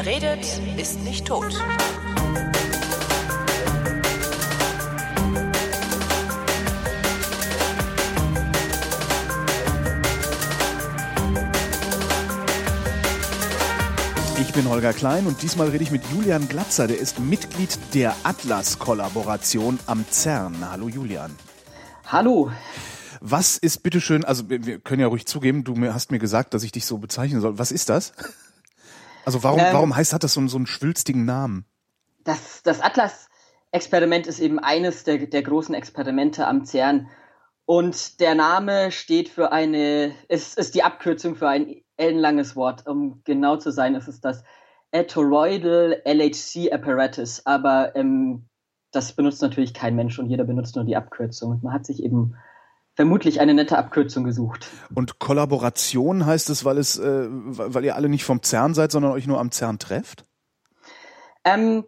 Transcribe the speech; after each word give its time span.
Wer 0.00 0.06
redet, 0.06 0.46
ist 0.76 1.00
nicht 1.00 1.26
tot. 1.26 1.52
Ich 14.40 14.52
bin 14.52 14.68
Holger 14.68 14.92
Klein 14.92 15.26
und 15.26 15.42
diesmal 15.42 15.70
rede 15.70 15.82
ich 15.82 15.90
mit 15.90 16.02
Julian 16.14 16.46
Glatzer, 16.48 16.86
der 16.86 17.00
ist 17.00 17.18
Mitglied 17.18 17.76
der 17.92 18.14
Atlas-Kollaboration 18.22 19.80
am 19.86 20.04
CERN. 20.08 20.70
Hallo 20.70 20.88
Julian. 20.88 21.34
Hallo. 22.06 22.52
Was 23.20 23.56
ist 23.56 23.82
bitteschön, 23.82 24.24
also 24.24 24.48
wir 24.48 24.78
können 24.78 25.00
ja 25.00 25.08
ruhig 25.08 25.26
zugeben, 25.26 25.64
du 25.64 25.74
hast 25.92 26.12
mir 26.12 26.20
gesagt, 26.20 26.54
dass 26.54 26.62
ich 26.62 26.70
dich 26.70 26.86
so 26.86 26.98
bezeichnen 26.98 27.40
soll. 27.40 27.58
Was 27.58 27.72
ist 27.72 27.88
das? 27.88 28.12
Also 29.28 29.42
warum, 29.42 29.60
ähm, 29.60 29.66
warum 29.72 29.94
heißt, 29.94 30.14
hat 30.14 30.24
das 30.24 30.32
so, 30.32 30.48
so 30.48 30.56
einen 30.56 30.66
schwülstigen 30.66 31.26
Namen? 31.26 31.66
Das, 32.24 32.62
das 32.62 32.80
Atlas-Experiment 32.80 34.26
ist 34.26 34.40
eben 34.40 34.58
eines 34.58 35.04
der, 35.04 35.18
der 35.18 35.42
großen 35.42 35.74
Experimente 35.74 36.46
am 36.46 36.64
CERN. 36.64 37.08
Und 37.66 38.20
der 38.20 38.34
Name 38.34 38.90
steht 38.90 39.28
für 39.28 39.52
eine, 39.52 40.14
ist, 40.28 40.56
ist 40.56 40.74
die 40.74 40.82
Abkürzung 40.82 41.36
für 41.36 41.46
ein 41.46 41.82
ellenlanges 41.98 42.56
Wort. 42.56 42.86
Um 42.86 43.20
genau 43.24 43.58
zu 43.58 43.70
sein, 43.70 43.94
ist 43.96 44.08
es 44.08 44.22
das 44.22 44.44
Toroidal 45.08 46.00
LHC 46.06 46.72
Apparatus. 46.72 47.44
Aber 47.44 47.94
ähm, 47.96 48.46
das 48.92 49.12
benutzt 49.12 49.42
natürlich 49.42 49.74
kein 49.74 49.94
Mensch 49.94 50.18
und 50.18 50.30
jeder 50.30 50.44
benutzt 50.44 50.74
nur 50.74 50.86
die 50.86 50.96
Abkürzung. 50.96 51.50
Und 51.50 51.62
man 51.62 51.74
hat 51.74 51.84
sich 51.84 52.02
eben 52.02 52.34
vermutlich 52.98 53.38
eine 53.38 53.54
nette 53.54 53.78
Abkürzung 53.78 54.24
gesucht. 54.24 54.66
Und 54.92 55.20
Kollaboration 55.20 56.26
heißt 56.26 56.50
es, 56.50 56.64
weil 56.64 56.78
es, 56.78 56.98
äh, 56.98 57.28
weil 57.30 57.84
ihr 57.84 57.94
alle 57.94 58.08
nicht 58.08 58.24
vom 58.24 58.42
CERN 58.42 58.74
seid, 58.74 58.90
sondern 58.90 59.12
euch 59.12 59.28
nur 59.28 59.38
am 59.38 59.52
CERN 59.52 59.78
trefft? 59.78 60.24
Ähm, 61.44 61.84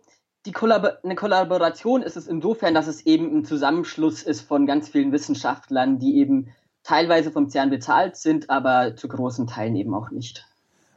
die 0.46 0.52
Kollab 0.52 1.00
eine 1.02 1.16
Kollaboration 1.16 2.02
ist 2.02 2.16
es 2.16 2.28
insofern, 2.28 2.74
dass 2.74 2.86
es 2.86 3.04
eben 3.06 3.36
ein 3.36 3.44
Zusammenschluss 3.44 4.22
ist 4.22 4.42
von 4.42 4.66
ganz 4.66 4.90
vielen 4.90 5.10
Wissenschaftlern, 5.10 5.98
die 5.98 6.16
eben 6.18 6.52
teilweise 6.84 7.32
vom 7.32 7.50
CERN 7.50 7.70
bezahlt 7.70 8.16
sind, 8.16 8.48
aber 8.48 8.94
zu 8.94 9.08
großen 9.08 9.48
Teilen 9.48 9.74
eben 9.74 9.92
auch 9.92 10.12
nicht. 10.12 10.46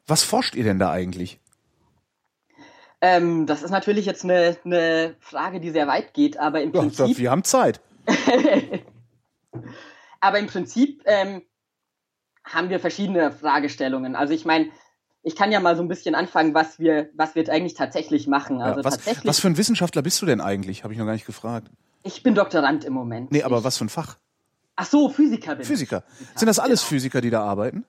Was 0.05 0.21
forscht 0.21 0.53
ihr 0.53 0.63
denn 0.63 0.77
da 0.77 0.91
eigentlich? 0.91 1.39
Ähm, 3.01 3.47
das 3.47 3.63
ist 3.63 3.71
natürlich 3.71 4.05
jetzt 4.05 4.25
eine, 4.25 4.57
eine, 4.63 5.15
Frage, 5.19 5.59
die 5.59 5.71
sehr 5.71 5.87
weit 5.87 6.13
geht, 6.13 6.37
aber 6.37 6.61
im 6.61 6.71
Prinzip. 6.71 7.07
Ja, 7.07 7.17
wir 7.17 7.31
haben 7.31 7.43
Zeit. 7.43 7.81
Aber 10.23 10.39
im 10.39 10.47
Prinzip 10.47 11.01
ähm, 11.05 11.41
haben 12.45 12.69
wir 12.69 12.79
verschiedene 12.79 13.33
Fragestellungen. 13.33 14.15
Also 14.15 14.33
ich 14.33 14.45
meine, 14.45 14.69
ich 15.21 15.35
kann 15.35 15.51
ja 15.51 15.59
mal 15.59 15.75
so 15.75 15.81
ein 15.81 15.89
bisschen 15.89 16.15
anfangen, 16.15 16.53
was 16.53 16.79
wir, 16.79 17.09
was 17.13 17.35
wir 17.35 17.49
eigentlich 17.49 17.73
tatsächlich 17.73 18.25
machen. 18.25 18.61
Also 18.61 18.79
ja, 18.79 18.85
was, 18.85 18.95
tatsächlich, 18.95 19.25
was 19.25 19.39
für 19.39 19.49
ein 19.49 19.57
Wissenschaftler 19.57 20.01
bist 20.01 20.21
du 20.21 20.25
denn 20.25 20.39
eigentlich? 20.39 20.85
Habe 20.85 20.93
ich 20.93 20.99
noch 20.99 21.05
gar 21.05 21.11
nicht 21.11 21.25
gefragt. 21.25 21.69
Ich 22.03 22.23
bin 22.23 22.35
Doktorand 22.35 22.85
im 22.85 22.93
Moment. 22.93 23.33
Nee, 23.33 23.43
aber 23.43 23.57
ich, 23.57 23.63
was 23.65 23.77
für 23.77 23.83
ein 23.83 23.89
Fach? 23.89 24.17
Ach 24.77 24.85
so, 24.85 25.09
Physiker 25.09 25.55
bin 25.55 25.65
Physiker. 25.65 26.05
ich. 26.07 26.17
Physiker. 26.17 26.39
Sind 26.39 26.47
das 26.47 26.59
alles 26.59 26.79
genau. 26.79 26.89
Physiker, 26.89 27.19
die 27.19 27.29
da 27.29 27.43
arbeiten? 27.43 27.83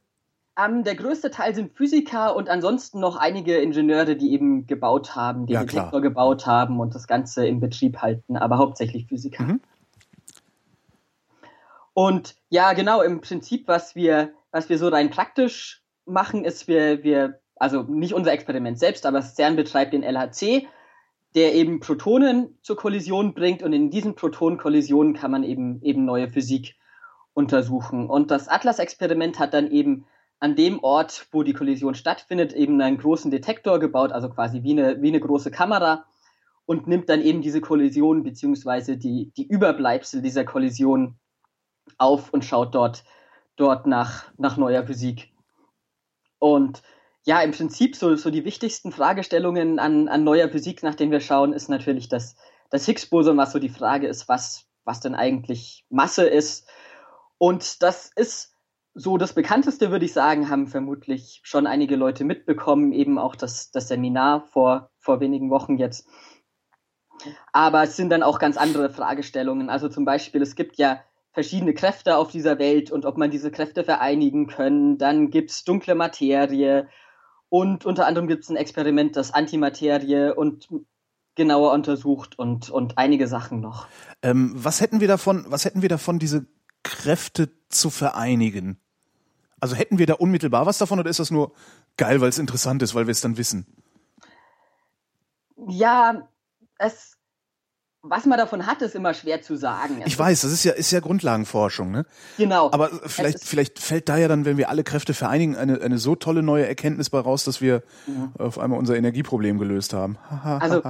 Ähm, 0.58 0.82
der 0.82 0.96
größte 0.96 1.30
Teil 1.30 1.55
sind 1.55 1.72
Physiker 1.72 2.34
und 2.34 2.48
ansonsten 2.48 2.98
noch 2.98 3.14
einige 3.14 3.58
Ingenieure, 3.58 4.16
die 4.16 4.32
eben 4.32 4.66
gebaut 4.66 5.14
haben, 5.14 5.46
die 5.46 5.52
ja, 5.52 5.60
Detektor 5.60 6.00
gebaut 6.00 6.46
haben 6.46 6.80
und 6.80 6.96
das 6.96 7.06
Ganze 7.06 7.46
in 7.46 7.60
Betrieb 7.60 7.98
halten, 7.98 8.36
aber 8.36 8.58
hauptsächlich 8.58 9.06
Physiker. 9.06 9.44
Mhm. 9.44 9.60
Und 11.94 12.34
ja, 12.50 12.72
genau, 12.72 13.02
im 13.02 13.20
Prinzip, 13.20 13.68
was 13.68 13.94
wir, 13.94 14.32
was 14.50 14.68
wir 14.68 14.78
so 14.78 14.88
rein 14.88 15.10
praktisch 15.10 15.82
machen, 16.04 16.44
ist, 16.44 16.68
wir, 16.68 17.02
wir, 17.04 17.40
also 17.56 17.82
nicht 17.82 18.12
unser 18.12 18.32
Experiment 18.32 18.78
selbst, 18.78 19.06
aber 19.06 19.22
CERN 19.22 19.56
betreibt 19.56 19.92
den 19.92 20.02
LHC, 20.02 20.66
der 21.36 21.54
eben 21.54 21.80
Protonen 21.80 22.58
zur 22.62 22.77
Kollision 22.77 23.34
bringt 23.34 23.62
und 23.62 23.72
in 23.72 23.90
diesen 23.90 24.16
Protonenkollisionen 24.16 25.14
kann 25.14 25.30
man 25.30 25.44
eben, 25.44 25.80
eben 25.83 26.04
neue 26.04 26.28
Physik 26.28 26.77
untersuchen. 27.33 28.08
Und 28.08 28.30
das 28.30 28.48
Atlas-Experiment 28.48 29.38
hat 29.38 29.54
dann 29.54 29.70
eben 29.70 30.06
an 30.40 30.56
dem 30.56 30.83
Ort, 30.83 31.27
wo 31.33 31.42
die 31.42 31.52
Kollision 31.52 31.94
stattfindet, 31.94 32.52
eben 32.52 32.80
einen 32.80 32.98
großen 32.98 33.30
Detektor 33.30 33.78
gebaut, 33.78 34.12
also 34.12 34.28
quasi 34.28 34.62
wie 34.62 34.72
eine, 34.72 35.00
wie 35.00 35.08
eine 35.08 35.20
große 35.20 35.50
Kamera 35.50 36.04
und 36.66 36.86
nimmt 36.86 37.08
dann 37.08 37.22
eben 37.22 37.40
diese 37.40 37.60
Kollision 37.60 38.24
beziehungsweise 38.24 38.96
die, 38.96 39.33
die 39.36 39.46
Überbleibsel 39.46 40.22
dieser 40.22 40.44
Kollision 40.44 41.18
auf 41.98 42.33
und 42.33 42.45
schaut 42.45 42.74
dort, 42.74 43.05
dort 43.56 43.86
nach, 43.86 44.24
nach 44.36 44.56
neuer 44.56 44.84
Physik. 44.86 45.33
Und 46.39 46.83
ja, 47.24 47.40
im 47.40 47.52
Prinzip 47.52 47.96
so, 47.96 48.14
so 48.17 48.30
die 48.30 48.45
wichtigsten 48.45 48.92
Fragestellungen 48.92 49.78
an, 49.78 50.08
an 50.08 50.24
neuer 50.24 50.48
Physik, 50.48 50.83
nach 50.83 50.95
denen 50.95 51.12
wir 51.12 51.20
schauen, 51.20 51.52
ist 51.52 51.68
natürlich 51.68 52.08
das, 52.08 52.36
das 52.70 52.86
Higgs-Boson, 52.86 53.36
was 53.36 53.52
so 53.52 53.58
die 53.58 53.70
Frage 53.70 54.06
ist, 54.06 54.28
was, 54.28 54.67
was 54.84 55.00
denn 55.00 55.14
eigentlich 55.14 55.86
Masse 55.89 56.27
ist. 56.27 56.68
Und 57.39 57.83
das 57.83 58.11
ist 58.14 58.55
so 58.95 59.16
das 59.16 59.33
bekannteste, 59.33 59.90
würde 59.90 60.05
ich 60.05 60.12
sagen, 60.12 60.51
haben 60.51 60.68
vermutlich 60.68 61.40
schon 61.42 61.66
einige 61.66 61.96
Leute 61.96 62.24
mitbekommen, 62.24 62.92
eben 62.92 63.18
auch 63.18 63.34
das, 63.34 63.70
das 63.70 63.89
Seminar 63.89 64.42
vor, 64.42 64.90
vor 64.98 65.20
wenigen 65.20 65.51
Wochen 65.51 65.78
jetzt. 65.78 66.06
Aber 67.52 67.83
es 67.83 67.96
sind 67.96 68.11
dann 68.11 68.22
auch 68.22 68.39
ganz 68.39 68.56
andere 68.56 68.90
Fragestellungen. 68.90 69.70
Also 69.70 69.89
zum 69.89 70.05
Beispiel, 70.05 70.42
es 70.42 70.55
gibt 70.55 70.77
ja 70.77 71.01
verschiedene 71.34 71.74
Kräfte 71.74 72.17
auf 72.17 72.30
dieser 72.30 72.58
Welt 72.58 72.90
und 72.90 73.05
ob 73.05 73.18
man 73.18 73.30
diese 73.30 73.50
Kräfte 73.50 73.84
vereinigen 73.84 74.46
können. 74.46 74.98
Dann 74.98 75.30
gibt 75.30 75.50
es 75.50 75.64
dunkle 75.64 75.96
Materie 75.96 76.89
und 77.48 77.84
unter 77.84 78.06
anderem 78.06 78.28
gibt 78.28 78.45
es 78.45 78.50
ein 78.50 78.56
Experiment, 78.56 79.17
das 79.17 79.34
Antimaterie 79.34 80.33
und 80.34 80.68
genauer 81.34 81.72
untersucht 81.72 82.39
und, 82.39 82.70
und 82.70 82.96
einige 82.96 83.27
Sachen 83.27 83.61
noch. 83.61 83.89
Ähm, 84.22 84.52
was 84.55 84.80
hätten 84.80 85.00
wir 85.00 85.08
davon, 85.08 85.45
was 85.48 85.64
hätten 85.64 85.83
wir 85.83 85.89
davon, 85.89 86.20
diese 86.20 86.46
Kräfte 86.84 87.51
zu 87.68 87.90
vereinigen? 87.90 88.78
Also 89.58 89.74
hätten 89.74 89.98
wir 89.98 90.06
da 90.06 90.14
unmittelbar 90.14 90.66
was 90.66 90.78
davon 90.78 91.01
oder 91.01 91.11
ist 91.11 91.18
das 91.18 91.33
nur 91.33 91.52
geil, 91.96 92.20
weil 92.20 92.28
es 92.28 92.39
interessant 92.39 92.83
ist, 92.83 92.95
weil 92.95 93.08
wir 93.08 93.12
es 93.12 93.20
dann 93.20 93.36
wissen? 93.36 93.66
Ja, 95.66 96.28
es 96.78 97.14
was 98.06 98.26
man 98.26 98.38
davon 98.38 98.66
hat, 98.66 98.82
ist 98.82 98.94
immer 98.94 99.14
schwer 99.14 99.40
zu 99.40 99.56
sagen. 99.56 100.02
Ich 100.04 100.18
weiß, 100.18 100.42
das 100.42 100.52
ist 100.52 100.62
ja, 100.62 100.72
ist 100.72 100.90
ja 100.90 101.00
Grundlagenforschung, 101.00 101.90
ne? 101.90 102.04
Genau. 102.36 102.70
Aber 102.70 102.90
vielleicht, 103.06 103.42
vielleicht 103.42 103.78
fällt 103.78 104.10
da 104.10 104.18
ja 104.18 104.28
dann, 104.28 104.44
wenn 104.44 104.58
wir 104.58 104.68
alle 104.68 104.84
Kräfte 104.84 105.14
vereinigen, 105.14 105.56
eine, 105.56 105.80
eine 105.80 105.98
so 105.98 106.14
tolle 106.14 106.42
neue 106.42 106.66
Erkenntnis 106.66 107.08
bei 107.08 107.18
raus, 107.18 107.44
dass 107.44 107.62
wir 107.62 107.82
ja. 108.06 108.32
auf 108.38 108.58
einmal 108.58 108.78
unser 108.78 108.94
Energieproblem 108.96 109.58
gelöst 109.58 109.94
haben. 109.94 110.18
also, 110.42 110.82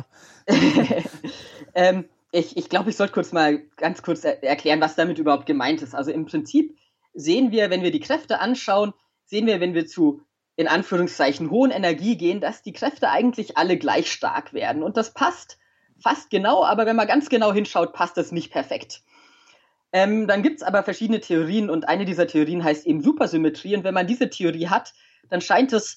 ähm, 1.75 2.05
ich, 2.33 2.57
ich 2.57 2.69
glaube, 2.69 2.91
ich 2.91 2.97
sollte 2.97 3.13
kurz 3.13 3.33
mal 3.33 3.61
ganz 3.77 4.03
kurz 4.03 4.25
er 4.25 4.43
erklären, 4.43 4.81
was 4.81 4.97
damit 4.97 5.19
überhaupt 5.19 5.47
gemeint 5.47 5.83
ist. 5.83 5.95
Also 5.95 6.11
im 6.11 6.27
Prinzip 6.27 6.77
sehen 7.15 7.53
wir, 7.53 7.71
wenn 7.71 7.83
wir 7.83 7.93
die 7.93 8.01
Kräfte 8.01 8.41
anschauen, 8.41 8.93
sehen 9.25 9.47
wir, 9.47 9.61
wenn 9.61 9.75
wir 9.75 9.87
zu 9.87 10.23
in 10.57 10.69
Anführungszeichen 10.69 11.51
hohen 11.51 11.71
Energie 11.71 12.17
gehen, 12.17 12.41
dass 12.41 12.63
die 12.63 12.73
Kräfte 12.73 13.11
eigentlich 13.11 13.57
alle 13.57 13.77
gleich 13.77 14.11
stark 14.11 14.53
werden. 14.53 14.83
Und 14.83 14.97
das 14.97 15.13
passt 15.13 15.59
fast 16.05 16.29
genau, 16.29 16.65
aber 16.65 16.85
wenn 16.85 16.97
man 16.97 17.09
ganz 17.09 17.31
genau 17.31 17.53
hinschaut, 17.53 17.95
passt 17.95 18.19
das 18.19 18.31
nicht 18.31 18.53
perfekt. 18.53 19.03
Ähm, 19.91 20.27
dann 20.27 20.43
gibt 20.43 20.57
es 20.57 20.63
aber 20.63 20.83
verschiedene 20.83 21.21
Theorien 21.21 21.71
und 21.71 21.89
eine 21.89 22.05
dieser 22.05 22.27
Theorien 22.27 22.63
heißt 22.63 22.87
eben 22.87 23.01
Supersymmetrie. 23.01 23.75
Und 23.75 23.85
wenn 23.85 23.95
man 23.95 24.07
diese 24.07 24.29
Theorie 24.29 24.69
hat, 24.69 24.93
dann 25.31 25.41
scheint 25.41 25.73
es 25.73 25.97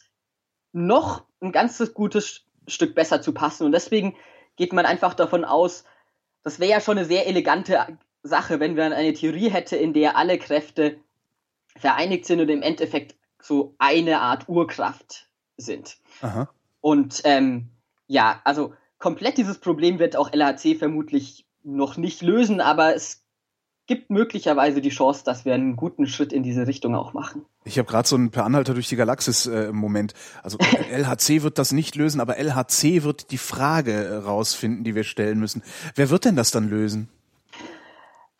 noch 0.72 1.26
ein 1.42 1.52
ganzes 1.52 1.94
gutes 1.94 2.46
Stück 2.68 2.96
besser 2.96 3.22
zu 3.22 3.34
passen. 3.34 3.66
Und 3.66 3.74
deswegen 3.74 4.16
geht 4.56 4.72
man 4.72 4.86
einfach 4.86 5.14
davon 5.14 5.44
aus, 5.44 5.84
das 6.44 6.60
wäre 6.60 6.72
ja 6.72 6.80
schon 6.80 6.98
eine 6.98 7.08
sehr 7.08 7.28
elegante 7.28 7.98
Sache, 8.24 8.62
wenn 8.62 8.76
man 8.76 8.94
eine 8.94 9.14
Theorie 9.14 9.50
hätte, 9.50 9.76
in 9.76 9.94
der 9.94 10.16
alle 10.16 10.38
Kräfte 10.38 11.00
vereinigt 11.76 12.26
sind 12.26 12.40
und 12.40 12.50
im 12.50 12.62
Endeffekt 12.62 13.16
so 13.42 13.76
eine 13.78 14.22
Art 14.22 14.48
Urkraft 14.48 15.28
sind. 15.58 15.98
Aha. 16.22 16.50
Und 16.80 17.22
ähm, 17.26 17.72
ja, 18.08 18.42
also 18.46 18.74
komplett 19.00 19.38
dieses 19.38 19.60
Problem 19.60 20.00
wird 20.00 20.16
auch 20.16 20.32
LHC 20.32 20.76
vermutlich 20.76 21.46
noch 21.64 21.98
nicht 21.98 22.22
lösen, 22.22 22.62
aber 22.62 22.96
es 22.96 23.24
gibt 23.88 24.10
möglicherweise 24.10 24.82
die 24.82 24.90
Chance, 24.90 25.24
dass 25.24 25.46
wir 25.46 25.54
einen 25.54 25.78
guten 25.78 26.08
Schritt 26.08 26.34
in 26.34 26.44
diese 26.44 26.68
Richtung 26.68 26.94
auch 26.94 27.14
machen. 27.14 27.46
Ich 27.64 27.80
habe 27.80 27.90
gerade 27.90 28.08
so 28.08 28.18
ein 28.18 28.32
Per 28.32 28.44
Anhalter 28.44 28.74
durch 28.74 28.90
die 28.90 28.98
Galaxis 28.98 29.48
äh, 29.48 29.68
im 29.68 29.78
Moment. 29.78 30.14
Also 30.44 30.58
LHC 30.92 31.42
wird 31.42 31.58
das 31.58 31.72
nicht 31.72 31.96
lösen, 31.96 32.20
aber 32.20 32.38
LHC 32.38 33.04
wird 33.04 33.32
die 33.32 33.38
Frage 33.38 33.94
äh, 33.94 34.16
rausfinden, 34.18 34.84
die 34.84 34.94
wir 34.94 35.06
stellen 35.06 35.40
müssen. 35.40 35.64
Wer 35.96 36.10
wird 36.10 36.26
denn 36.26 36.36
das 36.36 36.52
dann 36.52 36.70
lösen? 36.70 37.10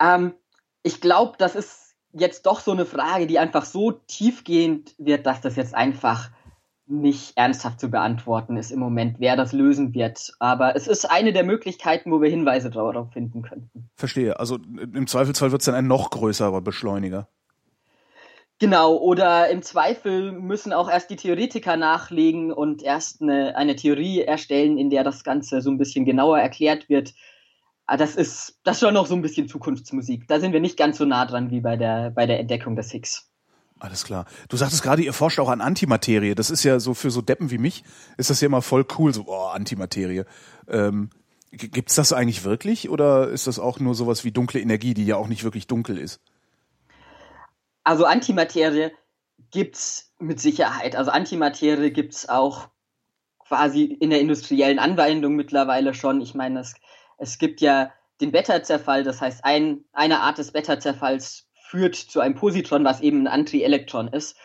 Ähm, 0.00 0.34
ich 0.82 1.00
glaube, 1.00 1.34
das 1.38 1.54
ist 1.54 1.96
jetzt 2.12 2.46
doch 2.46 2.60
so 2.60 2.72
eine 2.72 2.86
Frage, 2.86 3.26
die 3.26 3.38
einfach 3.38 3.64
so 3.64 3.92
tiefgehend 3.92 4.94
wird, 4.98 5.26
dass 5.26 5.40
das 5.40 5.56
jetzt 5.56 5.74
einfach 5.74 6.30
nicht 6.88 7.36
ernsthaft 7.36 7.80
zu 7.80 7.90
beantworten 7.90 8.56
ist 8.56 8.70
im 8.70 8.78
Moment, 8.78 9.16
wer 9.18 9.36
das 9.36 9.52
lösen 9.52 9.94
wird. 9.94 10.32
Aber 10.38 10.74
es 10.74 10.86
ist 10.86 11.04
eine 11.04 11.32
der 11.32 11.44
Möglichkeiten, 11.44 12.10
wo 12.10 12.20
wir 12.22 12.30
Hinweise 12.30 12.70
darauf 12.70 13.12
finden 13.12 13.42
könnten. 13.42 13.90
Verstehe. 13.94 14.38
Also 14.40 14.56
im 14.56 15.06
Zweifelsfall 15.06 15.52
wird 15.52 15.60
es 15.62 15.66
dann 15.66 15.74
ein 15.74 15.86
noch 15.86 16.10
größerer 16.10 16.60
Beschleuniger. 16.60 17.28
Genau, 18.60 18.96
oder 18.96 19.48
im 19.50 19.62
Zweifel 19.62 20.32
müssen 20.32 20.72
auch 20.72 20.90
erst 20.90 21.10
die 21.10 21.16
Theoretiker 21.16 21.76
nachlegen 21.76 22.50
und 22.50 22.82
erst 22.82 23.22
eine, 23.22 23.54
eine 23.54 23.76
Theorie 23.76 24.22
erstellen, 24.22 24.78
in 24.78 24.90
der 24.90 25.04
das 25.04 25.22
Ganze 25.22 25.60
so 25.60 25.70
ein 25.70 25.78
bisschen 25.78 26.04
genauer 26.04 26.40
erklärt 26.40 26.88
wird. 26.88 27.14
Ah, 27.86 27.96
das 27.96 28.16
ist, 28.16 28.58
das 28.64 28.76
ist 28.76 28.80
schon 28.80 28.94
noch 28.94 29.06
so 29.06 29.14
ein 29.14 29.22
bisschen 29.22 29.46
Zukunftsmusik. 29.46 30.26
Da 30.26 30.40
sind 30.40 30.52
wir 30.52 30.60
nicht 30.60 30.76
ganz 30.76 30.98
so 30.98 31.04
nah 31.04 31.24
dran 31.24 31.52
wie 31.52 31.60
bei 31.60 31.76
der, 31.76 32.10
bei 32.10 32.26
der 32.26 32.40
Entdeckung 32.40 32.74
des 32.74 32.90
Higgs. 32.90 33.30
Alles 33.80 34.04
klar. 34.04 34.26
Du 34.48 34.56
sagtest 34.56 34.82
gerade, 34.82 35.02
ihr 35.02 35.12
forscht 35.12 35.38
auch 35.38 35.48
an 35.48 35.60
Antimaterie. 35.60 36.34
Das 36.34 36.50
ist 36.50 36.64
ja 36.64 36.80
so 36.80 36.94
für 36.94 37.10
so 37.10 37.22
Deppen 37.22 37.50
wie 37.50 37.58
mich, 37.58 37.84
ist 38.16 38.30
das 38.30 38.40
ja 38.40 38.46
immer 38.46 38.62
voll 38.62 38.84
cool, 38.98 39.14
so, 39.14 39.24
oh, 39.26 39.46
Antimaterie. 39.46 40.24
Ähm, 40.68 41.10
gibt's 41.50 41.94
das 41.94 42.12
eigentlich 42.12 42.44
wirklich 42.44 42.90
oder 42.90 43.28
ist 43.28 43.46
das 43.46 43.58
auch 43.58 43.80
nur 43.80 43.94
sowas 43.94 44.24
wie 44.24 44.32
dunkle 44.32 44.60
Energie, 44.60 44.94
die 44.94 45.06
ja 45.06 45.16
auch 45.16 45.28
nicht 45.28 45.44
wirklich 45.44 45.66
dunkel 45.66 45.98
ist? 45.98 46.20
Also 47.84 48.04
Antimaterie 48.04 48.90
gibt's 49.50 50.12
mit 50.18 50.40
Sicherheit. 50.40 50.96
Also 50.96 51.10
Antimaterie 51.10 51.90
gibt's 51.90 52.28
auch 52.28 52.68
quasi 53.38 53.84
in 53.84 54.10
der 54.10 54.20
industriellen 54.20 54.78
Anwendung 54.78 55.36
mittlerweile 55.36 55.94
schon. 55.94 56.20
Ich 56.20 56.34
meine, 56.34 56.60
es, 56.60 56.74
es 57.16 57.38
gibt 57.38 57.60
ja 57.60 57.92
den 58.20 58.32
Beta-Zerfall, 58.32 59.04
das 59.04 59.20
heißt, 59.20 59.44
ein, 59.44 59.84
eine 59.92 60.20
Art 60.20 60.38
des 60.38 60.52
Beta-Zerfalls 60.52 61.47
führt 61.68 61.96
zu 61.96 62.20
einem 62.20 62.34
Positron, 62.34 62.84
was 62.84 63.00
eben 63.00 63.22
ein 63.22 63.26
Antielektron 63.26 64.08
ist. 64.08 64.36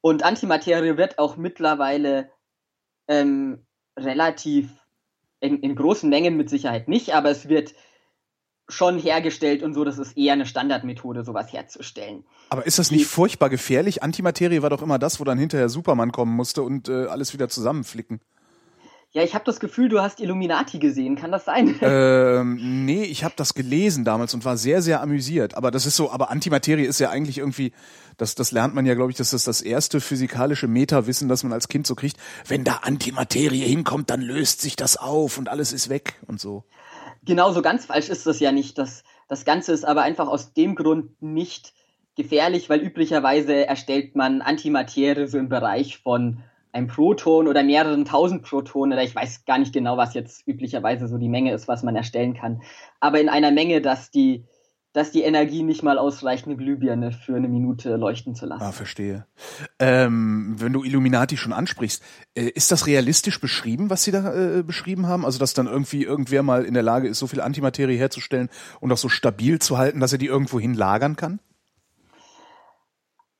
Und 0.00 0.22
Antimaterie 0.22 0.96
wird 0.96 1.18
auch 1.18 1.36
mittlerweile 1.36 2.30
ähm, 3.08 3.66
relativ 3.98 4.70
in, 5.40 5.60
in 5.60 5.74
großen 5.74 6.08
Mengen 6.08 6.36
mit 6.36 6.48
Sicherheit 6.48 6.88
nicht, 6.88 7.14
aber 7.14 7.30
es 7.30 7.48
wird 7.48 7.74
schon 8.68 8.96
hergestellt 8.96 9.62
und 9.64 9.74
so, 9.74 9.84
das 9.84 9.98
ist 9.98 10.16
eher 10.16 10.34
eine 10.34 10.46
Standardmethode, 10.46 11.24
sowas 11.24 11.52
herzustellen. 11.52 12.24
Aber 12.48 12.64
ist 12.64 12.78
das 12.78 12.92
nicht 12.92 13.06
furchtbar 13.06 13.50
gefährlich? 13.50 14.02
Antimaterie 14.02 14.62
war 14.62 14.70
doch 14.70 14.82
immer 14.82 15.00
das, 15.00 15.18
wo 15.18 15.24
dann 15.24 15.38
hinterher 15.38 15.68
Superman 15.68 16.12
kommen 16.12 16.34
musste 16.34 16.62
und 16.62 16.88
äh, 16.88 17.06
alles 17.06 17.34
wieder 17.34 17.48
zusammenflicken. 17.48 18.20
Ja, 19.14 19.22
ich 19.22 19.34
habe 19.34 19.44
das 19.44 19.60
Gefühl, 19.60 19.90
du 19.90 20.00
hast 20.00 20.20
Illuminati 20.20 20.78
gesehen. 20.78 21.16
Kann 21.16 21.30
das 21.30 21.44
sein? 21.44 21.78
Ähm, 21.82 22.86
nee, 22.86 23.04
ich 23.04 23.24
habe 23.24 23.34
das 23.36 23.52
gelesen 23.52 24.04
damals 24.04 24.32
und 24.32 24.44
war 24.44 24.56
sehr, 24.56 24.80
sehr 24.80 25.02
amüsiert. 25.02 25.54
Aber 25.54 25.70
das 25.70 25.84
ist 25.84 25.96
so, 25.96 26.10
aber 26.10 26.30
Antimaterie 26.30 26.84
ist 26.84 26.98
ja 26.98 27.10
eigentlich 27.10 27.38
irgendwie, 27.38 27.72
das, 28.16 28.34
das 28.34 28.52
lernt 28.52 28.74
man 28.74 28.86
ja, 28.86 28.94
glaube 28.94 29.10
ich, 29.10 29.16
das 29.18 29.34
ist 29.34 29.46
das 29.46 29.60
erste 29.60 30.00
physikalische 30.00 30.68
Metawissen, 30.68 31.28
das 31.28 31.42
man 31.42 31.52
als 31.52 31.68
Kind 31.68 31.86
so 31.86 31.94
kriegt. 31.94 32.16
Wenn 32.46 32.64
da 32.64 32.80
Antimaterie 32.82 33.64
hinkommt, 33.64 34.08
dann 34.08 34.22
löst 34.22 34.62
sich 34.62 34.76
das 34.76 34.96
auf 34.96 35.36
und 35.36 35.50
alles 35.50 35.72
ist 35.72 35.90
weg 35.90 36.14
und 36.26 36.40
so. 36.40 36.64
Genau, 37.24 37.52
so 37.52 37.60
ganz 37.60 37.84
falsch 37.84 38.08
ist 38.08 38.26
das 38.26 38.40
ja 38.40 38.50
nicht. 38.50 38.78
Das, 38.78 39.02
das 39.28 39.44
Ganze 39.44 39.72
ist 39.72 39.84
aber 39.84 40.02
einfach 40.02 40.28
aus 40.28 40.54
dem 40.54 40.74
Grund 40.74 41.20
nicht 41.20 41.74
gefährlich, 42.16 42.70
weil 42.70 42.80
üblicherweise 42.80 43.66
erstellt 43.66 44.16
man 44.16 44.40
Antimaterie 44.40 45.26
so 45.26 45.36
im 45.36 45.50
Bereich 45.50 45.98
von 45.98 46.42
ein 46.72 46.86
Proton 46.86 47.48
oder 47.48 47.62
mehreren 47.62 48.04
tausend 48.04 48.42
Protonen 48.42 48.94
oder 48.94 49.04
ich 49.04 49.14
weiß 49.14 49.44
gar 49.44 49.58
nicht 49.58 49.74
genau, 49.74 49.96
was 49.96 50.14
jetzt 50.14 50.46
üblicherweise 50.48 51.06
so 51.06 51.18
die 51.18 51.28
Menge 51.28 51.52
ist, 51.52 51.68
was 51.68 51.82
man 51.82 51.96
erstellen 51.96 52.34
kann. 52.34 52.62
Aber 52.98 53.20
in 53.20 53.28
einer 53.28 53.50
Menge, 53.50 53.82
dass 53.82 54.10
die, 54.10 54.46
dass 54.94 55.10
die 55.10 55.22
Energie 55.22 55.62
nicht 55.62 55.82
mal 55.82 55.98
ausreicht, 55.98 56.46
eine 56.46 56.56
Glühbirne 56.56 57.12
für 57.12 57.36
eine 57.36 57.48
Minute 57.48 57.96
leuchten 57.96 58.34
zu 58.34 58.46
lassen. 58.46 58.62
Ah, 58.62 58.72
verstehe. 58.72 59.26
Ähm, 59.78 60.54
wenn 60.58 60.72
du 60.72 60.82
Illuminati 60.82 61.36
schon 61.36 61.52
ansprichst, 61.52 62.02
äh, 62.34 62.44
ist 62.44 62.72
das 62.72 62.86
realistisch 62.86 63.38
beschrieben, 63.38 63.90
was 63.90 64.04
sie 64.04 64.10
da 64.10 64.34
äh, 64.34 64.62
beschrieben 64.62 65.06
haben? 65.06 65.26
Also, 65.26 65.38
dass 65.38 65.52
dann 65.52 65.66
irgendwie 65.66 66.04
irgendwer 66.04 66.42
mal 66.42 66.64
in 66.64 66.74
der 66.74 66.82
Lage 66.82 67.06
ist, 67.08 67.18
so 67.18 67.26
viel 67.26 67.42
Antimaterie 67.42 67.98
herzustellen 67.98 68.48
und 68.80 68.90
auch 68.92 68.98
so 68.98 69.10
stabil 69.10 69.58
zu 69.58 69.76
halten, 69.76 70.00
dass 70.00 70.12
er 70.12 70.18
die 70.18 70.26
irgendwo 70.26 70.58
hin 70.58 70.72
lagern 70.72 71.16
kann? 71.16 71.38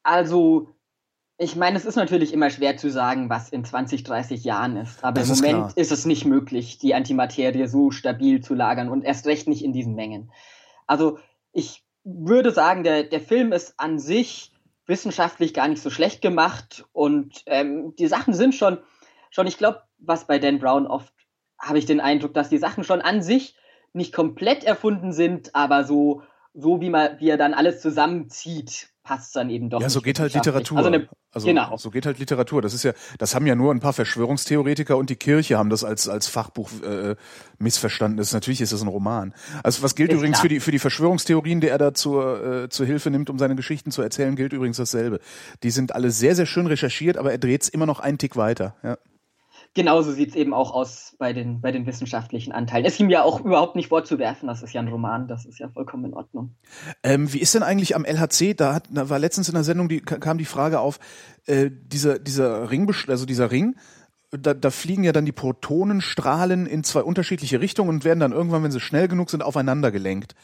Also, 0.02 0.71
ich 1.42 1.56
meine, 1.56 1.76
es 1.76 1.84
ist 1.84 1.96
natürlich 1.96 2.32
immer 2.32 2.50
schwer 2.50 2.76
zu 2.76 2.90
sagen, 2.90 3.28
was 3.28 3.48
in 3.48 3.64
20, 3.64 4.04
30 4.04 4.44
Jahren 4.44 4.76
ist. 4.76 5.02
Aber 5.02 5.20
das 5.20 5.40
im 5.40 5.44
Moment 5.44 5.68
ist, 5.70 5.78
ist 5.78 5.92
es 5.92 6.06
nicht 6.06 6.24
möglich, 6.24 6.78
die 6.78 6.94
Antimaterie 6.94 7.66
so 7.66 7.90
stabil 7.90 8.40
zu 8.40 8.54
lagern 8.54 8.88
und 8.88 9.02
erst 9.02 9.26
recht 9.26 9.48
nicht 9.48 9.64
in 9.64 9.72
diesen 9.72 9.94
Mengen. 9.94 10.30
Also 10.86 11.18
ich 11.52 11.84
würde 12.04 12.52
sagen, 12.52 12.84
der, 12.84 13.02
der 13.04 13.20
Film 13.20 13.52
ist 13.52 13.74
an 13.78 13.98
sich 13.98 14.52
wissenschaftlich 14.86 15.52
gar 15.52 15.68
nicht 15.68 15.82
so 15.82 15.90
schlecht 15.90 16.22
gemacht 16.22 16.84
und 16.92 17.42
ähm, 17.46 17.94
die 17.96 18.06
Sachen 18.06 18.34
sind 18.34 18.54
schon, 18.54 18.78
schon 19.30 19.46
ich 19.46 19.58
glaube, 19.58 19.82
was 19.98 20.26
bei 20.26 20.38
Dan 20.38 20.60
Brown 20.60 20.86
oft 20.86 21.12
habe 21.58 21.78
ich 21.78 21.86
den 21.86 22.00
Eindruck, 22.00 22.34
dass 22.34 22.50
die 22.50 22.58
Sachen 22.58 22.84
schon 22.84 23.00
an 23.00 23.22
sich 23.22 23.56
nicht 23.92 24.12
komplett 24.12 24.64
erfunden 24.64 25.12
sind, 25.12 25.54
aber 25.54 25.84
so, 25.84 26.22
so 26.54 26.80
wie 26.80 26.90
man, 26.90 27.18
wie 27.18 27.30
er 27.30 27.36
dann 27.36 27.54
alles 27.54 27.80
zusammenzieht, 27.80 28.88
passt 29.02 29.34
dann 29.34 29.50
eben 29.50 29.70
doch. 29.70 29.80
Ja, 29.80 29.88
so 29.88 30.00
geht 30.00 30.20
halt 30.20 30.34
Literatur. 30.34 30.78
Also, 30.78 30.88
eine, 30.88 31.08
also 31.32 31.46
genau. 31.46 31.76
so 31.76 31.90
geht 31.90 32.06
halt 32.06 32.18
Literatur. 32.18 32.62
Das 32.62 32.74
ist 32.74 32.82
ja, 32.82 32.92
das 33.18 33.34
haben 33.34 33.46
ja 33.46 33.54
nur 33.54 33.72
ein 33.72 33.80
paar 33.80 33.92
Verschwörungstheoretiker 33.92 34.96
und 34.96 35.10
die 35.10 35.16
Kirche 35.16 35.58
haben 35.58 35.70
das 35.70 35.82
als 35.82 36.08
als 36.08 36.28
Fachbuch 36.28 36.70
äh, 36.82 37.16
missverstanden. 37.58 38.18
Das, 38.18 38.32
natürlich 38.32 38.60
ist 38.60 38.72
das 38.72 38.82
ein 38.82 38.88
Roman. 38.88 39.34
Also 39.62 39.82
was 39.82 39.94
gilt 39.94 40.10
ist 40.10 40.16
übrigens 40.16 40.36
klar. 40.36 40.42
für 40.42 40.48
die 40.48 40.60
für 40.60 40.70
die 40.70 40.78
Verschwörungstheorien, 40.78 41.60
die 41.60 41.68
er 41.68 41.78
da 41.78 41.94
zur 41.94 42.64
äh, 42.64 42.68
zur 42.68 42.86
Hilfe 42.86 43.10
nimmt, 43.10 43.30
um 43.30 43.38
seine 43.38 43.56
Geschichten 43.56 43.90
zu 43.90 44.02
erzählen, 44.02 44.36
gilt 44.36 44.52
übrigens 44.52 44.76
dasselbe. 44.76 45.20
Die 45.62 45.70
sind 45.70 45.94
alle 45.94 46.10
sehr 46.10 46.34
sehr 46.34 46.46
schön 46.46 46.66
recherchiert, 46.66 47.16
aber 47.16 47.32
er 47.32 47.38
dreht's 47.38 47.68
immer 47.68 47.86
noch 47.86 48.00
einen 48.00 48.18
Tick 48.18 48.36
weiter. 48.36 48.76
Ja 48.82 48.98
genauso 49.74 50.12
sieht 50.12 50.30
es 50.30 50.34
eben 50.34 50.52
auch 50.52 50.72
aus 50.72 51.14
bei 51.18 51.32
den, 51.32 51.60
bei 51.60 51.72
den 51.72 51.86
wissenschaftlichen 51.86 52.52
Anteilen. 52.52 52.84
Es 52.84 52.94
ist 52.94 53.00
ihm 53.00 53.10
ja 53.10 53.22
auch 53.22 53.40
überhaupt 53.40 53.76
nicht 53.76 53.88
vorzuwerfen, 53.88 54.48
das 54.48 54.62
ist 54.62 54.72
ja 54.72 54.80
ein 54.80 54.88
Roman, 54.88 55.28
das 55.28 55.44
ist 55.44 55.58
ja 55.58 55.68
vollkommen 55.68 56.06
in 56.06 56.14
Ordnung. 56.14 56.54
Ähm, 57.02 57.32
wie 57.32 57.38
ist 57.38 57.54
denn 57.54 57.62
eigentlich 57.62 57.96
am 57.96 58.04
LHC, 58.04 58.54
da, 58.54 58.74
hat, 58.74 58.84
da 58.90 59.08
war 59.08 59.18
letztens 59.18 59.48
in 59.48 59.54
der 59.54 59.64
Sendung, 59.64 59.88
die, 59.88 60.00
kam 60.00 60.38
die 60.38 60.44
Frage 60.44 60.80
auf, 60.80 60.98
äh, 61.46 61.70
dieser, 61.70 62.18
dieser 62.18 62.70
Ring, 62.70 62.92
also 63.08 63.26
dieser 63.26 63.50
Ring, 63.50 63.76
da, 64.30 64.54
da 64.54 64.70
fliegen 64.70 65.04
ja 65.04 65.12
dann 65.12 65.26
die 65.26 65.32
Protonenstrahlen 65.32 66.66
in 66.66 66.84
zwei 66.84 67.02
unterschiedliche 67.02 67.60
Richtungen 67.60 67.90
und 67.90 68.04
werden 68.04 68.20
dann 68.20 68.32
irgendwann, 68.32 68.62
wenn 68.62 68.72
sie 68.72 68.80
schnell 68.80 69.08
genug 69.08 69.30
sind, 69.30 69.42
aufeinander 69.42 69.90
gelenkt. 69.90 70.34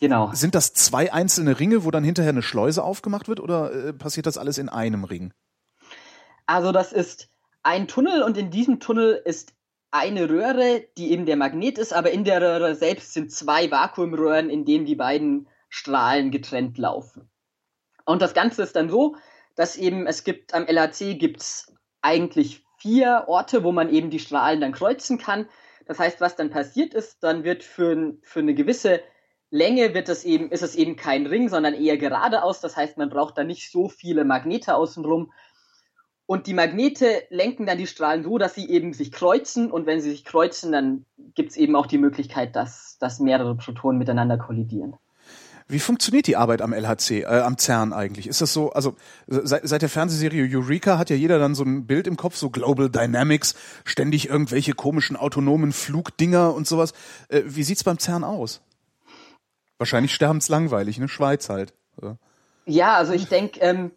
Genau. 0.00 0.30
Sind 0.32 0.54
das 0.54 0.72
zwei 0.72 1.12
einzelne 1.12 1.58
Ringe, 1.60 1.84
wo 1.84 1.90
dann 1.90 2.04
hinterher 2.04 2.30
eine 2.30 2.42
Schleuse 2.42 2.82
aufgemacht 2.82 3.28
wird 3.28 3.40
oder 3.40 3.72
äh, 3.72 3.92
passiert 3.92 4.26
das 4.26 4.38
alles 4.38 4.58
in 4.58 4.68
einem 4.68 5.04
Ring? 5.04 5.32
Also 6.46 6.72
das 6.72 6.92
ist 6.92 7.28
ein 7.66 7.88
Tunnel 7.88 8.22
und 8.22 8.38
in 8.38 8.50
diesem 8.50 8.78
Tunnel 8.78 9.20
ist 9.24 9.52
eine 9.90 10.30
Röhre, 10.30 10.84
die 10.96 11.10
eben 11.10 11.26
der 11.26 11.36
Magnet 11.36 11.78
ist, 11.78 11.92
aber 11.92 12.12
in 12.12 12.22
der 12.22 12.40
Röhre 12.40 12.76
selbst 12.76 13.12
sind 13.12 13.32
zwei 13.32 13.70
Vakuumröhren, 13.70 14.50
in 14.50 14.64
denen 14.64 14.86
die 14.86 14.94
beiden 14.94 15.48
Strahlen 15.68 16.30
getrennt 16.30 16.78
laufen. 16.78 17.28
Und 18.04 18.22
das 18.22 18.34
Ganze 18.34 18.62
ist 18.62 18.76
dann 18.76 18.88
so, 18.88 19.16
dass 19.56 19.76
eben 19.76 20.06
es 20.06 20.22
gibt 20.22 20.54
am 20.54 20.66
LHC 20.66 21.14
gibt's 21.14 21.74
eigentlich 22.02 22.64
vier 22.78 23.24
Orte, 23.26 23.64
wo 23.64 23.72
man 23.72 23.92
eben 23.92 24.10
die 24.10 24.20
Strahlen 24.20 24.60
dann 24.60 24.72
kreuzen 24.72 25.18
kann. 25.18 25.48
Das 25.86 25.98
heißt, 25.98 26.20
was 26.20 26.36
dann 26.36 26.50
passiert 26.50 26.94
ist, 26.94 27.24
dann 27.24 27.42
wird 27.42 27.64
für, 27.64 28.14
für 28.22 28.40
eine 28.40 28.54
gewisse 28.54 29.00
Länge 29.50 29.92
wird 29.92 30.08
es 30.08 30.24
eben, 30.24 30.50
ist 30.50 30.62
es 30.62 30.76
eben 30.76 30.94
kein 30.94 31.26
Ring, 31.26 31.48
sondern 31.48 31.74
eher 31.74 31.96
geradeaus. 31.96 32.60
Das 32.60 32.76
heißt, 32.76 32.96
man 32.96 33.10
braucht 33.10 33.38
da 33.38 33.44
nicht 33.44 33.72
so 33.72 33.88
viele 33.88 34.24
Magnete 34.24 34.74
außenrum, 34.76 35.32
und 36.26 36.48
die 36.48 36.54
Magnete 36.54 37.22
lenken 37.30 37.66
dann 37.66 37.78
die 37.78 37.86
Strahlen 37.86 38.24
so, 38.24 38.36
dass 38.36 38.54
sie 38.54 38.68
eben 38.68 38.92
sich 38.92 39.12
kreuzen. 39.12 39.70
Und 39.70 39.86
wenn 39.86 40.00
sie 40.00 40.10
sich 40.10 40.24
kreuzen, 40.24 40.72
dann 40.72 41.04
gibt 41.34 41.50
es 41.50 41.56
eben 41.56 41.76
auch 41.76 41.86
die 41.86 41.98
Möglichkeit, 41.98 42.56
dass, 42.56 42.98
dass 42.98 43.20
mehrere 43.20 43.54
Protonen 43.56 43.98
miteinander 43.98 44.36
kollidieren. 44.36 44.94
Wie 45.68 45.78
funktioniert 45.80 46.28
die 46.28 46.36
Arbeit 46.36 46.62
am 46.62 46.72
LHC, 46.72 47.22
äh, 47.22 47.26
am 47.26 47.58
CERN 47.58 47.92
eigentlich? 47.92 48.28
Ist 48.28 48.40
das 48.40 48.52
so, 48.52 48.70
also 48.70 48.94
seit, 49.26 49.66
seit 49.66 49.82
der 49.82 49.88
Fernsehserie 49.88 50.48
Eureka 50.48 50.96
hat 50.96 51.10
ja 51.10 51.16
jeder 51.16 51.40
dann 51.40 51.56
so 51.56 51.64
ein 51.64 51.86
Bild 51.86 52.06
im 52.06 52.16
Kopf, 52.16 52.36
so 52.36 52.50
Global 52.50 52.88
Dynamics, 52.88 53.56
ständig 53.84 54.28
irgendwelche 54.28 54.74
komischen 54.74 55.16
autonomen 55.16 55.72
Flugdinger 55.72 56.54
und 56.54 56.68
sowas. 56.68 56.92
Äh, 57.28 57.42
wie 57.46 57.64
sieht's 57.64 57.82
beim 57.82 57.98
CERN 57.98 58.22
aus? 58.22 58.60
Wahrscheinlich 59.78 60.14
sterbenslangweilig, 60.14 60.98
ne? 60.98 61.08
Schweiz 61.08 61.48
halt. 61.48 61.74
Ja, 62.64 62.94
also 62.94 63.12
ich 63.12 63.26
denke, 63.26 63.60
ähm, 63.60 63.90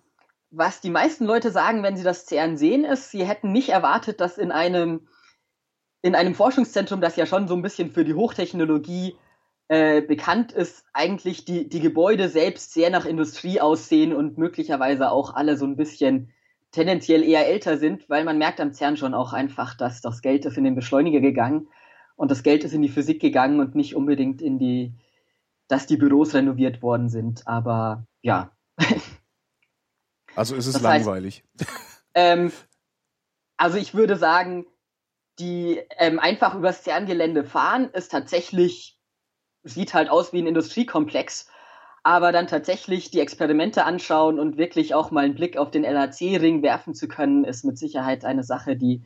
was 0.52 0.82
die 0.82 0.90
meisten 0.90 1.26
Leute 1.26 1.52
sagen, 1.52 1.84
wenn 1.84 1.98
sie 1.98 2.04
das 2.04 2.26
CERN 2.26 2.58
sehen, 2.58 2.84
ist, 2.86 3.12
sie 3.12 3.26
hätten 3.26 3.52
nicht 3.52 3.70
erwartet, 3.70 4.20
dass 4.20 4.38
in 4.38 4.52
einem, 4.52 5.08
in 6.02 6.16
einem 6.16 6.34
Forschungszentrum, 6.34 7.02
das 7.02 7.16
ja 7.16 7.26
schon 7.26 7.48
so 7.48 7.56
ein 7.56 7.62
bisschen 7.62 7.92
für 7.92 8.04
die 8.04 8.16
Hochtechnologie 8.16 9.16
äh, 9.68 10.02
bekannt 10.02 10.52
ist, 10.52 10.86
eigentlich 10.94 11.46
die, 11.46 11.70
die 11.70 11.80
Gebäude 11.80 12.30
selbst 12.30 12.74
sehr 12.74 12.90
nach 12.90 13.06
Industrie 13.06 13.62
aussehen 13.62 14.14
und 14.14 14.38
möglicherweise 14.38 15.12
auch 15.12 15.36
alle 15.36 15.58
so 15.58 15.66
ein 15.66 15.76
bisschen 15.76 16.34
tendenziell 16.72 17.24
eher 17.24 17.48
älter 17.48 17.78
sind, 17.78 18.10
weil 18.10 18.24
man 18.24 18.38
merkt 18.38 18.60
am 18.60 18.74
CERN 18.74 18.98
schon 18.98 19.14
auch 19.14 19.34
einfach, 19.34 19.76
dass 19.76 20.02
das 20.02 20.22
Geld 20.22 20.46
ist 20.46 20.58
in 20.58 20.64
den 20.64 20.76
Beschleuniger 20.76 21.20
gegangen 21.20 21.68
und 22.16 22.32
das 22.32 22.44
Geld 22.44 22.64
ist 22.64 22.74
in 22.74 22.82
die 22.82 22.90
Physik 22.90 23.22
gegangen 23.22 23.60
und 23.60 23.76
nicht 23.76 23.96
unbedingt 23.96 24.42
in 24.42 24.60
die, 24.60 24.94
dass 25.68 25.88
die 25.88 25.98
Büros 25.98 26.34
renoviert 26.34 26.82
worden 26.82 27.10
sind. 27.10 27.48
Aber 27.48 28.06
ja, 28.22 28.52
Also 30.40 30.56
ist 30.56 30.68
es 30.68 30.74
das 30.74 30.82
langweilig. 30.82 31.44
Heißt, 31.60 31.70
ähm, 32.16 32.54
also 33.58 33.78
ich 33.78 33.94
würde 33.94 34.16
sagen, 34.16 34.66
die 35.38 35.82
ähm, 35.98 36.18
einfach 36.18 36.56
übers 36.56 36.86
CERN-Gelände 36.86 37.44
fahren, 37.44 37.90
ist 37.92 38.10
tatsächlich, 38.10 38.98
sieht 39.64 39.94
halt 39.94 40.10
aus 40.10 40.32
wie 40.32 40.42
ein 40.42 40.48
Industriekomplex. 40.48 41.50
Aber 42.04 42.32
dann 42.32 42.48
tatsächlich 42.48 43.12
die 43.12 43.20
Experimente 43.20 43.84
anschauen 43.84 44.40
und 44.40 44.58
wirklich 44.58 44.96
auch 44.96 45.12
mal 45.12 45.26
einen 45.26 45.36
Blick 45.36 45.58
auf 45.58 45.72
den 45.72 45.84
LHC-Ring 45.84 46.64
werfen 46.64 46.94
zu 46.96 47.10
können, 47.10 47.44
ist 47.44 47.66
mit 47.66 47.78
Sicherheit 47.78 48.24
eine 48.24 48.46
Sache, 48.46 48.78
die, 48.78 49.04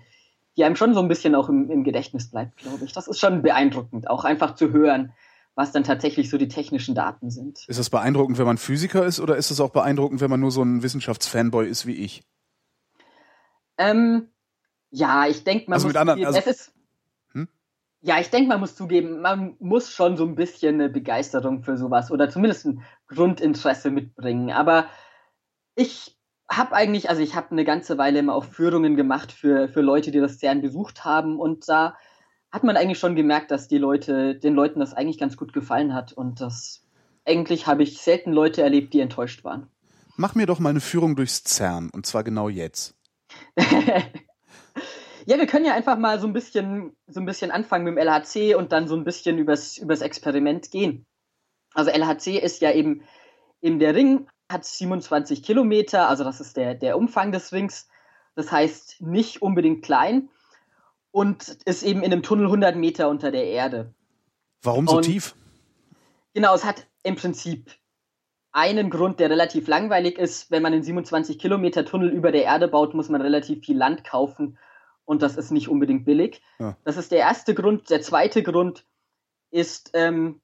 die 0.56 0.64
einem 0.64 0.76
schon 0.76 0.94
so 0.94 1.00
ein 1.00 1.08
bisschen 1.08 1.34
auch 1.34 1.50
im, 1.50 1.72
im 1.72 1.84
Gedächtnis 1.84 2.30
bleibt, 2.30 2.58
glaube 2.58 2.86
ich. 2.86 2.94
Das 2.94 3.08
ist 3.08 3.20
schon 3.20 3.42
beeindruckend, 3.42 4.08
auch 4.08 4.24
einfach 4.24 4.54
zu 4.54 4.72
hören, 4.72 5.14
was 5.56 5.72
dann 5.72 5.84
tatsächlich 5.84 6.30
so 6.30 6.38
die 6.38 6.48
technischen 6.48 6.96
Daten 6.96 7.30
sind. 7.30 7.64
Ist 7.68 7.80
das 7.80 7.90
beeindruckend, 7.90 8.38
wenn 8.40 8.46
man 8.46 8.58
Physiker 8.58 9.06
ist, 9.06 9.20
oder 9.20 9.36
ist 9.38 9.52
es 9.52 9.60
auch 9.60 9.70
beeindruckend, 9.70 10.20
wenn 10.22 10.30
man 10.30 10.40
nur 10.40 10.52
so 10.52 10.64
ein 10.64 10.82
Wissenschaftsfanboy 10.84 11.68
ist 11.68 11.86
wie 11.86 11.96
ich? 11.96 12.24
Ähm, 13.78 14.30
ja, 14.92 15.28
ich 15.28 15.44
denke, 15.44 15.66
man 15.70 15.76
Also 15.76 15.88
muss 15.88 15.94
mit 15.94 16.00
anderen- 16.00 16.20
zugeben, 16.20 16.36
also- 16.36 16.50
ist, 16.50 16.74
Hm? 17.34 17.48
ja, 18.02 18.20
ich 18.20 18.30
denke, 18.30 18.50
man 18.50 18.60
muss 18.60 18.76
zugeben, 18.76 19.22
man 19.22 19.56
muss 19.60 19.92
schon 19.92 20.18
so 20.18 20.26
ein 20.26 20.36
bisschen 20.36 20.76
eine 20.76 20.90
Begeisterung 20.90 21.64
für 21.64 21.78
sowas 21.78 22.12
oder 22.12 22.30
zumindest 22.30 22.66
ein 22.66 22.84
Grundinteresse 23.08 23.92
mitbringen. 23.92 24.52
Aber 24.52 24.88
ich 25.76 26.18
habe 26.50 26.74
eigentlich, 26.74 27.10
also 27.10 27.22
ich 27.22 27.36
habe 27.36 27.52
eine 27.52 27.66
ganze 27.66 27.98
Weile 27.98 28.20
immer 28.20 28.36
auch 28.36 28.44
Führungen 28.46 28.96
gemacht 28.96 29.32
für, 29.32 29.70
für 29.70 29.82
Leute, 29.82 30.12
die 30.12 30.20
das 30.20 30.38
CERN 30.40 30.62
besucht 30.62 31.04
haben 31.06 31.40
und 31.40 31.68
da 31.68 31.96
hat 32.54 32.64
man 32.64 32.78
eigentlich 32.78 33.00
schon 33.00 33.16
gemerkt, 33.16 33.50
dass 33.50 33.68
die 33.68 33.80
Leute, 33.80 34.36
den 34.36 34.54
Leuten 34.54 34.80
das 34.80 34.94
eigentlich 34.94 35.18
ganz 35.18 35.38
gut 35.38 35.54
gefallen 35.54 35.96
hat 35.96 36.14
und 36.14 36.40
das 36.40 36.84
eigentlich 37.26 37.66
habe 37.66 37.82
ich 37.82 37.98
selten 37.98 38.32
Leute 38.32 38.62
erlebt, 38.62 38.94
die 38.94 39.00
enttäuscht 39.00 39.44
waren. 39.44 39.72
Mach 40.18 40.36
mir 40.36 40.46
doch 40.46 40.60
mal 40.60 40.70
eine 40.70 40.80
Führung 40.80 41.16
durchs 41.16 41.44
CERN, 41.44 41.90
und 41.90 42.06
zwar 42.06 42.24
genau 42.24 42.50
jetzt. 42.50 42.96
ja, 43.58 45.38
wir 45.38 45.48
können 45.48 45.66
ja 45.66 45.74
einfach 45.74 45.98
mal 45.98 46.20
so 46.20 46.28
ein 46.28 46.34
bisschen, 46.34 46.96
so 47.08 47.20
ein 47.20 47.26
bisschen 47.26 47.50
anfangen 47.50 47.86
mit 47.86 47.96
dem 47.96 48.08
LHC 48.08 48.54
und 48.54 48.72
dann 48.72 48.88
so 48.88 48.96
ein 48.96 49.04
bisschen 49.04 49.40
übers, 49.40 49.80
übers 49.80 50.02
Experiment 50.02 50.70
gehen. 50.70 51.08
Also 51.74 51.90
LHC 51.90 52.38
ist 52.38 52.62
ja 52.62 52.72
eben, 52.72 53.02
eben 53.64 53.80
der 53.80 53.96
Ring 53.96 54.28
hat 54.52 54.64
27 54.64 55.42
Kilometer, 55.42 56.08
also 56.08 56.24
das 56.24 56.40
ist 56.40 56.56
der, 56.56 56.76
der 56.76 57.00
Umfang 57.00 57.32
des 57.32 57.52
Rings. 57.52 57.88
Das 58.36 58.52
heißt 58.52 59.02
nicht 59.02 59.42
unbedingt 59.42 59.84
klein 59.84 60.30
und 61.14 61.48
ist 61.66 61.84
eben 61.84 62.02
in 62.02 62.12
einem 62.12 62.24
Tunnel 62.24 62.48
100 62.48 62.76
Meter 62.76 63.08
unter 63.08 63.32
der 63.32 63.46
Erde. 63.46 63.94
Warum 64.64 64.88
so 64.88 64.98
Und- 64.98 65.04
tief? 65.04 65.36
Genau, 66.34 66.56
es 66.56 66.66
hat 66.66 66.88
im 67.04 67.16
Prinzip 67.16 67.72
einen 68.52 68.90
Grund, 68.90 69.20
der 69.20 69.30
relativ 69.30 69.68
langweilig 69.68 70.18
ist. 70.18 70.50
Wenn 70.50 70.64
man 70.64 70.74
einen 70.74 70.82
27 70.82 71.38
Kilometer 71.38 71.86
Tunnel 71.86 72.10
über 72.10 72.32
der 72.32 72.44
Erde 72.44 72.68
baut, 72.68 72.96
muss 72.96 73.10
man 73.10 73.22
relativ 73.22 73.64
viel 73.64 73.78
Land 73.78 74.04
kaufen 74.04 74.58
und 75.06 75.22
das 75.22 75.38
ist 75.38 75.52
nicht 75.52 75.70
unbedingt 75.70 76.04
billig. 76.06 76.42
Ja. 76.58 76.78
Das 76.84 76.98
ist 76.98 77.12
der 77.12 77.20
erste 77.20 77.54
Grund. 77.54 77.92
Der 77.92 78.02
zweite 78.02 78.42
Grund 78.42 78.86
ist, 79.52 79.92
ähm, 79.94 80.42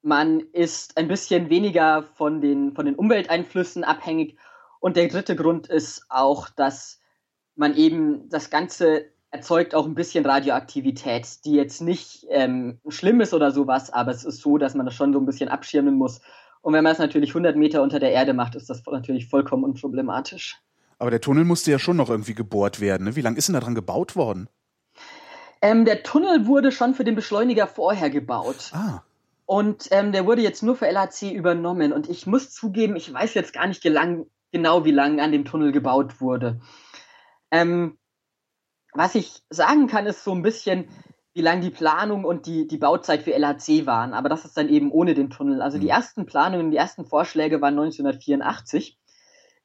man 0.00 0.40
ist 0.40 0.96
ein 0.96 1.08
bisschen 1.08 1.50
weniger 1.50 2.02
von 2.02 2.40
den, 2.40 2.74
von 2.74 2.86
den 2.86 2.94
Umwelteinflüssen 2.94 3.84
abhängig. 3.84 4.38
Und 4.78 4.96
der 4.96 5.08
dritte 5.08 5.36
Grund 5.36 5.66
ist 5.66 6.06
auch, 6.08 6.48
dass 6.48 7.00
man 7.56 7.76
eben 7.76 8.30
das 8.30 8.48
Ganze 8.48 9.12
erzeugt 9.30 9.74
auch 9.74 9.86
ein 9.86 9.94
bisschen 9.94 10.26
Radioaktivität, 10.26 11.44
die 11.44 11.52
jetzt 11.52 11.80
nicht 11.80 12.26
ähm, 12.30 12.80
schlimm 12.88 13.20
ist 13.20 13.32
oder 13.32 13.52
sowas, 13.52 13.92
aber 13.92 14.10
es 14.10 14.24
ist 14.24 14.40
so, 14.40 14.58
dass 14.58 14.74
man 14.74 14.86
das 14.86 14.94
schon 14.94 15.12
so 15.12 15.20
ein 15.20 15.26
bisschen 15.26 15.48
abschirmen 15.48 15.94
muss. 15.94 16.20
Und 16.62 16.74
wenn 16.74 16.84
man 16.84 16.92
es 16.92 16.98
natürlich 16.98 17.30
100 17.30 17.56
Meter 17.56 17.82
unter 17.82 18.00
der 18.00 18.12
Erde 18.12 18.34
macht, 18.34 18.54
ist 18.54 18.68
das 18.68 18.82
natürlich 18.84 19.28
vollkommen 19.28 19.64
unproblematisch. 19.64 20.60
Aber 20.98 21.10
der 21.10 21.20
Tunnel 21.20 21.44
musste 21.44 21.70
ja 21.70 21.78
schon 21.78 21.96
noch 21.96 22.10
irgendwie 22.10 22.34
gebohrt 22.34 22.80
werden. 22.80 23.04
Ne? 23.04 23.16
Wie 23.16 23.22
lange 23.22 23.38
ist 23.38 23.48
denn 23.48 23.54
da 23.54 23.60
dran 23.60 23.74
gebaut 23.74 24.16
worden? 24.16 24.48
Ähm, 25.62 25.84
der 25.84 26.02
Tunnel 26.02 26.46
wurde 26.46 26.72
schon 26.72 26.94
für 26.94 27.04
den 27.04 27.14
Beschleuniger 27.14 27.66
vorher 27.66 28.10
gebaut. 28.10 28.70
Ah, 28.72 29.02
Und 29.46 29.88
ähm, 29.92 30.12
der 30.12 30.26
wurde 30.26 30.42
jetzt 30.42 30.62
nur 30.62 30.76
für 30.76 30.86
LHC 30.86 31.32
übernommen. 31.32 31.92
Und 31.92 32.10
ich 32.10 32.26
muss 32.26 32.50
zugeben, 32.50 32.96
ich 32.96 33.12
weiß 33.12 33.32
jetzt 33.34 33.54
gar 33.54 33.66
nicht 33.66 33.82
gelang, 33.82 34.26
genau, 34.52 34.84
wie 34.84 34.90
lange 34.90 35.22
an 35.22 35.32
dem 35.32 35.46
Tunnel 35.46 35.72
gebaut 35.72 36.20
wurde. 36.20 36.60
Ähm, 37.50 37.96
was 38.92 39.14
ich 39.14 39.42
sagen 39.50 39.86
kann, 39.86 40.06
ist 40.06 40.24
so 40.24 40.34
ein 40.34 40.42
bisschen, 40.42 40.88
wie 41.32 41.42
lang 41.42 41.60
die 41.60 41.70
Planung 41.70 42.24
und 42.24 42.46
die, 42.46 42.66
die 42.66 42.78
Bauzeit 42.78 43.22
für 43.22 43.34
LHC 43.34 43.86
waren. 43.86 44.14
Aber 44.14 44.28
das 44.28 44.44
ist 44.44 44.56
dann 44.56 44.68
eben 44.68 44.90
ohne 44.90 45.14
den 45.14 45.30
Tunnel. 45.30 45.62
Also 45.62 45.78
die 45.78 45.86
Mhm. 45.86 45.90
ersten 45.90 46.26
Planungen, 46.26 46.70
die 46.70 46.76
ersten 46.76 47.04
Vorschläge 47.04 47.60
waren 47.60 47.74
1984. 47.74 48.98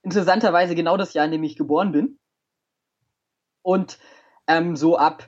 Interessanterweise 0.04 0.76
genau 0.76 0.98
das 0.98 1.14
Jahr, 1.14 1.26
in 1.26 1.32
dem 1.32 1.44
ich 1.44 1.58
geboren 1.58 1.92
bin. 1.92 2.20
Und 3.64 3.98
ähm, 4.48 4.76
so 4.76 4.98
ab, 4.98 5.28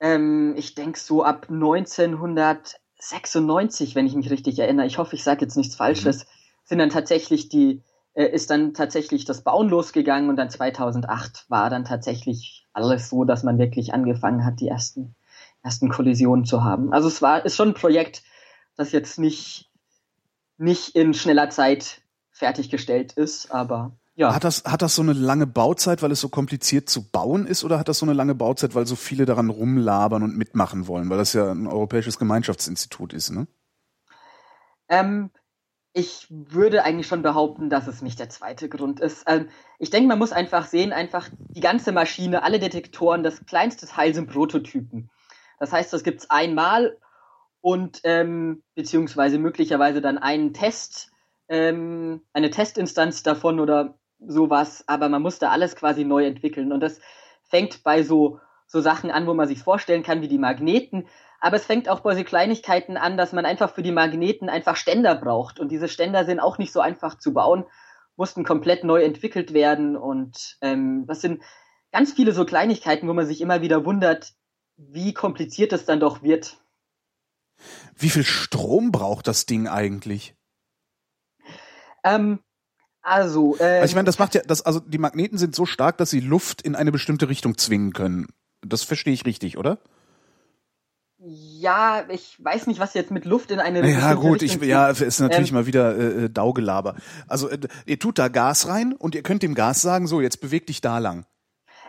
ähm, 0.00 0.54
ich 0.56 0.74
denke 0.74 0.98
so 0.98 1.24
ab 1.24 1.48
1996, 1.50 3.94
wenn 3.94 4.06
ich 4.06 4.14
mich 4.14 4.30
richtig 4.30 4.58
erinnere, 4.58 4.86
ich 4.86 4.98
hoffe, 4.98 5.16
ich 5.16 5.24
sage 5.24 5.42
jetzt 5.42 5.56
nichts 5.56 5.74
Falsches, 5.74 6.26
sind 6.64 6.78
dann 6.78 6.90
tatsächlich 6.90 7.48
die, 7.48 7.82
äh, 8.14 8.26
ist 8.26 8.50
dann 8.50 8.74
tatsächlich 8.74 9.24
das 9.24 9.42
Bauen 9.42 9.68
losgegangen 9.68 10.28
und 10.28 10.36
dann 10.36 10.50
2008 10.50 11.46
war 11.48 11.70
dann 11.70 11.84
tatsächlich 11.84 12.66
alles 12.72 13.08
so, 13.08 13.24
dass 13.24 13.42
man 13.42 13.58
wirklich 13.58 13.94
angefangen 13.94 14.44
hat, 14.44 14.60
die 14.60 14.68
ersten, 14.68 15.14
ersten 15.62 15.88
Kollisionen 15.88 16.44
zu 16.44 16.64
haben. 16.64 16.92
Also 16.92 17.08
es 17.08 17.22
war, 17.22 17.44
ist 17.44 17.56
schon 17.56 17.68
ein 17.68 17.74
Projekt, 17.74 18.22
das 18.76 18.92
jetzt 18.92 19.18
nicht, 19.18 19.70
nicht 20.58 20.94
in 20.94 21.14
schneller 21.14 21.50
Zeit 21.50 22.02
fertiggestellt 22.30 23.12
ist, 23.12 23.50
aber 23.50 23.96
ja. 24.14 24.34
hat 24.34 24.44
das, 24.44 24.64
hat 24.64 24.82
das 24.82 24.94
so 24.94 25.02
eine 25.02 25.12
lange 25.12 25.46
Bauzeit, 25.46 26.02
weil 26.02 26.12
es 26.12 26.20
so 26.20 26.28
kompliziert 26.28 26.88
zu 26.88 27.10
bauen 27.10 27.46
ist, 27.46 27.64
oder 27.64 27.78
hat 27.78 27.88
das 27.88 27.98
so 27.98 28.06
eine 28.06 28.14
lange 28.14 28.34
Bauzeit, 28.34 28.74
weil 28.74 28.86
so 28.86 28.96
viele 28.96 29.24
daran 29.24 29.50
rumlabern 29.50 30.22
und 30.22 30.36
mitmachen 30.36 30.86
wollen, 30.86 31.08
weil 31.10 31.18
das 31.18 31.32
ja 31.32 31.50
ein 31.50 31.66
europäisches 31.66 32.18
Gemeinschaftsinstitut 32.18 33.12
ist, 33.12 33.30
ne? 33.30 33.46
Ähm, 34.88 35.30
ich 35.94 36.26
würde 36.30 36.84
eigentlich 36.84 37.06
schon 37.06 37.22
behaupten, 37.22 37.68
dass 37.68 37.86
es 37.86 38.00
nicht 38.00 38.18
der 38.18 38.30
zweite 38.30 38.68
Grund 38.68 39.00
ist. 39.00 39.24
Ähm, 39.26 39.48
ich 39.78 39.90
denke, 39.90 40.08
man 40.08 40.18
muss 40.18 40.32
einfach 40.32 40.66
sehen, 40.66 40.92
einfach 40.92 41.28
die 41.38 41.60
ganze 41.60 41.92
Maschine, 41.92 42.42
alle 42.42 42.58
Detektoren, 42.58 43.22
das 43.22 43.44
kleinste 43.44 43.86
Teil 43.86 44.14
sind 44.14 44.30
Prototypen. 44.30 45.10
Das 45.58 45.72
heißt, 45.72 45.92
das 45.92 46.02
gibt's 46.02 46.30
einmal 46.30 46.96
und 47.60 48.00
ähm, 48.04 48.62
beziehungsweise 48.74 49.38
möglicherweise 49.38 50.00
dann 50.00 50.18
einen 50.18 50.54
Test, 50.54 51.10
ähm, 51.48 52.22
eine 52.32 52.50
Testinstanz 52.50 53.22
davon 53.22 53.60
oder 53.60 53.98
sowas, 54.18 54.84
aber 54.86 55.08
man 55.08 55.22
muss 55.22 55.38
da 55.38 55.50
alles 55.50 55.76
quasi 55.76 56.04
neu 56.04 56.24
entwickeln. 56.24 56.72
Und 56.72 56.80
das 56.80 57.00
fängt 57.42 57.84
bei 57.84 58.02
so, 58.02 58.40
so 58.66 58.80
Sachen 58.80 59.10
an, 59.10 59.26
wo 59.26 59.34
man 59.34 59.46
sich 59.46 59.62
vorstellen 59.62 60.02
kann, 60.02 60.22
wie 60.22 60.28
die 60.28 60.38
Magneten, 60.38 61.06
aber 61.42 61.56
es 61.56 61.66
fängt 61.66 61.88
auch 61.88 62.00
bei 62.00 62.14
so 62.14 62.22
Kleinigkeiten 62.22 62.96
an, 62.96 63.16
dass 63.16 63.32
man 63.32 63.44
einfach 63.44 63.74
für 63.74 63.82
die 63.82 63.90
Magneten 63.90 64.48
einfach 64.48 64.76
Ständer 64.76 65.16
braucht. 65.16 65.58
Und 65.58 65.70
diese 65.72 65.88
Ständer 65.88 66.24
sind 66.24 66.38
auch 66.38 66.56
nicht 66.56 66.72
so 66.72 66.80
einfach 66.80 67.18
zu 67.18 67.34
bauen, 67.34 67.64
mussten 68.14 68.44
komplett 68.44 68.84
neu 68.84 69.02
entwickelt 69.02 69.52
werden. 69.52 69.96
Und 69.96 70.56
ähm, 70.60 71.04
das 71.08 71.20
sind 71.20 71.42
ganz 71.90 72.12
viele 72.12 72.30
so 72.30 72.44
Kleinigkeiten, 72.44 73.08
wo 73.08 73.12
man 73.12 73.26
sich 73.26 73.40
immer 73.40 73.60
wieder 73.60 73.84
wundert, 73.84 74.34
wie 74.76 75.14
kompliziert 75.14 75.72
es 75.72 75.84
dann 75.84 75.98
doch 75.98 76.22
wird. 76.22 76.58
Wie 77.96 78.10
viel 78.10 78.24
Strom 78.24 78.92
braucht 78.92 79.26
das 79.26 79.44
Ding 79.44 79.66
eigentlich? 79.66 80.36
Ähm, 82.04 82.38
also, 83.00 83.56
äh, 83.58 83.80
Also 83.80 83.90
ich 83.90 83.94
meine, 83.96 84.06
das 84.06 84.20
macht 84.20 84.36
ja, 84.36 84.42
das, 84.46 84.62
also 84.62 84.78
die 84.78 84.98
Magneten 84.98 85.38
sind 85.38 85.56
so 85.56 85.66
stark, 85.66 85.98
dass 85.98 86.10
sie 86.10 86.20
Luft 86.20 86.62
in 86.62 86.76
eine 86.76 86.92
bestimmte 86.92 87.28
Richtung 87.28 87.58
zwingen 87.58 87.92
können. 87.92 88.28
Das 88.64 88.84
verstehe 88.84 89.12
ich 89.12 89.26
richtig, 89.26 89.58
oder? 89.58 89.80
Ja, 91.24 92.04
ich 92.08 92.42
weiß 92.42 92.66
nicht, 92.66 92.80
was 92.80 92.94
jetzt 92.94 93.10
mit 93.10 93.24
Luft 93.24 93.50
in 93.50 93.60
eine 93.60 93.88
Ja, 93.88 94.14
gut, 94.14 94.42
ich, 94.42 94.60
ja, 94.62 94.88
ist 94.88 95.20
natürlich 95.20 95.50
Ähm, 95.50 95.54
mal 95.54 95.66
wieder 95.66 95.96
äh, 95.96 96.24
äh, 96.24 96.30
Daugelaber. 96.30 96.96
Also 97.28 97.48
äh, 97.48 97.58
ihr 97.86 97.98
tut 97.98 98.18
da 98.18 98.28
Gas 98.28 98.66
rein 98.66 98.92
und 98.92 99.14
ihr 99.14 99.22
könnt 99.22 99.42
dem 99.42 99.54
Gas 99.54 99.80
sagen, 99.80 100.06
so, 100.06 100.20
jetzt 100.20 100.40
beweg 100.40 100.66
dich 100.66 100.80
da 100.80 100.98
lang. 100.98 101.24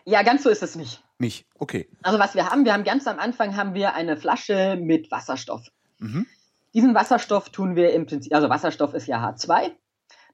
Ja, 0.05 0.21
ganz 0.21 0.43
so 0.43 0.49
ist 0.49 0.61
es 0.61 0.75
nicht. 0.75 1.03
Nicht. 1.17 1.47
Okay. 1.57 1.89
Also 2.03 2.19
was 2.19 2.35
wir 2.35 2.49
haben, 2.49 2.65
wir 2.65 2.73
haben 2.73 2.83
ganz 2.83 3.07
am 3.07 3.17
Anfang 3.17 3.55
haben 3.55 3.73
wir 3.73 3.95
eine 3.95 4.17
Flasche 4.17 4.77
mit 4.79 5.09
Wasserstoff. 5.09 5.65
Mhm. 5.99 6.27
Diesen 6.73 6.93
Wasserstoff 6.93 7.49
tun 7.49 7.75
wir 7.75 7.93
im 7.93 8.05
Prinzip, 8.05 8.33
also 8.35 8.49
Wasserstoff 8.49 8.93
ist 8.93 9.07
ja 9.07 9.23
H2. 9.27 9.71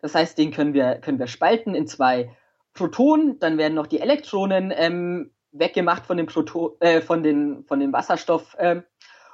Das 0.01 0.15
heißt, 0.15 0.37
den 0.37 0.51
können 0.51 0.73
wir, 0.73 0.95
können 0.95 1.19
wir 1.19 1.27
spalten 1.27 1.75
in 1.75 1.87
zwei 1.87 2.35
Protonen. 2.73 3.39
Dann 3.39 3.57
werden 3.57 3.75
noch 3.75 3.87
die 3.87 3.99
Elektronen 3.99 4.73
ähm, 4.75 5.31
weggemacht 5.51 6.05
von 6.05 6.17
dem, 6.17 6.27
Proto 6.27 6.77
äh, 6.79 7.01
von 7.01 7.23
den, 7.23 7.65
von 7.65 7.79
dem 7.79 7.93
Wasserstoff. 7.93 8.55
Ähm, 8.59 8.83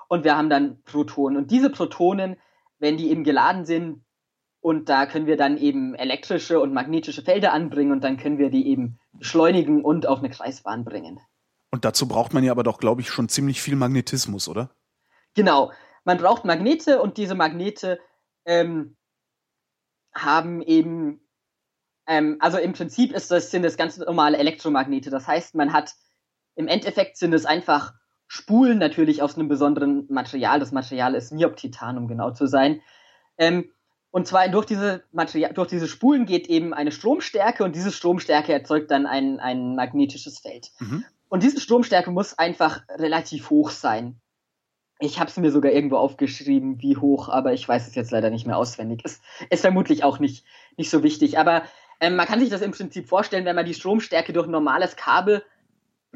und 0.07 0.23
wir 0.23 0.37
haben 0.37 0.49
dann 0.49 0.81
Protonen. 0.83 1.37
Und 1.37 1.51
diese 1.51 1.69
Protonen, 1.69 2.37
wenn 2.79 2.97
die 2.97 3.09
eben 3.09 3.23
geladen 3.23 3.65
sind, 3.65 4.05
und 4.65 4.89
da 4.89 5.05
können 5.05 5.27
wir 5.27 5.37
dann 5.37 5.57
eben 5.57 5.93
elektrische 5.93 6.59
und 6.59 6.73
magnetische 6.73 7.21
Felder 7.21 7.53
anbringen 7.53 7.91
und 7.91 8.03
dann 8.03 8.17
können 8.17 8.39
wir 8.39 8.49
die 8.49 8.67
eben 8.67 8.99
beschleunigen 9.13 9.85
und 9.85 10.07
auf 10.07 10.19
eine 10.19 10.31
Kreisbahn 10.31 10.83
bringen. 10.83 11.19
Und 11.71 11.85
dazu 11.85 12.07
braucht 12.07 12.33
man 12.33 12.43
ja 12.43 12.51
aber 12.51 12.63
doch, 12.63 12.79
glaube 12.79 13.01
ich, 13.01 13.09
schon 13.09 13.29
ziemlich 13.29 13.61
viel 13.61 13.75
Magnetismus, 13.75 14.47
oder? 14.47 14.71
Genau. 15.35 15.71
Man 16.03 16.17
braucht 16.17 16.45
Magnete 16.45 17.01
und 17.01 17.17
diese 17.17 17.35
Magnete 17.35 17.99
ähm, 18.45 18.95
haben 20.15 20.61
eben, 20.61 21.19
ähm, 22.07 22.37
also 22.39 22.57
im 22.57 22.73
Prinzip 22.73 23.11
ist 23.11 23.29
das, 23.29 23.51
sind 23.51 23.63
das 23.63 23.77
ganz 23.77 23.97
normale 23.97 24.37
Elektromagnete. 24.37 25.09
Das 25.09 25.27
heißt, 25.27 25.53
man 25.53 25.73
hat, 25.73 25.93
im 26.55 26.67
Endeffekt 26.67 27.17
sind 27.17 27.33
es 27.33 27.45
einfach 27.45 27.93
Spulen 28.27 28.77
natürlich 28.77 29.21
aus 29.21 29.35
einem 29.35 29.47
besonderen 29.47 30.05
Material. 30.09 30.59
Das 30.59 30.71
Material 30.71 31.15
ist 31.15 31.31
Niob-Titan, 31.31 31.97
um 31.97 32.07
genau 32.07 32.31
zu 32.31 32.47
sein. 32.47 32.81
Ähm, 33.37 33.71
Und 34.11 34.27
zwar 34.27 34.47
durch 34.47 34.65
diese 34.65 35.03
Material, 35.11 35.53
durch 35.53 35.67
diese 35.67 35.87
Spulen 35.87 36.25
geht 36.25 36.47
eben 36.47 36.73
eine 36.73 36.91
Stromstärke 36.91 37.65
und 37.65 37.75
diese 37.75 37.91
Stromstärke 37.91 38.53
erzeugt 38.53 38.89
dann 38.89 39.05
ein, 39.05 39.41
ein 39.41 39.75
magnetisches 39.75 40.39
Feld. 40.39 40.71
Mhm. 40.79 41.03
Und 41.27 41.43
diese 41.43 41.59
Stromstärke 41.59 42.11
muss 42.11 42.37
einfach 42.37 42.83
relativ 42.89 43.49
hoch 43.49 43.71
sein. 43.71 44.21
Ich 44.99 45.19
habe 45.19 45.29
es 45.29 45.35
mir 45.35 45.51
sogar 45.51 45.73
irgendwo 45.73 45.97
aufgeschrieben, 45.97 46.81
wie 46.81 46.95
hoch, 46.95 47.27
aber 47.27 47.51
ich 47.51 47.67
weiß 47.67 47.87
es 47.87 47.95
jetzt 47.95 48.11
leider 48.11 48.29
nicht 48.29 48.47
mehr 48.47 48.57
auswendig. 48.57 49.03
Ist, 49.03 49.21
ist 49.49 49.59
vermutlich 49.59 50.05
auch 50.05 50.19
nicht, 50.19 50.45
nicht 50.77 50.89
so 50.89 51.03
wichtig. 51.03 51.37
Aber 51.37 51.63
ähm, 51.99 52.15
man 52.15 52.25
kann 52.25 52.39
sich 52.39 52.49
das 52.49 52.61
im 52.61 52.71
Prinzip 52.71 53.09
vorstellen, 53.09 53.43
wenn 53.43 53.55
man 53.57 53.65
die 53.65 53.73
Stromstärke 53.73 54.31
durch 54.31 54.47
ein 54.47 54.51
normales 54.51 54.95
Kabel 54.95 55.43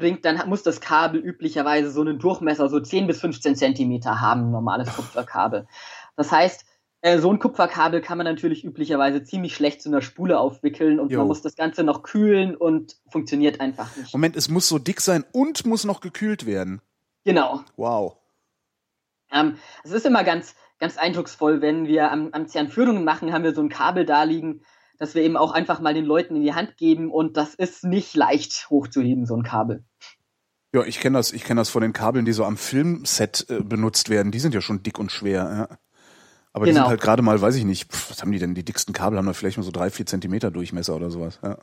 bringt, 0.00 0.24
dann 0.24 0.48
muss 0.48 0.64
das 0.64 0.80
Kabel 0.80 1.20
üblicherweise 1.20 1.92
so 1.92 2.00
einen 2.00 2.18
Durchmesser 2.18 2.68
so 2.68 2.80
10 2.80 3.06
bis 3.06 3.20
15 3.20 3.54
Zentimeter 3.54 4.20
haben, 4.20 4.46
ein 4.46 4.50
normales 4.50 4.92
Kupferkabel. 4.96 5.68
Das 6.16 6.32
heißt, 6.32 6.64
äh, 7.02 7.18
so 7.18 7.30
ein 7.30 7.38
Kupferkabel 7.38 8.00
kann 8.00 8.18
man 8.18 8.26
natürlich 8.26 8.64
üblicherweise 8.64 9.22
ziemlich 9.22 9.54
schlecht 9.54 9.80
zu 9.80 9.88
einer 9.88 10.02
Spule 10.02 10.38
aufwickeln 10.38 11.00
und 11.00 11.12
jo. 11.12 11.18
man 11.18 11.28
muss 11.28 11.40
das 11.40 11.54
Ganze 11.54 11.82
noch 11.82 12.02
kühlen 12.02 12.56
und 12.56 12.96
funktioniert 13.08 13.60
einfach 13.60 13.96
nicht. 13.96 14.12
Moment, 14.12 14.36
es 14.36 14.48
muss 14.48 14.68
so 14.68 14.78
dick 14.78 15.00
sein 15.00 15.24
und 15.32 15.64
muss 15.64 15.84
noch 15.84 16.00
gekühlt 16.00 16.44
werden. 16.44 16.82
Genau. 17.24 17.60
Wow. 17.76 18.16
Ähm, 19.32 19.56
es 19.84 19.92
ist 19.92 20.04
immer 20.04 20.24
ganz, 20.24 20.54
ganz 20.78 20.98
eindrucksvoll, 20.98 21.62
wenn 21.62 21.86
wir 21.86 22.10
am, 22.10 22.30
am 22.32 22.48
CERN 22.48 22.68
Führungen 22.68 23.04
machen, 23.04 23.32
haben 23.32 23.44
wir 23.44 23.54
so 23.54 23.62
ein 23.62 23.68
Kabel 23.68 24.04
da 24.04 24.24
liegen, 24.24 24.62
das 24.98 25.14
wir 25.14 25.22
eben 25.22 25.36
auch 25.38 25.52
einfach 25.52 25.80
mal 25.80 25.94
den 25.94 26.04
Leuten 26.04 26.36
in 26.36 26.42
die 26.42 26.54
Hand 26.54 26.76
geben 26.76 27.10
und 27.10 27.36
das 27.38 27.54
ist 27.54 27.84
nicht 27.84 28.14
leicht 28.14 28.68
hochzuheben, 28.68 29.24
so 29.24 29.34
ein 29.36 29.42
Kabel. 29.42 29.84
Ja, 30.72 30.84
ich 30.84 31.00
kenne 31.00 31.18
das, 31.18 31.32
ich 31.32 31.44
kenne 31.44 31.60
das 31.60 31.68
von 31.68 31.82
den 31.82 31.92
Kabeln, 31.92 32.24
die 32.24 32.32
so 32.32 32.44
am 32.44 32.56
Filmset 32.56 33.46
äh, 33.48 33.60
benutzt 33.60 34.08
werden. 34.08 34.30
Die 34.30 34.38
sind 34.38 34.54
ja 34.54 34.60
schon 34.60 34.82
dick 34.82 34.98
und 34.98 35.10
schwer. 35.10 35.68
Ja. 35.70 35.78
Aber 36.52 36.64
genau. 36.64 36.64
die 36.64 36.66
sind 36.66 36.74
genau. 36.74 36.88
halt 36.88 37.00
gerade 37.00 37.22
mal, 37.22 37.40
weiß 37.40 37.56
ich 37.56 37.64
nicht, 37.64 37.92
pff, 37.92 38.10
was 38.10 38.22
haben 38.22 38.32
die 38.32 38.38
denn? 38.38 38.54
Die 38.54 38.64
dicksten 38.64 38.94
Kabel 38.94 39.18
haben 39.18 39.26
da 39.26 39.32
vielleicht 39.32 39.56
nur 39.56 39.64
so 39.64 39.72
drei, 39.72 39.90
vier 39.90 40.06
Zentimeter 40.06 40.50
Durchmesser 40.50 40.94
oder 40.94 41.10
sowas. 41.10 41.40
Ja. 41.42 41.58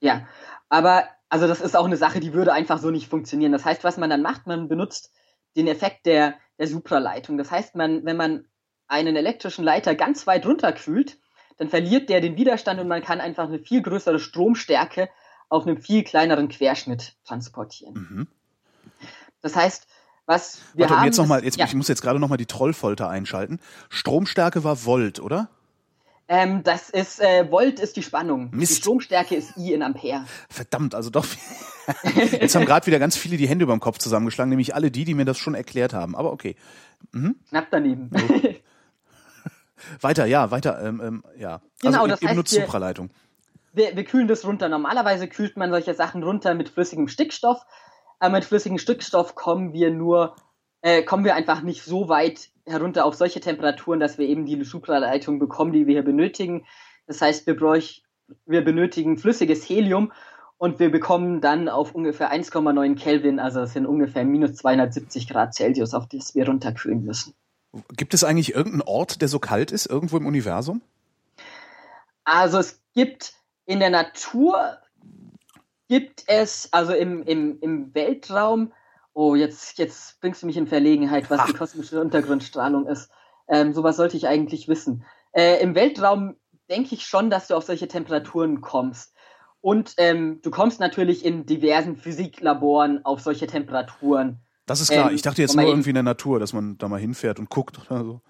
ja, 0.00 0.26
aber 0.68 1.04
also 1.28 1.48
das 1.48 1.60
ist 1.60 1.76
auch 1.76 1.86
eine 1.86 1.96
Sache, 1.96 2.20
die 2.20 2.34
würde 2.34 2.52
einfach 2.52 2.78
so 2.78 2.90
nicht 2.90 3.08
funktionieren. 3.08 3.52
Das 3.52 3.64
heißt, 3.64 3.84
was 3.84 3.96
man 3.96 4.10
dann 4.10 4.22
macht, 4.22 4.46
man 4.46 4.68
benutzt 4.68 5.12
den 5.56 5.66
Effekt 5.66 6.06
der, 6.06 6.34
der 6.58 6.66
Supraleitung. 6.66 7.38
Das 7.38 7.50
heißt, 7.50 7.74
man, 7.74 8.04
wenn 8.04 8.16
man 8.16 8.46
einen 8.86 9.16
elektrischen 9.16 9.64
Leiter 9.64 9.94
ganz 9.94 10.26
weit 10.26 10.46
runterkühlt, 10.46 11.18
dann 11.56 11.68
verliert 11.68 12.08
der 12.10 12.20
den 12.20 12.36
Widerstand 12.36 12.80
und 12.80 12.88
man 12.88 13.02
kann 13.02 13.20
einfach 13.20 13.44
eine 13.44 13.58
viel 13.58 13.82
größere 13.82 14.18
Stromstärke 14.18 15.08
auf 15.48 15.66
einem 15.66 15.78
viel 15.78 16.04
kleineren 16.04 16.48
Querschnitt 16.48 17.16
transportieren. 17.24 17.94
Mhm. 17.94 18.28
Das 19.42 19.56
heißt, 19.56 19.86
was 20.26 20.60
wir 20.74 20.84
Warte, 20.84 20.96
haben. 20.96 21.04
Jetzt 21.06 21.18
noch 21.18 21.26
mal, 21.26 21.44
jetzt, 21.44 21.58
ja. 21.58 21.66
Ich 21.66 21.74
muss 21.74 21.88
jetzt 21.88 22.00
gerade 22.00 22.18
nochmal 22.18 22.38
die 22.38 22.46
Trollfolter 22.46 23.08
einschalten. 23.08 23.60
Stromstärke 23.90 24.64
war 24.64 24.84
Volt, 24.84 25.20
oder? 25.20 25.48
Ähm, 26.28 26.62
das 26.62 26.88
ist, 26.88 27.20
äh, 27.20 27.50
Volt 27.50 27.80
ist 27.80 27.96
die 27.96 28.02
Spannung. 28.02 28.50
Mist. 28.52 28.72
Die 28.72 28.76
Stromstärke 28.76 29.34
ist 29.34 29.56
I 29.56 29.72
in 29.74 29.82
Ampere. 29.82 30.24
Verdammt, 30.48 30.94
also 30.94 31.10
doch. 31.10 31.26
Jetzt 32.32 32.54
haben 32.54 32.64
gerade 32.64 32.86
wieder 32.86 33.00
ganz 33.00 33.16
viele 33.16 33.36
die 33.36 33.48
Hände 33.48 33.64
über 33.64 33.74
dem 33.74 33.80
Kopf 33.80 33.98
zusammengeschlagen, 33.98 34.48
nämlich 34.48 34.74
alle 34.74 34.90
die, 34.90 35.04
die 35.04 35.14
mir 35.14 35.24
das 35.24 35.38
schon 35.38 35.54
erklärt 35.54 35.92
haben. 35.92 36.14
Aber 36.14 36.32
okay. 36.32 36.56
Mhm. 37.10 37.36
Knapp 37.48 37.66
daneben. 37.70 38.10
weiter, 40.00 40.26
ja, 40.26 40.50
weiter, 40.52 40.80
ähm, 40.82 41.02
ähm, 41.04 41.24
ja. 41.36 41.60
Genau, 41.80 42.04
also 42.04 42.06
das 42.06 42.22
heißt, 42.22 42.34
nur 42.34 42.46
Supraleitung. 42.46 43.10
Wir, 43.72 43.96
wir 43.96 44.04
kühlen 44.04 44.28
das 44.28 44.44
runter. 44.44 44.68
Normalerweise 44.68 45.28
kühlt 45.28 45.56
man 45.56 45.70
solche 45.70 45.94
Sachen 45.94 46.22
runter 46.22 46.54
mit 46.54 46.68
flüssigem 46.68 47.08
Stickstoff. 47.08 47.66
Aber 48.22 48.34
mit 48.34 48.44
flüssigem 48.44 48.78
Stickstoff 48.78 49.34
kommen 49.34 49.72
wir 49.72 49.90
nur, 49.90 50.36
äh, 50.80 51.02
kommen 51.02 51.24
wir 51.24 51.34
einfach 51.34 51.62
nicht 51.62 51.82
so 51.82 52.08
weit 52.08 52.50
herunter 52.64 53.04
auf 53.04 53.16
solche 53.16 53.40
Temperaturen, 53.40 53.98
dass 53.98 54.16
wir 54.16 54.28
eben 54.28 54.46
die 54.46 54.62
Supraleitung 54.62 55.40
bekommen, 55.40 55.72
die 55.72 55.88
wir 55.88 55.94
hier 55.94 56.04
benötigen. 56.04 56.64
Das 57.08 57.20
heißt, 57.20 57.48
wir, 57.48 57.56
bräuch, 57.56 58.04
wir 58.46 58.64
benötigen 58.64 59.18
flüssiges 59.18 59.68
Helium 59.68 60.12
und 60.56 60.78
wir 60.78 60.92
bekommen 60.92 61.40
dann 61.40 61.68
auf 61.68 61.96
ungefähr 61.96 62.32
1,9 62.32 62.94
Kelvin, 62.94 63.40
also 63.40 63.58
das 63.58 63.72
sind 63.72 63.86
ungefähr 63.86 64.24
minus 64.24 64.54
270 64.54 65.26
Grad 65.26 65.52
Celsius, 65.54 65.92
auf 65.92 66.06
das 66.06 66.36
wir 66.36 66.46
runterkühlen 66.46 67.04
müssen. 67.04 67.34
Gibt 67.96 68.14
es 68.14 68.22
eigentlich 68.22 68.54
irgendeinen 68.54 68.82
Ort, 68.82 69.20
der 69.20 69.26
so 69.26 69.40
kalt 69.40 69.72
ist, 69.72 69.86
irgendwo 69.86 70.16
im 70.16 70.26
Universum? 70.26 70.80
Also 72.22 72.58
es 72.58 72.80
gibt 72.94 73.34
in 73.66 73.80
der 73.80 73.90
Natur 73.90 74.78
gibt 75.88 76.24
es, 76.26 76.68
also 76.72 76.92
im, 76.92 77.22
im, 77.22 77.58
im 77.60 77.94
Weltraum, 77.94 78.72
oh, 79.14 79.34
jetzt, 79.34 79.78
jetzt 79.78 80.20
bringst 80.20 80.42
du 80.42 80.46
mich 80.46 80.56
in 80.56 80.66
Verlegenheit, 80.66 81.30
was 81.30 81.40
Ach. 81.40 81.46
die 81.46 81.52
kosmische 81.52 82.00
Untergrundstrahlung 82.00 82.86
ist. 82.86 83.10
Ähm, 83.48 83.72
sowas 83.72 83.96
sollte 83.96 84.16
ich 84.16 84.28
eigentlich 84.28 84.68
wissen. 84.68 85.04
Äh, 85.32 85.60
Im 85.62 85.74
Weltraum 85.74 86.36
denke 86.70 86.94
ich 86.94 87.04
schon, 87.04 87.30
dass 87.30 87.48
du 87.48 87.54
auf 87.54 87.64
solche 87.64 87.88
Temperaturen 87.88 88.60
kommst. 88.60 89.14
Und 89.60 89.94
ähm, 89.98 90.40
du 90.42 90.50
kommst 90.50 90.80
natürlich 90.80 91.24
in 91.24 91.46
diversen 91.46 91.96
Physiklaboren 91.96 93.04
auf 93.04 93.20
solche 93.20 93.46
Temperaturen. 93.46 94.40
Das 94.66 94.80
ist 94.80 94.90
klar. 94.90 95.10
Ähm, 95.10 95.14
ich 95.14 95.22
dachte 95.22 95.42
jetzt 95.42 95.54
nur 95.54 95.66
irgendwie 95.66 95.90
in 95.90 95.94
der 95.94 96.02
Natur, 96.02 96.40
dass 96.40 96.52
man 96.52 96.78
da 96.78 96.88
mal 96.88 96.98
hinfährt 96.98 97.38
und 97.38 97.48
guckt 97.48 97.78
oder 97.90 98.04
so. 98.04 98.20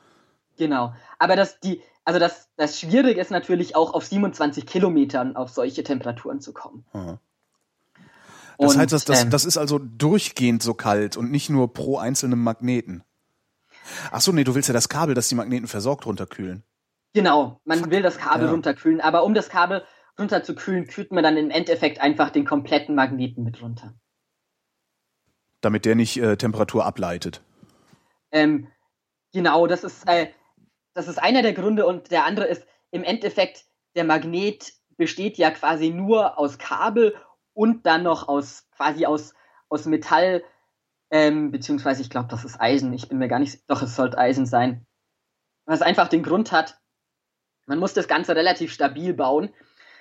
Genau. 0.58 0.92
Aber 1.18 1.36
das, 1.36 1.58
die, 1.60 1.80
also 2.04 2.18
das, 2.18 2.50
das 2.56 2.78
Schwierige 2.78 3.20
ist 3.20 3.30
natürlich 3.30 3.76
auch 3.76 3.94
auf 3.94 4.04
27 4.04 4.66
Kilometern 4.66 5.36
auf 5.36 5.50
solche 5.50 5.82
Temperaturen 5.82 6.40
zu 6.40 6.52
kommen. 6.52 6.84
Aha. 6.92 7.18
Das 8.62 8.74
und, 8.74 8.80
heißt, 8.80 8.92
das, 8.92 9.04
das, 9.04 9.24
ähm, 9.24 9.30
das 9.30 9.44
ist 9.44 9.56
also 9.56 9.80
durchgehend 9.80 10.62
so 10.62 10.74
kalt 10.74 11.16
und 11.16 11.32
nicht 11.32 11.50
nur 11.50 11.72
pro 11.72 11.98
einzelnen 11.98 12.38
Magneten. 12.38 13.02
Ach 14.12 14.20
so, 14.20 14.30
nee, 14.30 14.44
du 14.44 14.54
willst 14.54 14.68
ja 14.68 14.72
das 14.72 14.88
Kabel, 14.88 15.16
das 15.16 15.28
die 15.28 15.34
Magneten 15.34 15.66
versorgt, 15.66 16.06
runterkühlen. 16.06 16.62
Genau, 17.12 17.60
man 17.64 17.90
will 17.90 18.02
das 18.02 18.18
Kabel 18.18 18.46
ja. 18.46 18.52
runterkühlen, 18.52 19.00
aber 19.00 19.24
um 19.24 19.34
das 19.34 19.48
Kabel 19.48 19.84
runterzukühlen, 20.16 20.86
kühlt 20.86 21.10
man 21.10 21.24
dann 21.24 21.36
im 21.36 21.50
Endeffekt 21.50 22.00
einfach 22.00 22.30
den 22.30 22.44
kompletten 22.44 22.94
Magneten 22.94 23.42
mit 23.42 23.60
runter. 23.60 23.94
Damit 25.60 25.84
der 25.84 25.96
nicht 25.96 26.16
äh, 26.18 26.36
Temperatur 26.36 26.86
ableitet. 26.86 27.42
Ähm, 28.30 28.68
genau, 29.32 29.66
das 29.66 29.82
ist, 29.82 30.08
äh, 30.08 30.28
das 30.94 31.08
ist 31.08 31.20
einer 31.20 31.42
der 31.42 31.52
Gründe 31.52 31.84
und 31.84 32.12
der 32.12 32.24
andere 32.24 32.46
ist 32.46 32.64
im 32.92 33.02
Endeffekt, 33.02 33.64
der 33.96 34.04
Magnet 34.04 34.72
besteht 34.96 35.36
ja 35.36 35.50
quasi 35.50 35.90
nur 35.90 36.38
aus 36.38 36.58
Kabel 36.58 37.16
und 37.54 37.86
dann 37.86 38.02
noch 38.02 38.28
aus 38.28 38.68
quasi 38.76 39.06
aus, 39.06 39.34
aus 39.68 39.86
Metall, 39.86 40.42
ähm, 41.10 41.50
beziehungsweise 41.50 42.02
ich 42.02 42.10
glaube, 42.10 42.28
das 42.28 42.44
ist 42.44 42.60
Eisen. 42.60 42.92
Ich 42.92 43.08
bin 43.08 43.18
mir 43.18 43.28
gar 43.28 43.38
nicht, 43.38 43.68
doch 43.68 43.82
es 43.82 43.96
sollte 43.96 44.18
Eisen 44.18 44.46
sein. 44.46 44.86
Was 45.66 45.82
einfach 45.82 46.08
den 46.08 46.22
Grund 46.22 46.52
hat, 46.52 46.78
man 47.66 47.78
muss 47.78 47.94
das 47.94 48.08
Ganze 48.08 48.34
relativ 48.34 48.72
stabil 48.72 49.14
bauen. 49.14 49.50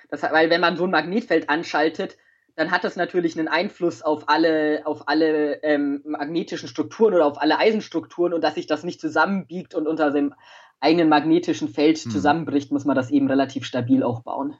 Das, 0.08 0.22
weil 0.22 0.50
wenn 0.50 0.60
man 0.60 0.76
so 0.76 0.84
ein 0.84 0.90
Magnetfeld 0.90 1.48
anschaltet, 1.48 2.16
dann 2.54 2.70
hat 2.70 2.84
das 2.84 2.96
natürlich 2.96 3.38
einen 3.38 3.48
Einfluss 3.48 4.02
auf 4.02 4.28
alle, 4.28 4.82
auf 4.84 5.08
alle 5.08 5.62
ähm, 5.62 6.02
magnetischen 6.04 6.68
Strukturen 6.68 7.14
oder 7.14 7.26
auf 7.26 7.40
alle 7.40 7.58
Eisenstrukturen 7.58 8.34
und 8.34 8.42
dass 8.42 8.56
sich 8.56 8.66
das 8.66 8.84
nicht 8.84 9.00
zusammenbiegt 9.00 9.74
und 9.74 9.86
unter 9.86 10.10
dem 10.10 10.34
eigenen 10.80 11.08
magnetischen 11.08 11.68
Feld 11.68 11.98
hm. 11.98 12.10
zusammenbricht, 12.10 12.72
muss 12.72 12.84
man 12.84 12.96
das 12.96 13.10
eben 13.10 13.28
relativ 13.28 13.64
stabil 13.64 14.02
auch 14.02 14.22
bauen. 14.22 14.56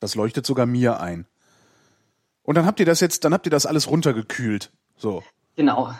Das 0.00 0.14
leuchtet 0.14 0.46
sogar 0.46 0.66
mir 0.66 1.00
ein. 1.00 1.26
Und 2.42 2.56
dann 2.56 2.66
habt 2.66 2.80
ihr 2.80 2.86
das 2.86 3.00
jetzt, 3.00 3.24
dann 3.24 3.32
habt 3.32 3.46
ihr 3.46 3.50
das 3.50 3.66
alles 3.66 3.88
runtergekühlt. 3.88 4.72
So. 4.96 5.22
Genau. 5.56 5.92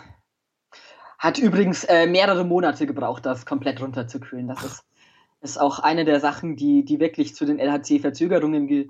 Hat 1.18 1.38
übrigens 1.38 1.84
äh, 1.84 2.06
mehrere 2.06 2.44
Monate 2.44 2.86
gebraucht, 2.86 3.24
das 3.24 3.46
komplett 3.46 3.80
runterzukühlen. 3.80 4.48
Das 4.48 4.64
ist, 4.64 4.84
ist 5.40 5.60
auch 5.60 5.78
eine 5.78 6.04
der 6.04 6.20
Sachen, 6.20 6.56
die, 6.56 6.84
die 6.84 6.98
wirklich 6.98 7.34
zu 7.34 7.44
den 7.44 7.60
LHC-Verzögerungen 7.60 8.66
ge, 8.66 8.88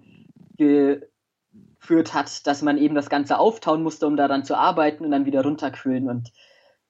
geführt 0.56 2.14
hat, 2.14 2.46
dass 2.46 2.62
man 2.62 2.78
eben 2.78 2.94
das 2.94 3.10
Ganze 3.10 3.38
auftauen 3.38 3.82
musste, 3.82 4.06
um 4.06 4.16
daran 4.16 4.44
zu 4.44 4.56
arbeiten 4.56 5.04
und 5.04 5.10
dann 5.10 5.26
wieder 5.26 5.42
runterkühlen. 5.42 6.08
Und 6.08 6.32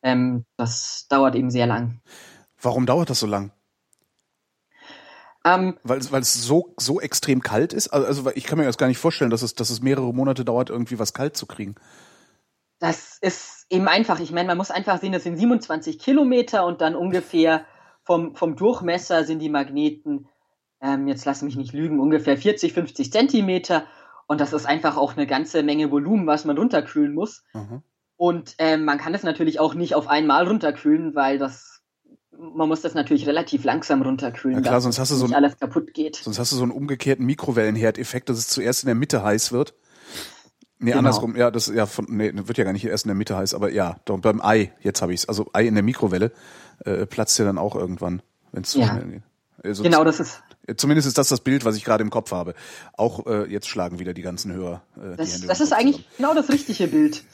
ähm, 0.02 0.44
das 0.56 1.06
dauert 1.08 1.34
eben 1.34 1.50
sehr 1.50 1.66
lang. 1.66 2.00
Warum 2.60 2.86
dauert 2.86 3.10
das 3.10 3.20
so 3.20 3.26
lang? 3.26 3.50
Ähm, 5.44 5.76
weil, 5.82 6.00
weil 6.10 6.22
es 6.22 6.34
so, 6.34 6.74
so 6.78 7.00
extrem 7.00 7.42
kalt 7.42 7.72
ist? 7.72 7.88
Also, 7.88 8.06
also 8.06 8.30
ich 8.34 8.44
kann 8.44 8.58
mir 8.58 8.64
das 8.64 8.78
gar 8.78 8.86
nicht 8.86 8.98
vorstellen, 8.98 9.30
dass 9.30 9.42
es, 9.42 9.54
dass 9.54 9.70
es 9.70 9.82
mehrere 9.82 10.14
Monate 10.14 10.44
dauert, 10.44 10.70
irgendwie 10.70 10.98
was 10.98 11.14
kalt 11.14 11.36
zu 11.36 11.46
kriegen. 11.46 11.74
Das 12.78 13.18
ist 13.20 13.66
eben 13.70 13.88
einfach. 13.88 14.20
Ich 14.20 14.32
meine, 14.32 14.48
man 14.48 14.58
muss 14.58 14.70
einfach 14.70 15.00
sehen, 15.00 15.12
das 15.12 15.24
sind 15.24 15.36
27 15.36 15.98
Kilometer 15.98 16.66
und 16.66 16.80
dann 16.80 16.94
ungefähr 16.94 17.64
vom, 18.04 18.34
vom 18.34 18.56
Durchmesser 18.56 19.24
sind 19.24 19.38
die 19.38 19.48
Magneten, 19.48 20.28
ähm, 20.80 21.06
jetzt 21.06 21.24
lass 21.24 21.42
mich 21.42 21.56
nicht 21.56 21.72
lügen, 21.72 22.00
ungefähr 22.00 22.36
40, 22.36 22.72
50 22.72 23.12
Zentimeter. 23.12 23.86
Und 24.26 24.40
das 24.40 24.52
ist 24.52 24.66
einfach 24.66 24.96
auch 24.96 25.16
eine 25.16 25.26
ganze 25.26 25.62
Menge 25.62 25.90
Volumen, 25.90 26.26
was 26.26 26.44
man 26.44 26.58
runterkühlen 26.58 27.14
muss. 27.14 27.44
Mhm. 27.54 27.82
Und 28.16 28.54
ähm, 28.58 28.84
man 28.84 28.98
kann 28.98 29.14
es 29.14 29.22
natürlich 29.22 29.60
auch 29.60 29.74
nicht 29.74 29.94
auf 29.94 30.08
einmal 30.08 30.46
runterkühlen, 30.46 31.14
weil 31.14 31.38
das 31.38 31.81
man 32.42 32.68
muss 32.68 32.80
das 32.80 32.94
natürlich 32.94 33.26
relativ 33.26 33.64
langsam 33.64 34.02
runterkühlen, 34.02 34.58
ja, 34.58 34.62
klar, 34.62 34.80
sonst 34.80 34.98
hast 34.98 35.10
du 35.12 35.16
so 35.16 35.26
ein, 35.26 35.34
alles 35.34 35.58
kaputt 35.58 35.94
geht. 35.94 36.16
Sonst 36.16 36.38
hast 36.38 36.52
du 36.52 36.56
so 36.56 36.62
einen 36.62 36.72
umgekehrten 36.72 37.24
Mikrowellenherdeffekt, 37.24 38.28
dass 38.28 38.38
es 38.38 38.48
zuerst 38.48 38.82
in 38.82 38.86
der 38.88 38.94
Mitte 38.94 39.22
heiß 39.22 39.52
wird. 39.52 39.74
Nee, 40.78 40.90
genau. 40.90 40.98
andersrum, 40.98 41.36
ja, 41.36 41.52
das 41.52 41.68
ja 41.68 41.86
von 41.86 42.06
nee, 42.08 42.32
wird 42.34 42.58
ja 42.58 42.64
gar 42.64 42.72
nicht 42.72 42.84
erst 42.84 43.04
in 43.04 43.08
der 43.08 43.14
Mitte 43.14 43.36
heiß, 43.36 43.54
aber 43.54 43.70
ja, 43.70 44.00
doch, 44.04 44.18
beim 44.18 44.40
Ei, 44.40 44.72
jetzt 44.80 45.00
habe 45.00 45.14
ich's. 45.14 45.26
Also 45.26 45.48
Ei 45.52 45.66
in 45.66 45.74
der 45.74 45.84
Mikrowelle 45.84 46.32
äh, 46.84 47.06
platzt 47.06 47.38
ja 47.38 47.44
dann 47.44 47.56
auch 47.56 47.76
irgendwann, 47.76 48.20
wenn 48.50 48.64
es 48.64 48.70
zu 48.70 48.80
ja. 48.80 48.88
schnell 48.88 49.04
geht. 49.04 49.22
Also 49.62 49.84
genau, 49.84 50.02
das 50.02 50.18
ist. 50.18 50.42
Zumindest 50.76 51.06
ist 51.06 51.18
das 51.18 51.28
das 51.28 51.40
Bild, 51.40 51.64
was 51.64 51.76
ich 51.76 51.84
gerade 51.84 52.02
im 52.02 52.10
Kopf 52.10 52.32
habe. 52.32 52.54
Auch 52.96 53.26
äh, 53.26 53.50
jetzt 53.50 53.68
schlagen 53.68 54.00
wieder 54.00 54.12
die 54.12 54.22
ganzen 54.22 54.52
Hörer. 54.52 54.82
Äh, 54.96 55.16
das, 55.16 55.40
das 55.42 55.60
ist 55.60 55.72
eigentlich 55.72 55.96
zusammen. 55.96 56.14
genau 56.16 56.34
das 56.34 56.48
richtige 56.50 56.88
Bild. 56.88 57.24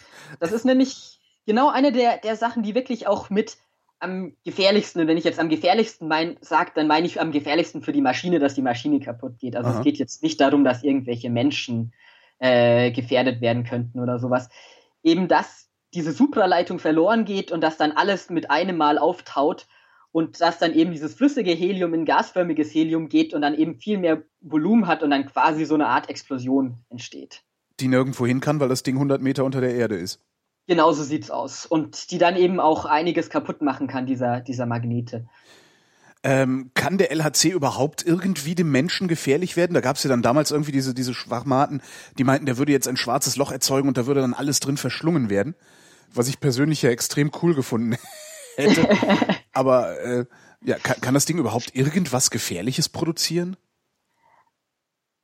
Das 0.40 0.52
ist 0.52 0.66
nämlich 0.66 1.18
genau 1.46 1.70
eine 1.70 1.92
der, 1.92 2.18
der 2.18 2.36
Sachen, 2.36 2.62
die 2.62 2.74
wirklich 2.74 3.06
auch 3.06 3.30
mit 3.30 3.56
am 4.00 4.34
gefährlichsten, 4.44 5.00
und 5.00 5.08
wenn 5.08 5.16
ich 5.16 5.24
jetzt 5.24 5.40
am 5.40 5.48
gefährlichsten 5.48 6.08
mein, 6.08 6.36
sage, 6.40 6.72
dann 6.74 6.86
meine 6.86 7.06
ich 7.06 7.20
am 7.20 7.32
gefährlichsten 7.32 7.82
für 7.82 7.92
die 7.92 8.00
Maschine, 8.00 8.38
dass 8.38 8.54
die 8.54 8.62
Maschine 8.62 9.00
kaputt 9.00 9.38
geht. 9.38 9.56
Also 9.56 9.70
Aha. 9.70 9.78
es 9.78 9.84
geht 9.84 9.98
jetzt 9.98 10.22
nicht 10.22 10.40
darum, 10.40 10.64
dass 10.64 10.84
irgendwelche 10.84 11.30
Menschen 11.30 11.92
äh, 12.38 12.90
gefährdet 12.92 13.40
werden 13.40 13.64
könnten 13.64 14.00
oder 14.00 14.18
sowas. 14.18 14.48
Eben, 15.02 15.28
dass 15.28 15.68
diese 15.94 16.12
Supraleitung 16.12 16.78
verloren 16.78 17.24
geht 17.24 17.50
und 17.50 17.60
dass 17.60 17.76
dann 17.76 17.92
alles 17.92 18.30
mit 18.30 18.50
einem 18.50 18.76
Mal 18.76 18.98
auftaut 18.98 19.66
und 20.12 20.40
dass 20.40 20.58
dann 20.58 20.74
eben 20.74 20.92
dieses 20.92 21.14
flüssige 21.14 21.52
Helium 21.52 21.94
in 21.94 22.04
gasförmiges 22.04 22.72
Helium 22.72 23.08
geht 23.08 23.34
und 23.34 23.42
dann 23.42 23.54
eben 23.54 23.76
viel 23.76 23.98
mehr 23.98 24.22
Volumen 24.40 24.86
hat 24.86 25.02
und 25.02 25.10
dann 25.10 25.26
quasi 25.26 25.64
so 25.64 25.74
eine 25.74 25.88
Art 25.88 26.08
Explosion 26.08 26.78
entsteht. 26.88 27.42
Die 27.80 27.88
nirgendwo 27.88 28.26
hin 28.26 28.40
kann, 28.40 28.60
weil 28.60 28.68
das 28.68 28.82
Ding 28.82 28.96
100 28.96 29.22
Meter 29.22 29.44
unter 29.44 29.60
der 29.60 29.74
Erde 29.74 29.96
ist. 29.96 30.20
Genau 30.68 30.92
so 30.92 31.02
sieht's 31.02 31.30
aus. 31.30 31.64
Und 31.64 32.10
die 32.10 32.18
dann 32.18 32.36
eben 32.36 32.60
auch 32.60 32.84
einiges 32.84 33.30
kaputt 33.30 33.62
machen 33.62 33.88
kann, 33.88 34.04
dieser, 34.04 34.40
dieser 34.40 34.66
Magnete. 34.66 35.26
Ähm, 36.22 36.72
kann 36.74 36.98
der 36.98 37.10
LHC 37.10 37.48
überhaupt 37.52 38.04
irgendwie 38.04 38.54
dem 38.54 38.70
Menschen 38.70 39.08
gefährlich 39.08 39.56
werden? 39.56 39.72
Da 39.72 39.80
gab 39.80 39.96
es 39.96 40.02
ja 40.02 40.10
dann 40.10 40.20
damals 40.20 40.50
irgendwie 40.50 40.72
diese, 40.72 40.92
diese 40.92 41.14
Schwachmaten, 41.14 41.80
die 42.18 42.24
meinten, 42.24 42.44
der 42.44 42.58
würde 42.58 42.72
jetzt 42.72 42.86
ein 42.86 42.98
schwarzes 42.98 43.36
Loch 43.36 43.50
erzeugen 43.50 43.88
und 43.88 43.96
da 43.96 44.06
würde 44.06 44.20
dann 44.20 44.34
alles 44.34 44.60
drin 44.60 44.76
verschlungen 44.76 45.30
werden. 45.30 45.54
Was 46.12 46.28
ich 46.28 46.38
persönlich 46.38 46.82
ja 46.82 46.90
extrem 46.90 47.30
cool 47.42 47.54
gefunden 47.54 47.96
hätte. 48.56 48.86
Aber 49.54 49.98
äh, 50.00 50.26
ja, 50.62 50.76
kann, 50.76 51.00
kann 51.00 51.14
das 51.14 51.24
Ding 51.24 51.38
überhaupt 51.38 51.74
irgendwas 51.74 52.30
Gefährliches 52.30 52.90
produzieren? 52.90 53.56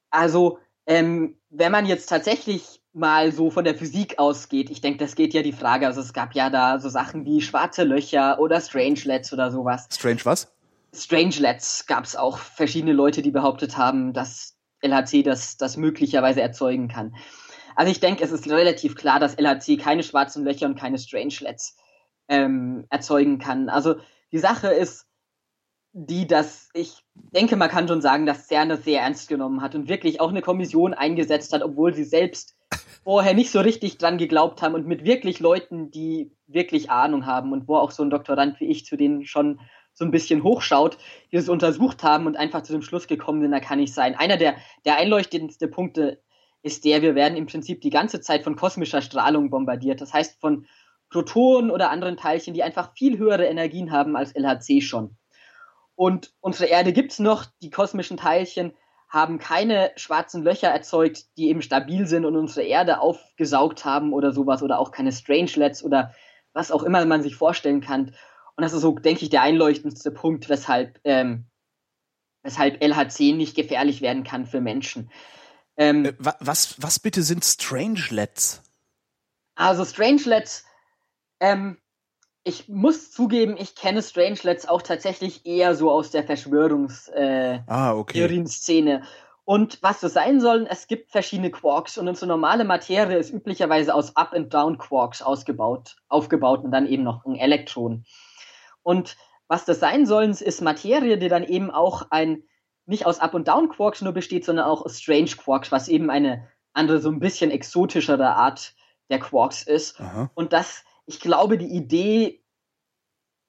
Also, 0.08 0.58
ähm, 0.86 1.36
wenn 1.50 1.72
man 1.72 1.84
jetzt 1.84 2.06
tatsächlich 2.06 2.83
mal 2.94 3.32
so 3.32 3.50
von 3.50 3.64
der 3.64 3.74
Physik 3.74 4.18
ausgeht, 4.18 4.70
ich 4.70 4.80
denke, 4.80 4.98
das 4.98 5.16
geht 5.16 5.34
ja 5.34 5.42
die 5.42 5.52
Frage, 5.52 5.86
also 5.86 6.00
es 6.00 6.12
gab 6.12 6.34
ja 6.34 6.48
da 6.48 6.78
so 6.78 6.88
Sachen 6.88 7.24
wie 7.24 7.40
schwarze 7.42 7.84
Löcher 7.84 8.38
oder 8.38 8.60
Strangelets 8.60 9.32
oder 9.32 9.50
sowas. 9.50 9.88
Strange 9.92 10.20
was? 10.24 10.52
Strangelets 10.94 11.86
gab 11.86 12.04
es 12.04 12.14
auch 12.14 12.38
verschiedene 12.38 12.92
Leute, 12.92 13.20
die 13.20 13.32
behauptet 13.32 13.76
haben, 13.76 14.12
dass 14.12 14.56
LHC 14.80 15.24
das, 15.24 15.56
das 15.56 15.76
möglicherweise 15.76 16.40
erzeugen 16.40 16.88
kann. 16.88 17.16
Also 17.74 17.90
ich 17.90 17.98
denke, 17.98 18.22
es 18.22 18.30
ist 18.30 18.48
relativ 18.48 18.94
klar, 18.94 19.18
dass 19.18 19.36
LHC 19.36 19.76
keine 19.76 20.04
schwarzen 20.04 20.44
Löcher 20.44 20.66
und 20.66 20.78
keine 20.78 20.98
Strangelets 20.98 21.76
ähm, 22.28 22.86
erzeugen 22.90 23.38
kann. 23.38 23.68
Also 23.68 23.96
die 24.30 24.38
Sache 24.38 24.68
ist 24.68 25.06
die, 25.92 26.26
dass 26.26 26.68
ich 26.74 27.04
denke, 27.14 27.56
man 27.56 27.70
kann 27.70 27.88
schon 27.88 28.00
sagen, 28.00 28.26
dass 28.26 28.48
CERN 28.48 28.68
das 28.68 28.84
sehr 28.84 29.00
ernst 29.00 29.28
genommen 29.28 29.62
hat 29.62 29.74
und 29.74 29.88
wirklich 29.88 30.20
auch 30.20 30.30
eine 30.30 30.42
Kommission 30.42 30.94
eingesetzt 30.94 31.52
hat, 31.52 31.62
obwohl 31.62 31.94
sie 31.94 32.04
selbst 32.04 32.56
vorher 33.02 33.34
nicht 33.34 33.50
so 33.50 33.60
richtig 33.60 33.98
dran 33.98 34.18
geglaubt 34.18 34.62
haben 34.62 34.74
und 34.74 34.86
mit 34.86 35.04
wirklich 35.04 35.40
Leuten, 35.40 35.90
die 35.90 36.30
wirklich 36.46 36.90
Ahnung 36.90 37.26
haben 37.26 37.52
und 37.52 37.68
wo 37.68 37.76
auch 37.76 37.90
so 37.90 38.02
ein 38.02 38.10
Doktorand 38.10 38.60
wie 38.60 38.66
ich 38.66 38.84
zu 38.84 38.96
denen 38.96 39.26
schon 39.26 39.60
so 39.94 40.04
ein 40.04 40.10
bisschen 40.10 40.42
hochschaut, 40.42 40.98
die 41.32 41.36
es 41.36 41.48
untersucht 41.48 42.02
haben 42.02 42.26
und 42.26 42.36
einfach 42.36 42.62
zu 42.62 42.72
dem 42.72 42.82
Schluss 42.82 43.06
gekommen 43.06 43.42
sind, 43.42 43.52
da 43.52 43.60
kann 43.60 43.78
ich 43.78 43.94
sein. 43.94 44.14
Einer 44.16 44.36
der, 44.36 44.56
der 44.84 44.96
einleuchtendsten 44.96 45.70
Punkte 45.70 46.20
ist 46.62 46.84
der, 46.84 47.02
wir 47.02 47.14
werden 47.14 47.36
im 47.36 47.46
Prinzip 47.46 47.80
die 47.80 47.90
ganze 47.90 48.20
Zeit 48.20 48.42
von 48.42 48.56
kosmischer 48.56 49.02
Strahlung 49.02 49.50
bombardiert. 49.50 50.00
Das 50.00 50.12
heißt 50.12 50.40
von 50.40 50.66
Protonen 51.10 51.70
oder 51.70 51.90
anderen 51.90 52.16
Teilchen, 52.16 52.54
die 52.54 52.62
einfach 52.62 52.92
viel 52.96 53.18
höhere 53.18 53.46
Energien 53.46 53.92
haben 53.92 54.16
als 54.16 54.34
LHC 54.34 54.80
schon. 54.80 55.16
Und 55.94 56.32
unsere 56.40 56.68
Erde 56.68 56.92
gibt 56.92 57.12
es 57.12 57.18
noch, 57.20 57.44
die 57.62 57.70
kosmischen 57.70 58.16
Teilchen 58.16 58.72
haben 59.14 59.38
keine 59.38 59.92
schwarzen 59.94 60.42
Löcher 60.42 60.68
erzeugt, 60.68 61.36
die 61.38 61.48
eben 61.48 61.62
stabil 61.62 62.06
sind 62.06 62.24
und 62.24 62.36
unsere 62.36 62.66
Erde 62.66 63.00
aufgesaugt 63.00 63.84
haben 63.84 64.12
oder 64.12 64.32
sowas 64.32 64.60
oder 64.60 64.80
auch 64.80 64.90
keine 64.90 65.12
Strangelets 65.12 65.84
oder 65.84 66.12
was 66.52 66.72
auch 66.72 66.82
immer 66.82 67.04
man 67.06 67.22
sich 67.22 67.36
vorstellen 67.36 67.80
kann. 67.80 68.08
Und 68.56 68.62
das 68.62 68.72
ist 68.72 68.82
so, 68.82 68.90
denke 68.98 69.22
ich, 69.22 69.30
der 69.30 69.42
einleuchtendste 69.42 70.10
Punkt, 70.10 70.48
weshalb, 70.48 70.98
ähm, 71.04 71.46
weshalb 72.42 72.82
LHC 72.82 73.32
nicht 73.32 73.54
gefährlich 73.54 74.00
werden 74.00 74.24
kann 74.24 74.46
für 74.46 74.60
Menschen. 74.60 75.10
Ähm, 75.76 76.06
äh, 76.06 76.14
was, 76.18 76.82
was 76.82 76.98
bitte 76.98 77.22
sind 77.22 77.44
Strangelets? 77.44 78.62
Also 79.54 79.84
Strangelets, 79.84 80.64
ähm, 81.38 81.78
ich 82.44 82.68
muss 82.68 83.10
zugeben, 83.10 83.56
ich 83.58 83.74
kenne 83.74 84.02
Strangelets 84.02 84.68
auch 84.68 84.82
tatsächlich 84.82 85.46
eher 85.46 85.74
so 85.74 85.90
aus 85.90 86.10
der 86.10 86.24
Verschwörungstheorien-Szene. 86.24 87.64
Ah, 87.66 87.94
okay. 87.94 89.02
Und 89.46 89.82
was 89.82 90.00
das 90.00 90.12
sein 90.14 90.40
soll, 90.40 90.66
es 90.70 90.86
gibt 90.86 91.10
verschiedene 91.10 91.50
Quarks 91.50 91.98
und 91.98 92.08
unsere 92.08 92.26
normale 92.26 92.64
Materie 92.64 93.18
ist 93.18 93.30
üblicherweise 93.30 93.94
aus 93.94 94.16
Up- 94.16 94.32
and 94.32 94.52
Down-Quarks 94.52 95.20
ausgebaut, 95.22 95.96
aufgebaut 96.08 96.64
und 96.64 96.70
dann 96.70 96.86
eben 96.86 97.02
noch 97.02 97.24
ein 97.26 97.36
Elektron. 97.36 98.04
Und 98.82 99.16
was 99.48 99.64
das 99.64 99.80
sein 99.80 100.06
soll, 100.06 100.24
ist 100.24 100.62
Materie, 100.62 101.18
die 101.18 101.28
dann 101.28 101.44
eben 101.44 101.70
auch 101.70 102.06
ein, 102.10 102.42
nicht 102.86 103.04
aus 103.06 103.20
Up- 103.20 103.34
und 103.34 103.48
Down-Quarks 103.48 104.00
nur 104.02 104.12
besteht, 104.12 104.44
sondern 104.44 104.66
auch 104.66 104.82
aus 104.84 105.00
Strange-Quarks, 105.00 105.72
was 105.72 105.88
eben 105.88 106.10
eine 106.10 106.48
andere, 106.72 107.00
so 107.00 107.10
ein 107.10 107.20
bisschen 107.20 107.50
exotischere 107.50 108.36
Art 108.36 108.74
der 109.10 109.18
Quarks 109.18 109.62
ist. 109.62 110.00
Aha. 110.00 110.30
Und 110.34 110.54
das 110.54 110.84
ich 111.06 111.20
glaube, 111.20 111.58
die 111.58 111.74
Idee 111.74 112.42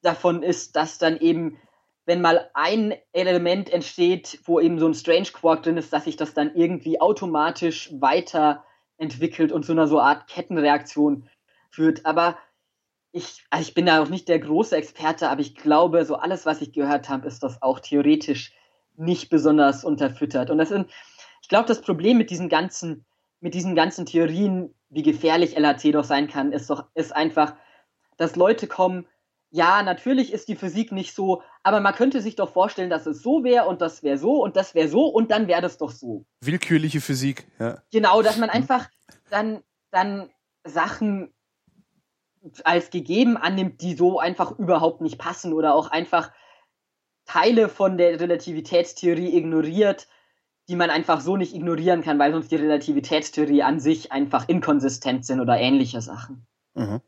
davon 0.02 0.44
ist, 0.44 0.76
dass 0.76 0.98
dann 0.98 1.18
eben, 1.18 1.58
wenn 2.06 2.22
mal 2.22 2.50
ein 2.54 2.94
Element 3.12 3.70
entsteht, 3.70 4.40
wo 4.46 4.60
eben 4.60 4.80
so 4.80 4.88
ein 4.88 4.94
Strange 4.94 5.30
Quark 5.34 5.64
drin 5.64 5.78
ist, 5.78 5.92
dass 5.92 6.06
sich 6.06 6.16
das 6.16 6.34
dann 6.34 6.56
irgendwie 6.56 7.02
automatisch 7.02 7.92
weiterentwickelt 8.00 9.52
und 9.52 9.66
zu 9.66 9.72
einer 9.72 9.88
so 9.88 10.00
Art 10.00 10.28
Kettenreaktion 10.28 11.30
führt. 11.72 12.06
Aber 12.06 12.38
ich, 13.12 13.46
also 13.50 13.68
ich 13.68 13.74
bin 13.74 13.86
da 13.86 14.04
auch 14.04 14.10
nicht 14.10 14.28
der 14.28 14.40
große 14.40 14.76
Experte, 14.76 15.30
aber 15.30 15.42
ich 15.42 15.56
glaube, 15.56 16.06
so 16.06 16.16
alles, 16.16 16.46
was 16.46 16.62
ich 16.62 16.74
gehört 16.74 17.10
habe, 17.10 17.28
ist 17.28 17.44
das 17.44 17.62
auch 17.62 17.80
theoretisch 17.80 18.54
nicht 18.98 19.30
besonders 19.30 19.84
unterfüttert. 19.84 20.50
Und 20.50 20.58
das 20.58 20.70
sind, 20.70 20.92
ich 21.42 21.50
glaube, 21.50 21.68
das 21.68 21.82
Problem 21.82 22.18
mit 22.18 22.30
diesen 22.30 22.50
ganzen, 22.50 23.06
mit 23.40 23.54
diesen 23.54 23.76
ganzen 23.76 24.06
Theorien 24.06 24.74
wie 24.90 25.04
gefährlich 25.04 25.58
LHC 25.58 25.92
doch 25.92 26.04
sein 26.04 26.28
kann, 26.28 26.52
ist 26.52 26.70
doch, 26.70 26.86
ist 26.94 27.16
einfach, 27.16 27.56
dass 28.18 28.36
Leute 28.36 28.68
kommen, 28.68 29.08
ja, 29.52 29.84
natürlich 29.84 30.34
ist 30.34 30.48
die 30.48 30.56
Physik 30.56 30.92
nicht 30.92 31.16
so, 31.16 31.42
aber 31.64 31.80
man 31.80 31.94
könnte 31.94 32.22
sich 32.22 32.36
doch 32.36 32.52
vorstellen, 32.52 32.90
dass 32.90 33.06
es 33.06 33.22
so 33.22 33.44
wäre 33.44 33.68
und 33.68 33.82
das 33.82 34.04
wäre 34.04 34.18
so 34.18 34.44
und 34.44 34.56
das 34.56 34.76
wäre 34.76 34.90
so 34.90 35.08
und 35.08 35.32
dann 35.32 35.48
wäre 35.48 35.62
das 35.62 35.78
doch 35.78 35.92
so. 35.92 36.26
Willkürliche 36.42 37.00
Physik, 37.02 37.48
ja. 37.60 37.82
Genau, 37.92 38.22
dass 38.22 38.38
man 38.38 38.50
mhm. 38.50 38.56
einfach 38.56 38.90
dann, 39.30 39.64
dann 39.92 40.30
Sachen 40.66 41.34
als 42.64 42.90
gegeben 42.90 43.38
annimmt, 43.38 43.82
die 43.82 43.96
so 43.96 44.20
einfach 44.20 44.58
überhaupt 44.60 45.02
nicht 45.02 45.18
passen 45.18 45.54
oder 45.54 45.74
auch 45.74 45.90
einfach 45.90 46.32
Teile 47.26 47.70
von 47.70 47.98
der 47.98 48.20
Relativitätstheorie 48.20 49.36
ignoriert, 49.36 50.08
die 50.68 50.76
man 50.76 50.90
einfach 50.90 51.22
so 51.22 51.38
nicht 51.38 51.54
ignorieren 51.54 52.02
kann, 52.02 52.20
weil 52.20 52.32
sonst 52.32 52.52
die 52.52 52.56
Relativitätstheorie 52.56 53.64
an 53.64 53.80
sich 53.80 54.12
einfach 54.12 54.50
inkonsistent 54.50 55.26
sind 55.26 55.40
oder 55.40 55.60
ähnliche 55.60 56.02
Sachen. 56.02 56.48
Mhm. 56.74 57.02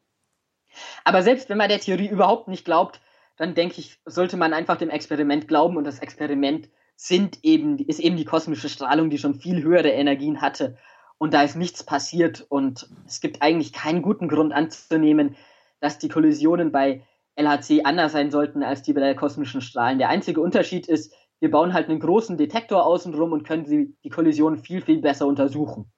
Aber 1.03 1.23
selbst 1.23 1.49
wenn 1.49 1.57
man 1.57 1.69
der 1.69 1.79
Theorie 1.79 2.07
überhaupt 2.07 2.47
nicht 2.47 2.65
glaubt, 2.65 3.01
dann 3.35 3.55
denke 3.55 3.79
ich, 3.79 3.99
sollte 4.05 4.37
man 4.37 4.53
einfach 4.53 4.77
dem 4.77 4.89
Experiment 4.89 5.47
glauben 5.47 5.77
und 5.77 5.85
das 5.85 5.99
Experiment 5.99 6.69
sind 6.95 7.43
eben, 7.43 7.77
ist 7.77 7.99
eben 7.99 8.17
die 8.17 8.25
kosmische 8.25 8.69
Strahlung, 8.69 9.09
die 9.09 9.17
schon 9.17 9.35
viel 9.35 9.63
höhere 9.63 9.89
Energien 9.89 10.41
hatte 10.41 10.77
und 11.17 11.33
da 11.33 11.43
ist 11.43 11.55
nichts 11.55 11.83
passiert 11.83 12.45
und 12.49 12.89
es 13.07 13.21
gibt 13.21 13.41
eigentlich 13.41 13.73
keinen 13.73 14.01
guten 14.01 14.27
Grund 14.27 14.53
anzunehmen, 14.53 15.35
dass 15.79 15.99
die 15.99 16.09
Kollisionen 16.09 16.71
bei 16.71 17.03
LHC 17.35 17.83
anders 17.83 18.11
sein 18.11 18.31
sollten 18.31 18.63
als 18.63 18.81
die 18.81 18.93
bei 18.93 19.01
der 19.01 19.15
kosmischen 19.15 19.61
Strahlen. 19.61 19.99
Der 19.99 20.09
einzige 20.09 20.41
Unterschied 20.41 20.87
ist, 20.87 21.13
wir 21.39 21.51
bauen 21.51 21.73
halt 21.73 21.89
einen 21.89 21.99
großen 21.99 22.37
Detektor 22.37 22.85
außenrum 22.85 23.31
und 23.31 23.43
können 23.43 23.65
sie, 23.65 23.95
die 24.03 24.09
Kollision 24.09 24.57
viel, 24.57 24.81
viel 24.81 25.01
besser 25.01 25.27
untersuchen. 25.27 25.91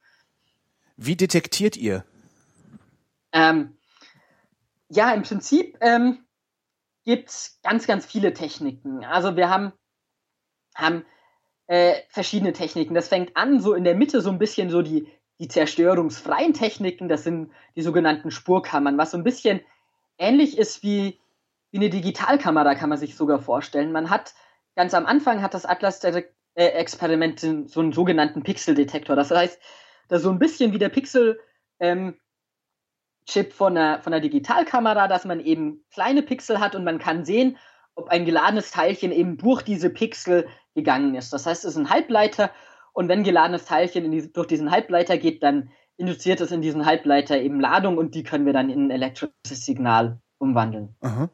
Wie 0.98 1.16
detektiert 1.16 1.78
ihr? 1.78 2.04
Ähm, 3.32 3.78
ja, 4.90 5.14
im 5.14 5.24
Prinzip 5.24 5.78
ähm, 5.82 6.26
gibt 7.06 7.30
es 7.30 7.60
ganz, 7.64 7.88
ganz 7.88 8.06
viele 8.06 8.34
Techniken. 8.34 9.06
Also 9.06 9.36
wir 9.36 9.50
haben, 9.50 9.72
haben 10.76 11.06
äh, 11.68 12.02
verschiedene 12.10 12.52
Techniken. 12.52 12.96
Das 12.96 13.08
fängt 13.08 13.38
an, 13.38 13.62
so 13.62 13.74
in 13.74 13.84
der 13.84 13.96
Mitte 13.96 14.22
so 14.22 14.30
ein 14.30 14.40
bisschen 14.40 14.70
so 14.70 14.82
die, 14.82 15.08
die 15.40 15.48
zerstörungsfreien 15.48 16.54
Techniken, 16.54 17.08
das 17.08 17.24
sind 17.24 17.52
die 17.76 17.82
sogenannten 17.82 18.30
Spurkammern, 18.30 18.98
was 18.98 19.12
so 19.12 19.18
ein 19.18 19.24
bisschen 19.24 19.62
ähnlich 20.18 20.58
ist 20.58 20.84
wie, 20.84 21.20
wie 21.72 21.78
eine 21.78 21.90
Digitalkamera, 21.90 22.76
kann 22.76 22.90
man 22.90 22.98
sich 22.98 23.16
sogar 23.16 23.40
vorstellen. 23.40 23.94
Man 23.94 24.10
hat 24.10 24.34
ganz 24.80 24.94
am 24.94 25.06
Anfang 25.06 25.42
hat 25.42 25.54
das 25.54 25.66
Atlas-Experiment 25.66 27.42
so 27.42 27.82
einen 27.82 27.92
sogenannten 27.92 28.44
Pixel-Detektor. 28.44 29.18
Das 29.18 29.30
heißt, 29.30 29.60
das 30.08 30.20
ist 30.20 30.24
so 30.24 30.30
ein 30.30 30.40
bisschen 30.40 30.72
wie 30.72 30.78
der 30.78 30.88
Pixel- 30.88 31.38
ähm, 31.82 32.16
Chip 33.26 33.52
von 33.52 33.76
der, 33.76 34.02
von 34.02 34.12
der 34.14 34.22
Digitalkamera, 34.22 35.10
dass 35.10 35.26
man 35.26 35.42
eben 35.42 35.84
kleine 35.92 36.22
Pixel 36.22 36.62
hat 36.62 36.76
und 36.76 36.86
man 36.86 36.98
kann 36.98 37.26
sehen, 37.26 37.58
ob 37.94 38.08
ein 38.08 38.24
geladenes 38.24 38.72
Teilchen 38.72 39.12
eben 39.12 39.38
durch 39.38 39.64
diese 39.64 39.90
Pixel 39.90 40.48
gegangen 40.76 41.14
ist. 41.14 41.34
Das 41.34 41.46
heißt, 41.46 41.66
es 41.66 41.72
ist 41.72 41.78
ein 41.78 41.90
Halbleiter 41.90 42.50
und 42.94 43.10
wenn 43.10 43.26
geladenes 43.26 43.66
Teilchen 43.66 44.10
die, 44.10 44.32
durch 44.32 44.48
diesen 44.48 44.72
Halbleiter 44.72 45.18
geht, 45.18 45.44
dann 45.44 45.72
induziert 45.98 46.40
es 46.40 46.52
in 46.52 46.62
diesen 46.62 46.86
Halbleiter 46.86 47.38
eben 47.38 47.60
Ladung 47.60 47.98
und 47.98 48.16
die 48.16 48.24
können 48.24 48.46
wir 48.46 48.54
dann 48.54 48.70
in 48.70 48.88
ein 48.88 48.92
elektrisches 48.92 49.66
Signal 49.66 50.22
umwandeln. 50.38 50.96
Aha. 51.02 51.30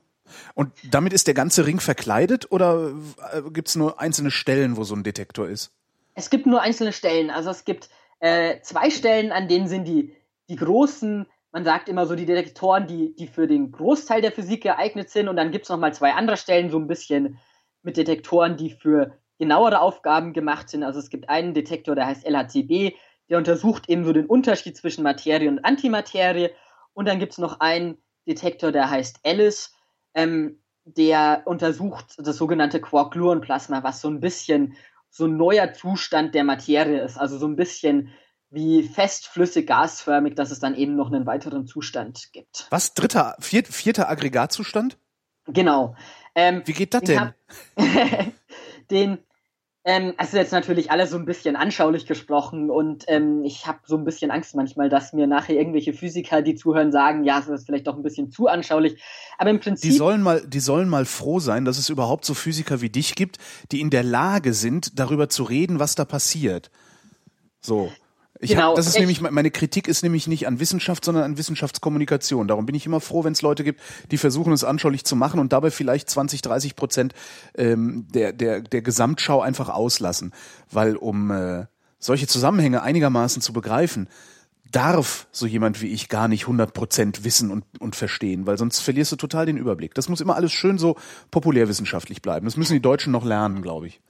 Und 0.53 0.71
damit 0.89 1.13
ist 1.13 1.27
der 1.27 1.33
ganze 1.33 1.65
Ring 1.65 1.79
verkleidet 1.79 2.51
oder 2.51 2.93
äh, 3.31 3.41
gibt 3.51 3.69
es 3.69 3.75
nur 3.75 3.99
einzelne 3.99 4.31
Stellen, 4.31 4.77
wo 4.77 4.83
so 4.83 4.95
ein 4.95 5.03
Detektor 5.03 5.47
ist? 5.47 5.71
Es 6.13 6.29
gibt 6.29 6.45
nur 6.45 6.61
einzelne 6.61 6.93
Stellen. 6.93 7.29
Also 7.29 7.49
es 7.49 7.65
gibt 7.65 7.89
äh, 8.19 8.61
zwei 8.61 8.89
Stellen, 8.89 9.31
an 9.31 9.47
denen 9.47 9.67
sind 9.67 9.85
die, 9.85 10.15
die 10.49 10.55
großen, 10.55 11.25
man 11.51 11.63
sagt 11.63 11.89
immer 11.89 12.05
so 12.05 12.15
die 12.15 12.25
Detektoren, 12.25 12.87
die, 12.87 13.15
die 13.15 13.27
für 13.27 13.47
den 13.47 13.71
Großteil 13.71 14.21
der 14.21 14.31
Physik 14.31 14.63
geeignet 14.63 15.09
sind. 15.09 15.27
Und 15.27 15.35
dann 15.35 15.51
gibt 15.51 15.65
es 15.65 15.69
nochmal 15.69 15.93
zwei 15.93 16.13
andere 16.13 16.37
Stellen, 16.37 16.69
so 16.69 16.77
ein 16.77 16.87
bisschen 16.87 17.37
mit 17.83 17.97
Detektoren, 17.97 18.57
die 18.57 18.71
für 18.71 19.17
genauere 19.37 19.81
Aufgaben 19.81 20.33
gemacht 20.33 20.69
sind. 20.69 20.83
Also 20.83 20.99
es 20.99 21.09
gibt 21.09 21.29
einen 21.29 21.53
Detektor, 21.53 21.95
der 21.95 22.07
heißt 22.07 22.25
LHCb, 22.25 22.95
der 23.29 23.37
untersucht 23.37 23.89
eben 23.89 24.05
so 24.05 24.13
den 24.13 24.25
Unterschied 24.25 24.77
zwischen 24.77 25.03
Materie 25.03 25.49
und 25.49 25.63
Antimaterie. 25.65 26.51
Und 26.93 27.07
dann 27.07 27.19
gibt 27.19 27.33
es 27.33 27.37
noch 27.37 27.59
einen 27.59 27.97
Detektor, 28.27 28.71
der 28.71 28.89
heißt 28.89 29.19
Alice, 29.23 29.74
ähm, 30.15 30.59
der 30.85 31.43
untersucht 31.45 32.15
das 32.17 32.37
sogenannte 32.37 32.81
Quark-Gluon-Plasma, 32.81 33.83
was 33.83 34.01
so 34.01 34.07
ein 34.07 34.19
bisschen 34.19 34.75
so 35.09 35.25
ein 35.25 35.37
neuer 35.37 35.73
Zustand 35.73 36.35
der 36.35 36.43
Materie 36.43 37.01
ist. 37.01 37.17
Also 37.17 37.37
so 37.37 37.47
ein 37.47 37.55
bisschen 37.55 38.11
wie 38.49 38.83
festflüssig 38.83 39.67
gasförmig, 39.67 40.35
dass 40.35 40.51
es 40.51 40.59
dann 40.59 40.75
eben 40.75 40.95
noch 40.95 41.11
einen 41.11 41.25
weiteren 41.25 41.65
Zustand 41.65 42.29
gibt. 42.31 42.67
Was? 42.69 42.93
Dritter, 42.93 43.35
viert, 43.39 43.67
vierter 43.67 44.09
Aggregatzustand? 44.09 44.97
Genau. 45.47 45.95
Ähm, 46.35 46.61
wie 46.65 46.73
geht 46.73 46.93
das 46.93 47.03
denn? 47.03 47.19
Hab, 47.19 47.33
den, 48.91 49.19
ähm, 49.87 50.15
es 50.17 50.29
ist 50.29 50.33
jetzt 50.33 50.51
natürlich 50.51 50.89
alles 50.89 51.11
so 51.11 51.17
ein 51.17 51.25
bisschen 51.25 51.55
anschaulich 51.55 52.07
gesprochen 52.07 52.71
und 52.71 53.05
ähm, 53.07 53.43
ich 53.43 53.67
habe 53.67 53.79
so 53.85 53.95
ein 53.95 54.03
bisschen 54.03 54.31
Angst 54.31 54.55
manchmal, 54.55 54.89
dass 54.89 55.13
mir 55.13 55.27
nachher 55.27 55.55
irgendwelche 55.55 55.93
Physiker, 55.93 56.41
die 56.41 56.55
zuhören, 56.55 56.91
sagen, 56.91 57.23
ja, 57.23 57.37
es 57.37 57.47
ist 57.47 57.67
vielleicht 57.67 57.85
doch 57.85 57.95
ein 57.95 58.01
bisschen 58.01 58.31
zu 58.31 58.47
anschaulich. 58.47 58.99
Aber 59.37 59.51
im 59.51 59.59
Prinzip. 59.59 59.91
Die 59.91 59.95
sollen 59.95 60.23
mal, 60.23 60.41
die 60.47 60.59
sollen 60.59 60.89
mal 60.89 61.05
froh 61.05 61.39
sein, 61.39 61.65
dass 61.65 61.77
es 61.77 61.89
überhaupt 61.89 62.25
so 62.25 62.33
Physiker 62.33 62.81
wie 62.81 62.89
dich 62.89 63.13
gibt, 63.13 63.37
die 63.71 63.79
in 63.79 63.91
der 63.91 64.01
Lage 64.01 64.53
sind, 64.53 64.99
darüber 64.99 65.29
zu 65.29 65.43
reden, 65.43 65.77
was 65.77 65.93
da 65.93 66.03
passiert. 66.03 66.71
So. 67.61 67.91
Ich 68.45 68.51
genau, 68.51 68.69
hab, 68.69 68.75
das 68.75 68.87
ist 68.87 68.99
nämlich 68.99 69.21
meine 69.21 69.51
Kritik 69.51 69.87
ist 69.87 70.03
nämlich 70.03 70.27
nicht 70.27 70.47
an 70.47 70.59
Wissenschaft, 70.59 71.03
sondern 71.03 71.23
an 71.23 71.37
Wissenschaftskommunikation. 71.37 72.47
Darum 72.47 72.65
bin 72.65 72.75
ich 72.75 72.85
immer 72.85 73.01
froh, 73.01 73.23
wenn 73.23 73.33
es 73.33 73.41
Leute 73.41 73.63
gibt, 73.63 73.81
die 74.11 74.17
versuchen 74.17 74.53
es 74.53 74.63
anschaulich 74.63 75.03
zu 75.03 75.15
machen 75.15 75.39
und 75.39 75.51
dabei 75.51 75.71
vielleicht 75.71 76.09
20, 76.09 76.41
30 76.41 76.75
Prozent 76.75 77.13
ähm, 77.57 78.07
der 78.13 78.33
der 78.33 78.61
der 78.61 78.81
Gesamtschau 78.81 79.41
einfach 79.41 79.69
auslassen, 79.69 80.31
weil 80.71 80.95
um 80.95 81.31
äh, 81.31 81.65
solche 81.97 82.27
Zusammenhänge 82.27 82.83
einigermaßen 82.83 83.41
zu 83.41 83.51
begreifen, 83.51 84.07
darf 84.71 85.27
so 85.31 85.47
jemand 85.47 85.81
wie 85.81 85.87
ich 85.87 86.09
gar 86.09 86.27
nicht 86.27 86.43
100 86.43 86.73
Prozent 86.73 87.23
wissen 87.23 87.49
und, 87.49 87.63
und 87.79 87.95
verstehen, 87.95 88.45
weil 88.45 88.57
sonst 88.57 88.79
verlierst 88.81 89.11
du 89.11 89.15
total 89.15 89.45
den 89.45 89.57
Überblick. 89.57 89.93
Das 89.93 90.09
muss 90.09 90.21
immer 90.21 90.35
alles 90.35 90.51
schön 90.51 90.77
so 90.77 90.97
populärwissenschaftlich 91.31 92.21
bleiben. 92.21 92.45
Das 92.45 92.57
müssen 92.57 92.73
die 92.73 92.81
Deutschen 92.81 93.11
noch 93.11 93.25
lernen, 93.25 93.61
glaube 93.61 93.87
ich. 93.87 94.01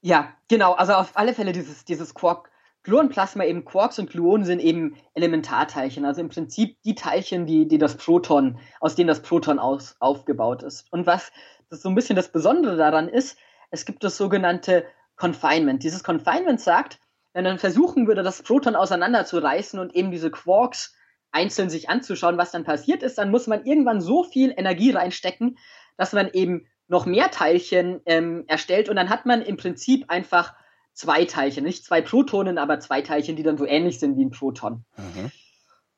Ja, 0.00 0.34
genau. 0.48 0.72
Also 0.72 0.94
auf 0.94 1.16
alle 1.16 1.34
Fälle 1.34 1.52
dieses, 1.52 1.84
dieses 1.84 2.14
Quark. 2.14 2.50
Gluonplasma, 2.84 3.44
eben 3.44 3.64
Quarks 3.64 3.98
und 3.98 4.08
Gluonen 4.08 4.46
sind 4.46 4.60
eben 4.60 4.96
Elementarteilchen, 5.14 6.04
also 6.04 6.20
im 6.20 6.28
Prinzip 6.28 6.80
die 6.84 6.94
Teilchen, 6.94 7.44
die, 7.44 7.66
die 7.68 7.76
das 7.76 7.96
Proton, 7.96 8.58
aus 8.80 8.94
denen 8.94 9.08
das 9.08 9.20
Proton 9.20 9.58
aus, 9.58 9.96
aufgebaut 10.00 10.62
ist. 10.62 10.90
Und 10.90 11.06
was 11.06 11.30
das 11.68 11.82
so 11.82 11.88
ein 11.88 11.94
bisschen 11.94 12.16
das 12.16 12.32
Besondere 12.32 12.76
daran 12.76 13.08
ist, 13.08 13.36
es 13.70 13.84
gibt 13.84 14.04
das 14.04 14.16
sogenannte 14.16 14.86
Confinement. 15.16 15.82
Dieses 15.82 16.02
Confinement 16.02 16.60
sagt, 16.60 16.98
wenn 17.34 17.44
man 17.44 17.58
versuchen 17.58 18.06
würde, 18.06 18.22
das 18.22 18.42
Proton 18.42 18.74
auseinanderzureißen 18.74 19.78
und 19.78 19.94
eben 19.94 20.10
diese 20.10 20.30
Quarks 20.30 20.94
einzeln 21.30 21.68
sich 21.68 21.90
anzuschauen, 21.90 22.38
was 22.38 22.52
dann 22.52 22.64
passiert 22.64 23.02
ist, 23.02 23.18
dann 23.18 23.30
muss 23.30 23.46
man 23.48 23.66
irgendwann 23.66 24.00
so 24.00 24.24
viel 24.24 24.54
Energie 24.56 24.92
reinstecken, 24.92 25.58
dass 25.96 26.12
man 26.12 26.30
eben 26.32 26.66
noch 26.88 27.06
mehr 27.06 27.30
Teilchen 27.30 28.00
ähm, 28.06 28.44
erstellt 28.48 28.88
und 28.88 28.96
dann 28.96 29.10
hat 29.10 29.26
man 29.26 29.42
im 29.42 29.56
Prinzip 29.56 30.06
einfach 30.08 30.54
zwei 30.94 31.26
Teilchen, 31.26 31.64
nicht 31.64 31.84
zwei 31.84 32.00
Protonen, 32.02 32.58
aber 32.58 32.80
zwei 32.80 33.02
Teilchen, 33.02 33.36
die 33.36 33.42
dann 33.42 33.58
so 33.58 33.66
ähnlich 33.66 34.00
sind 34.00 34.16
wie 34.16 34.24
ein 34.24 34.30
Proton. 34.30 34.84
Mhm. 34.96 35.30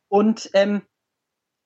Und 0.09 0.51
ähm, 0.53 0.83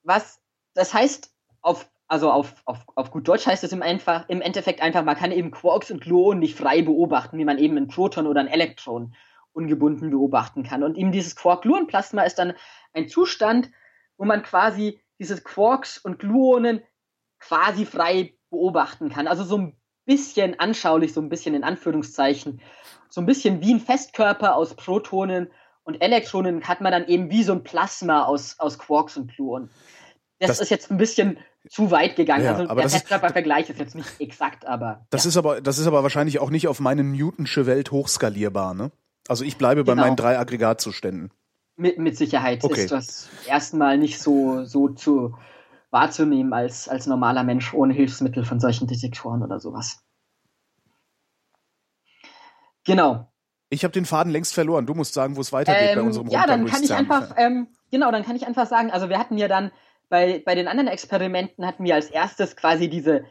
was 0.03 0.41
das 0.75 0.93
heißt, 0.93 1.33
auf, 1.63 1.91
also 2.07 2.31
auf, 2.31 2.55
auf, 2.67 2.85
auf 2.95 3.11
gut 3.11 3.27
Deutsch 3.27 3.47
heißt 3.47 3.65
es 3.65 3.73
im, 3.73 3.83
einfach, 3.83 4.29
im 4.29 4.43
Endeffekt 4.43 4.83
einfach, 4.83 5.03
man 5.03 5.17
kann 5.17 5.33
eben 5.33 5.51
Quarks 5.51 5.91
und 5.91 6.03
Gluonen 6.03 6.41
nicht 6.41 6.57
frei 6.57 6.83
beobachten, 6.83 7.39
wie 7.39 7.45
man 7.45 7.59
eben 7.59 7.77
ein 7.77 7.89
Proton 7.89 8.27
oder 8.27 8.41
ein 8.41 8.49
Elektron 8.49 9.15
ungebunden 9.53 10.11
beobachten 10.11 10.65
kann. 10.65 10.83
Und 10.83 10.99
eben 10.99 11.13
dieses 11.13 11.37
Quark-Gluon-Plasma 11.37 12.23
ist 12.23 12.39
dann 12.39 12.55
ein 12.93 13.09
Zustand, 13.09 13.71
wo 14.17 14.25
man 14.25 14.43
quasi 14.43 15.01
diese 15.19 15.41
Quarks 15.41 15.97
und 15.97 16.19
Gluonen 16.19 16.83
quasi 17.39 17.87
frei 17.87 18.34
beobachten 18.55 19.11
kann. 19.11 19.27
Also 19.27 19.45
so 19.45 19.59
ein 19.59 19.77
bisschen 20.07 20.59
anschaulich, 20.59 21.13
so 21.13 21.21
ein 21.21 21.29
bisschen 21.29 21.55
in 21.55 21.65
Anführungszeichen, 21.65 22.61
so 23.09 23.21
ein 23.21 23.27
bisschen 23.27 23.61
wie 23.61 23.75
ein 23.75 23.81
Festkörper 23.81 24.55
aus 24.57 24.75
Protonen 24.75 25.51
und 25.83 26.01
Elektronen 26.01 26.67
hat 26.67 26.81
man 26.81 26.93
dann 26.93 27.07
eben 27.07 27.31
wie 27.31 27.43
so 27.43 27.53
ein 27.53 27.63
Plasma 27.63 28.25
aus, 28.25 28.59
aus 28.59 28.79
Quarks 28.79 29.17
und 29.17 29.35
Gluonen. 29.35 29.71
Das, 30.39 30.49
das, 30.49 30.61
ist 30.61 30.71
jetzt 30.71 30.91
ein 30.91 30.97
bisschen 30.97 31.39
zu 31.69 31.91
weit 31.91 32.17
gegangen. 32.17 32.45
Ja, 32.45 32.57
also 32.57 32.75
der 32.75 32.89
Festkörpervergleich 32.89 33.71
ist 33.71 33.79
jetzt 33.79 33.95
nicht 33.95 34.21
exakt, 34.21 34.67
aber. 34.67 35.07
Das 35.11 35.25
ja. 35.25 35.29
ist 35.29 35.37
aber, 35.37 35.61
das 35.61 35.79
ist 35.79 35.87
aber 35.87 36.03
wahrscheinlich 36.03 36.39
auch 36.39 36.51
nicht 36.51 36.69
auf 36.69 36.81
meine 36.81 37.05
Newtonsche 37.05 37.67
Welt 37.67 37.91
hochskalierbar, 37.91 38.75
ne? 38.75 38.91
Also 39.29 39.45
ich 39.45 39.57
bleibe 39.57 39.85
bei 39.85 39.93
genau. 39.93 40.05
meinen 40.05 40.17
drei 40.17 40.39
Aggregatzuständen. 40.39 41.31
Mit, 41.77 41.99
mit 41.99 42.17
Sicherheit 42.17 42.63
okay. 42.63 42.83
ist 42.83 42.93
das 42.93 43.29
erstmal 43.47 43.97
nicht 43.97 44.21
so, 44.21 44.65
so 44.65 44.89
zu, 44.91 45.35
wahrzunehmen 45.95 46.53
als, 46.53 46.89
als 46.89 47.07
normaler 47.07 47.45
Mensch 47.45 47.73
ohne 47.73 47.95
Hilfsmittel 47.95 48.45
von 48.45 48.61
solchen 48.61 48.89
Detektoren 48.89 49.43
oder 49.43 49.61
sowas. 49.61 50.05
Genau. 52.85 53.33
Ich 53.71 53.85
habe 53.85 53.93
den 53.93 54.05
Faden 54.05 54.33
längst 54.33 54.53
verloren. 54.53 54.87
Du 54.87 54.95
musst 54.95 55.15
sagen, 55.15 55.37
wo 55.37 55.41
es 55.41 55.53
weitergeht 55.53 55.91
ähm, 55.93 55.99
bei 56.01 56.03
unserem 56.03 56.29
Ja, 56.29 56.47
dann 56.47 56.67
kann 56.67 56.83
ich 56.83 56.93
einfach, 56.93 57.35
ähm, 57.39 57.69
genau, 57.91 58.11
dann 58.11 58.25
kann 58.25 58.37
ich 58.37 58.47
einfach 58.47 58.67
sagen, 58.67 58.91
also 58.91 59.09
wir 59.09 59.19
hatten 59.19 59.39
ja 59.39 59.49
dann 59.49 59.71
bei, 60.11 60.43
bei 60.45 60.55
den 60.55 60.69
anderen 60.69 60.89
Experimenten 60.89 61.65
hatten 61.65 61.85
wir 61.85 61.95
als 61.95 62.11
erstes 62.11 62.57
quasi 62.57 62.91
diese, 62.91 63.25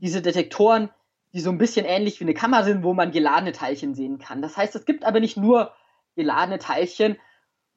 diese 0.00 0.22
Detektoren, 0.22 0.90
die 1.34 1.40
so 1.40 1.50
ein 1.50 1.58
bisschen 1.58 1.84
ähnlich 1.84 2.18
wie 2.18 2.24
eine 2.24 2.34
Kamera 2.34 2.64
sind, 2.64 2.82
wo 2.82 2.94
man 2.94 3.12
geladene 3.12 3.52
Teilchen 3.52 3.94
sehen 3.94 4.18
kann. 4.18 4.40
Das 4.40 4.56
heißt, 4.56 4.74
es 4.74 4.86
gibt 4.86 5.04
aber 5.04 5.20
nicht 5.20 5.36
nur 5.36 5.72
geladene 6.14 6.58
Teilchen, 6.58 7.18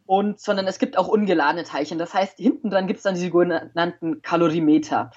und, 0.10 0.40
sondern 0.40 0.66
es 0.66 0.80
gibt 0.80 0.98
auch 0.98 1.08
ungeladene 1.08 1.66
Teilchen. 1.66 2.00
Das 2.00 2.16
heißt, 2.16 2.40
hinten 2.40 2.72
dran 2.72 2.88
gibt 2.88 2.98
es 2.98 3.04
dann 3.04 3.14
die 3.14 3.28
sogenannten 3.28 4.24
Kalorimeter. 4.24 5.12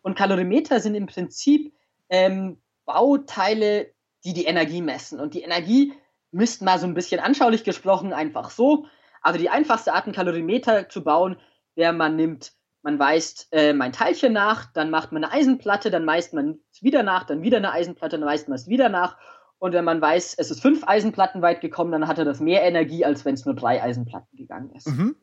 Und 0.00 0.16
Kalorimeter 0.16 0.80
sind 0.80 0.94
im 0.94 1.04
Prinzip 1.04 1.74
ähm, 2.08 2.56
Bauteile, 2.86 3.92
die 4.24 4.32
die 4.32 4.46
Energie 4.46 4.80
messen. 4.80 5.20
Und 5.20 5.34
die 5.34 5.42
Energie 5.42 5.92
misst 6.30 6.62
mal 6.62 6.78
so 6.78 6.86
ein 6.86 6.94
bisschen 6.94 7.20
anschaulich 7.20 7.62
gesprochen 7.62 8.14
einfach 8.14 8.48
so. 8.48 8.86
Also 9.20 9.38
die 9.38 9.50
einfachste 9.50 9.92
Art, 9.92 10.06
einen 10.06 10.14
Kalorimeter 10.14 10.88
zu 10.88 11.04
bauen, 11.04 11.36
wäre, 11.74 11.92
man 11.92 12.16
nimmt, 12.16 12.52
man 12.80 12.98
weist 12.98 13.48
äh, 13.52 13.74
mein 13.74 13.92
Teilchen 13.92 14.32
nach, 14.32 14.72
dann 14.72 14.88
macht 14.88 15.12
man 15.12 15.24
eine 15.24 15.32
Eisenplatte, 15.34 15.90
dann 15.90 16.06
weist 16.06 16.32
man 16.32 16.58
es 16.72 16.82
wieder 16.82 17.02
nach, 17.02 17.24
dann 17.24 17.42
wieder 17.42 17.58
eine 17.58 17.72
Eisenplatte, 17.72 18.18
dann 18.18 18.26
weist 18.26 18.48
man 18.48 18.56
es 18.56 18.66
wieder 18.66 18.88
nach 18.88 19.18
und 19.58 19.72
wenn 19.72 19.84
man 19.84 20.00
weiß, 20.00 20.34
es 20.38 20.50
ist 20.50 20.60
fünf 20.60 20.84
Eisenplatten 20.86 21.42
weit 21.42 21.60
gekommen, 21.60 21.92
dann 21.92 22.06
hatte 22.06 22.24
das 22.24 22.40
mehr 22.40 22.62
Energie, 22.62 23.04
als 23.04 23.24
wenn 23.24 23.34
es 23.34 23.44
nur 23.44 23.54
drei 23.54 23.82
Eisenplatten 23.82 24.36
gegangen 24.36 24.70
ist. 24.74 24.88
Mhm. 24.88 25.16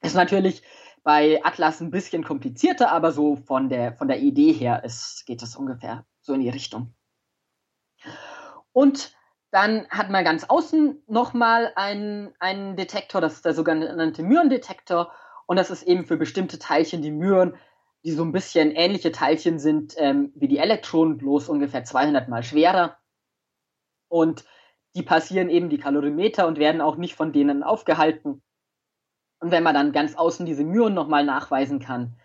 Ist 0.00 0.14
natürlich 0.14 0.62
bei 1.04 1.40
Atlas 1.44 1.80
ein 1.80 1.90
bisschen 1.90 2.24
komplizierter, 2.24 2.90
aber 2.90 3.12
so 3.12 3.36
von 3.36 3.68
der, 3.68 3.94
von 3.94 4.08
der 4.08 4.20
Idee 4.20 4.52
her 4.52 4.82
ist, 4.84 5.24
geht 5.26 5.42
es 5.42 5.56
ungefähr 5.56 6.04
so 6.20 6.34
in 6.34 6.40
die 6.40 6.50
Richtung. 6.50 6.92
Und 8.72 9.16
dann 9.50 9.88
hat 9.88 10.10
man 10.10 10.24
ganz 10.24 10.44
außen 10.44 11.02
nochmal 11.06 11.72
einen, 11.76 12.34
einen 12.38 12.76
Detektor, 12.76 13.20
das 13.20 13.34
ist 13.34 13.44
der 13.44 13.54
sogenannte 13.54 14.22
Myrendetektor. 14.22 15.12
Und 15.46 15.56
das 15.56 15.70
ist 15.70 15.84
eben 15.84 16.04
für 16.04 16.18
bestimmte 16.18 16.58
Teilchen, 16.58 17.00
die 17.00 17.10
Myren, 17.10 17.54
die 18.04 18.10
so 18.10 18.22
ein 18.22 18.32
bisschen 18.32 18.70
ähnliche 18.72 19.10
Teilchen 19.10 19.58
sind 19.58 19.94
ähm, 19.96 20.32
wie 20.34 20.48
die 20.48 20.58
Elektronen, 20.58 21.16
bloß 21.16 21.48
ungefähr 21.48 21.84
200 21.84 22.28
mal 22.28 22.42
schwerer. 22.42 22.97
Und 24.08 24.44
die 24.94 25.02
passieren 25.02 25.50
eben 25.50 25.68
die 25.68 25.78
Kalorimeter 25.78 26.46
und 26.46 26.58
werden 26.58 26.80
auch 26.80 26.96
nicht 26.96 27.14
von 27.14 27.32
denen 27.32 27.62
aufgehalten. 27.62 28.42
Und 29.40 29.50
wenn 29.50 29.62
man 29.62 29.74
dann 29.74 29.92
ganz 29.92 30.16
außen 30.16 30.46
diese 30.46 30.64
Myonen 30.64 30.94
nochmal 30.94 31.24
nachweisen 31.24 31.78
kann, 31.78 32.16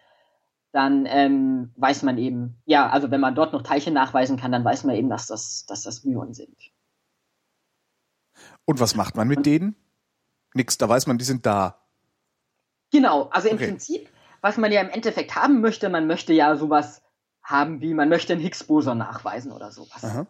dann 0.72 1.06
ähm, 1.06 1.72
weiß 1.76 2.02
man 2.02 2.18
eben, 2.18 2.62
ja, 2.66 2.90
also 2.90 3.12
wenn 3.12 3.22
man 3.22 3.36
dort 3.36 3.54
noch 3.54 3.62
Teilchen 3.62 3.94
nachweisen 3.94 4.38
kann, 4.38 4.52
dann 4.52 4.66
weiß 4.66 4.86
man 4.86 4.96
eben, 4.96 5.10
dass 5.10 5.28
das, 5.28 5.66
dass 5.68 5.84
das 5.84 6.04
Myonen 6.04 6.34
sind. 6.34 6.58
Und 8.66 8.80
was 8.80 8.96
macht 8.96 9.16
man 9.16 9.28
mit 9.28 9.38
und, 9.38 9.46
denen? 9.46 9.76
Nix, 10.56 10.78
da 10.80 10.90
weiß 10.90 11.06
man, 11.06 11.20
die 11.20 11.26
sind 11.26 11.46
da. 11.46 11.80
Genau, 12.92 13.30
also 13.30 13.50
im 13.50 13.56
okay. 13.56 13.68
Prinzip, 13.68 14.10
was 14.42 14.58
man 14.58 14.72
ja 14.72 14.82
im 14.82 14.90
Endeffekt 14.90 15.36
haben 15.36 15.62
möchte, 15.62 15.90
man 15.90 16.08
möchte 16.08 16.34
ja 16.34 16.56
sowas 16.56 17.04
haben, 17.44 17.82
wie 17.82 17.94
man 17.94 18.10
möchte 18.10 18.34
ein 18.34 18.40
Higgs-Boson 18.40 18.98
nachweisen 18.98 19.52
oder 19.52 19.72
sowas. 19.72 20.04
Aha. 20.04 20.26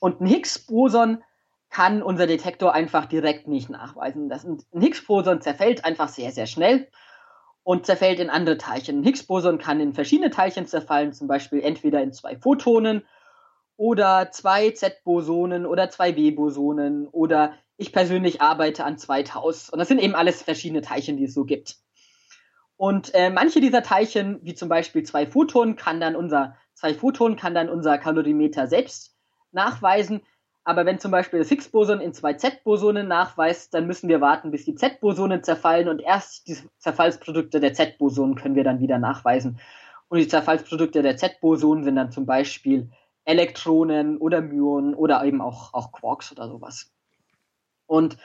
Und 0.00 0.20
ein 0.20 0.26
Higgs-Boson 0.26 1.22
kann 1.70 2.02
unser 2.02 2.26
Detektor 2.26 2.72
einfach 2.72 3.06
direkt 3.06 3.48
nicht 3.48 3.70
nachweisen. 3.70 4.28
Das, 4.28 4.44
ein 4.44 4.62
Higgs-Boson 4.72 5.40
zerfällt 5.40 5.84
einfach 5.84 6.08
sehr, 6.08 6.30
sehr 6.30 6.46
schnell 6.46 6.88
und 7.62 7.86
zerfällt 7.86 8.20
in 8.20 8.30
andere 8.30 8.58
Teilchen. 8.58 9.00
Ein 9.00 9.04
Higgs-Boson 9.04 9.58
kann 9.58 9.80
in 9.80 9.92
verschiedene 9.92 10.30
Teilchen 10.30 10.66
zerfallen, 10.66 11.12
zum 11.12 11.26
Beispiel 11.26 11.60
entweder 11.60 12.02
in 12.02 12.12
zwei 12.12 12.36
Photonen 12.36 13.02
oder 13.76 14.30
zwei 14.30 14.70
Z-Bosonen 14.70 15.66
oder 15.66 15.90
zwei 15.90 16.16
W-Bosonen 16.16 17.08
oder 17.08 17.54
ich 17.76 17.92
persönlich 17.92 18.40
arbeite 18.40 18.84
an 18.84 18.98
zwei 18.98 19.22
Taus. 19.22 19.68
Und 19.68 19.78
das 19.78 19.88
sind 19.88 20.00
eben 20.00 20.14
alles 20.14 20.42
verschiedene 20.42 20.80
Teilchen, 20.80 21.16
die 21.16 21.24
es 21.24 21.34
so 21.34 21.44
gibt. 21.44 21.76
Und 22.76 23.14
äh, 23.14 23.30
manche 23.30 23.60
dieser 23.60 23.82
Teilchen, 23.82 24.38
wie 24.42 24.54
zum 24.54 24.68
Beispiel 24.68 25.02
zwei 25.02 25.26
Photonen, 25.26 25.76
kann 25.76 26.00
dann 26.00 26.16
unser 26.16 26.56
zwei 26.74 26.94
Photonen 26.94 27.36
kann 27.36 27.54
dann 27.54 27.68
unser 27.68 27.98
Kalorimeter 27.98 28.66
selbst 28.66 29.15
nachweisen. 29.56 30.22
Aber 30.62 30.86
wenn 30.86 31.00
zum 31.00 31.10
Beispiel 31.10 31.40
das 31.40 31.48
Higgs-Boson 31.48 32.00
in 32.00 32.12
zwei 32.12 32.34
Z-Bosonen 32.34 33.08
nachweist, 33.08 33.74
dann 33.74 33.86
müssen 33.86 34.08
wir 34.08 34.20
warten, 34.20 34.50
bis 34.50 34.64
die 34.64 34.74
Z-Bosonen 34.74 35.42
zerfallen 35.42 35.88
und 35.88 36.00
erst 36.00 36.46
die 36.48 36.56
Zerfallsprodukte 36.78 37.60
der 37.60 37.72
Z-Bosonen 37.72 38.36
können 38.36 38.54
wir 38.54 38.64
dann 38.64 38.80
wieder 38.80 38.98
nachweisen. 38.98 39.60
Und 40.08 40.18
die 40.18 40.28
Zerfallsprodukte 40.28 41.02
der 41.02 41.16
Z-Bosonen 41.16 41.84
sind 41.84 41.96
dann 41.96 42.12
zum 42.12 42.26
Beispiel 42.26 42.90
Elektronen 43.24 44.18
oder 44.18 44.40
Myonen 44.40 44.94
oder 44.94 45.24
eben 45.24 45.40
auch, 45.40 45.74
auch 45.74 45.92
Quarks 45.92 46.32
oder 46.32 46.48
sowas. 46.48 46.92
Und 47.86 48.16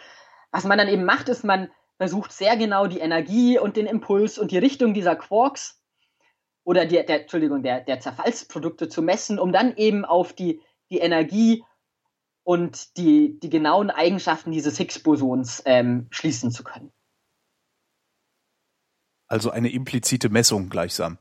was 0.52 0.64
man 0.64 0.78
dann 0.78 0.88
eben 0.88 1.06
macht, 1.06 1.30
ist, 1.30 1.44
man 1.44 1.70
versucht 1.98 2.32
sehr 2.32 2.58
genau 2.58 2.88
die 2.88 3.00
Energie 3.00 3.60
und 3.60 3.78
den 3.78 3.86
Impuls 3.86 4.40
und 4.40 4.52
die 4.52 4.58
Richtung 4.58 4.94
dieser 4.94 5.16
Quarks 5.16 5.80
oder 6.64 6.86
die, 6.86 7.04
der, 7.06 7.22
Entschuldigung, 7.22 7.64
der, 7.64 7.82
der 7.82 8.00
Zerfallsprodukte 8.00 8.90
zu 8.90 9.02
messen, 9.02 9.40
um 9.40 9.52
dann 9.52 9.76
eben 9.76 10.06
auf 10.06 10.34
die, 10.34 10.62
die 10.92 11.00
Energie 11.00 11.64
und 12.44 12.98
die, 12.98 13.40
die 13.40 13.50
genauen 13.50 13.90
Eigenschaften 13.90 14.52
dieses 14.52 14.78
Higgs-Bosons 14.78 15.64
ähm, 15.66 16.08
schließen 16.12 16.52
zu 16.52 16.64
können. 16.64 16.92
Also 19.28 19.50
eine 19.50 19.72
implizite 19.72 20.30
Messung 20.30 20.70
gleichsam. 20.70 21.18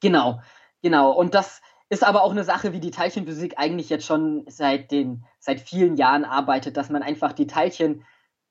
Genau, 0.00 0.40
genau. 0.82 1.12
Und 1.12 1.34
das 1.34 1.62
ist 1.88 2.04
aber 2.04 2.22
auch 2.22 2.32
eine 2.32 2.44
Sache, 2.44 2.72
wie 2.72 2.80
die 2.80 2.90
Teilchenphysik 2.90 3.54
eigentlich 3.56 3.88
jetzt 3.88 4.04
schon 4.04 4.44
seit 4.48 4.90
den, 4.90 5.24
seit 5.38 5.60
vielen 5.60 5.96
Jahren 5.96 6.24
arbeitet, 6.24 6.76
dass 6.76 6.90
man 6.90 7.02
einfach 7.02 7.32
die 7.32 7.46
Teilchen, 7.46 8.04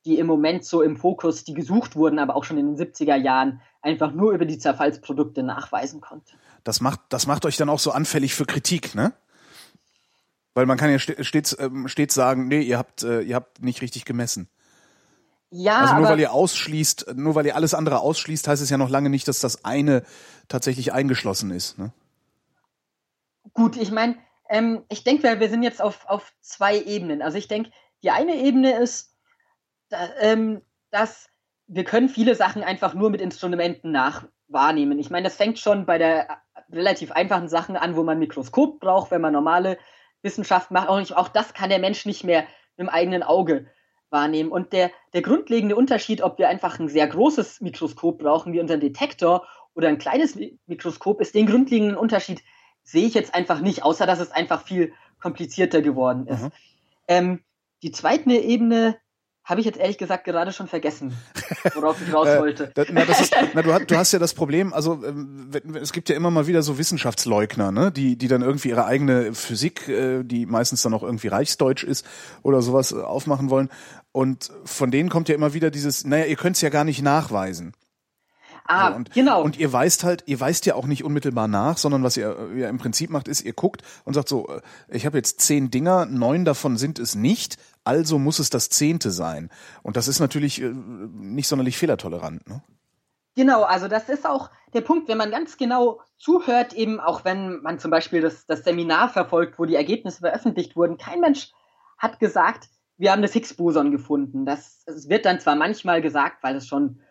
die 0.05 0.17
im 0.17 0.27
Moment 0.27 0.65
so 0.65 0.81
im 0.81 0.97
Fokus, 0.97 1.43
die 1.43 1.53
gesucht 1.53 1.95
wurden, 1.95 2.19
aber 2.19 2.35
auch 2.35 2.43
schon 2.43 2.57
in 2.57 2.75
den 2.75 2.87
70er 2.87 3.15
Jahren, 3.15 3.61
einfach 3.81 4.11
nur 4.11 4.31
über 4.33 4.45
die 4.45 4.57
Zerfallsprodukte 4.57 5.43
nachweisen 5.43 6.01
konnte. 6.01 6.33
Das 6.63 6.81
macht, 6.81 7.01
das 7.09 7.27
macht 7.27 7.45
euch 7.45 7.57
dann 7.57 7.69
auch 7.69 7.79
so 7.79 7.91
anfällig 7.91 8.33
für 8.33 8.45
Kritik, 8.45 8.95
ne? 8.95 9.13
Weil 10.53 10.65
man 10.65 10.77
kann 10.77 10.91
ja 10.91 10.99
stets, 10.99 11.57
ähm, 11.59 11.87
stets 11.87 12.13
sagen, 12.13 12.47
nee, 12.47 12.61
ihr 12.61 12.77
habt, 12.77 13.03
äh, 13.03 13.21
ihr 13.21 13.35
habt 13.35 13.63
nicht 13.63 13.81
richtig 13.81 14.05
gemessen. 14.05 14.49
Ja, 15.49 15.81
also 15.81 15.95
nur 15.95 16.09
weil 16.09 16.19
ihr 16.19 16.33
ausschließt, 16.33 17.13
nur 17.15 17.35
weil 17.35 17.45
ihr 17.45 17.55
alles 17.55 17.73
andere 17.73 17.99
ausschließt, 17.99 18.47
heißt 18.47 18.61
es 18.61 18.69
ja 18.69 18.77
noch 18.77 18.89
lange 18.89 19.09
nicht, 19.09 19.27
dass 19.27 19.39
das 19.39 19.65
eine 19.65 20.03
tatsächlich 20.47 20.93
eingeschlossen 20.93 21.51
ist. 21.51 21.77
Ne? 21.77 21.91
Gut, 23.53 23.77
ich 23.77 23.91
meine, 23.91 24.15
ähm, 24.49 24.83
ich 24.89 25.03
denke, 25.03 25.39
wir 25.39 25.49
sind 25.49 25.63
jetzt 25.63 25.81
auf, 25.81 26.05
auf 26.07 26.33
zwei 26.41 26.79
Ebenen. 26.81 27.21
Also 27.21 27.37
ich 27.37 27.47
denke, 27.47 27.71
die 28.01 28.11
eine 28.11 28.35
Ebene 28.35 28.79
ist, 28.79 29.15
da, 29.89 30.09
ähm, 30.19 30.61
dass 30.89 31.29
wir 31.67 31.83
können 31.83 32.09
viele 32.09 32.35
Sachen 32.35 32.63
einfach 32.63 32.93
nur 32.93 33.09
mit 33.09 33.21
Instrumenten 33.21 33.91
nach 33.91 34.27
wahrnehmen. 34.47 34.99
Ich 34.99 35.09
meine, 35.09 35.23
das 35.23 35.35
fängt 35.35 35.59
schon 35.59 35.85
bei 35.85 35.97
der 35.97 36.41
relativ 36.71 37.11
einfachen 37.11 37.47
Sachen 37.47 37.75
an, 37.75 37.95
wo 37.95 38.03
man 38.03 38.17
ein 38.17 38.19
Mikroskop 38.19 38.79
braucht, 38.79 39.11
wenn 39.11 39.21
man 39.21 39.33
normale 39.33 39.77
Wissenschaft 40.23 40.71
macht. 40.71 40.89
Auch, 40.89 40.99
nicht, 40.99 41.15
auch 41.15 41.27
das 41.27 41.53
kann 41.53 41.69
der 41.69 41.79
Mensch 41.79 42.05
nicht 42.05 42.23
mehr 42.23 42.41
mit 42.75 42.88
dem 42.88 42.89
eigenen 42.89 43.23
Auge 43.23 43.67
wahrnehmen. 44.09 44.51
Und 44.51 44.73
der, 44.73 44.91
der 45.13 45.21
grundlegende 45.21 45.75
Unterschied, 45.75 46.21
ob 46.21 46.39
wir 46.39 46.49
einfach 46.49 46.79
ein 46.79 46.88
sehr 46.88 47.07
großes 47.07 47.62
Mikroskop 47.62 48.19
brauchen, 48.19 48.53
wie 48.53 48.59
unseren 48.59 48.79
Detektor, 48.79 49.45
oder 49.75 49.88
ein 49.88 49.97
kleines 49.97 50.38
Mikroskop, 50.67 51.19
ist 51.19 51.33
den 51.33 51.47
grundlegenden 51.47 51.97
Unterschied 51.97 52.43
sehe 52.83 53.07
ich 53.07 53.13
jetzt 53.13 53.33
einfach 53.33 53.59
nicht, 53.59 53.83
außer 53.83 54.05
dass 54.05 54.19
es 54.19 54.31
einfach 54.31 54.63
viel 54.63 54.93
komplizierter 55.19 55.81
geworden 55.81 56.27
ist. 56.27 56.43
Mhm. 56.43 56.51
Ähm, 57.07 57.39
die 57.81 57.91
zweite 57.91 58.33
Ebene 58.33 58.97
habe 59.43 59.60
ich 59.60 59.65
jetzt 59.65 59.77
ehrlich 59.77 59.97
gesagt 59.97 60.23
gerade 60.23 60.53
schon 60.53 60.67
vergessen, 60.67 61.13
worauf 61.73 62.01
ich 62.01 62.13
raus 62.13 62.27
äh, 62.27 62.39
wollte. 62.39 62.71
na, 62.91 63.01
ist, 63.01 63.36
na, 63.53 63.62
du, 63.62 63.73
hast, 63.73 63.91
du, 63.91 63.97
hast 63.97 64.12
ja 64.13 64.19
das 64.19 64.34
Problem, 64.34 64.73
also 64.73 65.03
ähm, 65.06 65.49
es 65.82 65.91
gibt 65.91 66.10
ja 66.10 66.15
immer 66.15 66.32
mal 66.32 66.47
wieder 66.47 66.63
so 66.63 66.77
Wissenschaftsleugner, 66.77 67.71
ne, 67.71 67.91
die, 67.91 68.17
die 68.17 68.27
dann 68.27 68.41
irgendwie 68.41 68.69
ihre 68.69 68.86
eigene 68.86 69.34
Physik, 69.34 69.88
äh, 69.89 70.23
die 70.23 70.45
meistens 70.45 70.82
dann 70.82 70.93
auch 70.93 71.03
irgendwie 71.03 71.27
Reichsdeutsch 71.27 71.84
ist 71.84 72.06
oder 72.41 72.62
sowas 72.62 72.93
äh, 72.93 73.01
aufmachen 73.01 73.49
wollen. 73.49 73.69
Und 74.13 74.51
von 74.63 74.91
denen 74.91 75.10
kommt 75.10 75.27
ja 75.27 75.36
immer 75.36 75.53
wieder 75.53 75.71
dieses, 75.71 76.06
naja, 76.06 76.25
ihr 76.25 76.36
könnt 76.38 76.56
es 76.56 76.62
ja 76.62 76.69
gar 76.69 76.86
nicht 76.86 77.01
nachweisen. 77.01 77.73
Ah, 78.65 78.91
so, 78.91 78.95
und, 78.95 79.12
genau. 79.12 79.43
Und 79.43 79.58
ihr 79.58 79.73
weist 79.73 80.03
halt, 80.03 80.23
ihr 80.25 80.39
weist 80.39 80.65
ja 80.65 80.75
auch 80.75 80.86
nicht 80.86 81.03
unmittelbar 81.03 81.47
nach, 81.47 81.77
sondern 81.77 82.03
was 82.03 82.15
ihr 82.15 82.36
ja 82.56 82.69
im 82.69 82.77
Prinzip 82.77 83.10
macht, 83.10 83.27
ist, 83.27 83.41
ihr 83.41 83.53
guckt 83.53 83.82
und 84.06 84.13
sagt 84.13 84.29
so, 84.29 84.47
ich 84.88 85.06
habe 85.06 85.17
jetzt 85.17 85.41
zehn 85.41 85.69
Dinger, 85.69 86.06
neun 86.06 86.45
davon 86.45 86.77
sind 86.77 86.97
es 86.99 87.15
nicht, 87.15 87.58
also 87.83 88.19
muss 88.19 88.39
es 88.39 88.49
das 88.49 88.69
zehnte 88.69 89.11
sein. 89.11 89.49
Und 89.81 89.97
das 89.97 90.07
ist 90.07 90.19
natürlich 90.19 90.61
äh, 90.61 90.71
nicht 90.73 91.47
sonderlich 91.47 91.77
fehlertolerant. 91.77 92.47
Ne? 92.47 92.63
Genau, 93.35 93.63
also 93.63 93.87
das 93.87 94.09
ist 94.09 94.25
auch 94.25 94.49
der 94.73 94.81
Punkt, 94.81 95.07
wenn 95.07 95.17
man 95.17 95.31
ganz 95.31 95.57
genau 95.57 96.01
zuhört, 96.17 96.73
eben 96.73 96.99
auch 96.99 97.25
wenn 97.25 97.61
man 97.61 97.79
zum 97.79 97.91
Beispiel 97.91 98.21
das, 98.21 98.45
das 98.45 98.63
Seminar 98.63 99.09
verfolgt, 99.09 99.57
wo 99.57 99.65
die 99.65 99.75
Ergebnisse 99.75 100.19
veröffentlicht 100.19 100.75
wurden, 100.75 100.97
kein 100.97 101.19
Mensch 101.19 101.51
hat 101.97 102.19
gesagt, 102.19 102.69
wir 102.97 103.11
haben 103.11 103.21
das 103.21 103.33
Higgs-Boson 103.33 103.91
gefunden. 103.91 104.45
Das, 104.45 104.83
das 104.85 105.09
wird 105.09 105.25
dann 105.25 105.39
zwar 105.39 105.55
manchmal 105.55 106.01
gesagt, 106.01 106.43
weil 106.43 106.55
es 106.55 106.67
schon 106.67 107.01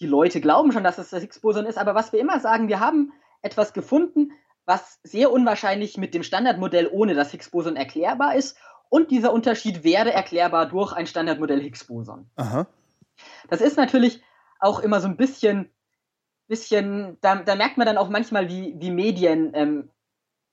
die 0.00 0.06
Leute 0.06 0.40
glauben 0.40 0.72
schon, 0.72 0.84
dass 0.84 0.98
es 0.98 1.10
das 1.10 1.22
Higgs-Boson 1.22 1.66
ist, 1.66 1.78
aber 1.78 1.94
was 1.94 2.12
wir 2.12 2.20
immer 2.20 2.38
sagen, 2.38 2.68
wir 2.68 2.80
haben 2.80 3.12
etwas 3.42 3.72
gefunden, 3.72 4.32
was 4.66 4.98
sehr 5.02 5.32
unwahrscheinlich 5.32 5.96
mit 5.96 6.14
dem 6.14 6.22
Standardmodell 6.22 6.88
ohne 6.92 7.14
das 7.14 7.30
Higgs-Boson 7.30 7.76
erklärbar 7.76 8.34
ist. 8.34 8.56
Und 8.88 9.10
dieser 9.10 9.32
Unterschied 9.32 9.84
wäre 9.84 10.12
erklärbar 10.12 10.66
durch 10.66 10.92
ein 10.92 11.06
Standardmodell 11.06 11.60
Higgs-Boson. 11.60 12.30
Das 13.48 13.60
ist 13.60 13.76
natürlich 13.76 14.22
auch 14.60 14.80
immer 14.80 15.00
so 15.00 15.08
ein 15.08 15.16
bisschen, 15.16 15.70
bisschen 16.48 17.18
da, 17.20 17.36
da 17.36 17.56
merkt 17.56 17.78
man 17.78 17.86
dann 17.86 17.98
auch 17.98 18.08
manchmal, 18.08 18.48
wie, 18.48 18.74
wie 18.78 18.90
Medien 18.90 19.52
ähm, 19.54 19.90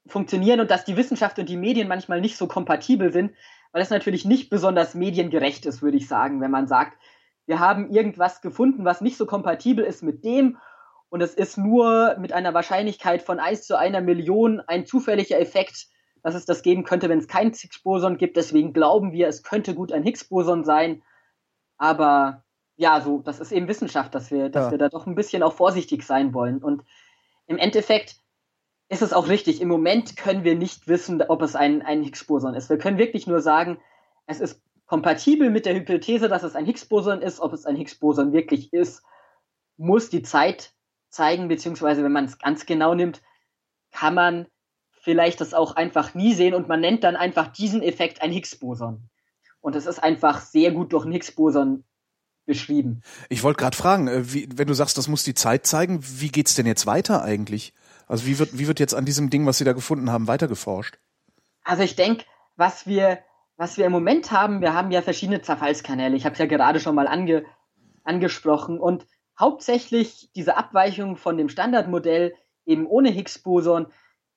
funktionieren 0.08 0.60
und 0.60 0.72
dass 0.72 0.86
die 0.86 0.98
Wissenschaft 0.98 1.40
und 1.40 1.48
die 1.48 1.58
Medien 1.58 1.88
manchmal 1.88 2.22
nicht 2.22 2.38
so 2.38 2.48
kompatibel 2.48 3.12
sind, 3.12 3.34
weil 3.72 3.82
das 3.82 3.90
natürlich 3.90 4.26
nicht 4.26 4.50
besonders 4.50 4.96
mediengerecht 4.96 5.66
ist, 5.66 5.82
würde 5.82 5.98
ich 5.98 6.08
sagen, 6.08 6.42
wenn 6.42 6.52
man 6.52 6.68
sagt, 6.68 6.98
wir 7.46 7.60
haben 7.60 7.90
irgendwas 7.90 8.42
gefunden, 8.42 8.86
was 8.86 9.02
nicht 9.02 9.18
so 9.18 9.26
kompatibel 9.26 9.84
ist 9.84 10.04
mit 10.04 10.24
dem 10.24 10.58
und 11.10 11.22
es 11.22 11.34
ist 11.34 11.58
nur 11.58 12.16
mit 12.20 12.34
einer 12.34 12.54
Wahrscheinlichkeit 12.54 13.22
von 13.22 13.40
1 13.40 13.68
zu 13.68 13.78
einer 13.78 14.02
Million 14.02 14.62
ein 14.62 14.86
zufälliger 14.86 15.40
Effekt, 15.40 15.88
dass 16.24 16.36
es 16.36 16.46
das 16.46 16.64
geben 16.64 16.84
könnte, 16.86 17.10
wenn 17.10 17.20
es 17.20 17.28
kein 17.28 17.54
Higgs-Boson 17.54 18.18
gibt. 18.18 18.38
Deswegen 18.38 18.74
glauben 18.74 19.12
wir, 19.12 19.28
es 19.28 19.44
könnte 19.44 19.76
gut 19.76 19.92
ein 19.92 20.04
Higgs-Boson 20.04 20.64
sein. 20.64 21.04
Aber 21.78 22.44
ja, 22.78 23.02
so, 23.02 23.20
das 23.20 23.40
ist 23.40 23.52
eben 23.52 23.68
Wissenschaft, 23.68 24.16
dass 24.16 24.32
wir, 24.32 24.50
dass 24.50 24.66
ja. 24.66 24.72
wir 24.72 24.78
da 24.78 24.90
doch 24.90 25.06
ein 25.06 25.16
bisschen 25.16 25.44
auch 25.44 25.54
vorsichtig 25.54 26.04
sein 26.04 26.34
wollen. 26.34 26.64
Und 26.64 26.84
im 27.46 27.58
Endeffekt 27.58 28.16
ist 28.90 29.02
es 29.02 29.12
auch 29.12 29.28
richtig. 29.28 29.62
Im 29.62 29.68
Moment 29.68 30.16
können 30.16 30.46
wir 30.46 30.56
nicht 30.56 30.88
wissen, 30.88 31.22
ob 31.22 31.42
es 31.42 31.56
ein, 31.56 31.82
ein 31.82 32.04
Higgs-Boson 32.04 32.56
ist. 32.56 32.70
Wir 32.70 32.78
können 32.78 32.98
wirklich 32.98 33.28
nur 33.28 33.42
sagen, 33.42 33.80
es 34.26 34.40
ist 34.40 34.62
kompatibel 34.86 35.50
mit 35.50 35.66
der 35.66 35.76
Hypothese, 35.76 36.30
dass 36.30 36.44
es 36.44 36.56
ein 36.56 36.66
Higgs-Boson 36.66 37.22
ist. 37.22 37.42
Ob 37.42 37.52
es 37.52 37.66
ein 37.66 37.76
Higgs-Boson 37.76 38.32
wirklich 38.32 38.72
ist, 38.72 39.04
muss 39.76 40.10
die 40.10 40.22
Zeit 40.22 40.74
zeigen, 41.10 41.50
beziehungsweise 41.50 42.04
wenn 42.04 42.12
man 42.14 42.26
es 42.26 42.40
ganz 42.40 42.66
genau 42.66 42.94
nimmt, 42.94 43.22
kann 43.92 44.14
man 44.14 44.48
vielleicht 45.04 45.42
das 45.42 45.54
auch 45.54 45.76
einfach 45.76 46.16
nie 46.16 46.34
sehen 46.34 46.54
und 46.54 46.68
man 46.68 46.82
nennt 46.82 47.04
dann 47.04 47.16
einfach 47.16 47.48
diesen 47.48 47.84
Effekt 47.84 48.22
ein 48.22 48.32
Higgs-Boson. 48.32 49.10
Und 49.62 49.76
es 49.76 49.86
ist 49.86 50.02
einfach 50.02 50.42
sehr 50.42 50.72
gut 50.72 50.94
durch 50.94 51.06
ein 51.06 51.12
Higgs-Boson 51.12 51.84
beschrieben. 52.46 53.02
Ich 53.30 53.44
wollte 53.44 53.60
gerade 53.60 53.78
fragen, 53.78 54.08
äh, 54.08 54.34
wie, 54.34 54.50
wenn 54.56 54.68
du 54.68 54.74
sagst, 54.74 54.98
das 54.98 55.08
muss 55.08 55.24
die 55.24 55.34
Zeit 55.34 55.66
zeigen, 55.66 56.00
wie 56.02 56.30
geht's 56.30 56.56
denn 56.56 56.66
jetzt 56.66 56.86
weiter 56.86 57.22
eigentlich? 57.22 57.74
Also 58.08 58.26
wie 58.26 58.40
wird, 58.40 58.58
wie 58.58 58.68
wird 58.68 58.80
jetzt 58.80 58.96
an 58.96 59.06
diesem 59.06 59.30
Ding, 59.30 59.46
was 59.46 59.58
Sie 59.60 59.64
da 59.64 59.74
gefunden 59.74 60.12
haben, 60.12 60.28
weitergeforscht? 60.28 60.98
Also 61.64 61.84
ich 61.84 61.96
denke, 61.96 62.26
was 62.56 62.86
wir 62.88 63.20
was 63.56 63.78
wir 63.78 63.86
im 63.86 63.92
Moment 63.92 64.32
haben, 64.32 64.62
wir 64.62 64.74
haben 64.74 64.92
ja 64.92 65.02
verschiedene 65.02 65.42
Zerfallskanäle. 65.42 66.16
Ich 66.16 66.26
habe 66.26 66.34
es 66.34 66.40
ja 66.40 66.46
gerade 66.46 66.80
schon 66.80 66.96
mal 66.96 67.08
ange, 67.08 67.46
angesprochen. 68.04 68.80
Und 68.80 69.06
hauptsächlich 69.40 70.30
diese 70.36 70.58
Abweichung 70.58 71.18
von 71.18 71.38
dem 71.38 71.50
Standardmodell 71.50 72.34
eben 72.66 72.88
ohne 72.88 73.10
Higgs-Boson 73.10 73.88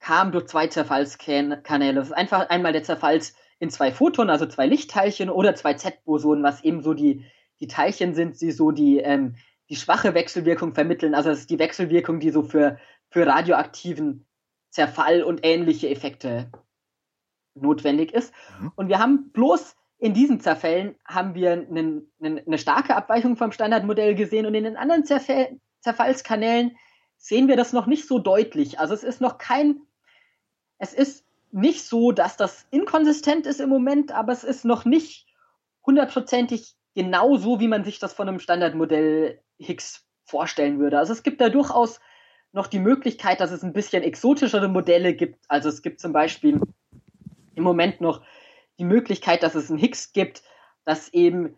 kam 0.07 0.31
durch 0.31 0.47
zwei 0.47 0.69
Zerfallskanäle. 0.69 1.95
Das 1.95 2.09
ist 2.09 2.13
einfach 2.13 2.49
einmal 2.49 2.73
der 2.73 2.85
Zerfalls 2.85 3.35
in 3.59 3.71
zwei 3.71 3.91
Photonen, 3.91 4.31
also 4.31 4.47
zwei 4.47 4.67
Lichtteilchen 4.67 5.29
oder 5.29 5.57
zwei 5.57 5.75
Z-Bosonen, 5.75 6.45
was 6.45 6.63
eben 6.63 6.81
so 6.81 6.95
die, 6.95 7.25
die 7.59 7.67
Teilchen 7.67 8.15
sind, 8.15 8.41
die 8.41 8.53
so 8.53 8.71
die, 8.71 8.99
ähm, 8.99 9.35
die 9.69 9.75
schwache 9.75 10.15
Wechselwirkung 10.15 10.75
vermitteln. 10.75 11.17
Also 11.17 11.31
das 11.31 11.41
ist 11.41 11.51
die 11.51 11.59
Wechselwirkung, 11.59 12.21
die 12.21 12.31
so 12.31 12.45
für, 12.45 12.79
für 13.11 13.27
radioaktiven 13.27 14.25
Zerfall 14.71 15.25
und 15.25 15.41
ähnliche 15.43 15.89
Effekte 15.91 16.53
notwendig 17.57 18.13
ist. 18.13 18.33
Mhm. 18.61 18.73
Und 18.77 18.89
wir 18.89 19.01
haben 19.01 19.33
bloß 19.33 19.75
in 19.99 20.15
diesen 20.15 20.39
Zerfällen 20.39 20.95
haben 21.05 21.35
wir 21.35 21.51
einen, 21.53 22.13
einen, 22.21 22.47
eine 22.47 22.59
starke 22.59 22.95
Abweichung 22.95 23.37
vom 23.37 23.51
Standardmodell 23.51 24.15
gesehen 24.15 24.47
und 24.47 24.55
in 24.55 24.63
den 24.63 24.77
anderen 24.77 25.05
Zerfall, 25.05 25.59
Zerfallskanälen 25.81 26.77
sehen 27.17 27.49
wir 27.49 27.57
das 27.57 27.73
noch 27.73 27.87
nicht 27.87 28.07
so 28.07 28.21
deutlich. 28.21 28.79
Also 28.79 28.95
es 28.95 29.03
ist 29.03 29.21
noch 29.21 29.39
kein, 29.39 29.81
es 30.79 30.93
ist 30.93 31.25
nicht 31.53 31.85
so, 31.85 32.13
dass 32.13 32.37
das 32.37 32.67
inkonsistent 32.71 33.47
ist 33.47 33.61
im 33.61 33.69
Moment, 33.69 34.13
aber 34.13 34.33
es 34.33 34.45
ist 34.45 34.65
noch 34.65 34.85
nicht 34.85 35.27
hundertprozentig 35.85 36.75
genau 36.95 37.37
so, 37.37 37.61
wie 37.61 37.69
man 37.69 37.85
sich 37.85 37.99
das 37.99 38.13
von 38.13 38.29
einem 38.29 38.41
Standardmodell 38.41 39.41
Higgs 39.59 40.05
vorstellen 40.25 40.79
würde. 40.79 40.99
Also 40.99 41.13
es 41.13 41.23
gibt 41.23 41.41
da 41.41 41.49
durchaus 41.49 42.01
noch 42.53 42.67
die 42.67 42.79
Möglichkeit, 42.79 43.41
dass 43.41 43.53
es 43.53 43.63
ein 43.63 43.73
bisschen 43.73 44.03
exotischere 44.03 44.69
Modelle 44.69 45.15
gibt. 45.15 45.45
Also 45.49 45.69
es 45.69 45.83
gibt 45.83 46.01
zum 46.01 46.13
Beispiel 46.13 46.61
im 47.55 47.63
Moment 47.63 48.01
noch 48.01 48.23
die 48.79 48.85
Möglichkeit, 48.85 49.43
dass 49.43 49.55
es 49.55 49.71
ein 49.71 49.79
Higgs 49.79 50.13
gibt, 50.13 50.43
das 50.85 51.13
eben 51.13 51.57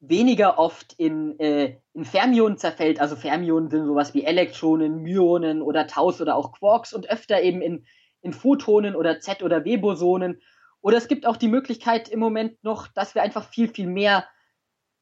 weniger 0.00 0.58
oft 0.58 0.94
in, 0.94 1.38
äh, 1.40 1.78
in 1.94 2.04
Fermionen 2.04 2.58
zerfällt. 2.58 3.00
Also 3.00 3.16
Fermionen 3.16 3.70
sind 3.70 3.86
sowas 3.86 4.14
wie 4.14 4.24
Elektronen, 4.24 5.02
Myonen 5.02 5.62
oder 5.62 5.86
Taus 5.86 6.20
oder 6.20 6.36
auch 6.36 6.52
Quarks 6.52 6.92
und 6.92 7.08
öfter 7.08 7.42
eben 7.42 7.60
in, 7.60 7.86
in 8.26 8.34
Photonen 8.34 8.94
oder 8.94 9.20
Z- 9.20 9.42
oder 9.42 9.64
W-Bosonen. 9.64 10.42
Oder 10.82 10.98
es 10.98 11.08
gibt 11.08 11.26
auch 11.26 11.36
die 11.36 11.48
Möglichkeit 11.48 12.08
im 12.08 12.20
Moment 12.20 12.62
noch, 12.62 12.88
dass 12.88 13.14
wir 13.14 13.22
einfach 13.22 13.48
viel, 13.48 13.68
viel 13.68 13.86
mehr 13.86 14.26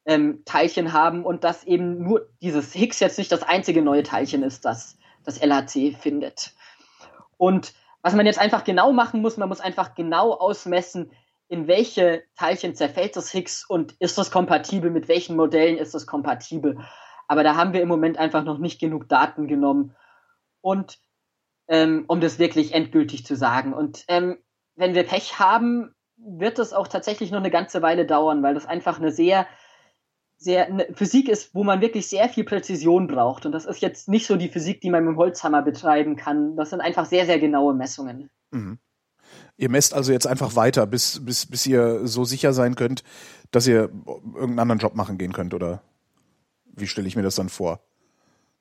ähm, 0.05 0.43
Teilchen 0.45 0.93
haben 0.93 1.25
und 1.25 1.43
dass 1.43 1.63
eben 1.63 2.03
nur 2.03 2.29
dieses 2.41 2.73
Higgs 2.73 2.99
jetzt 2.99 3.17
nicht 3.17 3.31
das 3.31 3.43
einzige 3.43 3.81
neue 3.81 4.03
Teilchen 4.03 4.43
ist, 4.43 4.63
das 4.63 4.97
das 5.25 5.39
LHC 5.41 5.95
findet. 5.99 6.53
Und 7.37 7.73
was 8.01 8.13
man 8.13 8.25
jetzt 8.25 8.39
einfach 8.39 8.63
genau 8.63 8.93
machen 8.93 9.21
muss, 9.21 9.37
man 9.37 9.49
muss 9.49 9.59
einfach 9.59 9.95
genau 9.95 10.33
ausmessen, 10.33 11.11
in 11.47 11.67
welche 11.67 12.23
Teilchen 12.35 12.75
zerfällt 12.75 13.15
das 13.15 13.31
Higgs 13.31 13.65
und 13.65 13.93
ist 13.99 14.17
das 14.17 14.31
kompatibel, 14.31 14.91
mit 14.91 15.07
welchen 15.07 15.35
Modellen 15.35 15.77
ist 15.77 15.93
das 15.93 16.05
kompatibel. 16.07 16.79
Aber 17.27 17.43
da 17.43 17.55
haben 17.55 17.73
wir 17.73 17.81
im 17.81 17.87
Moment 17.87 18.17
einfach 18.17 18.43
noch 18.43 18.59
nicht 18.59 18.79
genug 18.79 19.09
Daten 19.09 19.47
genommen. 19.47 19.95
Und 20.61 20.99
ähm, 21.67 22.05
um 22.07 22.21
das 22.21 22.39
wirklich 22.39 22.73
endgültig 22.73 23.25
zu 23.25 23.35
sagen. 23.35 23.73
Und 23.73 24.05
ähm, 24.07 24.37
wenn 24.75 24.93
wir 24.93 25.03
Pech 25.03 25.39
haben, 25.39 25.93
wird 26.17 26.59
es 26.59 26.73
auch 26.73 26.87
tatsächlich 26.87 27.31
noch 27.31 27.39
eine 27.39 27.51
ganze 27.51 27.81
Weile 27.81 28.05
dauern, 28.05 28.43
weil 28.43 28.53
das 28.53 28.65
einfach 28.65 28.99
eine 28.99 29.11
sehr, 29.11 29.47
sehr 30.37 30.67
eine 30.67 30.87
Physik 30.93 31.29
ist, 31.29 31.53
wo 31.53 31.63
man 31.63 31.81
wirklich 31.81 32.07
sehr 32.07 32.29
viel 32.29 32.43
Präzision 32.43 33.07
braucht. 33.07 33.45
Und 33.45 33.51
das 33.51 33.65
ist 33.65 33.81
jetzt 33.81 34.07
nicht 34.07 34.25
so 34.27 34.35
die 34.35 34.49
Physik, 34.49 34.81
die 34.81 34.89
man 34.89 35.03
mit 35.03 35.13
dem 35.13 35.17
Holzhammer 35.17 35.61
betreiben 35.61 36.15
kann. 36.15 36.55
Das 36.55 36.69
sind 36.69 36.81
einfach 36.81 37.05
sehr, 37.05 37.25
sehr 37.25 37.39
genaue 37.39 37.73
Messungen. 37.73 38.29
Mhm. 38.51 38.79
Ihr 39.57 39.69
messt 39.69 39.93
also 39.93 40.11
jetzt 40.11 40.27
einfach 40.27 40.55
weiter, 40.55 40.85
bis, 40.85 41.25
bis, 41.25 41.45
bis 41.45 41.65
ihr 41.65 42.07
so 42.07 42.25
sicher 42.25 42.53
sein 42.53 42.75
könnt, 42.75 43.03
dass 43.51 43.67
ihr 43.67 43.89
irgendeinen 44.05 44.59
anderen 44.59 44.79
Job 44.79 44.95
machen 44.95 45.17
gehen 45.17 45.33
könnt, 45.33 45.53
oder 45.53 45.81
wie 46.65 46.87
stelle 46.87 47.07
ich 47.07 47.15
mir 47.15 47.23
das 47.23 47.35
dann 47.35 47.49
vor? 47.49 47.79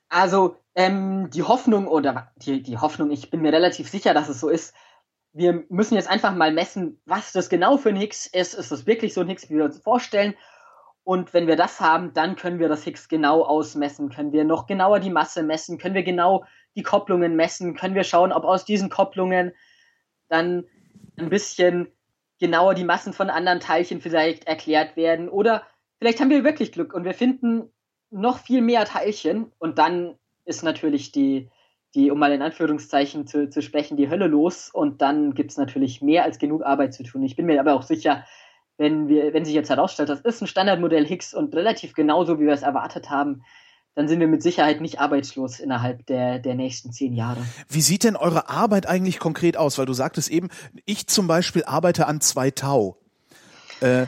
Also 0.09 0.57
ähm, 0.75 1.31
die 1.31 1.43
Hoffnung 1.43 1.87
oder 1.87 2.33
die, 2.37 2.62
die 2.62 2.79
Hoffnung, 2.79 3.11
ich 3.11 3.31
bin 3.31 3.43
mir 3.43 3.53
relativ 3.53 3.89
sicher, 3.89 4.14
dass 4.14 4.29
es 4.29 4.41
so 4.41 4.49
ist. 4.49 4.75
Wir 5.33 5.64
müssen 5.68 5.95
jetzt 5.95 6.09
einfach 6.09 6.35
mal 6.35 6.53
messen, 6.53 7.01
was 7.07 7.33
das 7.33 7.49
genau 7.49 7.77
für 7.77 7.89
ein 7.89 7.97
Higgs 7.97 8.27
ist. 8.27 8.55
Ist 8.55 8.70
das 8.70 8.87
wirklich 8.87 9.14
so 9.14 9.20
ein 9.20 9.29
Higgs, 9.29 9.51
wie 9.51 9.57
wir 9.57 9.64
uns 9.64 9.79
vorstellen? 9.79 10.35
Und 11.05 11.35
wenn 11.35 11.47
wir 11.47 11.57
das 11.57 11.81
haben, 11.81 12.14
dann 12.14 12.35
können 12.37 12.59
wir 12.59 12.68
das 12.68 12.85
Higgs 12.85 13.09
genau 13.09 13.43
ausmessen, 13.43 14.09
können 14.09 14.33
wir 14.33 14.45
noch 14.45 14.66
genauer 14.66 15.01
die 15.01 15.11
Masse 15.11 15.43
messen, 15.43 15.79
können 15.79 15.95
wir 15.95 16.03
genau 16.03 16.45
die 16.77 16.83
Kopplungen 16.83 17.37
messen, 17.37 17.77
können 17.77 17.95
wir 17.95 18.05
schauen, 18.05 18.33
ob 18.33 18.45
aus 18.45 18.64
diesen 18.64 18.89
Kopplungen 18.89 19.53
dann 20.29 20.64
ein 21.18 21.29
bisschen 21.29 21.89
genauer 22.41 22.75
die 22.75 22.85
Massen 22.85 23.12
von 23.12 23.31
anderen 23.31 23.61
Teilchen 23.61 24.01
vielleicht 24.01 24.47
erklärt 24.47 24.97
werden. 24.97 25.29
Oder 25.29 25.62
vielleicht 25.99 26.20
haben 26.20 26.31
wir 26.31 26.43
wirklich 26.43 26.72
Glück 26.72 26.95
und 26.95 27.05
wir 27.05 27.14
finden 27.14 27.70
noch 28.11 28.39
viel 28.39 28.62
mehr 28.62 28.85
Teilchen 28.87 29.53
und 29.59 29.79
dann 29.79 30.18
ist 30.45 30.62
natürlich 30.62 31.12
die, 31.12 31.51
die 31.95 32.11
um 32.11 32.18
mal 32.18 32.32
in 32.32 32.42
Anführungszeichen 32.42 33.26
zu, 33.26 33.49
zu 33.49 33.62
sprechen, 33.62 33.97
die 33.97 34.11
Hölle 34.11 34.26
los 34.26 34.70
und 34.72 35.01
dann 35.01 35.34
gibt 35.34 35.53
es 35.53 35.57
natürlich 35.57 36.03
mehr 36.03 36.24
als 36.24 36.38
genug 36.38 36.64
Arbeit 36.64 36.95
zu 36.95 37.05
tun. 37.05 37.22
Ich 37.22 37.36
bin 37.36 37.47
mir 37.47 37.61
aber 37.61 37.74
auch 37.74 37.82
sicher, 37.82 38.24
wenn, 38.76 39.09
wir, 39.09 39.32
wenn 39.32 39.45
sich 39.45 39.55
jetzt 39.55 39.70
herausstellt, 39.70 40.09
das 40.09 40.20
ist 40.20 40.40
ein 40.40 40.47
Standardmodell 40.47 41.07
Higgs 41.07 41.34
und 41.34 41.55
relativ 41.55 41.95
genauso, 41.95 42.40
wie 42.40 42.47
wir 42.47 42.53
es 42.53 42.62
erwartet 42.62 43.11
haben, 43.11 43.42
dann 43.95 44.09
sind 44.09 44.18
wir 44.18 44.26
mit 44.26 44.42
Sicherheit 44.42 44.80
nicht 44.80 44.99
arbeitslos 44.99 45.61
innerhalb 45.61 46.05
der, 46.07 46.40
der 46.40 46.57
nächsten 46.57 46.92
zehn 46.92 47.12
Jahre. 47.12 47.40
Wie 47.68 47.80
sieht 47.80 48.03
denn 48.03 48.16
eure 48.16 48.49
Arbeit 48.49 48.88
eigentlich 48.88 49.20
konkret 49.20 49.57
aus? 49.57 49.78
Weil 49.78 49.86
du 49.86 49.92
sagtest 49.92 50.30
eben, 50.30 50.49
ich 50.84 51.07
zum 51.07 51.28
Beispiel 51.28 51.62
arbeite 51.64 52.07
an 52.07 52.20
zwei 52.20 52.51
Tau. 52.51 52.99
Äh, 53.80 54.07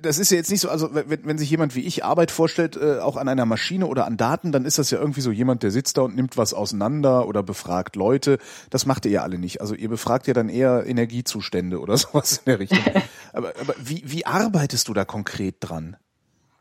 das 0.00 0.18
ist 0.18 0.30
ja 0.30 0.36
jetzt 0.36 0.50
nicht 0.50 0.60
so, 0.60 0.68
also 0.68 0.94
wenn, 0.94 1.24
wenn 1.24 1.38
sich 1.38 1.50
jemand 1.50 1.74
wie 1.74 1.84
ich 1.84 2.04
Arbeit 2.04 2.30
vorstellt, 2.30 2.76
äh, 2.76 3.00
auch 3.00 3.16
an 3.16 3.28
einer 3.28 3.46
Maschine 3.46 3.86
oder 3.86 4.06
an 4.06 4.16
Daten, 4.16 4.52
dann 4.52 4.64
ist 4.64 4.78
das 4.78 4.90
ja 4.90 4.98
irgendwie 4.98 5.20
so 5.20 5.30
jemand, 5.30 5.62
der 5.62 5.70
sitzt 5.70 5.96
da 5.96 6.02
und 6.02 6.14
nimmt 6.14 6.36
was 6.36 6.54
auseinander 6.54 7.26
oder 7.26 7.42
befragt 7.42 7.96
Leute. 7.96 8.38
Das 8.70 8.86
macht 8.86 9.04
ihr 9.06 9.10
ja 9.10 9.22
alle 9.22 9.38
nicht. 9.38 9.60
Also 9.60 9.74
ihr 9.74 9.88
befragt 9.88 10.26
ja 10.26 10.34
dann 10.34 10.48
eher 10.48 10.86
Energiezustände 10.86 11.80
oder 11.80 11.96
sowas 11.98 12.38
in 12.38 12.44
der 12.46 12.58
Richtung. 12.60 12.84
aber 13.32 13.54
aber 13.60 13.74
wie, 13.78 14.02
wie 14.06 14.24
arbeitest 14.24 14.88
du 14.88 14.94
da 14.94 15.04
konkret 15.04 15.56
dran? 15.60 15.96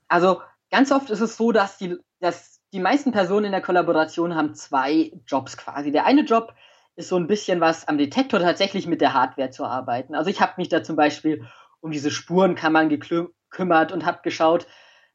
Also 0.07 0.41
ganz 0.71 0.91
oft 0.91 1.09
ist 1.09 1.21
es 1.21 1.37
so, 1.37 1.51
dass 1.51 1.77
die, 1.77 1.97
dass 2.19 2.59
die 2.73 2.79
meisten 2.79 3.11
Personen 3.11 3.45
in 3.45 3.51
der 3.51 3.61
Kollaboration 3.61 4.35
haben 4.35 4.55
zwei 4.55 5.11
Jobs 5.27 5.57
quasi. 5.57 5.91
Der 5.91 6.05
eine 6.05 6.23
Job 6.23 6.53
ist 6.95 7.09
so 7.09 7.17
ein 7.17 7.27
bisschen 7.27 7.61
was 7.61 7.87
am 7.87 7.97
Detektor 7.97 8.39
tatsächlich 8.39 8.87
mit 8.87 9.01
der 9.01 9.13
Hardware 9.13 9.49
zu 9.49 9.65
arbeiten. 9.65 10.15
Also 10.15 10.29
ich 10.29 10.41
habe 10.41 10.53
mich 10.57 10.69
da 10.69 10.83
zum 10.83 10.95
Beispiel 10.95 11.45
um 11.81 11.91
diese 11.91 12.11
Spurenkammern 12.11 12.89
gekümmert 12.89 13.91
und 13.91 14.05
habe 14.05 14.19
geschaut, 14.23 14.67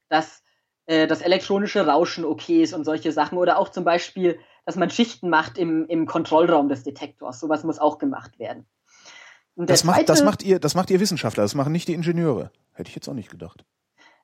dass 0.08 0.42
äh, 0.86 1.06
das 1.06 1.20
elektronische 1.20 1.86
Rauschen 1.86 2.24
okay 2.24 2.62
ist 2.62 2.74
und 2.74 2.84
solche 2.84 3.12
Sachen. 3.12 3.38
Oder 3.38 3.58
auch 3.58 3.70
zum 3.70 3.84
Beispiel, 3.84 4.38
dass 4.64 4.76
man 4.76 4.90
Schichten 4.90 5.30
macht 5.30 5.58
im, 5.58 5.86
im 5.86 6.06
Kontrollraum 6.06 6.68
des 6.68 6.82
Detektors. 6.82 7.40
Sowas 7.40 7.64
muss 7.64 7.78
auch 7.78 7.98
gemacht 7.98 8.38
werden. 8.38 8.66
Das 9.56 9.84
macht, 9.84 10.08
das 10.08 10.22
macht 10.22 10.42
ihr, 10.42 10.60
das 10.60 10.74
macht 10.74 10.90
ihr 10.90 11.00
Wissenschaftler, 11.00 11.42
das 11.42 11.54
machen 11.54 11.72
nicht 11.72 11.88
die 11.88 11.94
Ingenieure. 11.94 12.50
Hätte 12.74 12.90
ich 12.90 12.94
jetzt 12.94 13.08
auch 13.08 13.14
nicht 13.14 13.30
gedacht. 13.30 13.64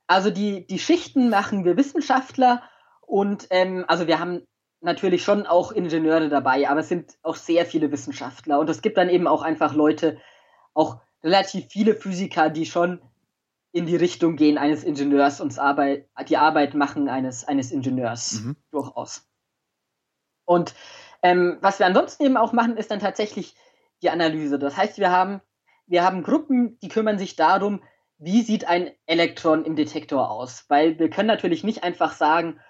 Also 0.06 0.30
die, 0.30 0.66
die 0.66 0.78
Schichten 0.78 1.30
machen 1.30 1.64
wir 1.64 1.78
Wissenschaftler 1.78 2.62
und 3.00 3.46
ähm, 3.48 3.86
also 3.88 4.06
wir 4.06 4.18
haben 4.18 4.42
natürlich 4.82 5.24
schon 5.24 5.46
auch 5.46 5.72
Ingenieure 5.72 6.28
dabei, 6.28 6.68
aber 6.68 6.80
es 6.80 6.88
sind 6.88 7.16
auch 7.22 7.36
sehr 7.36 7.64
viele 7.64 7.90
Wissenschaftler 7.90 8.58
und 8.58 8.68
es 8.68 8.82
gibt 8.82 8.98
dann 8.98 9.08
eben 9.08 9.26
auch 9.26 9.40
einfach 9.40 9.74
Leute, 9.74 10.18
auch 10.74 11.00
relativ 11.22 11.66
viele 11.68 11.94
Physiker, 11.94 12.50
die 12.50 12.66
schon 12.66 13.00
in 13.72 13.86
die 13.86 13.96
Richtung 13.96 14.36
gehen 14.36 14.58
eines 14.58 14.84
Ingenieurs 14.84 15.40
und 15.40 15.58
Arbeit, 15.58 16.06
die 16.28 16.36
Arbeit 16.36 16.74
machen 16.74 17.08
eines, 17.08 17.48
eines 17.48 17.72
Ingenieurs 17.72 18.42
mhm. 18.42 18.56
durchaus. 18.70 19.26
Und 20.44 20.74
ähm, 21.22 21.58
was 21.60 21.78
wir 21.78 21.86
ansonsten 21.86 22.24
eben 22.24 22.36
auch 22.36 22.52
machen, 22.52 22.76
ist 22.76 22.90
dann 22.90 23.00
tatsächlich 23.00 23.54
die 24.02 24.10
Analyse. 24.10 24.58
Das 24.58 24.76
heißt, 24.76 24.98
wir 24.98 25.10
haben, 25.10 25.40
wir 25.86 26.04
haben 26.04 26.22
Gruppen, 26.22 26.78
die 26.80 26.88
kümmern 26.88 27.18
sich 27.18 27.36
darum, 27.36 27.82
wie 28.18 28.42
sieht 28.42 28.66
ein 28.66 28.90
Elektron 29.06 29.64
im 29.64 29.74
Detektor 29.74 30.30
aus? 30.30 30.66
Weil 30.68 30.98
wir 30.98 31.10
können 31.10 31.28
natürlich 31.28 31.64
nicht 31.64 31.82
einfach 31.82 32.12
sagen, 32.12 32.60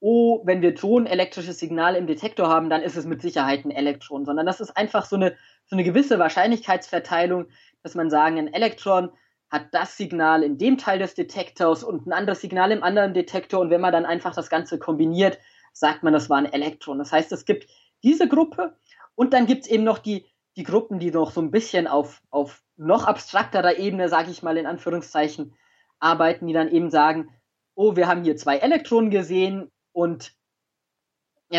oh, 0.00 0.42
wenn 0.44 0.62
wir 0.62 0.74
ein 0.82 1.06
elektrisches 1.06 1.58
Signal 1.58 1.96
im 1.96 2.06
Detektor 2.06 2.48
haben, 2.48 2.70
dann 2.70 2.82
ist 2.82 2.96
es 2.96 3.06
mit 3.06 3.22
Sicherheit 3.22 3.64
ein 3.64 3.70
Elektron, 3.70 4.24
sondern 4.24 4.46
das 4.46 4.60
ist 4.60 4.76
einfach 4.76 5.04
so 5.04 5.16
eine, 5.16 5.36
so 5.66 5.76
eine 5.76 5.84
gewisse 5.84 6.18
Wahrscheinlichkeitsverteilung, 6.18 7.46
dass 7.82 7.94
man 7.94 8.10
sagen, 8.10 8.38
ein 8.38 8.52
Elektron 8.52 9.10
hat 9.50 9.66
das 9.72 9.96
Signal 9.96 10.42
in 10.42 10.56
dem 10.56 10.78
Teil 10.78 10.98
des 10.98 11.14
Detektors 11.14 11.84
und 11.84 12.06
ein 12.06 12.12
anderes 12.12 12.40
Signal 12.40 12.72
im 12.72 12.82
anderen 12.82 13.12
Detektor. 13.12 13.60
Und 13.60 13.70
wenn 13.70 13.82
man 13.82 13.92
dann 13.92 14.06
einfach 14.06 14.34
das 14.34 14.48
Ganze 14.48 14.78
kombiniert, 14.78 15.38
sagt 15.72 16.02
man, 16.02 16.12
das 16.12 16.30
war 16.30 16.38
ein 16.38 16.52
Elektron. 16.52 16.98
Das 16.98 17.12
heißt, 17.12 17.32
es 17.32 17.44
gibt 17.44 17.68
diese 18.02 18.28
Gruppe 18.28 18.76
und 19.14 19.34
dann 19.34 19.46
gibt 19.46 19.64
es 19.64 19.70
eben 19.70 19.84
noch 19.84 19.98
die, 19.98 20.26
die 20.56 20.64
Gruppen, 20.64 20.98
die 20.98 21.10
noch 21.10 21.30
so 21.32 21.40
ein 21.40 21.50
bisschen 21.50 21.86
auf, 21.86 22.22
auf 22.30 22.62
noch 22.76 23.04
abstrakterer 23.04 23.76
Ebene, 23.78 24.08
sage 24.08 24.30
ich 24.30 24.42
mal 24.42 24.56
in 24.56 24.66
Anführungszeichen, 24.66 25.54
arbeiten, 25.98 26.46
die 26.46 26.54
dann 26.54 26.70
eben 26.70 26.90
sagen, 26.90 27.28
oh, 27.74 27.96
wir 27.96 28.08
haben 28.08 28.24
hier 28.24 28.36
zwei 28.36 28.56
Elektronen 28.56 29.10
gesehen 29.10 29.70
und 29.92 30.34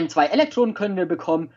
zwei 0.07 0.25
Elektronen 0.25 0.73
können 0.73 0.97
wir 0.97 1.05
bekommen 1.05 1.53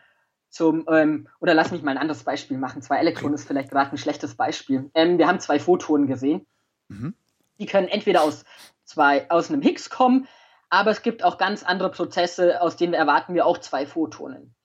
zum, 0.57 0.85
ähm, 0.89 1.29
oder 1.39 1.53
lass 1.53 1.71
mich 1.71 1.83
mal 1.83 1.91
ein 1.91 1.97
anderes 1.97 2.23
Beispiel 2.23 2.57
machen. 2.57 2.81
Zwei 2.81 2.97
Elektronen 2.97 3.33
okay. 3.33 3.41
ist 3.41 3.47
vielleicht 3.47 3.71
gerade 3.71 3.91
ein 3.91 3.97
schlechtes 3.97 4.35
Beispiel. 4.35 4.89
Ähm, 4.93 5.17
wir 5.17 5.27
haben 5.27 5.39
zwei 5.39 5.59
Photonen 5.59 6.07
gesehen. 6.07 6.45
Mhm. 6.89 7.13
Die 7.59 7.67
können 7.67 7.87
entweder 7.87 8.23
aus 8.23 8.43
zwei, 8.83 9.29
aus 9.29 9.49
einem 9.49 9.61
Higgs 9.61 9.89
kommen, 9.89 10.27
aber 10.69 10.91
es 10.91 11.01
gibt 11.01 11.23
auch 11.23 11.37
ganz 11.37 11.63
andere 11.63 11.91
Prozesse, 11.91 12.61
aus 12.61 12.75
denen 12.75 12.93
erwarten 12.93 13.33
wir 13.33 13.45
auch 13.45 13.59
zwei 13.59 13.85
Photonen. 13.85 14.55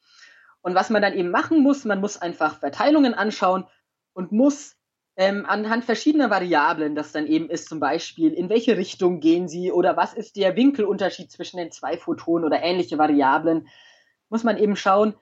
Und 0.62 0.74
was 0.74 0.90
man 0.90 1.02
dann 1.02 1.14
eben 1.14 1.30
machen 1.30 1.62
muss, 1.62 1.84
man 1.84 2.00
muss 2.00 2.16
einfach 2.16 2.58
Verteilungen 2.58 3.14
anschauen 3.14 3.66
und 4.12 4.32
muss 4.32 4.76
ähm, 5.16 5.44
anhand 5.46 5.84
verschiedener 5.84 6.30
Variablen, 6.30 6.94
das 6.94 7.12
dann 7.12 7.26
eben 7.26 7.50
ist 7.50 7.68
zum 7.68 7.80
Beispiel, 7.80 8.32
in 8.32 8.48
welche 8.48 8.76
Richtung 8.76 9.20
gehen 9.20 9.48
sie 9.48 9.70
oder 9.70 9.96
was 9.96 10.14
ist 10.14 10.36
der 10.36 10.56
Winkelunterschied 10.56 11.30
zwischen 11.30 11.58
den 11.58 11.70
zwei 11.70 11.98
Photonen 11.98 12.46
oder 12.46 12.62
ähnliche 12.62 12.96
Variablen, 12.96 13.68
muss 14.30 14.44
man 14.44 14.56
eben 14.56 14.76
schauen, 14.76 15.14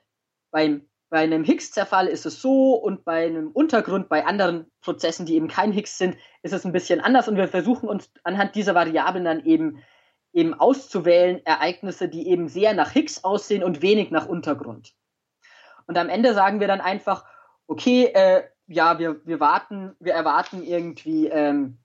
beim 0.51 0.85
bei 1.11 1.19
einem 1.19 1.43
Higgs-Zerfall 1.43 2.07
ist 2.07 2.25
es 2.25 2.41
so 2.41 2.73
und 2.73 3.03
bei 3.03 3.25
einem 3.25 3.51
Untergrund, 3.51 4.07
bei 4.07 4.25
anderen 4.25 4.71
Prozessen, 4.79 5.25
die 5.25 5.35
eben 5.35 5.49
kein 5.49 5.73
Higgs 5.73 5.97
sind, 5.97 6.15
ist 6.41 6.53
es 6.53 6.65
ein 6.65 6.71
bisschen 6.71 7.01
anders. 7.01 7.27
Und 7.27 7.35
wir 7.35 7.49
versuchen 7.49 7.89
uns 7.89 8.09
anhand 8.23 8.55
dieser 8.55 8.75
Variablen 8.75 9.25
dann 9.25 9.43
eben, 9.43 9.83
eben 10.31 10.53
auszuwählen, 10.53 11.45
Ereignisse, 11.45 12.07
die 12.07 12.29
eben 12.29 12.47
sehr 12.47 12.73
nach 12.73 12.91
Higgs 12.91 13.25
aussehen 13.25 13.61
und 13.61 13.81
wenig 13.81 14.09
nach 14.09 14.25
Untergrund. 14.25 14.93
Und 15.85 15.97
am 15.97 16.07
Ende 16.07 16.33
sagen 16.33 16.61
wir 16.61 16.69
dann 16.69 16.79
einfach, 16.79 17.25
okay, 17.67 18.05
äh, 18.05 18.43
ja, 18.67 18.97
wir, 18.97 19.19
wir 19.25 19.41
warten, 19.41 19.93
wir 19.99 20.13
erwarten 20.13 20.63
irgendwie 20.63 21.27
ähm, 21.27 21.79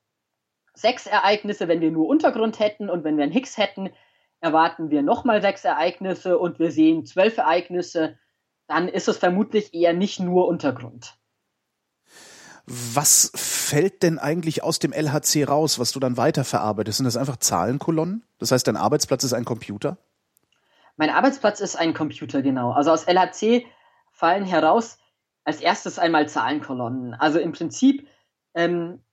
sechs 0.74 1.08
Ereignisse, 1.08 1.66
wenn 1.66 1.80
wir 1.80 1.90
nur 1.90 2.06
Untergrund 2.06 2.60
hätten 2.60 2.88
und 2.88 3.02
wenn 3.02 3.16
wir 3.16 3.24
einen 3.24 3.32
Higgs 3.32 3.58
hätten, 3.58 3.90
erwarten 4.38 4.88
wir 4.90 5.02
nochmal 5.02 5.42
sechs 5.42 5.64
Ereignisse. 5.64 6.38
Und 6.38 6.60
wir 6.60 6.70
sehen 6.70 7.04
zwölf 7.06 7.38
Ereignisse, 7.38 8.16
dann 8.66 8.88
ist 8.88 9.08
es 9.08 9.16
vermutlich 9.16 9.74
eher 9.74 9.92
nicht 9.92 10.20
nur 10.20 10.48
Untergrund. 10.48 11.16
Was 12.66 13.30
fällt 13.34 14.02
denn 14.02 14.18
eigentlich 14.18 14.64
aus 14.64 14.80
dem 14.80 14.92
LHC 14.92 15.44
raus, 15.44 15.78
was 15.78 15.92
du 15.92 16.00
dann 16.00 16.16
weiterverarbeitest? 16.16 16.96
Sind 16.96 17.04
das 17.04 17.16
einfach 17.16 17.36
Zahlenkolonnen? 17.36 18.24
Das 18.38 18.50
heißt, 18.50 18.66
dein 18.66 18.76
Arbeitsplatz 18.76 19.22
ist 19.22 19.34
ein 19.34 19.44
Computer? 19.44 19.98
Mein 20.96 21.10
Arbeitsplatz 21.10 21.60
ist 21.60 21.76
ein 21.76 21.94
Computer, 21.94 22.42
genau. 22.42 22.72
Also 22.72 22.90
aus 22.90 23.04
LHC 23.04 23.66
fallen 24.10 24.44
heraus 24.44 24.98
als 25.44 25.60
erstes 25.60 25.98
einmal 26.00 26.28
Zahlenkolonnen. 26.28 27.14
Also 27.14 27.38
im 27.38 27.52
Prinzip 27.52 28.08
ähm, 28.54 29.04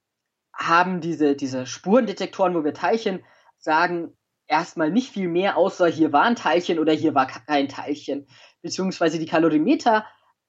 haben 0.52 1.00
diese, 1.00 1.36
diese 1.36 1.66
Spurendetektoren, 1.66 2.54
wo 2.54 2.64
wir 2.64 2.74
Teilchen 2.74 3.22
sagen, 3.58 4.16
erstmal 4.46 4.90
nicht 4.90 5.12
viel 5.12 5.28
mehr, 5.28 5.56
außer 5.56 5.86
hier 5.86 6.12
war 6.12 6.22
ein 6.22 6.36
Teilchen 6.36 6.78
oder 6.78 6.92
hier 6.92 7.14
war 7.14 7.26
kein 7.26 7.68
Teilchen. 7.68 8.26
Beziehungsweise 8.64 9.18
die 9.18 9.26
Kalorimeter 9.26 10.06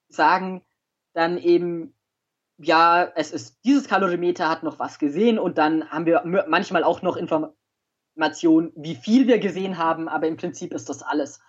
sagen 0.07 0.63
dann 1.13 1.37
eben, 1.37 1.93
ja, 2.57 3.11
es 3.15 3.33
ist 3.33 3.59
dieses 3.65 3.89
Kalorimeter 3.89 4.49
hat 4.49 4.63
noch 4.63 4.79
was 4.79 4.99
gesehen 4.99 5.37
und 5.37 5.57
dann 5.57 5.89
haben 5.89 6.05
wir 6.05 6.23
manchmal 6.47 6.85
auch 6.85 7.01
noch 7.01 7.17
Informationen, 7.17 8.71
wie 8.77 8.95
viel 8.95 9.27
wir 9.27 9.39
gesehen 9.39 9.77
haben, 9.77 10.07
aber 10.07 10.27
im 10.27 10.37
Prinzip 10.37 10.73
ist 10.73 10.87
das 10.87 11.03
alles. 11.03 11.41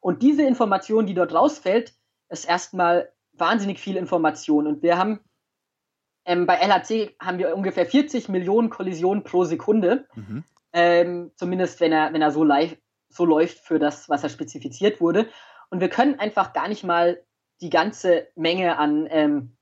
Und 0.00 0.22
diese 0.22 0.44
Information, 0.44 1.04
die 1.04 1.12
dort 1.12 1.34
rausfällt, 1.34 1.94
ist 2.30 2.48
erstmal 2.48 3.12
wahnsinnig 3.34 3.78
viel 3.78 3.96
Information. 3.96 4.66
Und 4.66 4.82
wir 4.82 4.96
haben 4.96 5.20
ähm, 6.24 6.46
bei 6.46 6.54
LHC 6.54 7.16
haben 7.20 7.38
wir 7.38 7.54
ungefähr 7.54 7.84
40 7.84 8.30
Millionen 8.30 8.70
Kollisionen 8.70 9.24
pro 9.24 9.44
Sekunde. 9.44 10.06
Mhm. 10.14 10.44
Ähm, 10.72 11.32
zumindest 11.36 11.80
wenn 11.80 11.92
er, 11.92 12.14
wenn 12.14 12.22
er 12.22 12.30
so, 12.30 12.44
live, 12.44 12.78
so 13.10 13.26
läuft 13.26 13.58
für 13.58 13.78
das, 13.78 14.08
was 14.08 14.22
er 14.22 14.30
spezifiziert 14.30 15.02
wurde. 15.02 15.28
Und 15.70 15.80
wir 15.80 15.88
können 15.88 16.18
einfach 16.18 16.52
gar 16.52 16.68
nicht 16.68 16.84
mal 16.84 17.22
die 17.60 17.70
ganze 17.70 18.28
Menge 18.34 18.78
an, 18.78 19.06
ähm, 19.10 19.56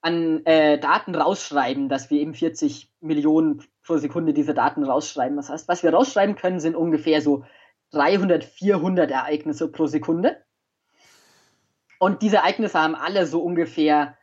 an 0.00 0.44
äh, 0.44 0.78
Daten 0.78 1.14
rausschreiben, 1.14 1.88
dass 1.88 2.10
wir 2.10 2.20
eben 2.20 2.34
40 2.34 2.92
Millionen 3.00 3.64
pro 3.82 3.96
Sekunde 3.96 4.34
diese 4.34 4.54
Daten 4.54 4.84
rausschreiben. 4.84 5.36
Das 5.36 5.48
heißt, 5.48 5.68
was 5.68 5.82
wir 5.82 5.94
rausschreiben 5.94 6.36
können, 6.36 6.60
sind 6.60 6.76
ungefähr 6.76 7.22
so 7.22 7.44
300, 7.92 8.44
400 8.44 9.10
Ereignisse 9.10 9.70
pro 9.70 9.86
Sekunde. 9.86 10.42
Und 11.98 12.22
diese 12.22 12.38
Ereignisse 12.38 12.78
haben 12.78 12.94
alle 12.96 13.26
so 13.26 13.40
ungefähr, 13.42 14.18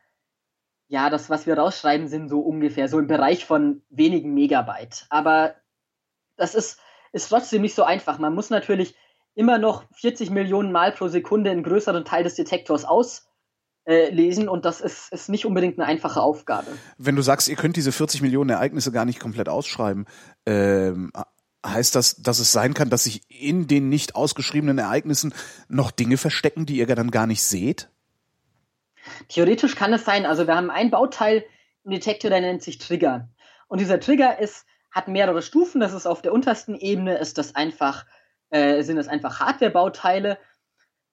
ja, 0.88 1.10
das, 1.10 1.30
was 1.30 1.46
wir 1.46 1.58
rausschreiben, 1.58 2.06
sind 2.06 2.28
so 2.28 2.40
ungefähr 2.40 2.88
so 2.88 2.98
im 2.98 3.06
Bereich 3.06 3.44
von 3.44 3.82
wenigen 3.88 4.34
Megabyte. 4.34 5.06
Aber 5.08 5.56
das 6.36 6.54
ist, 6.54 6.78
ist 7.12 7.28
trotzdem 7.28 7.62
nicht 7.62 7.74
so 7.74 7.82
einfach. 7.82 8.18
Man 8.18 8.34
muss 8.34 8.50
natürlich 8.50 8.94
immer 9.34 9.58
noch 9.58 9.84
40 9.94 10.30
Millionen 10.30 10.72
Mal 10.72 10.92
pro 10.92 11.08
Sekunde 11.08 11.50
einen 11.50 11.62
größeren 11.62 12.04
Teil 12.04 12.24
des 12.24 12.34
Detektors 12.34 12.84
auslesen 12.84 14.48
und 14.48 14.64
das 14.64 14.80
ist, 14.80 15.12
ist 15.12 15.28
nicht 15.28 15.46
unbedingt 15.46 15.78
eine 15.78 15.88
einfache 15.88 16.20
Aufgabe. 16.20 16.68
Wenn 16.98 17.16
du 17.16 17.22
sagst, 17.22 17.48
ihr 17.48 17.56
könnt 17.56 17.76
diese 17.76 17.92
40 17.92 18.22
Millionen 18.22 18.50
Ereignisse 18.50 18.92
gar 18.92 19.04
nicht 19.04 19.20
komplett 19.20 19.48
ausschreiben, 19.48 20.06
ähm, 20.46 21.12
heißt 21.64 21.94
das, 21.94 22.16
dass 22.16 22.38
es 22.38 22.52
sein 22.52 22.74
kann, 22.74 22.90
dass 22.90 23.04
sich 23.04 23.22
in 23.28 23.66
den 23.66 23.88
nicht 23.88 24.16
ausgeschriebenen 24.16 24.78
Ereignissen 24.78 25.32
noch 25.68 25.90
Dinge 25.90 26.16
verstecken, 26.16 26.66
die 26.66 26.78
ihr 26.78 26.86
dann 26.86 27.10
gar 27.10 27.26
nicht 27.26 27.42
seht? 27.42 27.88
Theoretisch 29.28 29.76
kann 29.76 29.92
es 29.92 30.04
sein. 30.04 30.26
Also 30.26 30.46
wir 30.46 30.56
haben 30.56 30.70
ein 30.70 30.90
Bauteil 30.90 31.44
im 31.84 31.92
Detektor, 31.92 32.30
der 32.30 32.40
nennt 32.40 32.62
sich 32.62 32.78
Trigger. 32.78 33.28
Und 33.68 33.80
dieser 33.80 34.00
Trigger 34.00 34.38
ist, 34.38 34.66
hat 34.90 35.08
mehrere 35.08 35.42
Stufen. 35.42 35.80
Das 35.80 35.92
ist 35.92 36.06
auf 36.06 36.22
der 36.22 36.32
untersten 36.32 36.76
Ebene 36.76 37.18
ist 37.18 37.38
das 37.38 37.54
einfach, 37.54 38.06
äh, 38.52 38.82
sind 38.82 38.98
es 38.98 39.08
einfach 39.08 39.40
Hardware-Bauteile. 39.40 40.38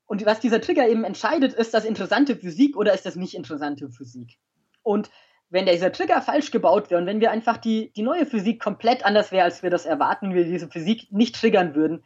Und 0.06 0.26
was 0.26 0.40
dieser 0.40 0.62
Trigger 0.62 0.88
eben 0.88 1.04
entscheidet, 1.04 1.54
ist 1.54 1.74
das 1.74 1.86
interessante 1.86 2.36
Physik 2.36 2.76
oder 2.76 2.94
ist 2.94 3.06
das 3.06 3.16
nicht 3.16 3.34
interessante 3.34 3.90
Physik? 3.90 4.38
Und 4.84 5.10
wenn 5.50 5.66
dieser 5.66 5.92
Trigger 5.92 6.22
falsch 6.22 6.52
gebaut 6.52 6.90
wäre 6.90 7.02
und 7.02 7.08
wenn 7.08 7.22
wir 7.22 7.32
einfach 7.32 7.58
die, 7.58 7.92
die 7.94 8.02
neue 8.02 8.26
Physik 8.26 8.62
komplett 8.62 9.06
anders 9.06 9.32
wäre, 9.32 9.46
als 9.46 9.64
wir 9.64 9.70
das 9.70 9.86
erwarten, 9.86 10.34
wir 10.34 10.46
diese 10.46 10.68
Physik 10.68 11.12
nicht 11.12 11.36
triggern 11.36 11.76
würden, 11.76 12.04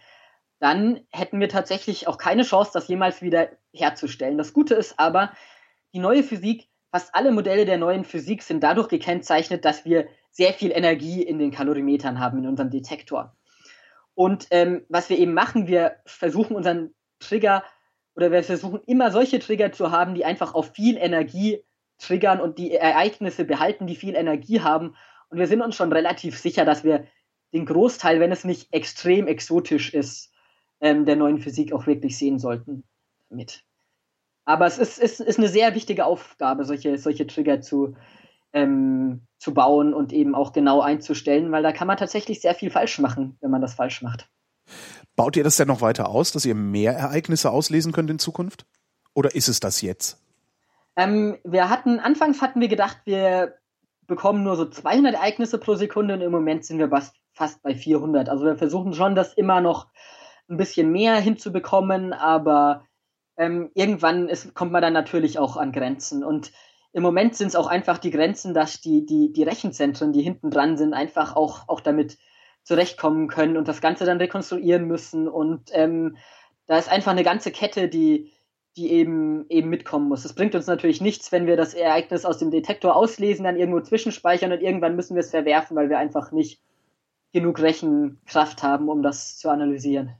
dann 0.59 1.01
hätten 1.11 1.39
wir 1.39 1.49
tatsächlich 1.49 2.07
auch 2.07 2.17
keine 2.17 2.43
Chance, 2.43 2.71
das 2.73 2.87
jemals 2.87 3.21
wieder 3.21 3.49
herzustellen. 3.73 4.37
Das 4.37 4.53
Gute 4.53 4.75
ist 4.75 4.97
aber, 4.97 5.33
die 5.93 5.99
neue 5.99 6.23
Physik, 6.23 6.69
fast 6.91 7.13
alle 7.15 7.31
Modelle 7.31 7.65
der 7.65 7.77
neuen 7.77 8.05
Physik 8.05 8.43
sind 8.43 8.63
dadurch 8.63 8.87
gekennzeichnet, 8.87 9.65
dass 9.65 9.83
wir 9.83 10.07
sehr 10.31 10.53
viel 10.53 10.71
Energie 10.71 11.21
in 11.21 11.39
den 11.39 11.51
Kalorimetern 11.51 12.19
haben, 12.19 12.37
in 12.37 12.47
unserem 12.47 12.69
Detektor. 12.69 13.35
Und 14.15 14.47
ähm, 14.51 14.85
was 14.89 15.09
wir 15.09 15.17
eben 15.17 15.33
machen, 15.33 15.67
wir 15.67 15.97
versuchen 16.05 16.55
unseren 16.55 16.93
Trigger 17.19 17.63
oder 18.15 18.31
wir 18.31 18.43
versuchen 18.43 18.81
immer 18.85 19.11
solche 19.11 19.39
Trigger 19.39 19.71
zu 19.71 19.91
haben, 19.91 20.13
die 20.13 20.25
einfach 20.25 20.53
auf 20.53 20.73
viel 20.73 20.97
Energie 20.97 21.63
triggern 21.97 22.39
und 22.39 22.57
die 22.57 22.73
Ereignisse 22.73 23.45
behalten, 23.45 23.87
die 23.87 23.95
viel 23.95 24.15
Energie 24.15 24.61
haben. 24.61 24.95
Und 25.29 25.39
wir 25.39 25.47
sind 25.47 25.61
uns 25.61 25.75
schon 25.75 25.91
relativ 25.91 26.37
sicher, 26.37 26.65
dass 26.65 26.83
wir 26.83 27.07
den 27.53 27.65
Großteil, 27.65 28.19
wenn 28.19 28.31
es 28.31 28.43
nicht 28.43 28.73
extrem 28.73 29.27
exotisch 29.27 29.93
ist, 29.93 30.31
ähm, 30.79 31.05
der 31.05 31.15
neuen 31.15 31.39
Physik 31.39 31.73
auch 31.73 31.87
wirklich 31.87 32.17
sehen 32.17 32.39
sollten 32.39 32.83
damit. 33.29 33.63
Aber 34.45 34.65
es 34.65 34.77
ist, 34.77 34.99
ist, 34.99 35.21
ist 35.21 35.37
eine 35.37 35.47
sehr 35.47 35.73
wichtige 35.73 36.05
Aufgabe, 36.05 36.65
solche, 36.65 36.97
solche 36.97 37.25
Trigger 37.25 37.61
zu, 37.61 37.95
ähm, 38.53 39.27
zu 39.39 39.53
bauen 39.53 39.93
und 39.93 40.13
eben 40.13 40.35
auch 40.35 40.53
genau 40.53 40.81
einzustellen, 40.81 41.51
weil 41.51 41.63
da 41.63 41.71
kann 41.71 41.87
man 41.87 41.97
tatsächlich 41.97 42.41
sehr 42.41 42.55
viel 42.55 42.69
falsch 42.69 42.99
machen, 42.99 43.37
wenn 43.41 43.51
man 43.51 43.61
das 43.61 43.73
falsch 43.73 44.01
macht. 44.01 44.29
Baut 45.15 45.35
ihr 45.35 45.43
das 45.43 45.57
denn 45.57 45.67
noch 45.67 45.81
weiter 45.81 46.09
aus, 46.09 46.31
dass 46.31 46.45
ihr 46.45 46.55
mehr 46.55 46.93
Ereignisse 46.93 47.51
auslesen 47.51 47.91
könnt 47.91 48.09
in 48.09 48.19
Zukunft? 48.19 48.65
Oder 49.13 49.35
ist 49.35 49.47
es 49.47 49.59
das 49.59 49.81
jetzt? 49.81 50.21
Ähm, 50.95 51.37
wir 51.43 51.69
hatten, 51.69 51.99
anfangs 51.99 52.41
hatten 52.41 52.61
wir 52.61 52.67
gedacht, 52.67 52.99
wir 53.05 53.55
bekommen 54.07 54.43
nur 54.43 54.55
so 54.55 54.65
200 54.65 55.15
Ereignisse 55.15 55.57
pro 55.57 55.75
Sekunde 55.75 56.13
und 56.13 56.21
im 56.21 56.31
Moment 56.31 56.65
sind 56.65 56.79
wir 56.79 56.89
fast 57.33 57.61
bei 57.63 57.75
400. 57.75 58.29
Also 58.29 58.45
wir 58.45 58.55
versuchen 58.55 58.93
schon, 58.93 59.15
das 59.15 59.33
immer 59.33 59.61
noch 59.61 59.87
ein 60.49 60.57
bisschen 60.57 60.91
mehr 60.91 61.15
hinzubekommen, 61.15 62.13
aber 62.13 62.85
ähm, 63.37 63.71
irgendwann 63.73 64.29
ist, 64.29 64.53
kommt 64.53 64.71
man 64.71 64.81
dann 64.81 64.93
natürlich 64.93 65.39
auch 65.39 65.57
an 65.57 65.71
Grenzen. 65.71 66.23
Und 66.23 66.51
im 66.93 67.01
Moment 67.03 67.35
sind 67.35 67.47
es 67.47 67.55
auch 67.55 67.67
einfach 67.67 67.97
die 67.97 68.11
Grenzen, 68.11 68.53
dass 68.53 68.79
die, 68.79 69.05
die, 69.05 69.33
die 69.33 69.43
Rechenzentren, 69.43 70.13
die 70.13 70.21
hinten 70.21 70.51
dran 70.51 70.77
sind, 70.77 70.93
einfach 70.93 71.35
auch, 71.35 71.67
auch 71.67 71.79
damit 71.79 72.17
zurechtkommen 72.63 73.27
können 73.27 73.57
und 73.57 73.67
das 73.67 73.81
Ganze 73.81 74.05
dann 74.05 74.19
rekonstruieren 74.19 74.85
müssen. 74.85 75.27
Und 75.27 75.71
ähm, 75.73 76.17
da 76.67 76.77
ist 76.77 76.89
einfach 76.89 77.11
eine 77.11 77.23
ganze 77.23 77.51
Kette, 77.51 77.89
die, 77.89 78.31
die 78.77 78.91
eben, 78.91 79.45
eben 79.49 79.69
mitkommen 79.69 80.07
muss. 80.07 80.23
Es 80.23 80.33
bringt 80.33 80.53
uns 80.53 80.67
natürlich 80.67 81.01
nichts, 81.01 81.31
wenn 81.31 81.47
wir 81.47 81.57
das 81.57 81.73
Ereignis 81.73 82.25
aus 82.25 82.37
dem 82.37 82.51
Detektor 82.51 82.95
auslesen, 82.95 83.43
dann 83.43 83.57
irgendwo 83.57 83.81
zwischenspeichern 83.81 84.51
und 84.51 84.61
irgendwann 84.61 84.95
müssen 84.95 85.15
wir 85.15 85.21
es 85.21 85.31
verwerfen, 85.31 85.75
weil 85.75 85.89
wir 85.89 85.97
einfach 85.97 86.31
nicht 86.31 86.61
genug 87.33 87.59
Rechenkraft 87.59 88.61
haben, 88.61 88.87
um 88.87 89.01
das 89.01 89.37
zu 89.37 89.49
analysieren. 89.49 90.15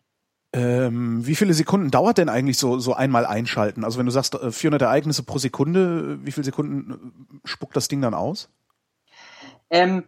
Ähm, 0.56 1.26
wie 1.26 1.36
viele 1.36 1.54
Sekunden 1.56 1.90
dauert 1.90 2.20
denn 2.20 2.30
eigentlich 2.30 2.60
so, 2.60 2.78
so 2.78 2.94
einmal 2.94 3.26
einschalten? 3.26 3.84
Also 3.84 3.98
wenn 3.98 4.06
du 4.06 4.12
sagst 4.12 4.38
400 4.38 4.82
äh, 4.82 4.86
Ereignisse 4.86 5.24
pro 5.24 5.40
Sekunde, 5.40 6.20
wie 6.24 6.32
viele 6.32 6.46
Sekunden 6.46 7.40
äh, 7.44 7.48
spuckt 7.48 7.76
das 7.76 7.88
Ding 7.88 8.02
dann 8.02 8.14
aus? 8.14 8.50
Ähm, 9.72 10.04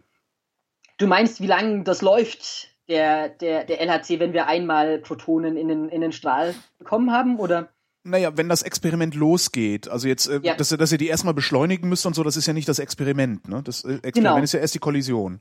du 0.98 1.08
meinst, 1.08 1.40
wie 1.40 1.48
lange 1.48 1.82
das 1.82 2.00
läuft, 2.00 2.68
der, 2.88 3.28
der, 3.28 3.64
der 3.64 3.80
LHC, 3.80 4.20
wenn 4.20 4.32
wir 4.32 4.46
einmal 4.46 4.98
Protonen 4.98 5.56
in 5.56 5.66
den, 5.66 5.88
in 5.88 6.00
den 6.00 6.12
Strahl 6.12 6.54
bekommen 6.78 7.10
haben, 7.10 7.40
oder? 7.40 7.68
Naja, 8.04 8.36
wenn 8.36 8.48
das 8.48 8.62
Experiment 8.62 9.16
losgeht, 9.16 9.88
also 9.88 10.06
jetzt, 10.06 10.28
äh, 10.28 10.38
ja. 10.44 10.54
dass, 10.54 10.68
dass 10.68 10.92
ihr 10.92 10.98
die 10.98 11.08
erstmal 11.08 11.34
beschleunigen 11.34 11.88
müsst 11.88 12.06
und 12.06 12.14
so, 12.14 12.22
das 12.22 12.36
ist 12.36 12.46
ja 12.46 12.52
nicht 12.52 12.68
das 12.68 12.78
Experiment, 12.78 13.48
ne? 13.48 13.62
Das 13.64 13.82
äh, 13.82 13.94
Experiment 13.94 14.14
genau. 14.14 14.38
ist 14.38 14.52
ja 14.52 14.60
erst 14.60 14.76
die 14.76 14.78
Kollision. 14.78 15.40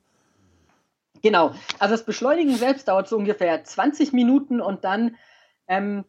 Genau. 1.26 1.56
Also 1.80 1.96
das 1.96 2.06
Beschleunigen 2.06 2.56
selbst 2.56 2.88
dauert 2.88 3.08
so 3.08 3.18
ungefähr 3.18 3.64
20 3.64 4.14
Minuten 4.14 4.62
und 4.62 4.84
dann 4.84 5.16
ähm, 5.68 6.06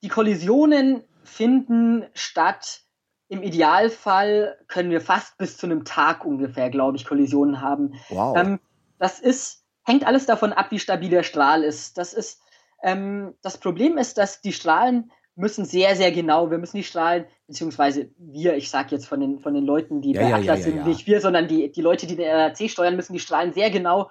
die 0.00 0.08
Kollisionen 0.08 1.02
finden 1.24 2.06
statt. 2.14 2.82
Im 3.26 3.42
Idealfall 3.42 4.64
können 4.68 4.92
wir 4.92 5.00
fast 5.00 5.38
bis 5.38 5.56
zu 5.56 5.66
einem 5.66 5.84
Tag 5.84 6.24
ungefähr, 6.24 6.70
glaube 6.70 6.98
ich, 6.98 7.04
Kollisionen 7.04 7.60
haben. 7.60 7.94
Wow. 8.10 8.36
Ähm, 8.36 8.60
das 8.96 9.18
ist, 9.18 9.64
hängt 9.82 10.06
alles 10.06 10.24
davon 10.24 10.52
ab, 10.52 10.70
wie 10.70 10.78
stabil 10.78 11.10
der 11.10 11.24
Strahl 11.24 11.64
ist. 11.64 11.98
Das 11.98 12.12
ist, 12.12 12.40
ähm, 12.84 13.34
das 13.42 13.58
Problem 13.58 13.98
ist, 13.98 14.18
dass 14.18 14.40
die 14.40 14.52
Strahlen 14.52 15.10
müssen 15.34 15.64
sehr, 15.64 15.96
sehr 15.96 16.12
genau, 16.12 16.50
wir 16.50 16.58
müssen 16.58 16.76
die 16.76 16.84
Strahlen, 16.84 17.26
beziehungsweise 17.46 18.10
wir, 18.18 18.56
ich 18.56 18.70
sage 18.70 18.88
jetzt 18.90 19.06
von 19.06 19.20
den, 19.20 19.38
von 19.40 19.54
den 19.54 19.64
Leuten, 19.64 20.02
die 20.02 20.12
Ja, 20.12 20.22
bei 20.22 20.28
ja, 20.28 20.36
Atlas 20.36 20.58
ja, 20.60 20.64
sind, 20.64 20.86
nicht 20.86 21.06
wir, 21.06 21.20
sondern 21.20 21.48
die, 21.48 21.72
die 21.72 21.80
Leute, 21.80 22.06
die 22.06 22.16
den 22.16 22.30
RAC 22.30 22.68
steuern, 22.68 22.96
müssen 22.96 23.14
die 23.14 23.20
Strahlen 23.20 23.52
sehr 23.52 23.70
genau 23.70 24.10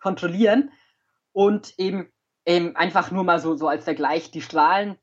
kontrollieren 0.00 0.70
und 1.32 1.74
eben, 1.78 2.12
eben 2.46 2.76
einfach 2.76 3.10
nur 3.10 3.24
mal 3.24 3.40
so, 3.40 3.56
so 3.56 3.68
als 3.68 3.84
Vergleich, 3.84 4.30
die 4.30 4.42
Strahlen 4.42 4.96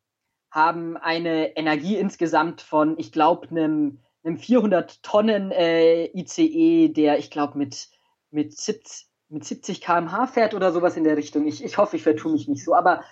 haben 0.51 0.97
eine 0.97 1.57
Energie 1.57 1.97
insgesamt 1.97 2.61
von, 2.61 2.97
ich 2.97 3.11
glaube, 3.11 3.49
einem, 3.49 3.99
einem 4.23 4.37
400 4.37 5.03
Tonnen 5.03 5.51
äh, 5.51 6.05
ICE, 6.17 6.89
der, 6.89 7.19
ich 7.19 7.29
glaube, 7.29 7.57
mit, 7.57 7.89
mit 8.31 8.57
70, 8.57 9.07
mit 9.29 9.43
70 9.43 9.81
km/h 9.81 10.27
fährt 10.27 10.53
oder 10.53 10.71
sowas 10.71 10.95
in 10.95 11.03
der 11.03 11.17
Richtung. 11.17 11.45
Ich, 11.45 11.63
ich 11.63 11.77
hoffe, 11.77 11.97
ich 11.97 12.03
vertue 12.03 12.31
mich 12.31 12.47
nicht 12.47 12.63
so, 12.63 12.73
aber 12.73 13.03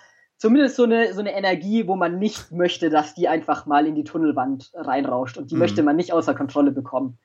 zumindest 0.44 0.76
so 0.76 0.82
eine, 0.82 1.14
so 1.14 1.20
eine 1.20 1.32
Energie, 1.32 1.86
wo 1.86 1.96
man 1.96 2.18
nicht 2.18 2.52
möchte, 2.52 2.90
dass 2.90 3.14
die 3.14 3.28
einfach 3.28 3.64
mal 3.64 3.86
in 3.86 3.94
die 3.94 4.04
Tunnelwand 4.04 4.72
reinrauscht 4.74 5.38
und 5.38 5.50
die 5.50 5.54
Mhm. 5.54 5.60
möchte 5.60 5.82
man 5.82 5.96
nicht 5.96 6.12
außer 6.12 6.34
Kontrolle 6.34 6.70
bekommen. 6.70 7.18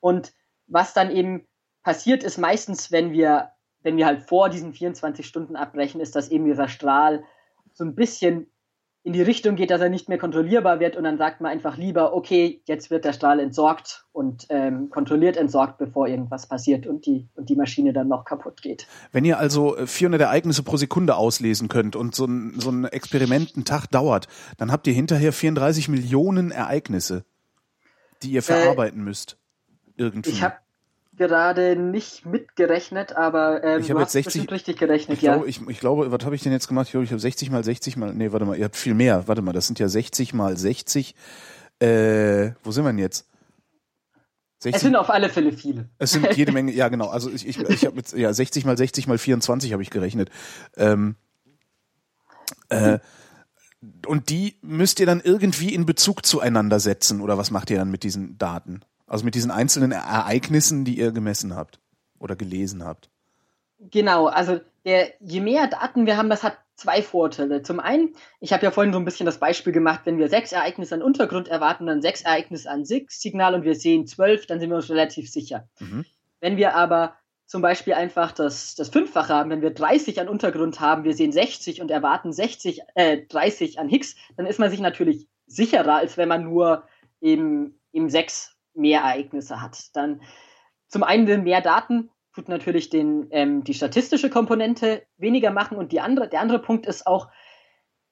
Und 0.00 0.32
was 0.66 0.94
dann 0.94 1.10
eben 1.10 1.46
passiert 1.82 2.24
ist 2.24 2.38
meistens, 2.38 2.90
wenn 2.90 3.12
wir, 3.12 3.50
wenn 3.82 3.98
wir 3.98 4.06
halt 4.06 4.22
vor 4.22 4.48
diesen 4.48 4.72
24 4.72 5.26
Stunden 5.26 5.54
abbrechen, 5.54 6.00
ist, 6.00 6.16
dass 6.16 6.30
eben 6.30 6.46
dieser 6.46 6.68
Strahl 6.68 7.24
so 7.74 7.84
ein 7.84 7.94
bisschen 7.94 8.50
in 9.04 9.12
die 9.12 9.20
Richtung 9.20 9.54
geht, 9.54 9.70
dass 9.70 9.82
er 9.82 9.90
nicht 9.90 10.08
mehr 10.08 10.16
kontrollierbar 10.16 10.80
wird 10.80 10.96
und 10.96 11.04
dann 11.04 11.18
sagt 11.18 11.42
man 11.42 11.52
einfach 11.52 11.76
lieber, 11.76 12.14
okay, 12.14 12.62
jetzt 12.64 12.90
wird 12.90 13.04
der 13.04 13.12
Strahl 13.12 13.38
entsorgt 13.38 14.06
und 14.12 14.46
ähm, 14.48 14.88
kontrolliert 14.88 15.36
entsorgt, 15.36 15.76
bevor 15.76 16.08
irgendwas 16.08 16.46
passiert 16.46 16.86
und 16.86 17.04
die, 17.04 17.28
und 17.34 17.50
die 17.50 17.54
Maschine 17.54 17.92
dann 17.92 18.08
noch 18.08 18.24
kaputt 18.24 18.62
geht. 18.62 18.86
Wenn 19.12 19.26
ihr 19.26 19.38
also 19.38 19.76
äh, 19.76 19.86
400 19.86 20.22
Ereignisse 20.22 20.62
pro 20.62 20.78
Sekunde 20.78 21.16
auslesen 21.16 21.68
könnt 21.68 21.96
und 21.96 22.14
so 22.14 22.24
ein, 22.24 22.58
so 22.58 22.70
ein 22.70 22.86
Experiment 22.86 23.52
einen 23.56 23.66
Tag 23.66 23.88
dauert, 23.88 24.26
dann 24.56 24.72
habt 24.72 24.86
ihr 24.86 24.94
hinterher 24.94 25.34
34 25.34 25.90
Millionen 25.90 26.50
Ereignisse, 26.50 27.26
die 28.22 28.30
ihr 28.30 28.42
verarbeiten 28.42 29.04
müsst. 29.04 29.36
Irgendwie. 29.96 30.30
Ich 30.30 30.42
habe 30.42 30.56
gerade 31.16 31.76
nicht 31.76 32.26
mitgerechnet, 32.26 33.16
aber 33.16 33.62
ähm, 33.62 33.80
Ich 33.80 33.86
du 33.88 33.94
hab 33.94 34.02
hast 34.02 34.14
jetzt 34.14 34.24
60 34.24 34.24
bestimmt 34.24 34.52
richtig 34.52 34.78
gerechnet, 34.78 35.18
Ich 35.18 35.22
ja. 35.22 35.34
glaube, 35.34 35.48
ich, 35.48 35.60
ich 35.68 35.80
glaube, 35.80 36.10
was 36.10 36.24
habe 36.24 36.34
ich 36.34 36.42
denn 36.42 36.52
jetzt 36.52 36.68
gemacht? 36.68 36.86
Ich 36.86 36.92
glaube, 36.92 37.04
ich 37.04 37.10
habe 37.10 37.20
60 37.20 37.50
mal 37.50 37.64
60 37.64 37.96
mal, 37.96 38.14
nee, 38.14 38.32
warte 38.32 38.46
mal, 38.46 38.56
ihr 38.56 38.64
habt 38.64 38.76
viel 38.76 38.94
mehr. 38.94 39.26
Warte 39.28 39.42
mal, 39.42 39.52
das 39.52 39.66
sind 39.66 39.78
ja 39.78 39.88
60 39.88 40.34
mal 40.34 40.56
60. 40.56 41.14
Äh, 41.80 42.52
wo 42.62 42.70
sind 42.70 42.84
wir 42.84 42.90
denn 42.90 42.98
jetzt? 42.98 43.26
60, 44.60 44.76
es 44.76 44.82
sind 44.82 44.96
auf 44.96 45.10
alle 45.10 45.28
Fälle 45.28 45.52
viele. 45.52 45.90
es 45.98 46.12
sind 46.12 46.34
jede 46.36 46.52
Menge, 46.52 46.72
ja 46.72 46.88
genau. 46.88 47.08
Also 47.08 47.30
ich, 47.30 47.46
ich, 47.46 47.58
ich 47.58 47.84
habe 47.84 47.96
mit 47.96 48.12
ja 48.12 48.32
60 48.32 48.64
mal 48.64 48.76
60 48.76 49.06
mal 49.06 49.18
24 49.18 49.72
habe 49.72 49.82
ich 49.82 49.90
gerechnet. 49.90 50.30
Ähm, 50.76 51.16
äh, 52.70 52.98
und 54.06 54.30
die 54.30 54.56
müsst 54.62 55.00
ihr 55.00 55.06
dann 55.06 55.20
irgendwie 55.20 55.74
in 55.74 55.84
Bezug 55.84 56.24
zueinander 56.24 56.80
setzen 56.80 57.20
oder 57.20 57.36
was 57.36 57.50
macht 57.50 57.70
ihr 57.70 57.76
dann 57.76 57.90
mit 57.90 58.02
diesen 58.02 58.38
Daten? 58.38 58.80
Also 59.06 59.24
mit 59.24 59.34
diesen 59.34 59.50
einzelnen 59.50 59.92
Ereignissen, 59.92 60.84
die 60.84 60.98
ihr 60.98 61.12
gemessen 61.12 61.54
habt 61.54 61.80
oder 62.18 62.36
gelesen 62.36 62.84
habt. 62.84 63.10
Genau, 63.78 64.26
also 64.26 64.60
der, 64.84 65.12
je 65.20 65.40
mehr 65.40 65.66
Daten 65.66 66.06
wir 66.06 66.16
haben, 66.16 66.30
das 66.30 66.42
hat 66.42 66.58
zwei 66.76 67.02
Vorteile. 67.02 67.62
Zum 67.62 67.80
einen, 67.80 68.14
ich 68.40 68.52
habe 68.52 68.64
ja 68.64 68.70
vorhin 68.70 68.92
so 68.92 68.98
ein 68.98 69.04
bisschen 69.04 69.26
das 69.26 69.38
Beispiel 69.38 69.72
gemacht, 69.72 70.00
wenn 70.04 70.18
wir 70.18 70.28
sechs 70.28 70.52
Ereignisse 70.52 70.94
an 70.94 71.02
Untergrund 71.02 71.48
erwarten, 71.48 71.86
dann 71.86 72.02
sechs 72.02 72.22
Ereignisse 72.22 72.70
an 72.70 72.84
Signal 72.84 73.54
und 73.54 73.64
wir 73.64 73.74
sehen 73.74 74.06
zwölf, 74.06 74.46
dann 74.46 74.60
sind 74.60 74.70
wir 74.70 74.76
uns 74.76 74.90
relativ 74.90 75.30
sicher. 75.30 75.68
Mhm. 75.78 76.04
Wenn 76.40 76.56
wir 76.56 76.74
aber 76.74 77.14
zum 77.46 77.62
Beispiel 77.62 77.94
einfach 77.94 78.32
das, 78.32 78.74
das 78.74 78.88
Fünffache 78.88 79.32
haben, 79.32 79.50
wenn 79.50 79.62
wir 79.62 79.70
30 79.70 80.20
an 80.20 80.28
Untergrund 80.28 80.80
haben, 80.80 81.04
wir 81.04 81.14
sehen 81.14 81.32
60 81.32 81.80
und 81.80 81.90
erwarten 81.90 82.32
60, 82.32 82.80
äh, 82.94 83.18
30 83.28 83.78
an 83.78 83.88
Higgs, 83.88 84.16
dann 84.36 84.46
ist 84.46 84.58
man 84.58 84.70
sich 84.70 84.80
natürlich 84.80 85.28
sicherer, 85.46 85.96
als 85.96 86.16
wenn 86.16 86.28
man 86.28 86.44
nur 86.44 86.84
eben, 87.20 87.80
eben 87.92 88.08
sechs 88.08 88.53
mehr 88.74 89.00
Ereignisse 89.00 89.60
hat. 89.60 89.94
Dann 89.96 90.22
zum 90.88 91.02
einen 91.02 91.44
mehr 91.44 91.60
Daten 91.60 92.10
tut 92.34 92.48
natürlich 92.48 92.90
den, 92.90 93.28
ähm, 93.30 93.64
die 93.64 93.74
statistische 93.74 94.28
Komponente 94.28 95.06
weniger 95.16 95.50
machen 95.50 95.76
und 95.78 95.92
die 95.92 96.00
andere, 96.00 96.28
der 96.28 96.40
andere 96.40 96.58
Punkt 96.58 96.86
ist 96.86 97.06
auch, 97.06 97.28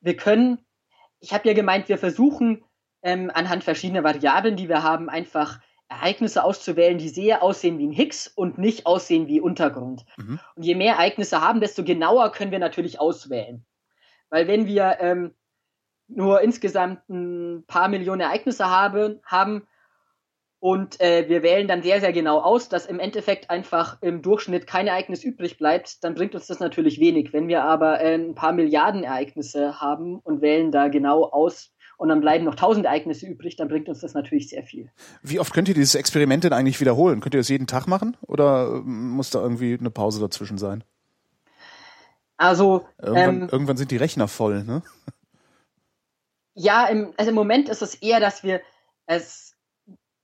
wir 0.01 0.17
können, 0.17 0.65
ich 1.21 1.33
habe 1.33 1.49
ja 1.49 1.55
gemeint, 1.55 1.89
wir 1.89 1.99
versuchen 1.99 2.65
ähm, 3.03 3.31
anhand 3.35 3.65
verschiedener 3.65 4.05
Variablen, 4.05 4.57
die 4.57 4.69
wir 4.69 4.83
haben, 4.83 5.09
einfach 5.09 5.61
Ereignisse 5.89 6.43
auszuwählen, 6.43 6.99
die 6.99 7.09
sehr 7.09 7.43
aussehen 7.43 7.79
wie 7.79 7.87
ein 7.87 7.93
Higgs 7.93 8.27
und 8.27 8.59
nicht 8.59 8.87
aussehen 8.87 9.27
wie 9.27 9.41
Untergrund. 9.41 10.05
Mhm. 10.17 10.41
Und 10.55 10.63
je 10.63 10.75
mehr 10.75 10.95
Ereignisse 10.95 11.41
haben, 11.41 11.61
desto 11.61 11.85
genauer 11.85 12.33
können 12.33 12.51
wir 12.51 12.59
natürlich 12.59 12.99
auswählen. 13.01 13.65
Weil 14.31 14.49
wenn 14.49 14.67
wir 14.67 14.97
ähm, 15.01 15.35
nur 16.09 16.41
insgesamt 16.41 17.09
ein 17.09 17.65
paar 17.67 17.89
Millionen 17.89 18.23
Ereignisse 18.23 18.71
habe, 18.71 19.21
haben 19.25 19.67
und 20.63 21.01
äh, 21.01 21.29
wir 21.29 21.43
wählen 21.43 21.67
dann 21.67 21.83
sehr, 21.83 21.99
sehr 21.99 22.13
genau 22.13 22.39
aus, 22.39 22.69
dass 22.69 22.87
im 22.87 23.01
Endeffekt 23.01 23.51
einfach 23.51 24.01
im 24.01 24.23
Durchschnitt 24.23 24.69
kein 24.69 24.87
Ereignis 24.87 25.25
übrig 25.25 25.59
bleibt, 25.59 26.05
dann 26.05 26.15
bringt 26.15 26.37
uns 26.37 26.47
das 26.47 26.61
natürlich 26.61 27.01
wenig. 27.01 27.33
Wenn 27.33 27.49
wir 27.49 27.65
aber 27.65 28.01
äh, 28.01 28.15
ein 28.15 28.37
paar 28.37 28.53
Milliarden 28.53 29.03
Ereignisse 29.03 29.81
haben 29.81 30.21
und 30.21 30.41
wählen 30.41 30.71
da 30.71 30.87
genau 30.87 31.25
aus 31.25 31.73
und 31.97 32.11
dann 32.11 32.21
bleiben 32.21 32.45
noch 32.45 32.55
tausend 32.55 32.87
Ereignisse 32.87 33.27
übrig, 33.27 33.57
dann 33.57 33.67
bringt 33.67 33.89
uns 33.89 34.03
das 34.03 34.15
natürlich 34.15 34.51
sehr 34.51 34.63
viel. 34.63 34.89
Wie 35.21 35.41
oft 35.41 35.53
könnt 35.53 35.67
ihr 35.67 35.75
dieses 35.75 35.97
Experiment 35.97 36.45
denn 36.45 36.53
eigentlich 36.53 36.81
wiederholen? 36.81 37.21
Könnt 37.21 37.35
ihr 37.35 37.41
das 37.41 37.49
jeden 37.49 37.67
Tag 37.67 37.89
machen 37.89 38.17
oder 38.21 38.69
ähm, 38.69 39.11
muss 39.11 39.31
da 39.31 39.43
irgendwie 39.43 39.77
eine 39.77 39.91
Pause 39.91 40.21
dazwischen 40.21 40.59
sein? 40.59 40.85
Also 42.37 42.87
Irgendwann, 43.01 43.43
ähm, 43.43 43.49
irgendwann 43.51 43.77
sind 43.77 43.91
die 43.91 43.97
Rechner 43.97 44.29
voll, 44.29 44.63
ne? 44.63 44.85
ja, 46.55 46.87
im, 46.87 47.13
also 47.17 47.31
im 47.31 47.35
Moment 47.35 47.69
ist 47.69 47.83
es 47.83 47.97
eher, 47.97 48.21
dass 48.21 48.45
wir 48.45 48.61
es 49.07 49.52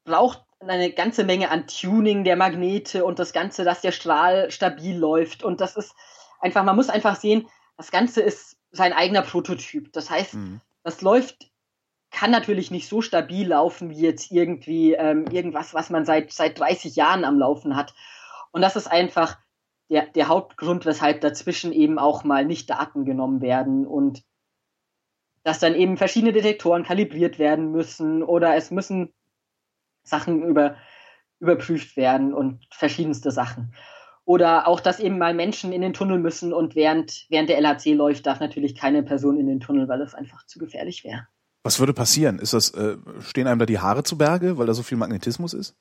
braucht 0.09 0.43
eine 0.61 0.91
ganze 0.93 1.25
Menge 1.25 1.51
an 1.51 1.67
Tuning 1.67 2.25
der 2.25 2.37
Magnete 2.37 3.05
und 3.05 3.19
das 3.19 3.33
Ganze, 3.33 3.63
dass 3.65 3.81
der 3.81 3.93
Strahl 3.93 4.51
stabil 4.51 4.97
läuft. 4.97 5.45
Und 5.45 5.61
das 5.61 5.77
ist 5.77 5.95
einfach, 6.41 6.65
man 6.65 6.75
muss 6.75 6.89
einfach 6.89 7.17
sehen, 7.17 7.49
das 7.77 7.93
Ganze 7.93 8.23
ist 8.23 8.57
sein 8.73 8.93
eigener 8.93 9.23
Prototyp. 9.23 9.93
Das 9.93 10.11
heißt, 10.11 10.35
Mhm. 10.35 10.61
das 10.83 11.01
läuft, 11.01 11.51
kann 12.11 12.31
natürlich 12.31 12.71
nicht 12.71 12.89
so 12.89 13.03
stabil 13.03 13.49
laufen 13.49 13.91
wie 13.91 14.01
jetzt 14.01 14.33
irgendwie 14.33 14.95
ähm, 14.95 15.27
irgendwas, 15.31 15.75
was 15.75 15.91
man 15.91 16.05
seit, 16.05 16.33
seit 16.33 16.59
30 16.59 16.97
Jahren 16.97 17.25
am 17.25 17.39
Laufen 17.39 17.77
hat. 17.77 17.95
Und 18.51 18.63
das 18.63 18.77
ist 18.77 18.89
einfach 18.89 19.39
der, 19.91 20.07
der 20.07 20.29
Hauptgrund, 20.29 20.87
weshalb 20.87 21.21
dazwischen 21.21 21.73
eben 21.73 21.99
auch 21.99 22.25
mal 22.25 22.45
nicht 22.45 22.69
Daten 22.71 23.05
genommen 23.05 23.41
werden 23.41 23.87
und 23.87 24.23
dass 25.45 25.61
dann 25.61 25.75
eben 25.75 25.97
verschiedene 25.97 26.33
Detektoren 26.33 26.83
kalibriert 26.83 27.39
werden 27.39 27.71
müssen 27.71 28.23
oder 28.23 28.57
es 28.57 28.71
müssen 28.71 29.15
Sachen 30.09 30.43
über, 30.43 30.77
überprüft 31.41 31.97
werden 31.97 32.33
und 32.35 32.67
verschiedenste 32.71 33.31
Sachen. 33.31 33.75
Oder 34.25 34.69
auch, 34.69 34.81
dass 34.81 35.01
eben 35.01 35.19
mal 35.19 35.33
Menschen 35.33 35.73
in 35.73 35.81
den 35.81 35.95
Tunnel 35.95 36.19
müssen 36.19 36.53
und 36.53 36.75
während, 36.75 37.27
während 37.31 37.49
der 37.49 37.59
LHC 37.59 37.95
läuft, 37.95 38.27
darf 38.27 38.41
natürlich 38.41 38.75
keine 38.75 39.03
Person 39.03 39.39
in 39.39 39.47
den 39.47 39.61
Tunnel, 39.61 39.89
weil 39.89 40.01
das 40.01 40.15
einfach 40.15 40.45
zu 40.47 40.59
gefährlich 40.59 41.03
wäre. 41.03 41.27
Was 41.63 41.81
würde 41.81 41.95
passieren? 41.95 42.39
Ist 42.39 42.53
das, 42.53 42.71
äh, 42.75 42.97
stehen 43.21 43.47
einem 43.47 43.59
da 43.59 43.67
die 43.67 43.79
Haare 43.79 44.03
zu 44.03 44.19
Berge, 44.19 44.59
weil 44.59 44.67
da 44.67 44.75
so 44.75 44.83
viel 44.83 44.99
Magnetismus 44.99 45.55
ist? 45.55 45.75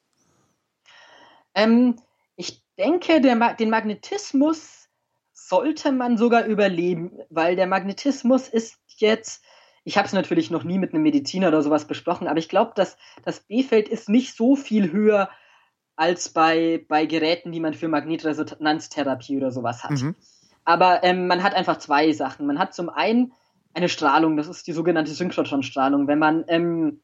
Ähm, 1.55 1.97
ich 2.36 2.63
denke, 2.78 3.19
Ma 3.36 3.53
den 3.53 3.69
Magnetismus 3.69 4.88
sollte 5.34 5.91
man 5.91 6.17
sogar 6.17 6.45
überleben, 6.45 7.19
weil 7.30 7.55
der 7.55 7.67
Magnetismus 7.67 8.47
ist 8.47 8.78
jetzt, 8.97 9.43
ich 9.88 9.97
habe 9.97 10.05
es 10.05 10.11
natürlich 10.11 10.51
noch 10.51 10.65
nie 10.65 10.79
mit 10.79 10.93
einem 10.93 11.03
Mediziner 11.03 11.47
oder 11.47 11.61
sowas 11.61 11.88
besprochen, 11.88 12.27
aber 12.27 12.39
ich 12.39 12.49
glaube, 12.49 12.73
dass 12.75 12.97
das 13.23 13.39
B-Feld 13.39 13.88
ist 13.88 14.09
nicht 14.09 14.35
so 14.35 14.57
viel 14.57 14.91
höher 14.91 15.29
als 15.95 16.27
bei, 16.27 16.85
bei 16.89 17.05
Geräten, 17.05 17.53
die 17.53 17.61
man 17.61 17.73
für 17.73 17.88
Magnetresonanztherapie 17.88 19.38
oder 19.38 19.49
sowas 19.49 19.85
hat. 19.85 19.91
Mhm. 19.91 20.15
Aber 20.65 21.05
ähm, 21.05 21.27
man 21.27 21.41
hat 21.41 21.53
einfach 21.53 21.77
zwei 21.77 22.11
Sachen. 22.11 22.47
Man 22.47 22.59
hat 22.59 22.73
zum 22.73 22.89
einen 22.89 23.31
eine 23.73 23.88
Strahlung, 23.88 24.35
das 24.35 24.49
ist 24.49 24.67
die 24.67 24.73
sogenannte 24.73 25.13
Synchrotronstrahlung. 25.13 26.09
Wenn 26.09 26.19
man, 26.19 26.43
ähm, 26.49 26.99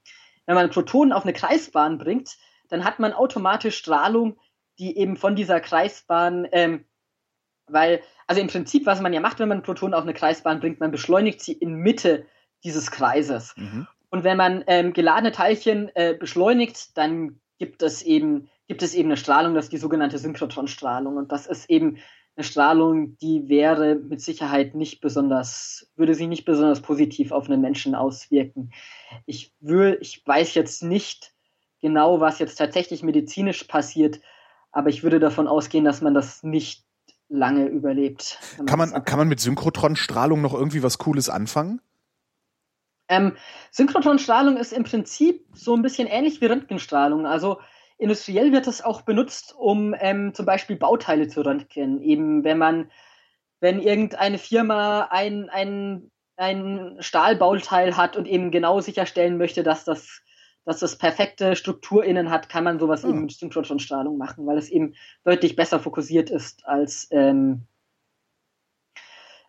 wenn 0.45 0.55
man 0.55 0.69
Protonen 0.69 1.13
auf 1.13 1.23
eine 1.23 1.31
Kreisbahn 1.31 1.97
bringt, 1.97 2.35
dann 2.67 2.83
hat 2.83 2.99
man 2.99 3.13
automatisch 3.13 3.77
Strahlung, 3.77 4.37
die 4.77 4.97
eben 4.97 5.15
von 5.15 5.37
dieser 5.37 5.61
Kreisbahn, 5.61 6.49
ähm, 6.51 6.83
weil, 7.67 8.01
also 8.27 8.41
im 8.41 8.47
Prinzip, 8.47 8.85
was 8.85 8.99
man 8.99 9.13
ja 9.13 9.21
macht, 9.21 9.39
wenn 9.39 9.47
man 9.47 9.63
Protonen 9.63 9.93
auf 9.93 10.03
eine 10.03 10.13
Kreisbahn 10.13 10.59
bringt, 10.59 10.81
man 10.81 10.91
beschleunigt 10.91 11.39
sie 11.39 11.53
in 11.53 11.75
Mitte 11.75 12.25
dieses 12.63 12.91
Kreises. 12.91 13.53
Mhm. 13.57 13.87
Und 14.09 14.23
wenn 14.23 14.37
man 14.37 14.63
ähm, 14.67 14.93
geladene 14.93 15.31
Teilchen 15.31 15.89
äh, 15.95 16.13
beschleunigt, 16.13 16.97
dann 16.97 17.39
gibt 17.57 17.81
es 17.81 18.01
eben 18.01 18.49
gibt 18.67 18.81
es 18.81 18.93
eben 18.93 19.09
eine 19.09 19.17
Strahlung, 19.17 19.53
das 19.53 19.65
ist 19.65 19.73
die 19.73 19.77
sogenannte 19.77 20.17
Synchrotronstrahlung. 20.17 21.17
Und 21.17 21.31
das 21.31 21.47
ist 21.47 21.69
eben 21.69 21.97
eine 22.35 22.43
Strahlung, 22.43 23.17
die 23.17 23.47
wäre 23.47 23.95
mit 23.95 24.21
Sicherheit 24.21 24.73
nicht 24.73 25.01
besonders, 25.01 25.91
würde 25.95 26.15
sich 26.15 26.27
nicht 26.27 26.45
besonders 26.45 26.81
positiv 26.81 27.31
auf 27.31 27.47
einen 27.47 27.61
Menschen 27.61 27.93
auswirken. 27.93 28.71
Ich 29.25 29.53
will, 29.59 29.97
ich 30.01 30.25
weiß 30.25 30.55
jetzt 30.55 30.81
nicht 30.81 31.33
genau, 31.81 32.19
was 32.19 32.39
jetzt 32.39 32.55
tatsächlich 32.55 33.03
medizinisch 33.03 33.65
passiert, 33.65 34.19
aber 34.71 34.89
ich 34.89 35.03
würde 35.03 35.19
davon 35.19 35.47
ausgehen, 35.47 35.85
dass 35.85 36.01
man 36.01 36.13
das 36.13 36.41
nicht 36.41 36.83
lange 37.29 37.67
überlebt. 37.67 38.39
Kann 38.65 38.79
man, 38.79 39.03
kann 39.05 39.19
man 39.19 39.27
mit 39.27 39.39
Synchrotronstrahlung 39.39 40.41
noch 40.41 40.53
irgendwie 40.53 40.81
was 40.81 40.97
Cooles 40.97 41.29
anfangen? 41.29 41.81
Ähm, 43.13 43.33
Synchrotronstrahlung 43.71 44.57
ist 44.57 44.73
im 44.73 44.83
Prinzip 44.83 45.45
so 45.53 45.75
ein 45.75 45.81
bisschen 45.81 46.07
ähnlich 46.07 46.41
wie 46.41 46.47
Röntgenstrahlung. 46.47 47.25
Also 47.25 47.59
industriell 47.97 48.51
wird 48.51 48.67
es 48.67 48.83
auch 48.83 49.01
benutzt, 49.01 49.53
um 49.57 49.95
ähm, 49.99 50.33
zum 50.33 50.45
Beispiel 50.45 50.75
Bauteile 50.75 51.27
zu 51.27 51.41
röntgen. 51.41 52.01
Eben 52.01 52.43
wenn 52.43 52.57
man, 52.57 52.91
wenn 53.59 53.79
irgendeine 53.79 54.37
Firma 54.37 55.07
ein, 55.11 55.49
ein, 55.49 56.11
ein 56.37 56.97
Stahlbauteil 56.99 57.95
hat 57.95 58.17
und 58.17 58.27
eben 58.27 58.51
genau 58.51 58.81
sicherstellen 58.81 59.37
möchte, 59.37 59.63
dass 59.63 59.85
das, 59.85 60.21
dass 60.65 60.79
das 60.79 60.97
perfekte 60.97 61.55
Struktur 61.55 62.03
innen 62.03 62.29
hat, 62.29 62.49
kann 62.49 62.63
man 62.63 62.79
sowas 62.79 63.05
oh. 63.05 63.09
eben 63.09 63.21
mit 63.21 63.31
Synchrotronstrahlung 63.31 64.17
machen, 64.17 64.45
weil 64.47 64.57
es 64.57 64.69
eben 64.69 64.95
deutlich 65.23 65.55
besser 65.55 65.79
fokussiert 65.79 66.29
ist 66.29 66.65
als 66.65 67.07
ähm, 67.11 67.67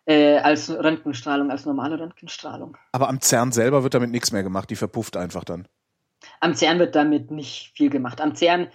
äh, 0.05 0.37
als 0.37 0.69
Röntgenstrahlung, 0.69 1.51
als 1.51 1.65
normale 1.65 1.99
Röntgenstrahlung. 1.99 2.77
Aber 2.91 3.09
am 3.09 3.21
CERN 3.21 3.51
selber 3.51 3.83
wird 3.83 3.93
damit 3.93 4.11
nichts 4.11 4.31
mehr 4.31 4.43
gemacht, 4.43 4.69
die 4.69 4.75
verpufft 4.75 5.17
einfach 5.17 5.43
dann. 5.43 5.67
Am 6.39 6.55
CERN 6.55 6.79
wird 6.79 6.95
damit 6.95 7.31
nicht 7.31 7.73
viel 7.75 7.89
gemacht. 7.89 8.21
Am 8.21 8.35
CERN 8.35 8.67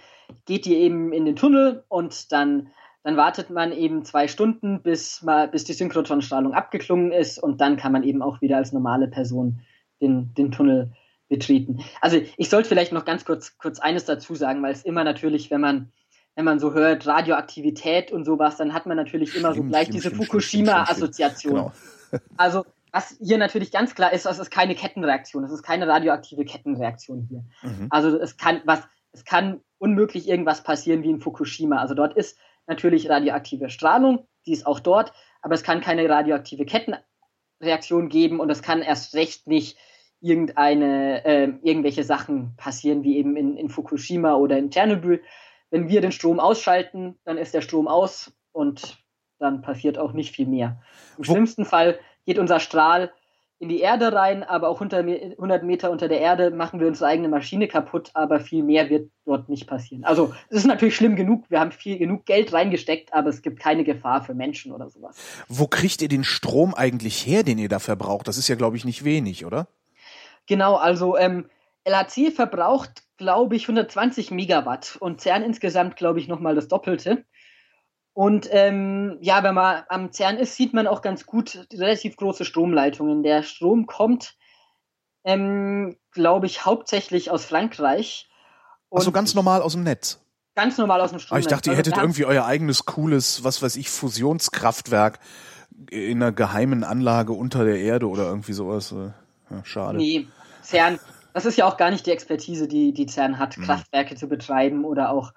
geht 0.45 0.65
die 0.65 0.75
eben 0.75 1.13
in 1.13 1.25
den 1.25 1.35
Tunnel 1.35 1.83
und 1.87 2.31
dann, 2.31 2.71
dann 3.03 3.17
wartet 3.17 3.49
man 3.49 3.71
eben 3.71 4.05
zwei 4.05 4.27
Stunden, 4.27 4.81
bis, 4.81 5.21
mal, 5.21 5.47
bis 5.47 5.63
die 5.63 5.73
Synchrotronstrahlung 5.73 6.53
abgeklungen 6.53 7.11
ist 7.11 7.41
und 7.41 7.61
dann 7.61 7.77
kann 7.77 7.91
man 7.91 8.03
eben 8.03 8.21
auch 8.21 8.41
wieder 8.41 8.57
als 8.57 8.71
normale 8.71 9.07
Person 9.07 9.61
den, 10.01 10.33
den 10.33 10.51
Tunnel 10.51 10.91
betreten. 11.29 11.83
Also 12.01 12.21
ich 12.37 12.49
sollte 12.49 12.67
vielleicht 12.67 12.91
noch 12.91 13.05
ganz 13.05 13.25
kurz, 13.25 13.57
kurz 13.57 13.79
eines 13.79 14.05
dazu 14.05 14.35
sagen, 14.35 14.61
weil 14.63 14.73
es 14.73 14.83
immer 14.83 15.03
natürlich, 15.03 15.49
wenn 15.49 15.61
man 15.61 15.91
wenn 16.35 16.45
man 16.45 16.59
so 16.59 16.73
hört, 16.73 17.05
Radioaktivität 17.05 18.11
und 18.11 18.25
sowas, 18.25 18.57
dann 18.57 18.73
hat 18.73 18.85
man 18.85 18.97
natürlich 18.97 19.35
immer 19.35 19.53
so 19.53 19.63
gleich 19.63 19.89
diese 19.89 20.11
Fukushima-Assoziation. 20.11 21.53
Genau. 21.53 21.71
Also, 22.35 22.65
was 22.91 23.15
hier 23.21 23.37
natürlich 23.37 23.71
ganz 23.71 23.95
klar 23.95 24.11
ist, 24.11 24.25
das 24.25 24.37
ist 24.37 24.51
keine 24.51 24.75
Kettenreaktion, 24.75 25.43
das 25.43 25.53
ist 25.53 25.63
keine 25.63 25.87
radioaktive 25.87 26.43
Kettenreaktion 26.43 27.25
hier. 27.29 27.45
Mhm. 27.61 27.87
Also 27.89 28.17
es 28.17 28.35
kann 28.35 28.59
was, 28.65 28.81
es 29.13 29.23
kann 29.23 29.61
unmöglich 29.77 30.27
irgendwas 30.27 30.61
passieren 30.61 31.03
wie 31.03 31.09
in 31.09 31.21
Fukushima. 31.21 31.77
Also 31.77 31.95
dort 31.95 32.17
ist 32.17 32.37
natürlich 32.67 33.09
radioaktive 33.09 33.69
Strahlung, 33.69 34.27
die 34.45 34.51
ist 34.51 34.67
auch 34.67 34.81
dort, 34.81 35.13
aber 35.41 35.55
es 35.55 35.63
kann 35.63 35.79
keine 35.79 36.09
radioaktive 36.09 36.65
Kettenreaktion 36.65 38.09
geben 38.09 38.41
und 38.41 38.49
es 38.49 38.61
kann 38.61 38.81
erst 38.81 39.15
recht 39.15 39.47
nicht 39.47 39.77
irgendeine, 40.19 41.25
äh, 41.25 41.53
irgendwelche 41.63 42.03
Sachen 42.03 42.55
passieren, 42.57 43.03
wie 43.03 43.17
eben 43.17 43.35
in, 43.35 43.57
in 43.57 43.69
Fukushima 43.69 44.35
oder 44.35 44.57
in 44.57 44.69
Tschernobyl, 44.69 45.21
wenn 45.71 45.89
wir 45.89 46.01
den 46.01 46.11
Strom 46.11 46.39
ausschalten, 46.39 47.17
dann 47.23 47.37
ist 47.37 47.53
der 47.53 47.61
Strom 47.61 47.87
aus 47.87 48.31
und 48.51 49.01
dann 49.39 49.61
passiert 49.61 49.97
auch 49.97 50.13
nicht 50.13 50.35
viel 50.35 50.45
mehr. 50.45 50.81
Im 51.17 51.27
Wo 51.27 51.31
schlimmsten 51.31 51.65
Fall 51.65 51.97
geht 52.25 52.37
unser 52.37 52.59
Strahl 52.59 53.11
in 53.57 53.69
die 53.69 53.79
Erde 53.79 54.11
rein, 54.11 54.43
aber 54.43 54.69
auch 54.69 54.81
100 54.81 55.63
Meter 55.63 55.91
unter 55.91 56.07
der 56.07 56.19
Erde 56.19 56.49
machen 56.49 56.79
wir 56.79 56.87
unsere 56.87 57.11
eigene 57.11 57.29
Maschine 57.29 57.67
kaputt, 57.67 58.09
aber 58.15 58.39
viel 58.39 58.63
mehr 58.63 58.89
wird 58.89 59.11
dort 59.23 59.49
nicht 59.49 59.67
passieren. 59.67 60.03
Also 60.03 60.33
es 60.49 60.57
ist 60.57 60.65
natürlich 60.65 60.95
schlimm 60.95 61.15
genug, 61.15 61.45
wir 61.49 61.59
haben 61.59 61.71
viel 61.71 61.99
genug 61.99 62.25
Geld 62.25 62.53
reingesteckt, 62.53 63.13
aber 63.13 63.29
es 63.29 63.43
gibt 63.43 63.59
keine 63.59 63.83
Gefahr 63.83 64.23
für 64.23 64.33
Menschen 64.33 64.71
oder 64.71 64.89
sowas. 64.89 65.15
Wo 65.47 65.67
kriegt 65.67 66.01
ihr 66.01 66.07
den 66.07 66.23
Strom 66.23 66.73
eigentlich 66.73 67.25
her, 67.25 67.43
den 67.43 67.59
ihr 67.59 67.69
da 67.69 67.77
verbraucht? 67.77 68.27
Das 68.27 68.39
ist 68.39 68.47
ja, 68.47 68.55
glaube 68.55 68.77
ich, 68.77 68.85
nicht 68.85 69.03
wenig, 69.03 69.45
oder? 69.45 69.67
Genau, 70.47 70.75
also 70.75 71.15
ähm, 71.15 71.45
LHC 71.85 72.31
verbraucht 72.31 73.03
glaube 73.21 73.55
ich, 73.55 73.65
120 73.65 74.31
Megawatt 74.31 74.97
und 74.99 75.21
CERN 75.21 75.43
insgesamt, 75.43 75.95
glaube 75.95 76.19
ich, 76.19 76.27
nochmal 76.27 76.55
das 76.55 76.67
Doppelte. 76.67 77.23
Und 78.13 78.49
ähm, 78.51 79.19
ja, 79.21 79.43
wenn 79.43 79.53
man 79.53 79.83
am 79.89 80.11
CERN 80.11 80.37
ist, 80.37 80.55
sieht 80.55 80.73
man 80.73 80.87
auch 80.87 81.03
ganz 81.03 81.27
gut 81.27 81.67
relativ 81.71 82.17
große 82.17 82.45
Stromleitungen. 82.45 83.21
Der 83.21 83.43
Strom 83.43 83.85
kommt, 83.85 84.35
ähm, 85.23 85.97
glaube 86.11 86.47
ich, 86.47 86.65
hauptsächlich 86.65 87.29
aus 87.29 87.45
Frankreich. 87.45 88.27
Also 88.89 89.11
ganz 89.11 89.35
normal 89.35 89.61
aus 89.61 89.73
dem 89.73 89.83
Netz. 89.83 90.19
Ganz 90.55 90.79
normal 90.79 90.99
aus 90.99 91.11
dem 91.11 91.19
Strom. 91.19 91.35
Aber 91.35 91.39
ich 91.39 91.47
dachte, 91.47 91.69
ihr 91.69 91.77
also 91.77 91.91
hättet 91.91 91.97
irgendwie 92.01 92.25
euer 92.25 92.45
eigenes 92.45 92.85
cooles, 92.85 93.43
was 93.43 93.61
weiß 93.61 93.75
ich, 93.75 93.91
Fusionskraftwerk 93.91 95.19
in 95.91 96.23
einer 96.23 96.31
geheimen 96.31 96.83
Anlage 96.83 97.33
unter 97.33 97.65
der 97.65 97.77
Erde 97.77 98.09
oder 98.09 98.23
irgendwie 98.23 98.53
sowas. 98.53 98.95
Ja, 99.51 99.63
schade. 99.63 99.99
Nee, 99.99 100.27
CERN, 100.63 100.99
das 101.33 101.45
ist 101.45 101.57
ja 101.57 101.65
auch 101.65 101.77
gar 101.77 101.91
nicht 101.91 102.05
die 102.05 102.11
Expertise, 102.11 102.67
die, 102.67 102.93
die 102.93 103.07
CERN 103.07 103.39
hat, 103.39 103.57
mhm. 103.57 103.63
Kraftwerke 103.63 104.15
zu 104.15 104.27
betreiben 104.27 104.85
oder 104.85 105.11
auch, 105.11 105.33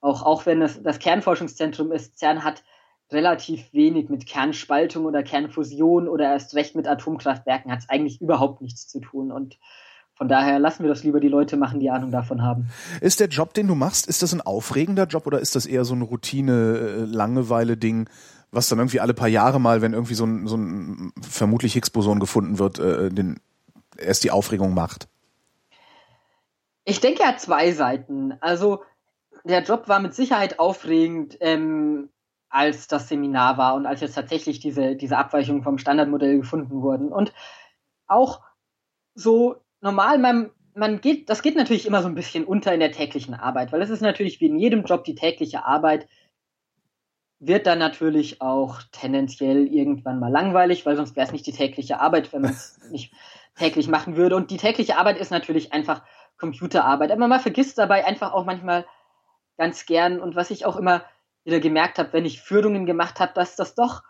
auch, 0.00 0.22
auch 0.22 0.46
wenn 0.46 0.62
es 0.62 0.82
das 0.82 0.98
Kernforschungszentrum 0.98 1.92
ist, 1.92 2.18
CERN 2.18 2.44
hat 2.44 2.62
relativ 3.10 3.72
wenig 3.72 4.08
mit 4.08 4.26
Kernspaltung 4.26 5.04
oder 5.04 5.22
Kernfusion 5.22 6.08
oder 6.08 6.32
erst 6.32 6.54
recht 6.54 6.74
mit 6.74 6.88
Atomkraftwerken 6.88 7.70
hat 7.70 7.80
es 7.80 7.88
eigentlich 7.88 8.20
überhaupt 8.20 8.62
nichts 8.62 8.88
zu 8.88 9.00
tun 9.00 9.30
und 9.30 9.58
von 10.16 10.28
daher 10.28 10.60
lassen 10.60 10.84
wir 10.84 10.90
das 10.90 11.02
lieber 11.02 11.18
die 11.18 11.28
Leute 11.28 11.56
machen, 11.56 11.80
die 11.80 11.90
Ahnung 11.90 12.12
davon 12.12 12.42
haben. 12.42 12.68
Ist 13.00 13.18
der 13.18 13.26
Job, 13.26 13.52
den 13.52 13.66
du 13.66 13.74
machst, 13.74 14.06
ist 14.06 14.22
das 14.22 14.32
ein 14.32 14.40
aufregender 14.40 15.06
Job 15.06 15.26
oder 15.26 15.40
ist 15.40 15.56
das 15.56 15.66
eher 15.66 15.84
so 15.84 15.92
ein 15.94 16.02
Routine-Langeweile-Ding, 16.02 18.08
was 18.52 18.68
dann 18.68 18.78
irgendwie 18.78 19.00
alle 19.00 19.12
paar 19.12 19.26
Jahre 19.26 19.60
mal, 19.60 19.82
wenn 19.82 19.92
irgendwie 19.92 20.14
so 20.14 20.24
ein, 20.24 20.46
so 20.46 20.56
ein 20.56 21.12
vermutlich 21.20 21.74
Higgs-Boson 21.74 22.20
gefunden 22.20 22.60
wird, 22.60 22.78
äh, 22.78 23.10
den 23.10 23.40
erst 23.98 24.22
die 24.22 24.30
Aufregung 24.30 24.72
macht? 24.72 25.08
Ich 26.84 27.00
denke, 27.00 27.24
hat 27.24 27.40
zwei 27.40 27.72
Seiten. 27.72 28.36
Also 28.40 28.82
der 29.44 29.62
Job 29.62 29.88
war 29.88 30.00
mit 30.00 30.14
Sicherheit 30.14 30.58
aufregend, 30.58 31.36
ähm, 31.40 32.10
als 32.48 32.86
das 32.86 33.08
Seminar 33.08 33.58
war 33.58 33.74
und 33.74 33.86
als 33.86 34.00
jetzt 34.00 34.14
tatsächlich 34.14 34.60
diese, 34.60 34.94
diese 34.94 35.18
Abweichungen 35.18 35.62
vom 35.62 35.78
Standardmodell 35.78 36.38
gefunden 36.38 36.82
wurden. 36.82 37.12
Und 37.12 37.32
auch 38.06 38.42
so 39.14 39.56
normal, 39.80 40.18
man, 40.18 40.50
man 40.74 41.00
geht, 41.00 41.28
das 41.28 41.42
geht 41.42 41.56
natürlich 41.56 41.86
immer 41.86 42.02
so 42.02 42.08
ein 42.08 42.14
bisschen 42.14 42.44
unter 42.44 42.72
in 42.72 42.80
der 42.80 42.92
täglichen 42.92 43.34
Arbeit, 43.34 43.72
weil 43.72 43.82
es 43.82 43.90
ist 43.90 44.02
natürlich 44.02 44.40
wie 44.40 44.46
in 44.46 44.58
jedem 44.58 44.84
Job 44.84 45.04
die 45.04 45.14
tägliche 45.14 45.64
Arbeit 45.64 46.08
wird 47.40 47.66
dann 47.66 47.78
natürlich 47.78 48.40
auch 48.40 48.80
tendenziell 48.92 49.66
irgendwann 49.66 50.20
mal 50.20 50.30
langweilig, 50.30 50.86
weil 50.86 50.96
sonst 50.96 51.16
wäre 51.16 51.26
es 51.26 51.32
nicht 51.32 51.46
die 51.46 51.52
tägliche 51.52 52.00
Arbeit, 52.00 52.32
wenn 52.32 52.42
man 52.42 52.52
es 52.52 52.78
nicht 52.90 53.12
täglich 53.56 53.88
machen 53.88 54.16
würde. 54.16 54.36
Und 54.36 54.50
die 54.50 54.56
tägliche 54.56 54.96
Arbeit 54.96 55.18
ist 55.18 55.30
natürlich 55.30 55.72
einfach 55.72 56.02
Computerarbeit. 56.38 57.10
Aber 57.10 57.28
man 57.28 57.40
vergisst 57.40 57.78
dabei 57.78 58.04
einfach 58.04 58.32
auch 58.32 58.44
manchmal 58.44 58.86
ganz 59.56 59.86
gern 59.86 60.20
und 60.20 60.36
was 60.36 60.50
ich 60.50 60.66
auch 60.66 60.76
immer 60.76 61.04
wieder 61.44 61.60
gemerkt 61.60 61.98
habe, 61.98 62.12
wenn 62.12 62.24
ich 62.24 62.40
Führungen 62.40 62.86
gemacht 62.86 63.20
habe, 63.20 63.32
dass 63.34 63.56
das 63.56 63.74
doch 63.74 64.02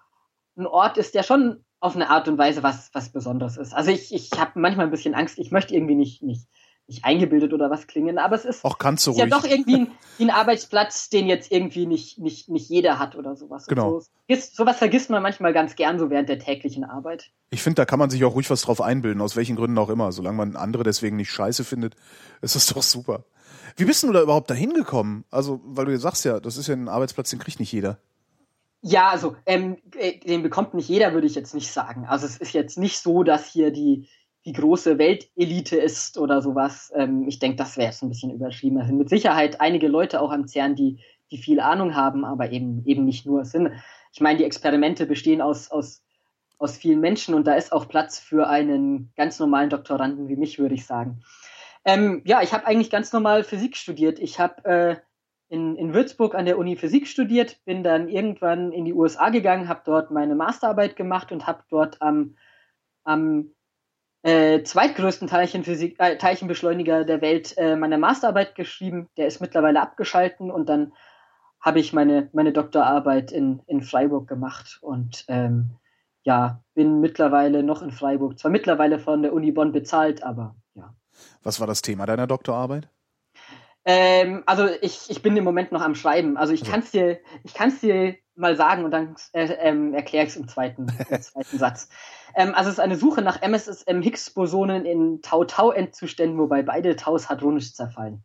ein 0.57 0.66
Ort 0.66 0.99
ist, 0.99 1.14
der 1.14 1.22
schon 1.22 1.64
auf 1.81 1.97
eine 1.97 2.09
Art 2.09 2.29
und 2.29 2.39
Weise 2.39 2.62
was, 2.62 2.91
was 2.95 3.12
Besonderes 3.12 3.57
ist. 3.57 3.75
Also 3.75 3.91
ich, 3.91 4.14
ich 4.14 4.31
habe 4.39 4.59
manchmal 4.59 4.87
ein 4.87 4.91
bisschen 4.91 5.14
Angst, 5.14 5.39
ich 5.39 5.51
möchte 5.51 5.75
irgendwie 5.75 5.97
nicht, 5.97 6.22
nicht 6.22 6.47
nicht 6.87 7.05
eingebildet 7.05 7.53
oder 7.53 7.70
was 7.70 7.87
klingen, 7.87 8.18
aber 8.18 8.37
es 8.37 8.45
ist, 8.45 8.64
Auch 8.64 8.78
kannst 8.78 9.07
du 9.07 9.12
ist 9.12 9.18
ja 9.18 9.26
doch 9.26 9.45
irgendwie 9.45 9.76
ein, 9.76 9.91
ein, 10.20 10.30
Arbeitsplatz, 10.30 11.09
den 11.09 11.26
jetzt 11.26 11.51
irgendwie 11.51 11.87
nicht, 11.87 12.18
nicht, 12.18 12.51
nicht 12.51 12.68
jeder 12.68 12.99
hat 12.99 13.16
oder 13.16 13.37
sowas. 13.37 13.66
Genau. 13.66 14.01
So, 14.01 14.37
sowas 14.53 14.76
vergisst 14.76 15.09
man 15.09 15.22
manchmal 15.22 15.55
ganz 15.55 15.76
gern 15.76 15.99
so 15.99 16.11
während 16.11 16.28
der 16.28 16.39
täglichen 16.39 16.85
Arbeit. 16.85 17.30
Ich 17.51 17.62
finde, 17.62 17.76
da 17.76 17.85
kann 17.87 17.99
man 17.99 18.11
sich 18.11 18.22
auch 18.24 18.35
ruhig 18.35 18.51
was 18.51 18.62
drauf 18.62 18.82
einbilden, 18.82 19.22
aus 19.22 19.35
welchen 19.35 19.57
Gründen 19.57 19.78
auch 19.78 19.89
immer. 19.89 20.12
Solange 20.12 20.37
man 20.37 20.57
andere 20.57 20.85
deswegen 20.85 21.16
nicht 21.16 21.30
scheiße 21.30 21.64
findet, 21.64 21.95
ist 22.43 22.55
das 22.55 22.66
doch 22.66 22.82
super. 22.82 23.24
Wie 23.76 23.87
bist 23.87 24.03
du 24.03 24.12
da 24.12 24.22
überhaupt 24.22 24.51
dahin 24.51 24.74
gekommen? 24.74 25.24
Also, 25.30 25.61
weil 25.64 25.87
du 25.87 25.93
ja 25.93 25.99
sagst 25.99 26.24
ja, 26.24 26.39
das 26.39 26.59
ist 26.59 26.68
ja 26.68 26.74
ein 26.74 26.89
Arbeitsplatz, 26.89 27.30
den 27.30 27.39
kriegt 27.39 27.61
nicht 27.61 27.72
jeder. 27.72 27.99
Ja, 28.82 29.09
also 29.09 29.35
ähm, 29.47 29.78
äh, 29.97 30.18
den 30.18 30.43
bekommt 30.43 30.74
nicht 30.74 30.91
jeder, 30.91 31.14
würde 31.14 31.26
ich 31.26 31.35
jetzt 31.35 31.55
nicht 31.55 31.72
sagen. 31.72 32.05
Also 32.07 32.26
es 32.26 32.37
ist 32.37 32.53
jetzt 32.53 32.76
nicht 32.76 32.99
so, 32.99 33.22
dass 33.22 33.47
hier 33.47 33.70
die 33.70 34.09
die 34.47 34.53
große 34.53 34.99
Weltelite 34.99 35.77
ist 35.77 36.19
oder 36.19 36.43
sowas. 36.43 36.93
Ähm, 36.95 37.27
ich 37.27 37.39
denke, 37.39 37.57
das 37.57 37.77
wäre 37.77 37.89
jetzt 37.89 38.03
ein 38.03 38.11
bisschen 38.11 38.33
überschrieben. 38.33 38.79
Es 38.79 38.87
sind 38.87 38.99
mit 38.99 39.09
Sicherheit 39.09 39.61
einige 39.61 39.89
Leute 39.89 40.21
auch 40.21 40.31
am 40.31 40.47
CERN, 40.47 40.75
die, 40.75 41.01
die 41.31 41.39
viel 41.39 41.61
Ahnung 41.61 41.95
haben, 41.95 42.25
aber 42.25 42.51
eben, 42.53 42.85
eben 42.85 43.05
nicht 43.05 43.27
nur. 43.27 43.45
Sind, 43.45 43.73
ich 44.13 44.21
meine, 44.21 44.39
die 44.39 44.45
Experimente 44.45 45.07
bestehen 45.07 45.41
aus, 45.41 45.71
aus, 45.71 46.03
aus 46.59 46.77
vielen 46.77 47.01
Menschen 47.01 47.35
und 47.35 47.47
da 47.47 47.55
ist 47.55 47.73
auch 47.73 47.89
Platz 47.89 48.19
für 48.19 48.49
einen 48.49 49.13
ganz 49.17 49.39
normalen 49.39 49.71
Doktoranden 49.71 50.29
wie 50.29 50.37
mich, 50.37 50.59
würde 50.59 50.75
ich 50.75 50.85
sagen. 50.85 51.23
Ähm, 51.87 52.23
ja, 52.25 52.43
ich 52.43 52.53
habe 52.53 52.67
eigentlich 52.67 52.91
ganz 52.91 53.13
normal 53.13 53.45
Physik 53.45 53.77
studiert. 53.77 54.19
Ich 54.19 54.39
habe 54.41 54.65
äh, 54.65 54.97
in, 55.49 55.77
in 55.77 55.95
Würzburg 55.95 56.35
an 56.35 56.47
der 56.47 56.59
Uni 56.59 56.77
Physik 56.77 57.07
studiert, 57.07 57.65
bin 57.65 57.83
dann 57.83 58.09
irgendwann 58.09 58.73
in 58.73 58.85
die 58.85 58.95
USA 58.95 59.31
gegangen, 59.31 59.69
habe 59.69 59.83
dort 59.85 60.11
meine 60.11 60.35
Masterarbeit 60.35 60.97
gemacht 60.97 61.33
und 61.33 61.47
habe 61.47 61.63
dort 61.69 62.01
am, 62.01 62.37
am 63.05 63.51
äh, 64.25 64.62
zweitgrößten 64.62 65.29
Teilchenphysik, 65.29 65.97
äh, 65.99 66.16
Teilchenbeschleuniger 66.16 67.05
der 67.05 67.20
Welt 67.20 67.57
äh, 67.59 67.77
meine 67.77 67.99
Masterarbeit 67.99 68.55
geschrieben. 68.55 69.11
Der 69.18 69.27
ist 69.27 69.41
mittlerweile 69.41 69.83
abgeschalten 69.83 70.51
und 70.51 70.68
dann 70.70 70.95
habe 71.61 71.79
ich 71.79 71.93
meine, 71.93 72.31
meine 72.33 72.53
Doktorarbeit 72.53 73.33
in, 73.33 73.61
in 73.66 73.83
Freiburg 73.83 74.27
gemacht 74.27 74.79
und 74.81 75.27
ähm, 75.29 75.77
ja, 76.22 76.62
bin 76.72 77.01
mittlerweile 77.01 77.62
noch 77.62 77.83
in 77.83 77.91
Freiburg. 77.91 78.39
Zwar 78.39 78.51
mittlerweile 78.51 78.99
von 78.99 79.22
der 79.22 79.35
Uni 79.35 79.53
Bonn 79.53 79.72
bezahlt, 79.72 80.22
aber 80.22 80.57
ja. 80.75 80.95
Was 81.43 81.61
war 81.61 81.66
das 81.66 81.83
Thema 81.83 82.07
deiner 82.07 82.27
Doktorarbeit? 82.27 82.89
Ähm, 83.87 84.43
also 84.47 84.66
ich, 84.80 85.11
ich 85.11 85.22
bin 85.22 85.37
im 85.37 85.45
Moment 85.45 85.72
noch 85.72 85.82
am 85.82 85.95
Schreiben. 85.95 86.37
Also 86.37 86.53
ich 86.53 86.62
Also. 86.62 86.72
kann 86.72 86.80
es 86.80 86.91
dir, 86.91 87.20
ich 87.43 87.55
kann's 87.55 87.80
dir 87.80 88.16
mal 88.37 88.57
sagen 88.57 88.85
und 88.85 88.91
dann 88.91 89.14
äh, 89.32 89.45
ähm, 89.61 89.95
erkläre 89.95 90.24
ich 90.24 90.30
es 90.30 90.37
im 90.37 90.49
zweiten, 90.49 90.87
im 91.09 91.22
zweiten 91.22 91.59
Satz. 91.59 91.89
Ähm, 92.35 92.55
also 92.55 92.68
es 92.70 92.76
ist 92.76 92.80
eine 92.80 92.97
Suche 92.97 93.22
nach 93.22 93.43
MSSM 93.43 94.01
Higgs-Bosonen 94.03 94.87
in 94.87 95.22
Tau-Tau-Endzuständen, 95.22 96.39
wobei 96.39 96.62
beide 96.62 96.97
Taus 96.97 97.28
hadronisch 97.28 97.74
zerfallen. 97.74 98.24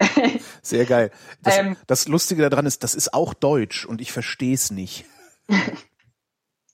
Sehr 0.62 0.86
geil. 0.86 1.10
Das, 1.42 1.58
Ähm. 1.58 1.76
das 1.86 2.08
Lustige 2.08 2.48
daran 2.48 2.64
ist, 2.66 2.82
das 2.84 2.94
ist 2.94 3.12
auch 3.12 3.34
Deutsch 3.34 3.84
und 3.84 4.00
ich 4.00 4.12
verstehe 4.12 4.54
es 4.54 4.70
nicht. 4.70 5.04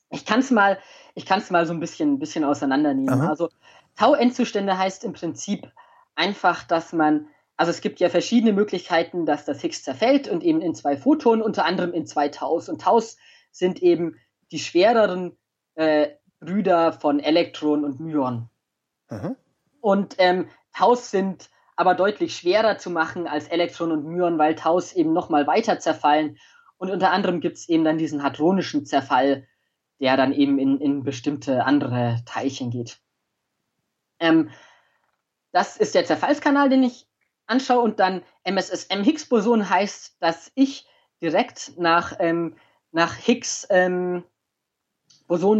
Ich 0.09 0.25
kann 0.25 0.39
es 0.39 0.51
mal, 0.51 0.79
ich 1.15 1.25
kann 1.25 1.39
es 1.39 1.49
mal 1.49 1.65
so 1.65 1.73
ein 1.73 1.81
bisschen, 1.81 2.13
ein 2.13 2.19
bisschen 2.19 2.45
auseinandernehmen. 2.45 3.09
Aha. 3.13 3.27
Also 3.27 3.49
Tau-Endzustände 3.97 4.77
heißt 4.77 5.03
im 5.03 5.11
Prinzip 5.11 5.69
einfach, 6.15 6.63
dass 6.63 6.93
man, 6.93 7.27
also 7.57 7.71
es 7.71 7.81
gibt 7.81 7.99
ja 7.99 8.09
verschiedene 8.09 8.53
Möglichkeiten, 8.53 9.25
dass 9.25 9.43
das 9.43 9.61
Higgs 9.61 9.83
zerfällt 9.83 10.27
und 10.27 10.43
eben 10.43 10.61
in 10.61 10.75
zwei 10.75 10.95
Photonen, 10.95 11.41
unter 11.41 11.65
anderem 11.65 11.91
in 11.91 12.05
zwei 12.05 12.29
Taus. 12.29 12.69
Und 12.69 12.81
Taus 12.81 13.17
sind 13.51 13.81
eben 13.81 14.15
die 14.51 14.59
schwereren 14.59 15.35
äh, 15.73 16.09
Brüder 16.39 16.93
von 16.93 17.19
Elektron 17.19 17.83
und 17.83 17.99
Myon. 17.99 18.49
Aha. 19.07 19.35
Und 19.81 20.15
ähm, 20.19 20.49
Taus 20.71 21.09
sind 21.09 21.49
aber 21.75 21.95
deutlich 21.95 22.35
schwerer 22.35 22.77
zu 22.77 22.91
machen 22.91 23.27
als 23.27 23.47
Elektron 23.47 23.91
und 23.91 24.05
Myon, 24.05 24.37
weil 24.37 24.53
Taus 24.53 24.93
eben 24.93 25.13
nochmal 25.13 25.47
weiter 25.47 25.79
zerfallen. 25.79 26.37
Und 26.77 26.91
unter 26.91 27.11
anderem 27.11 27.39
gibt 27.39 27.57
es 27.57 27.67
eben 27.67 27.83
dann 27.83 27.97
diesen 27.97 28.21
hadronischen 28.21 28.85
Zerfall, 28.85 29.47
der 29.99 30.15
dann 30.15 30.31
eben 30.31 30.59
in, 30.59 30.79
in 30.79 31.03
bestimmte 31.03 31.65
andere 31.65 32.21
Teilchen 32.25 32.69
geht. 32.69 32.99
Ähm, 34.19 34.51
das 35.51 35.77
ist 35.77 35.95
der 35.95 36.05
Zerfallskanal, 36.05 36.69
den 36.69 36.83
ich 36.83 37.06
anschaue. 37.47 37.81
Und 37.81 37.99
dann 37.99 38.23
MSSM 38.43 39.03
Higgs-Boson 39.03 39.69
heißt, 39.69 40.17
dass 40.19 40.51
ich 40.55 40.87
direkt 41.21 41.73
nach, 41.77 42.13
ähm, 42.19 42.55
nach 42.91 43.15
Higgs 43.15 43.67
ähm, 43.69 44.23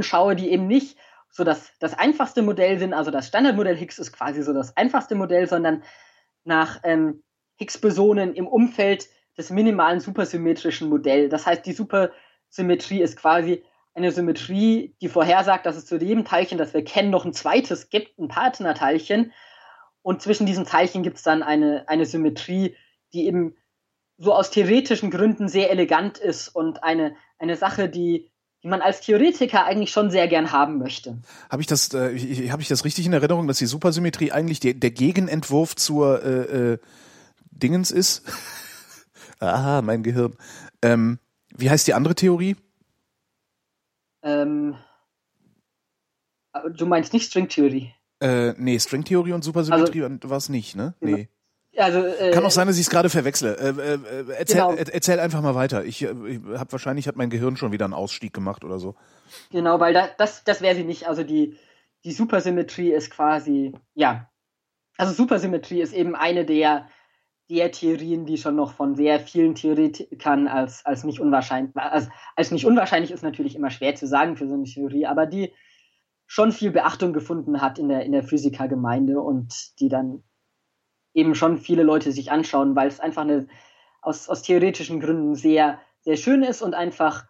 schaue, 0.01 0.35
die 0.35 0.49
eben 0.49 0.67
nicht 0.67 0.97
so 1.29 1.43
das, 1.43 1.71
das 1.79 1.93
einfachste 1.93 2.41
Modell 2.41 2.79
sind, 2.79 2.93
also 2.93 3.11
das 3.11 3.27
Standardmodell 3.27 3.75
Higgs 3.75 3.99
ist 3.99 4.11
quasi 4.11 4.41
so 4.41 4.53
das 4.53 4.75
einfachste 4.77 5.15
Modell, 5.15 5.47
sondern 5.47 5.83
nach 6.43 6.79
ähm, 6.83 7.23
Higgs-Bosonen 7.57 8.33
im 8.33 8.47
Umfeld 8.47 9.07
des 9.37 9.49
minimalen 9.49 9.99
supersymmetrischen 9.99 10.89
Modells. 10.89 11.29
Das 11.29 11.45
heißt, 11.45 11.65
die 11.65 11.73
Supersymmetrie 11.73 13.01
ist 13.01 13.17
quasi 13.17 13.63
eine 13.93 14.11
Symmetrie, 14.11 14.95
die 15.01 15.09
vorhersagt, 15.09 15.65
dass 15.65 15.75
es 15.75 15.85
zu 15.85 15.97
jedem 15.97 16.23
Teilchen, 16.23 16.57
das 16.57 16.73
wir 16.73 16.83
kennen, 16.83 17.09
noch 17.09 17.25
ein 17.25 17.33
zweites 17.33 17.89
gibt, 17.89 18.17
ein 18.19 18.27
Partnerteilchen. 18.27 19.31
Und 20.01 20.21
zwischen 20.21 20.45
diesen 20.45 20.65
Teilchen 20.65 21.03
gibt 21.03 21.17
es 21.17 21.23
dann 21.23 21.43
eine, 21.43 21.87
eine 21.87 22.05
Symmetrie, 22.05 22.75
die 23.13 23.25
eben 23.25 23.55
so 24.17 24.33
aus 24.33 24.49
theoretischen 24.51 25.11
Gründen 25.11 25.47
sehr 25.47 25.69
elegant 25.69 26.17
ist 26.17 26.47
und 26.49 26.83
eine, 26.83 27.15
eine 27.39 27.55
Sache, 27.55 27.89
die, 27.89 28.31
die 28.63 28.67
man 28.67 28.81
als 28.81 29.01
Theoretiker 29.01 29.65
eigentlich 29.65 29.91
schon 29.91 30.09
sehr 30.09 30.27
gern 30.27 30.51
haben 30.51 30.79
möchte. 30.79 31.21
Habe 31.49 31.61
ich 31.61 31.67
das, 31.67 31.93
äh, 31.93 32.11
ich- 32.11 32.51
habe 32.51 32.61
ich 32.61 32.67
das 32.67 32.83
richtig 32.85 33.05
in 33.05 33.13
Erinnerung, 33.13 33.47
dass 33.47 33.59
die 33.59 33.65
Supersymmetrie 33.67 34.31
eigentlich 34.31 34.59
der, 34.59 34.73
der 34.73 34.91
Gegenentwurf 34.91 35.75
zur 35.75 36.23
äh, 36.23 36.73
äh, 36.73 36.77
Dingens 37.51 37.91
ist? 37.91 38.23
Aha, 39.39 39.81
mein 39.83 40.01
Gehirn. 40.03 40.35
Ähm, 40.81 41.19
wie 41.55 41.69
heißt 41.69 41.87
die 41.87 41.93
andere 41.93 42.15
Theorie? 42.15 42.55
Ähm, 44.23 44.75
du 46.75 46.85
meinst 46.87 47.13
nicht 47.13 47.27
Stringtheorie. 47.27 47.93
Äh, 48.19 48.53
nee, 48.57 48.79
Stringtheorie 48.79 49.33
und 49.33 49.43
Supersymmetrie 49.43 50.03
war 50.23 50.37
es 50.37 50.49
nicht, 50.49 50.75
ne? 50.75 50.95
Genau. 50.99 51.17
Nee. 51.17 51.29
Also, 51.77 51.99
äh, 51.99 52.31
Kann 52.31 52.43
auch 52.43 52.51
sein, 52.51 52.65
dass 52.65 52.77
ich 52.77 52.83
es 52.83 52.89
gerade 52.89 53.09
verwechsle. 53.09 53.55
Äh, 53.55 53.69
äh, 53.69 53.93
äh, 53.93 54.33
erzähl, 54.39 54.61
Genau. 54.61 54.73
er, 54.73 54.91
erzähl 54.91 55.19
einfach 55.19 55.41
mal 55.41 55.53
weiter. 55.53 55.85
Ich, 55.85 56.01
äh, 56.01 56.07
ich 56.27 56.39
habe 56.57 56.71
wahrscheinlich 56.71 57.07
hat 57.07 57.15
mein 57.17 57.29
Gehirn 57.29 57.55
schon 57.55 57.71
wieder 57.71 57.85
einen 57.85 57.93
Ausstieg 57.93 58.33
gemacht 58.33 58.63
oder 58.63 58.79
so. 58.79 58.95
Genau, 59.51 59.79
weil 59.79 59.93
da, 59.93 60.07
das, 60.17 60.43
das 60.43 60.61
wäre 60.61 60.75
sie 60.75 60.83
nicht. 60.83 61.07
Also 61.07 61.23
die, 61.23 61.55
die 62.03 62.13
Supersymmetrie 62.13 62.91
ist 62.91 63.11
quasi, 63.11 63.73
ja. 63.93 64.27
Also 64.97 65.13
Supersymmetrie 65.13 65.81
ist 65.81 65.93
eben 65.93 66.15
eine 66.15 66.45
der, 66.45 66.87
der 67.47 67.71
Theorien, 67.71 68.25
die 68.25 68.39
schon 68.39 68.55
noch 68.55 68.73
von 68.73 68.95
sehr 68.95 69.19
vielen 69.19 69.53
Theoretikern 69.53 70.47
als, 70.47 70.83
als 70.83 71.03
nicht 71.03 71.19
unwahrscheinlich, 71.19 71.75
als, 71.75 72.09
als 72.35 72.49
nicht 72.49 72.65
unwahrscheinlich 72.65 73.11
ist 73.11 73.21
natürlich 73.21 73.55
immer 73.55 73.69
schwer 73.69 73.93
zu 73.93 74.07
sagen 74.07 74.35
für 74.35 74.47
so 74.47 74.55
eine 74.55 74.63
Theorie, 74.63 75.05
aber 75.05 75.27
die 75.27 75.53
schon 76.27 76.51
viel 76.51 76.71
Beachtung 76.71 77.13
gefunden 77.13 77.61
hat 77.61 77.79
in 77.79 77.89
der, 77.89 78.03
in 78.03 78.11
der 78.11 78.23
Physikergemeinde 78.23 79.19
und 79.19 79.79
die 79.79 79.87
dann 79.87 80.23
eben 81.13 81.33
schon 81.33 81.57
viele 81.57 81.83
Leute 81.83 82.11
sich 82.11 82.31
anschauen, 82.31 82.75
weil 82.75 82.87
es 82.87 82.99
einfach 82.99 83.23
eine, 83.23 83.47
aus, 84.01 84.29
aus 84.29 84.43
theoretischen 84.43 84.99
Gründen 84.99 85.35
sehr, 85.35 85.79
sehr 86.01 86.17
schön 86.17 86.43
ist 86.43 86.61
und 86.61 86.75
einfach 86.75 87.25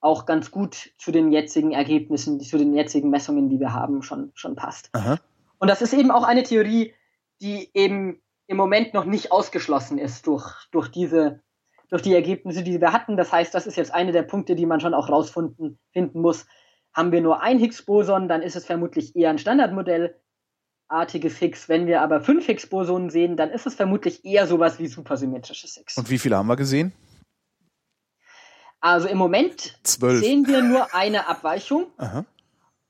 auch 0.00 0.26
ganz 0.26 0.50
gut 0.50 0.92
zu 0.98 1.10
den 1.10 1.32
jetzigen 1.32 1.72
Ergebnissen, 1.72 2.38
zu 2.40 2.58
den 2.58 2.74
jetzigen 2.74 3.08
Messungen, 3.08 3.48
die 3.48 3.58
wir 3.58 3.72
haben, 3.72 4.02
schon, 4.02 4.30
schon 4.34 4.54
passt. 4.54 4.90
Aha. 4.92 5.18
Und 5.58 5.68
das 5.68 5.80
ist 5.80 5.94
eben 5.94 6.10
auch 6.10 6.24
eine 6.24 6.42
Theorie, 6.42 6.92
die 7.40 7.70
eben 7.72 8.20
im 8.46 8.58
Moment 8.58 8.92
noch 8.92 9.06
nicht 9.06 9.32
ausgeschlossen 9.32 9.96
ist 9.96 10.26
durch, 10.26 10.68
durch 10.70 10.88
diese, 10.88 11.40
durch 11.88 12.02
die 12.02 12.12
Ergebnisse, 12.12 12.62
die 12.62 12.80
wir 12.80 12.92
hatten. 12.92 13.16
Das 13.16 13.32
heißt, 13.32 13.54
das 13.54 13.66
ist 13.66 13.76
jetzt 13.76 13.94
eine 13.94 14.12
der 14.12 14.22
Punkte, 14.22 14.54
die 14.54 14.66
man 14.66 14.80
schon 14.80 14.92
auch 14.92 15.08
rausfinden 15.08 15.78
finden 15.92 16.20
muss. 16.20 16.46
Haben 16.94 17.12
wir 17.12 17.20
nur 17.20 17.42
ein 17.42 17.58
Higgs-Boson, 17.58 18.28
dann 18.28 18.42
ist 18.42 18.56
es 18.56 18.64
vermutlich 18.64 19.16
eher 19.16 19.30
ein 19.30 19.38
Standardmodellartiges 19.38 21.38
Higgs. 21.38 21.68
Wenn 21.68 21.86
wir 21.86 22.02
aber 22.02 22.20
fünf 22.20 22.46
Higgs-Bosonen 22.46 23.10
sehen, 23.10 23.36
dann 23.36 23.50
ist 23.50 23.66
es 23.66 23.74
vermutlich 23.74 24.24
eher 24.24 24.46
sowas 24.46 24.78
wie 24.78 24.86
supersymmetrisches 24.86 25.74
Higgs. 25.74 25.96
Und 25.96 26.10
wie 26.10 26.18
viele 26.18 26.36
haben 26.36 26.46
wir 26.46 26.56
gesehen? 26.56 26.92
Also 28.80 29.08
im 29.08 29.16
Moment 29.16 29.78
Zwölf. 29.82 30.20
sehen 30.20 30.46
wir 30.46 30.62
nur 30.62 30.94
eine 30.94 31.26
Abweichung. 31.26 31.86
Aha. 31.96 32.26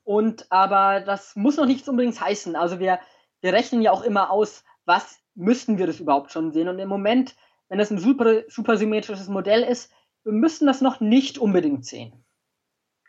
Und 0.02 0.50
aber 0.50 1.00
das 1.00 1.36
muss 1.36 1.56
noch 1.56 1.66
nichts 1.66 1.88
unbedingt 1.88 2.20
heißen. 2.20 2.56
Also 2.56 2.80
wir, 2.80 2.98
wir 3.40 3.52
rechnen 3.52 3.80
ja 3.80 3.92
auch 3.92 4.02
immer 4.02 4.30
aus, 4.30 4.64
was 4.84 5.18
müssten 5.36 5.78
wir 5.78 5.86
das 5.86 6.00
überhaupt 6.00 6.32
schon 6.32 6.52
sehen. 6.52 6.68
Und 6.68 6.80
im 6.80 6.88
Moment, 6.88 7.36
wenn 7.68 7.78
das 7.78 7.92
ein 7.92 7.98
super, 7.98 8.42
supersymmetrisches 8.48 9.28
Modell 9.28 9.62
ist, 9.62 9.92
wir 10.24 10.32
müssen 10.32 10.66
das 10.66 10.80
noch 10.80 11.00
nicht 11.00 11.38
unbedingt 11.38 11.86
sehen. 11.86 12.23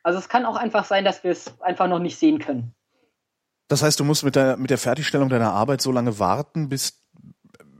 Also 0.06 0.20
es 0.20 0.30
kann 0.30 0.45
auch 0.45 0.56
einfach 0.56 0.86
sein, 0.86 1.03
dass 1.03 1.24
wir 1.24 1.32
es 1.32 1.60
einfach 1.62 1.88
noch 1.88 1.97
nicht 1.97 2.20
sehen 2.20 2.38
können. 2.38 2.76
Das 3.68 3.82
heißt, 3.82 3.99
du 3.99 4.03
musst 4.03 4.24
mit 4.24 4.36
der, 4.36 4.56
mit 4.56 4.70
der 4.70 4.78
Fertigstellung 4.78 5.30
deiner 5.30 5.51
Arbeit 5.51 5.82
so 5.82 5.91
lange 5.91 6.20
warten, 6.20 6.70
bis, 6.70 7.01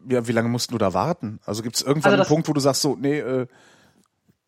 ja, 0.10 0.28
wie 0.28 0.32
lange 0.32 0.50
musst 0.50 0.72
du 0.72 0.80
da 0.80 0.96
warten? 0.96 1.40
Also 1.46 1.62
gibt 1.62 1.76
es 1.76 1.84
irgendwann 1.84 2.06
Also 2.06 2.14
einen 2.16 2.20
das- 2.22 2.28
Punkt, 2.28 2.48
wo 2.48 2.54
du 2.54 2.60
sagst 2.60 2.82
so, 2.82 2.96
nee, 2.96 3.20
äh, 3.20 3.46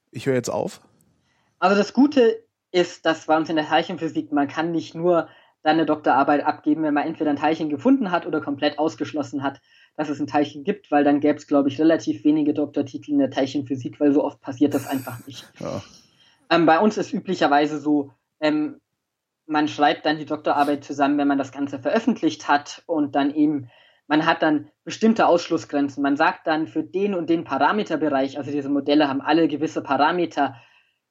ich 0.10 0.26
höre 0.26 0.34
jetzt 0.34 0.50
auf? 0.50 0.82
Also 1.60 1.76
das 1.78 1.94
Gute 1.94 2.44
ist, 2.72 3.06
dass 3.06 3.28
bei 3.28 3.38
uns 3.38 3.48
in 3.48 3.56
der 3.58 3.68
Teilchenphysik, 3.68 4.32
man 4.32 4.48
kann 4.48 4.72
nicht 4.72 4.96
nur 4.96 5.28
dann 5.62 5.74
eine 5.76 5.86
Doktorarbeit 5.86 6.44
abgeben, 6.44 6.82
wenn 6.82 6.96
man 6.96 7.06
entweder 7.06 7.30
ein 7.30 7.36
Teilchen 7.36 7.70
gefunden 7.70 8.10
hat 8.10 8.26
oder 8.26 8.42
komplett 8.42 8.80
ausgeschlossen 8.80 9.44
hat, 9.44 9.62
dass 9.96 10.10
es 10.10 10.20
ein 10.20 10.26
Teilchen 10.26 10.64
gibt, 10.64 10.90
weil 10.90 11.04
dann 11.04 11.20
gäbe 11.20 11.38
es, 11.38 11.46
glaube 11.46 11.70
ich, 11.70 11.80
relativ 11.80 12.24
wenige 12.24 12.56
Doktortitel 12.56 13.12
in 13.12 13.20
der 13.20 13.30
Teilchenphysik, 13.30 14.00
weil 14.00 14.14
so 14.14 14.24
oft 14.24 14.42
passiert 14.42 14.74
das 14.74 14.88
einfach 14.88 15.28
nicht. 15.28 15.46
Ja. 15.60 15.84
Ähm, 16.50 16.66
bei 16.66 16.80
uns 16.80 16.98
ist 16.98 17.14
üblicherweise 17.14 17.80
so, 17.80 18.12
ähm, 18.40 18.80
man 19.46 19.68
schreibt 19.68 20.06
dann 20.06 20.18
die 20.18 20.26
Doktorarbeit 20.26 20.84
zusammen, 20.84 21.18
wenn 21.18 21.28
man 21.28 21.38
das 21.38 21.52
Ganze 21.52 21.80
veröffentlicht 21.80 22.48
hat 22.48 22.84
und 22.86 23.16
dann 23.16 23.34
eben, 23.34 23.70
man 24.08 24.26
hat 24.26 24.42
dann 24.42 24.70
bestimmte 24.84 25.28
Ausschlussgrenzen. 25.28 26.04
Man 26.04 26.18
sagt 26.18 26.48
dann 26.48 26.68
für 26.68 26.84
den 26.84 27.14
und 27.14 27.30
den 27.30 27.44
Parameterbereich, 27.44 28.38
also 28.38 28.52
diese 28.52 28.70
Modelle 28.70 29.08
haben 29.08 29.22
alle 29.22 29.48
gewisse 29.48 29.82
Parameter, 29.82 30.56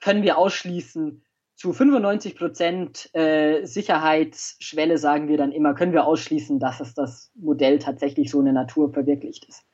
können 0.01 0.23
wir 0.23 0.39
ausschließen, 0.39 1.23
zu 1.57 1.73
95 1.73 2.37
Prozent 2.37 3.11
äh, 3.15 3.65
Sicherheitsschwelle 3.65 4.99
sagen 4.99 5.29
wir 5.29 5.39
dann 5.39 5.53
immer, 5.53 5.75
können 5.75 5.95
wir 5.95 6.07
ausschließen, 6.07 6.61
dass 6.61 6.81
es 6.81 6.93
das 6.93 7.33
Modell 7.35 7.79
tatsächlich 7.79 8.31
so 8.31 8.41
in 8.41 8.45
der 8.45 8.55
Natur 8.55 8.93
verwirklicht 8.93 9.47
ist. 9.47 9.65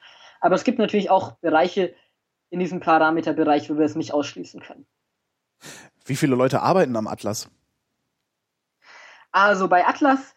Aber 0.41 0.55
es 0.55 0.63
gibt 0.63 0.79
natürlich 0.79 1.11
auch 1.11 1.33
Bereiche 1.41 1.93
in 2.51 2.61
diesem 2.61 2.79
Parameterbereich, 2.79 3.69
wo 3.69 3.79
wir 3.79 3.85
es 3.85 3.97
nicht 3.97 4.15
ausschließen 4.15 4.61
können. 4.61 4.87
Wie 6.05 6.17
viele 6.17 6.37
Leute 6.37 6.63
arbeiten 6.63 6.97
am 6.97 7.07
Atlas? 7.07 7.49
Also 9.31 9.69
bei 9.69 9.87
Atlas 9.87 10.35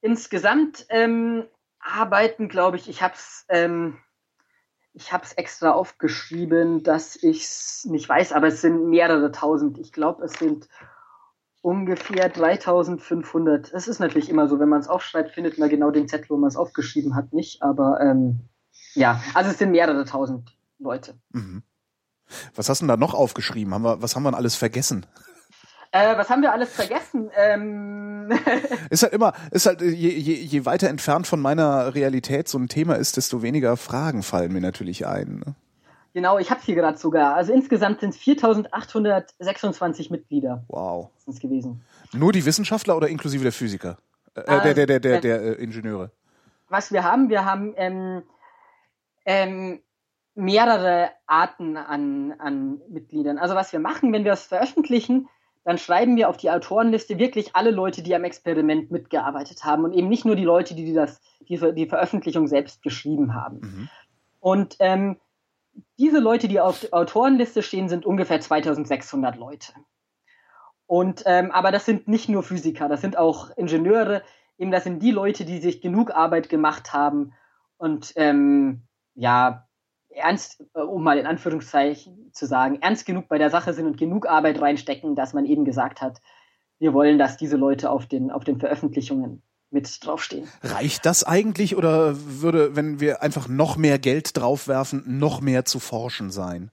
insgesamt 0.00 0.86
ähm, 0.88 1.44
arbeiten, 1.78 2.48
glaube 2.48 2.76
ich, 2.76 2.88
ich 2.88 3.02
habe 3.02 3.14
es 3.14 3.44
ähm, 3.48 3.98
ich 4.92 5.12
habe 5.12 5.24
es 5.24 5.32
extra 5.34 5.70
aufgeschrieben, 5.70 6.82
dass 6.82 7.16
ich 7.16 7.44
es 7.44 7.86
nicht 7.88 8.08
weiß, 8.08 8.32
aber 8.32 8.48
es 8.48 8.60
sind 8.60 8.88
mehrere 8.88 9.30
tausend. 9.30 9.78
Ich 9.78 9.92
glaube, 9.92 10.24
es 10.24 10.32
sind 10.32 10.68
ungefähr 11.62 12.28
3500. 12.28 13.72
Es 13.72 13.86
ist 13.86 14.00
natürlich 14.00 14.28
immer 14.28 14.48
so, 14.48 14.58
wenn 14.58 14.68
man 14.68 14.80
es 14.80 14.88
aufschreibt, 14.88 15.32
findet 15.32 15.58
man 15.58 15.68
genau 15.68 15.90
den 15.90 16.08
Zettel, 16.08 16.30
wo 16.30 16.36
man 16.36 16.48
es 16.48 16.56
aufgeschrieben 16.56 17.14
hat, 17.14 17.32
nicht. 17.32 17.62
Aber 17.62 18.00
ähm, 18.00 18.40
ja, 18.94 19.22
also 19.34 19.50
es 19.50 19.58
sind 19.58 19.70
mehrere 19.70 20.04
tausend 20.04 20.56
Leute. 20.78 21.14
Mhm. 21.30 21.62
Was 22.54 22.68
hast 22.68 22.80
du 22.80 22.84
denn 22.84 22.88
da 22.88 22.96
noch 22.96 23.14
aufgeschrieben? 23.14 23.74
Haben 23.74 23.84
wir, 23.84 24.02
was 24.02 24.16
haben 24.16 24.22
wir 24.22 24.30
denn 24.30 24.38
alles 24.38 24.56
vergessen? 24.56 25.06
Äh, 25.92 26.16
was 26.16 26.30
haben 26.30 26.42
wir 26.42 26.52
alles 26.52 26.72
vergessen? 26.72 27.30
Ähm 27.36 28.30
ist 28.90 29.02
halt 29.02 29.12
immer, 29.12 29.32
ist 29.50 29.66
halt, 29.66 29.80
je, 29.80 29.90
je, 29.90 30.34
je 30.34 30.64
weiter 30.64 30.88
entfernt 30.88 31.26
von 31.26 31.40
meiner 31.40 31.94
Realität 31.94 32.48
so 32.48 32.58
ein 32.58 32.68
Thema 32.68 32.94
ist, 32.94 33.16
desto 33.16 33.42
weniger 33.42 33.76
Fragen 33.76 34.22
fallen 34.22 34.52
mir 34.52 34.60
natürlich 34.60 35.06
ein. 35.06 35.42
Ne? 35.44 35.54
Genau, 36.12 36.38
ich 36.38 36.50
habe 36.50 36.60
hier 36.62 36.74
gerade 36.76 36.98
sogar. 36.98 37.34
Also 37.34 37.52
insgesamt 37.52 38.00
sind 38.00 38.14
es 38.14 38.20
4.826 38.20 40.10
Mitglieder. 40.10 40.64
Wow. 40.68 41.10
Sind 41.24 41.34
es 41.34 41.40
gewesen. 41.40 41.84
Nur 42.12 42.32
die 42.32 42.44
Wissenschaftler 42.44 42.96
oder 42.96 43.08
inklusive 43.08 43.42
der 43.42 43.52
Physiker? 43.52 43.98
Äh, 44.34 44.40
äh, 44.40 44.44
der, 44.62 44.74
der, 44.74 44.86
der, 44.86 45.00
der, 45.00 45.20
der 45.20 45.42
äh, 45.42 45.62
Ingenieure. 45.62 46.10
Was 46.68 46.92
wir 46.92 47.04
haben, 47.04 47.28
wir 47.30 47.44
haben 47.44 47.74
ähm, 47.76 48.22
ähm, 49.24 49.80
mehrere 50.34 51.10
Arten 51.26 51.76
an, 51.76 52.32
an 52.38 52.80
Mitgliedern. 52.88 53.38
Also 53.38 53.54
was 53.54 53.72
wir 53.72 53.80
machen, 53.80 54.12
wenn 54.12 54.24
wir 54.24 54.32
es 54.32 54.44
veröffentlichen, 54.44 55.28
dann 55.64 55.78
schreiben 55.78 56.16
wir 56.16 56.28
auf 56.28 56.36
die 56.36 56.50
Autorenliste 56.50 57.18
wirklich 57.18 57.54
alle 57.54 57.70
Leute, 57.70 58.02
die 58.02 58.14
am 58.14 58.24
Experiment 58.24 58.90
mitgearbeitet 58.90 59.64
haben 59.64 59.84
und 59.84 59.92
eben 59.92 60.08
nicht 60.08 60.24
nur 60.24 60.36
die 60.36 60.44
Leute, 60.44 60.74
die 60.74 60.92
das, 60.94 61.20
die, 61.40 61.58
die 61.74 61.86
Veröffentlichung 61.86 62.46
selbst 62.46 62.82
geschrieben 62.82 63.34
haben. 63.34 63.60
Mhm. 63.60 63.88
Und 64.40 64.76
ähm, 64.78 65.20
diese 65.98 66.18
Leute, 66.18 66.48
die 66.48 66.60
auf 66.60 66.80
der 66.80 66.94
Autorenliste 66.94 67.62
stehen, 67.62 67.88
sind 67.88 68.06
ungefähr 68.06 68.40
2600 68.40 69.36
Leute. 69.36 69.72
Und 70.86 71.22
ähm, 71.26 71.50
aber 71.52 71.70
das 71.70 71.84
sind 71.84 72.08
nicht 72.08 72.28
nur 72.28 72.42
Physiker, 72.42 72.88
das 72.88 73.00
sind 73.00 73.16
auch 73.16 73.56
Ingenieure, 73.56 74.22
eben 74.58 74.70
das 74.70 74.84
sind 74.84 75.00
die 75.00 75.12
Leute, 75.12 75.44
die 75.44 75.58
sich 75.58 75.80
genug 75.80 76.10
Arbeit 76.10 76.48
gemacht 76.48 76.92
haben 76.92 77.32
und 77.76 78.12
ähm, 78.16 78.82
ja 79.14 79.68
ernst, 80.10 80.64
äh, 80.74 80.80
um 80.80 81.02
mal 81.02 81.18
in 81.18 81.26
Anführungszeichen 81.26 82.30
zu 82.32 82.46
sagen, 82.46 82.78
ernst 82.80 83.06
genug 83.06 83.28
bei 83.28 83.38
der 83.38 83.50
Sache 83.50 83.72
sind 83.72 83.86
und 83.86 83.96
genug 83.98 84.28
Arbeit 84.28 84.60
reinstecken, 84.60 85.14
dass 85.14 85.32
man 85.32 85.44
eben 85.44 85.64
gesagt 85.64 86.00
hat, 86.00 86.20
wir 86.78 86.94
wollen, 86.94 87.18
dass 87.18 87.36
diese 87.36 87.56
Leute 87.56 87.90
auf 87.90 88.06
den, 88.06 88.30
auf 88.30 88.44
den 88.44 88.58
Veröffentlichungen 88.58 89.42
mit 89.70 90.04
draufstehen. 90.04 90.48
Reicht 90.62 91.06
das 91.06 91.22
eigentlich 91.24 91.76
oder 91.76 92.14
würde, 92.16 92.74
wenn 92.74 93.00
wir 93.00 93.22
einfach 93.22 93.48
noch 93.48 93.76
mehr 93.76 93.98
Geld 93.98 94.36
draufwerfen, 94.36 95.04
noch 95.06 95.40
mehr 95.40 95.64
zu 95.64 95.78
forschen 95.78 96.30
sein? 96.30 96.70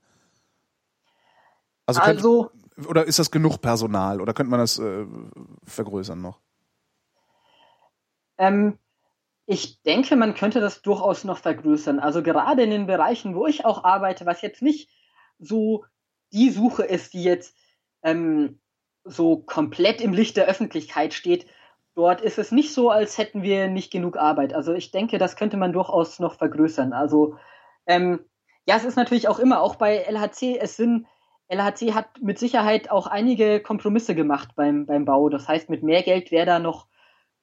Also, 1.86 2.02
könnte, 2.02 2.24
also 2.24 2.52
oder 2.88 3.06
ist 3.06 3.20
das 3.20 3.32
genug 3.32 3.62
Personal 3.62 4.22
oder 4.22 4.34
könnte 4.34 4.50
man 4.50 4.60
das 4.60 4.80
äh, 4.80 5.06
vergrößern 5.64 6.20
noch? 6.20 6.40
Ähm, 8.38 8.78
ich 9.50 9.82
denke, 9.82 10.18
man 10.18 10.36
könnte 10.36 10.60
das 10.60 10.82
durchaus 10.82 11.24
noch 11.24 11.38
vergrößern. 11.38 12.00
Also 12.00 12.22
gerade 12.22 12.64
in 12.64 12.70
den 12.70 12.86
Bereichen, 12.86 13.34
wo 13.34 13.48
ich 13.48 13.66
auch 13.66 13.86
arbeite, 13.86 14.26
was 14.26 14.42
jetzt 14.42 14.62
nicht 14.62 14.90
so 15.40 15.86
die 16.34 16.50
Suche 16.50 16.84
ist, 16.84 17.14
die 17.14 17.24
jetzt 17.24 17.56
ähm, 18.04 18.60
so 19.06 19.38
komplett 19.38 20.02
im 20.02 20.12
Licht 20.12 20.36
der 20.36 20.48
Öffentlichkeit 20.48 21.14
steht, 21.14 21.48
dort 21.96 22.20
ist 22.20 22.38
es 22.38 22.52
nicht 22.52 22.74
so, 22.74 22.90
als 22.90 23.18
hätten 23.18 23.42
wir 23.42 23.70
nicht 23.70 23.90
genug 23.90 24.18
Arbeit. 24.18 24.54
Also 24.54 24.74
ich 24.74 24.92
denke, 24.92 25.18
das 25.18 25.38
könnte 25.38 25.56
man 25.56 25.72
durchaus 25.72 26.20
noch 26.20 26.36
vergrößern. 26.36 26.92
Also 26.92 27.38
ähm, 27.86 28.20
ja, 28.68 28.76
es 28.76 28.84
ist 28.84 28.98
natürlich 28.98 29.30
auch 29.30 29.40
immer, 29.40 29.62
auch 29.62 29.76
bei 29.76 29.96
LHC, 30.00 30.60
es 30.60 30.76
sind, 30.76 31.08
LHC 31.48 31.94
hat 31.94 32.22
mit 32.22 32.38
Sicherheit 32.38 32.92
auch 32.92 33.08
einige 33.08 33.62
Kompromisse 33.62 34.14
gemacht 34.14 34.50
beim, 34.58 34.86
beim 34.86 35.06
Bau. 35.06 35.30
Das 35.30 35.48
heißt, 35.48 35.70
mit 35.70 35.84
mehr 35.84 36.04
Geld 36.04 36.32
wäre 36.32 36.46
da 36.46 36.60
noch, 36.60 36.88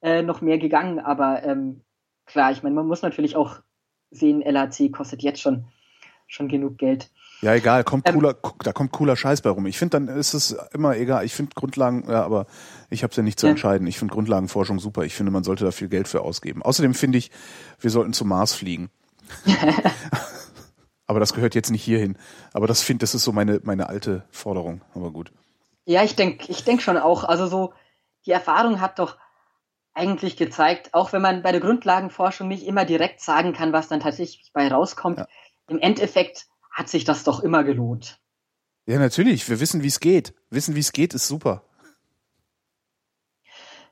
äh, 0.03 0.21
noch 0.21 0.43
mehr 0.43 0.59
gegangen. 0.59 1.01
Aber 1.01 1.43
ähm, 1.43 1.81
klar, 2.27 2.53
ich 2.53 2.63
meine, 2.63 2.75
man 2.75 2.87
muss 2.87 3.03
natürlich 3.03 3.37
auch 3.37 3.61
sehen, 4.11 4.43
LHC 4.43 4.91
kostet 4.91 5.23
jetzt 5.23 5.41
schon, 5.41 5.67
schon 6.27 6.49
genug 6.49 6.79
Geld. 6.79 7.11
Ja, 7.41 7.55
egal, 7.55 7.85
kommt 7.85 8.09
ähm, 8.09 8.15
cooler, 8.15 8.37
da 8.63 8.73
kommt 8.73 8.93
cooler 8.93 9.17
Scheiß 9.17 9.43
bei 9.43 9.51
rum. 9.51 9.67
Ich 9.67 9.79
finde, 9.79 9.99
dann 10.01 10.09
ist 10.09 10.33
es 10.33 10.57
immer 10.73 10.97
egal. 10.97 11.25
Ich 11.27 11.35
finde 11.35 11.53
Grundlagen, 11.55 12.05
ja, 12.09 12.25
aber 12.25 12.47
ich 12.89 13.03
habe 13.03 13.11
es 13.11 13.17
ja 13.17 13.23
nicht 13.23 13.39
zu 13.39 13.47
ja. 13.47 13.51
entscheiden. 13.51 13.87
Ich 13.87 13.99
finde 13.99 14.15
Grundlagenforschung 14.15 14.79
super. 14.79 15.03
Ich 15.03 15.15
finde, 15.15 15.31
man 15.31 15.45
sollte 15.45 15.65
da 15.65 15.71
viel 15.71 15.89
Geld 15.89 16.09
für 16.09 16.23
ausgeben. 16.23 16.63
Außerdem 16.63 16.95
finde 16.95 17.19
ich, 17.19 17.31
wir 17.81 17.91
sollten 17.91 18.15
zum 18.15 18.29
Mars 18.29 18.55
fliegen. 18.55 18.89
aber 21.07 21.21
das 21.21 21.35
gehört 21.35 21.55
jetzt 21.55 21.71
nicht 21.71 21.83
hierhin. 21.83 22.17
Aber 22.53 22.67
das 22.67 22.81
finde, 22.81 23.03
das 23.03 23.15
ist 23.15 23.25
so 23.25 23.33
meine 23.33 23.61
meine 23.63 23.89
alte 23.89 24.25
Forderung. 24.31 24.81
Aber 24.95 25.11
gut. 25.11 25.33
Ja, 25.85 26.03
ich 26.03 26.17
denke, 26.17 26.51
ich 26.51 26.65
denke 26.65 26.83
schon 26.83 26.97
auch. 26.97 27.25
Also 27.25 27.47
so 27.47 27.75
die 28.25 28.31
Erfahrung 28.31 28.81
hat 28.81 28.99
doch 28.99 29.19
eigentlich 29.95 30.37
gezeigt, 30.37 30.93
auch 30.93 31.13
wenn 31.13 31.23
man 31.23 31.43
bei 31.43 31.53
der 31.53 31.61
Grundlagenforschung 31.61 32.49
nicht 32.49 32.67
immer 32.67 32.85
direkt 32.85 33.21
sagen 33.21 33.53
kann, 33.53 33.73
was 33.73 33.89
dann 33.89 34.01
tatsächlich 34.01 34.51
bei 34.53 34.69
rauskommt, 34.69 35.19
ja. 35.19 35.29
im 35.69 35.79
Endeffekt 35.79 36.47
hat 36.71 36.89
sich 36.89 37.05
das 37.05 37.25
doch 37.25 37.41
immer 37.41 37.63
gelohnt. 37.63 38.21
Ja, 38.87 38.99
natürlich. 38.99 39.49
Wir 39.49 39.61
wissen, 39.61 39.83
wie 39.83 39.89
es 39.89 40.01
geht. 40.01 40.35
Wissen, 40.51 40.75
wie 40.75 40.81
es 40.81 40.93
geht, 40.93 41.15
ist 41.15 41.29
super. 41.29 41.63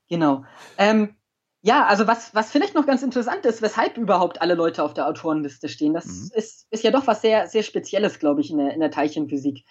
Genau. 0.09 0.45
Ähm, 0.77 1.17
ja, 1.63 1.87
also 1.87 2.07
was, 2.09 2.35
was 2.35 2.51
vielleicht 2.51 2.75
noch 2.75 2.87
ganz 2.87 3.03
interessant 3.03 3.47
ist, 3.47 3.63
weshalb 3.63 3.97
überhaupt 3.97 4.43
alle 4.43 4.55
Leute 4.55 4.83
auf 4.83 4.93
der 4.93 5.07
Autorenliste 5.07 5.69
stehen, 5.69 5.95
das 5.95 6.07
mhm. 6.07 6.31
ist, 6.35 6.67
ist 6.71 6.85
ja 6.85 6.91
doch 6.91 7.07
was 7.07 7.23
sehr, 7.23 7.47
sehr 7.47 7.63
Spezielles, 7.63 8.19
glaube 8.19 8.41
ich, 8.41 8.51
in 8.51 8.59
der, 8.59 8.75
in 8.75 8.81
der 8.81 8.91
Teilchenphysik. 8.91 9.65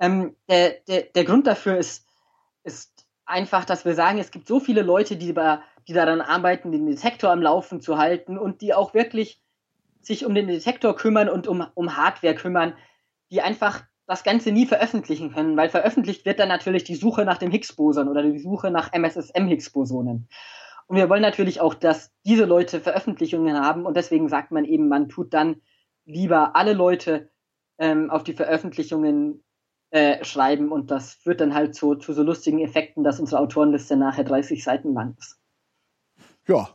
Ähm, 0.00 0.36
der, 0.48 0.80
der, 0.88 1.02
der 1.02 1.24
Grund 1.24 1.46
dafür 1.46 1.78
ist, 1.78 2.04
ist 2.64 2.91
einfach, 3.32 3.64
dass 3.64 3.84
wir 3.84 3.94
sagen, 3.94 4.18
es 4.18 4.30
gibt 4.30 4.46
so 4.46 4.60
viele 4.60 4.82
Leute, 4.82 5.16
die, 5.16 5.34
die 5.88 5.92
daran 5.92 6.20
arbeiten, 6.20 6.70
den 6.70 6.86
Detektor 6.86 7.30
am 7.30 7.42
Laufen 7.42 7.80
zu 7.80 7.98
halten 7.98 8.38
und 8.38 8.60
die 8.60 8.74
auch 8.74 8.94
wirklich 8.94 9.40
sich 10.02 10.26
um 10.26 10.34
den 10.34 10.46
Detektor 10.46 10.94
kümmern 10.94 11.28
und 11.28 11.48
um, 11.48 11.66
um 11.74 11.96
Hardware 11.96 12.34
kümmern, 12.34 12.74
die 13.30 13.40
einfach 13.40 13.82
das 14.06 14.24
Ganze 14.24 14.52
nie 14.52 14.66
veröffentlichen 14.66 15.32
können, 15.32 15.56
weil 15.56 15.70
veröffentlicht 15.70 16.26
wird 16.26 16.38
dann 16.38 16.48
natürlich 16.48 16.84
die 16.84 16.96
Suche 16.96 17.24
nach 17.24 17.38
dem 17.38 17.50
Higgs-Boson 17.50 18.08
oder 18.08 18.22
die 18.22 18.38
Suche 18.38 18.70
nach 18.70 18.92
MSSM-Higgs-Bosonen. 18.92 20.28
Und 20.86 20.96
wir 20.96 21.08
wollen 21.08 21.22
natürlich 21.22 21.60
auch, 21.60 21.74
dass 21.74 22.12
diese 22.24 22.44
Leute 22.44 22.80
Veröffentlichungen 22.80 23.58
haben 23.58 23.86
und 23.86 23.96
deswegen 23.96 24.28
sagt 24.28 24.50
man 24.50 24.64
eben, 24.64 24.88
man 24.88 25.08
tut 25.08 25.32
dann 25.32 25.62
lieber 26.04 26.56
alle 26.56 26.74
Leute 26.74 27.30
ähm, 27.78 28.10
auf 28.10 28.24
die 28.24 28.34
Veröffentlichungen 28.34 29.42
äh, 29.92 30.24
schreiben 30.24 30.72
und 30.72 30.90
das 30.90 31.12
führt 31.12 31.42
dann 31.42 31.54
halt 31.54 31.74
zu, 31.74 31.94
zu 31.96 32.14
so 32.14 32.22
lustigen 32.22 32.60
Effekten, 32.60 33.04
dass 33.04 33.20
unsere 33.20 33.40
Autorenliste 33.40 33.94
nachher 33.94 34.24
30 34.24 34.64
Seiten 34.64 34.94
lang 34.94 35.14
ist. 35.18 35.36
Ja. 36.48 36.70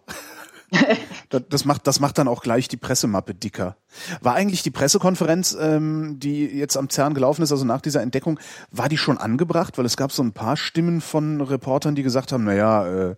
das 1.49 1.65
macht, 1.65 1.87
das 1.87 1.99
macht 1.99 2.19
dann 2.19 2.27
auch 2.27 2.43
gleich 2.43 2.67
die 2.67 2.77
Pressemappe 2.77 3.33
dicker. 3.33 3.77
War 4.21 4.35
eigentlich 4.35 4.61
die 4.61 4.69
Pressekonferenz, 4.69 5.57
ähm, 5.59 6.19
die 6.19 6.45
jetzt 6.45 6.77
am 6.77 6.91
CERN 6.91 7.15
gelaufen 7.15 7.41
ist, 7.41 7.51
also 7.51 7.65
nach 7.65 7.81
dieser 7.81 8.03
Entdeckung, 8.03 8.39
war 8.69 8.87
die 8.87 8.97
schon 8.97 9.17
angebracht? 9.17 9.79
Weil 9.79 9.85
es 9.85 9.97
gab 9.97 10.11
so 10.11 10.21
ein 10.21 10.33
paar 10.33 10.55
Stimmen 10.55 11.01
von 11.01 11.41
Reportern, 11.41 11.95
die 11.95 12.03
gesagt 12.03 12.31
haben, 12.31 12.43
naja, 12.43 12.85
äh, 12.87 13.15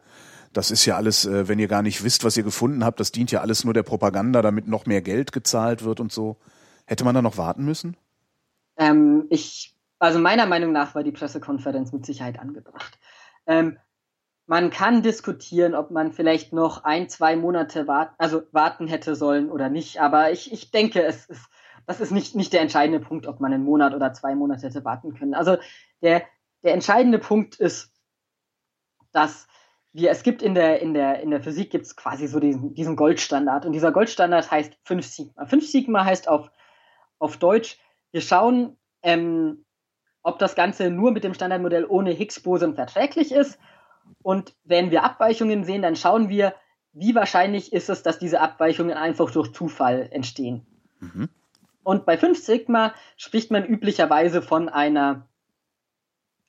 das 0.54 0.72
ist 0.72 0.86
ja 0.86 0.96
alles, 0.96 1.26
äh, 1.26 1.50
wenn 1.50 1.60
ihr 1.60 1.68
gar 1.68 1.82
nicht 1.82 2.04
wisst, 2.06 2.24
was 2.24 2.38
ihr 2.38 2.44
gefunden 2.44 2.86
habt, 2.86 3.02
das 3.02 3.12
dient 3.12 3.32
ja 3.32 3.42
alles 3.42 3.66
nur 3.66 3.74
der 3.74 3.84
Propaganda, 3.84 4.42
damit 4.42 4.68
noch 4.70 4.86
mehr 4.86 5.02
Geld 5.02 5.34
gezahlt 5.34 5.84
wird 5.84 6.00
und 6.00 6.14
so. 6.14 6.38
Hätte 6.86 7.04
man 7.04 7.16
da 7.16 7.22
noch 7.22 7.38
warten 7.38 7.66
müssen? 7.66 7.98
Ähm, 8.78 9.26
ich 9.30 9.76
also 10.00 10.20
meiner 10.20 10.46
Meinung 10.46 10.72
nach 10.72 10.96
war 10.96 11.04
die 11.04 11.12
Pressekonferenz 11.12 11.92
mit 11.92 12.06
Sicherheit 12.06 12.40
angebracht. 12.40 12.98
Ähm, 13.46 13.78
man 14.48 14.72
kann 14.72 15.04
diskutieren, 15.04 15.76
ob 15.76 15.92
man 15.92 16.12
vielleicht 16.12 16.54
noch 16.54 16.84
ein, 16.84 17.08
zwei 17.08 17.36
Monate 17.36 17.88
warten, 17.88 18.16
also 18.18 18.42
warten 18.52 18.88
hätte 18.88 19.16
sollen 19.16 19.52
oder 19.52 19.70
nicht. 19.70 20.02
Aber 20.02 20.32
ich, 20.32 20.52
ich 20.52 20.72
denke, 20.72 21.04
es 21.04 21.28
ist, 21.28 21.46
das 21.86 22.00
ist 22.00 22.12
nicht, 22.12 22.36
nicht 22.36 22.52
der 22.54 22.62
entscheidende 22.62 23.00
Punkt, 23.00 23.28
ob 23.28 23.40
man 23.42 23.54
einen 23.54 23.64
Monat 23.64 23.94
oder 23.94 24.12
zwei 24.14 24.34
Monate 24.34 24.66
hätte 24.66 24.84
warten 24.84 25.14
können. 25.14 25.36
Also 25.36 25.58
der, 26.02 26.24
der 26.64 26.74
entscheidende 26.74 27.20
Punkt 27.20 27.60
ist, 27.60 27.94
dass 29.12 29.48
wir, 29.92 30.10
es 30.10 30.24
gibt 30.24 30.42
in 30.42 30.56
der, 30.56 30.82
in 30.82 30.94
der, 30.94 31.20
in 31.22 31.32
der 31.32 31.42
Physik 31.44 31.70
gibt 31.70 31.86
es 31.86 31.96
quasi 31.96 32.28
so 32.28 32.40
diesen, 32.40 32.74
diesen 32.74 32.96
Goldstandard. 32.96 33.66
Und 33.66 33.74
dieser 33.74 33.92
Goldstandard 33.92 34.50
heißt 34.50 34.78
5 34.84 35.06
Sigma. 35.06 35.46
5 35.46 35.68
Sigma 35.68 36.06
heißt 36.06 36.28
auf, 36.28 36.50
auf 37.20 37.38
Deutsch, 37.38 37.78
wir 38.12 38.22
schauen, 38.22 38.78
ähm, 39.04 39.66
ob 40.24 40.40
das 40.40 40.56
Ganze 40.56 40.90
nur 40.90 41.12
mit 41.12 41.24
dem 41.24 41.34
Standardmodell 41.34 41.86
ohne 41.86 42.12
Higgs-Boson 42.12 42.76
verträglich 42.76 43.32
ist. 43.32 43.60
Und 44.22 44.56
wenn 44.64 44.92
wir 44.92 45.04
Abweichungen 45.04 45.64
sehen, 45.64 45.82
dann 45.82 45.96
schauen 45.96 46.30
wir, 46.30 46.54
wie 46.94 47.16
wahrscheinlich 47.16 47.72
ist 47.72 47.90
es, 47.90 48.04
dass 48.04 48.20
diese 48.20 48.42
Abweichungen 48.42 48.98
einfach 48.98 49.32
durch 49.32 49.52
Zufall 49.54 50.10
entstehen. 50.12 50.66
Mhm. 51.00 51.30
Und 51.84 52.06
bei 52.06 52.18
5 52.18 52.38
Sigma 52.38 52.94
spricht 53.18 53.52
man 53.52 53.66
üblicherweise 53.66 54.42
von 54.42 54.70
einer, 54.70 55.28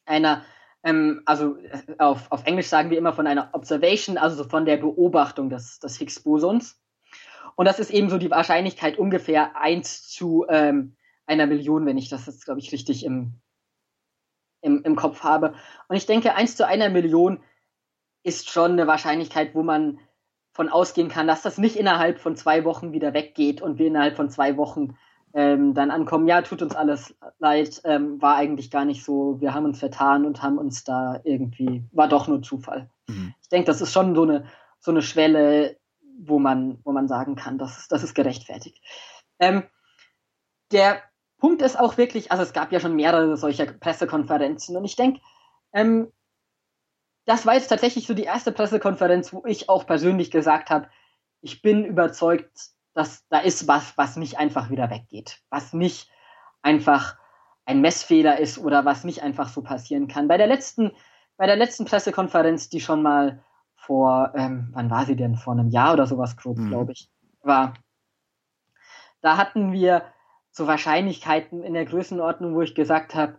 einer 0.05 0.45
ähm, 0.83 1.23
also 1.25 1.57
auf, 1.99 2.31
auf 2.33 2.45
Englisch 2.47 2.67
sagen 2.67 2.91
wir 2.91 2.99
immer 2.99 3.13
von 3.13 3.27
einer 3.27 3.51
Observation, 3.53 4.19
also 4.19 4.45
von 4.45 4.65
der 4.65 4.79
Beobachtung 4.79 5.51
des, 5.51 5.79
des 5.79 5.99
Higgs-Bosons. 5.99 6.81
Und 7.55 7.67
das 7.67 7.79
ist 7.79 7.91
eben 7.91 8.09
so 8.09 8.19
die 8.19 8.31
Wahrscheinlichkeit 8.31 8.99
ungefähr 8.99 9.57
1 9.57 10.09
zu 10.09 10.47
ähm, 10.49 10.97
einer 11.27 11.47
Million, 11.47 11.87
wenn 11.87 11.99
ich 11.99 12.09
das 12.09 12.27
jetzt, 12.27 12.45
glaube 12.45 12.61
ich, 12.61 12.73
richtig 12.73 13.05
im, 13.05 13.35
im, 14.63 14.83
im 14.83 14.97
Kopf 14.97 15.23
habe. 15.23 15.55
Und 15.89 15.97
ich 15.97 16.07
denke, 16.07 16.35
eins 16.35 16.57
zu 16.57 16.67
einer 16.67 16.89
Million 16.89 17.41
ist 18.23 18.51
schon 18.51 18.73
eine 18.73 18.87
Wahrscheinlichkeit, 18.87 19.55
wo 19.55 19.63
man 19.63 19.99
von 20.53 20.69
ausgehen 20.69 21.09
kann, 21.09 21.27
dass 21.27 21.43
das 21.43 21.59
nicht 21.59 21.77
innerhalb 21.77 22.19
von 22.19 22.37
zwei 22.37 22.65
Wochen 22.65 22.93
wieder 22.93 23.15
weggeht 23.15 23.63
und 23.63 23.79
wir 23.79 23.87
innerhalb 23.87 24.17
von 24.17 24.31
zwei 24.31 24.57
Wochen 24.57 24.97
ähm, 25.33 25.75
dann 25.75 25.91
ankommen, 25.91 26.27
ja, 26.27 26.43
tut 26.43 26.61
uns 26.61 26.75
alles 26.75 27.15
leid, 27.39 27.81
ähm, 27.85 28.21
war 28.21 28.37
eigentlich 28.37 28.71
gar 28.71 28.85
nicht 28.85 29.05
so, 29.05 29.41
wir 29.41 29.55
haben 29.55 29.65
uns 29.65 29.79
vertan 29.79 30.27
und 30.27 30.43
haben 30.43 30.59
uns 30.59 30.83
da 30.83 31.21
irgendwie, 31.23 31.85
war 31.93 32.09
doch 32.09 32.27
nur 32.27 32.43
Zufall. 32.43 32.91
Mhm. 33.07 33.35
Ich 33.41 33.49
denke, 33.49 33.67
das 33.67 33.81
ist 33.81 33.93
schon 33.93 34.15
so 34.15 34.25
eine, 34.25 34.47
so 34.81 34.91
eine 34.91 35.03
Schwelle, 35.03 35.77
wo 36.19 36.39
man, 36.39 36.79
wo 36.85 36.93
man 36.93 37.07
sagen 37.07 37.37
kann, 37.37 37.59
das 37.59 37.79
ist, 37.79 37.93
das 37.93 38.03
ist 38.03 38.15
gerechtfertigt. 38.15 38.83
Ähm, 39.39 39.63
der 40.73 41.01
Punkt 41.41 41.63
ist 41.63 41.79
auch 41.79 41.97
wirklich, 41.97 42.31
also 42.31 42.45
es 42.45 42.53
gab 42.53 42.71
ja 42.71 42.79
schon 42.79 42.95
mehrere 42.95 43.37
solcher 43.37 43.67
Pressekonferenzen 43.67 44.77
und 44.77 44.85
ich 44.85 44.95
denke, 44.95 45.21
ähm, 45.73 46.13
das 47.25 47.47
war 47.47 47.55
jetzt 47.55 47.69
tatsächlich 47.69 48.07
so 48.07 48.15
die 48.15 48.25
erste 48.25 48.53
Pressekonferenz, 48.53 49.33
wo 49.33 49.45
ich 49.47 49.69
auch 49.69 49.87
persönlich 49.87 50.31
gesagt 50.31 50.71
habe, 50.71 50.89
ich 51.41 51.63
bin 51.63 51.85
überzeugt, 51.85 52.51
dass 52.95 53.27
da 53.29 53.39
ist 53.39 53.67
was, 53.67 53.97
was 53.97 54.17
nicht 54.17 54.39
einfach 54.39 54.71
wieder 54.71 54.91
weggeht, 54.91 55.41
was 55.49 55.73
nicht 55.73 56.11
einfach 56.63 57.17
ein 57.65 57.81
Messfehler 57.81 58.39
ist 58.39 58.59
oder 58.59 58.85
was 58.85 59.05
nicht 59.05 59.23
einfach 59.23 59.49
so 59.49 59.63
passieren 59.63 60.09
kann. 60.09 60.29
Bei 60.29 60.37
der 60.37 60.47
letzten, 60.47 60.93
bei 61.37 61.47
der 61.47 61.57
letzten 61.57 61.85
Pressekonferenz, 61.85 62.69
die 62.69 62.81
schon 62.81 63.03
mal 63.03 63.43
vor, 63.77 64.33
ähm, 64.35 64.69
wann 64.73 64.91
war 64.91 65.07
sie 65.07 65.17
denn? 65.17 65.37
Vor 65.37 65.55
einem 65.55 65.71
Jahr 65.71 65.95
oder 65.95 66.07
sowas 66.07 66.37
grob, 66.37 66.59
mhm. 66.59 66.69
glaube 66.69 66.93
ich, 66.93 67.09
war. 67.43 67.75
Da 69.23 69.37
hatten 69.37 69.73
wir 69.73 70.05
so 70.51 70.67
Wahrscheinlichkeiten 70.67 71.63
in 71.63 71.75
der 71.75 71.85
Größenordnung, 71.85 72.55
wo 72.55 72.63
ich 72.63 72.75
gesagt 72.75 73.15
habe, 73.15 73.39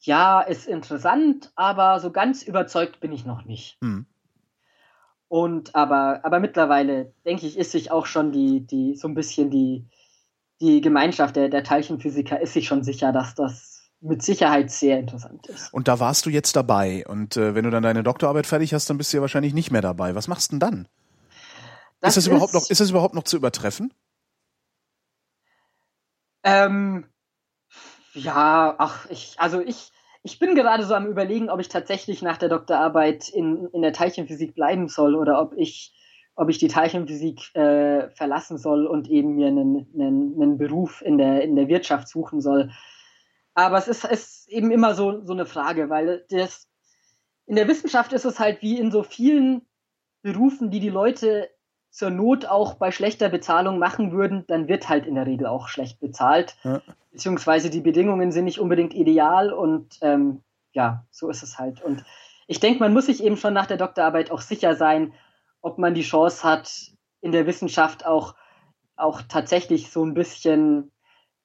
ja, 0.00 0.40
ist 0.40 0.66
interessant, 0.66 1.52
aber 1.54 2.00
so 2.00 2.10
ganz 2.10 2.42
überzeugt 2.42 3.00
bin 3.00 3.12
ich 3.12 3.26
noch 3.26 3.44
nicht. 3.44 3.76
Mhm. 3.80 4.06
Und 5.28 5.74
aber, 5.76 6.20
aber 6.24 6.40
mittlerweile, 6.40 7.12
denke 7.24 7.46
ich, 7.46 7.56
ist 7.56 7.70
sich 7.70 7.92
auch 7.92 8.06
schon 8.06 8.32
die, 8.32 8.66
die, 8.66 8.96
so 8.96 9.06
ein 9.06 9.14
bisschen 9.14 9.50
die, 9.50 9.86
die 10.60 10.80
Gemeinschaft 10.80 11.36
der, 11.36 11.48
der 11.48 11.62
Teilchenphysiker 11.62 12.40
ist 12.40 12.54
sich 12.54 12.66
schon 12.66 12.82
sicher, 12.82 13.12
dass 13.12 13.34
das 13.34 13.90
mit 14.00 14.22
Sicherheit 14.22 14.70
sehr 14.70 14.98
interessant 14.98 15.46
ist. 15.46 15.72
Und 15.72 15.86
da 15.86 16.00
warst 16.00 16.24
du 16.26 16.30
jetzt 16.30 16.56
dabei. 16.56 17.06
Und 17.06 17.36
äh, 17.36 17.54
wenn 17.54 17.64
du 17.64 17.70
dann 17.70 17.82
deine 17.82 18.02
Doktorarbeit 18.02 18.46
fertig 18.46 18.72
hast, 18.72 18.88
dann 18.88 18.98
bist 18.98 19.12
du 19.12 19.18
ja 19.18 19.20
wahrscheinlich 19.20 19.54
nicht 19.54 19.70
mehr 19.70 19.82
dabei. 19.82 20.14
Was 20.14 20.26
machst 20.26 20.50
du 20.50 20.58
denn 20.58 20.60
dann? 20.60 20.88
Das 22.00 22.16
ist 22.16 22.16
das 22.16 22.24
ist, 22.24 22.26
überhaupt 22.28 22.54
noch, 22.54 22.68
ist 22.68 22.80
das 22.80 22.90
überhaupt 22.90 23.14
noch 23.14 23.24
zu 23.24 23.36
übertreffen? 23.36 23.92
Ähm, 26.42 27.06
ja, 28.14 28.74
ach, 28.78 29.08
ich, 29.10 29.34
also 29.38 29.60
ich, 29.60 29.92
ich 30.22 30.38
bin 30.38 30.54
gerade 30.54 30.84
so 30.84 30.94
am 30.94 31.06
überlegen, 31.06 31.50
ob 31.50 31.60
ich 31.60 31.68
tatsächlich 31.68 32.22
nach 32.22 32.36
der 32.36 32.48
Doktorarbeit 32.48 33.28
in, 33.28 33.68
in 33.72 33.82
der 33.82 33.92
Teilchenphysik 33.92 34.54
bleiben 34.54 34.88
soll 34.88 35.14
oder 35.14 35.40
ob 35.40 35.54
ich, 35.56 35.94
ob 36.34 36.48
ich 36.48 36.58
die 36.58 36.68
Teilchenphysik 36.68 37.54
äh, 37.54 38.10
verlassen 38.10 38.58
soll 38.58 38.86
und 38.86 39.08
eben 39.08 39.36
mir 39.36 39.48
einen, 39.48 39.86
einen, 39.94 40.34
einen 40.40 40.58
Beruf 40.58 41.02
in 41.02 41.18
der, 41.18 41.42
in 41.42 41.56
der 41.56 41.68
Wirtschaft 41.68 42.08
suchen 42.08 42.40
soll. 42.40 42.70
Aber 43.54 43.78
es 43.78 43.88
ist, 43.88 44.04
ist 44.04 44.48
eben 44.48 44.70
immer 44.70 44.94
so, 44.94 45.24
so 45.24 45.32
eine 45.32 45.46
Frage, 45.46 45.90
weil 45.90 46.24
das, 46.30 46.68
in 47.46 47.56
der 47.56 47.68
Wissenschaft 47.68 48.12
ist 48.12 48.24
es 48.24 48.38
halt 48.38 48.62
wie 48.62 48.78
in 48.78 48.90
so 48.90 49.02
vielen 49.02 49.66
Berufen, 50.22 50.70
die 50.70 50.80
die 50.80 50.90
Leute 50.90 51.50
zur 51.90 52.10
Not 52.10 52.46
auch 52.46 52.74
bei 52.74 52.92
schlechter 52.92 53.28
Bezahlung 53.28 53.78
machen 53.78 54.12
würden, 54.12 54.44
dann 54.46 54.68
wird 54.68 54.88
halt 54.88 55.06
in 55.06 55.16
der 55.16 55.26
Regel 55.26 55.46
auch 55.46 55.68
schlecht 55.68 56.00
bezahlt. 56.00 56.56
Ja. 56.62 56.80
Beziehungsweise 57.10 57.70
die 57.70 57.80
Bedingungen 57.80 58.30
sind 58.30 58.44
nicht 58.44 58.60
unbedingt 58.60 58.94
ideal 58.94 59.52
und 59.52 59.98
ähm, 60.00 60.42
ja, 60.72 61.04
so 61.10 61.28
ist 61.28 61.42
es 61.42 61.58
halt. 61.58 61.82
Und 61.82 62.04
ich 62.46 62.60
denke, 62.60 62.80
man 62.80 62.92
muss 62.92 63.06
sich 63.06 63.22
eben 63.22 63.36
schon 63.36 63.54
nach 63.54 63.66
der 63.66 63.76
Doktorarbeit 63.76 64.30
auch 64.30 64.40
sicher 64.40 64.74
sein, 64.74 65.12
ob 65.60 65.78
man 65.78 65.94
die 65.94 66.02
Chance 66.02 66.44
hat, 66.44 66.70
in 67.20 67.32
der 67.32 67.46
Wissenschaft 67.46 68.06
auch, 68.06 68.34
auch 68.96 69.22
tatsächlich 69.28 69.90
so 69.90 70.04
ein 70.04 70.14
bisschen, 70.14 70.92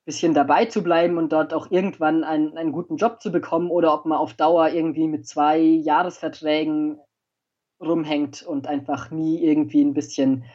bisschen 0.06 0.34
dabei 0.34 0.66
zu 0.66 0.84
bleiben 0.84 1.18
und 1.18 1.34
dort 1.34 1.54
auch 1.54 1.70
irgendwann 1.72 2.24
einen, 2.24 2.58
einen 2.58 2.72
guten 2.72 2.98
Job 2.98 3.22
zu 3.22 3.32
bekommen 3.32 3.72
oder 3.72 3.94
ob 3.94 4.06
man 4.06 4.20
auf 4.20 4.36
Dauer 4.36 4.70
irgendwie 4.70 5.08
mit 5.08 5.28
zwei 5.28 5.58
Jahresverträgen 5.58 7.00
rumhängt 7.80 8.44
und 8.44 8.68
einfach 8.68 9.12
nie 9.12 9.44
irgendwie 9.44 9.84
ein 9.84 9.94
bisschen, 9.94 10.46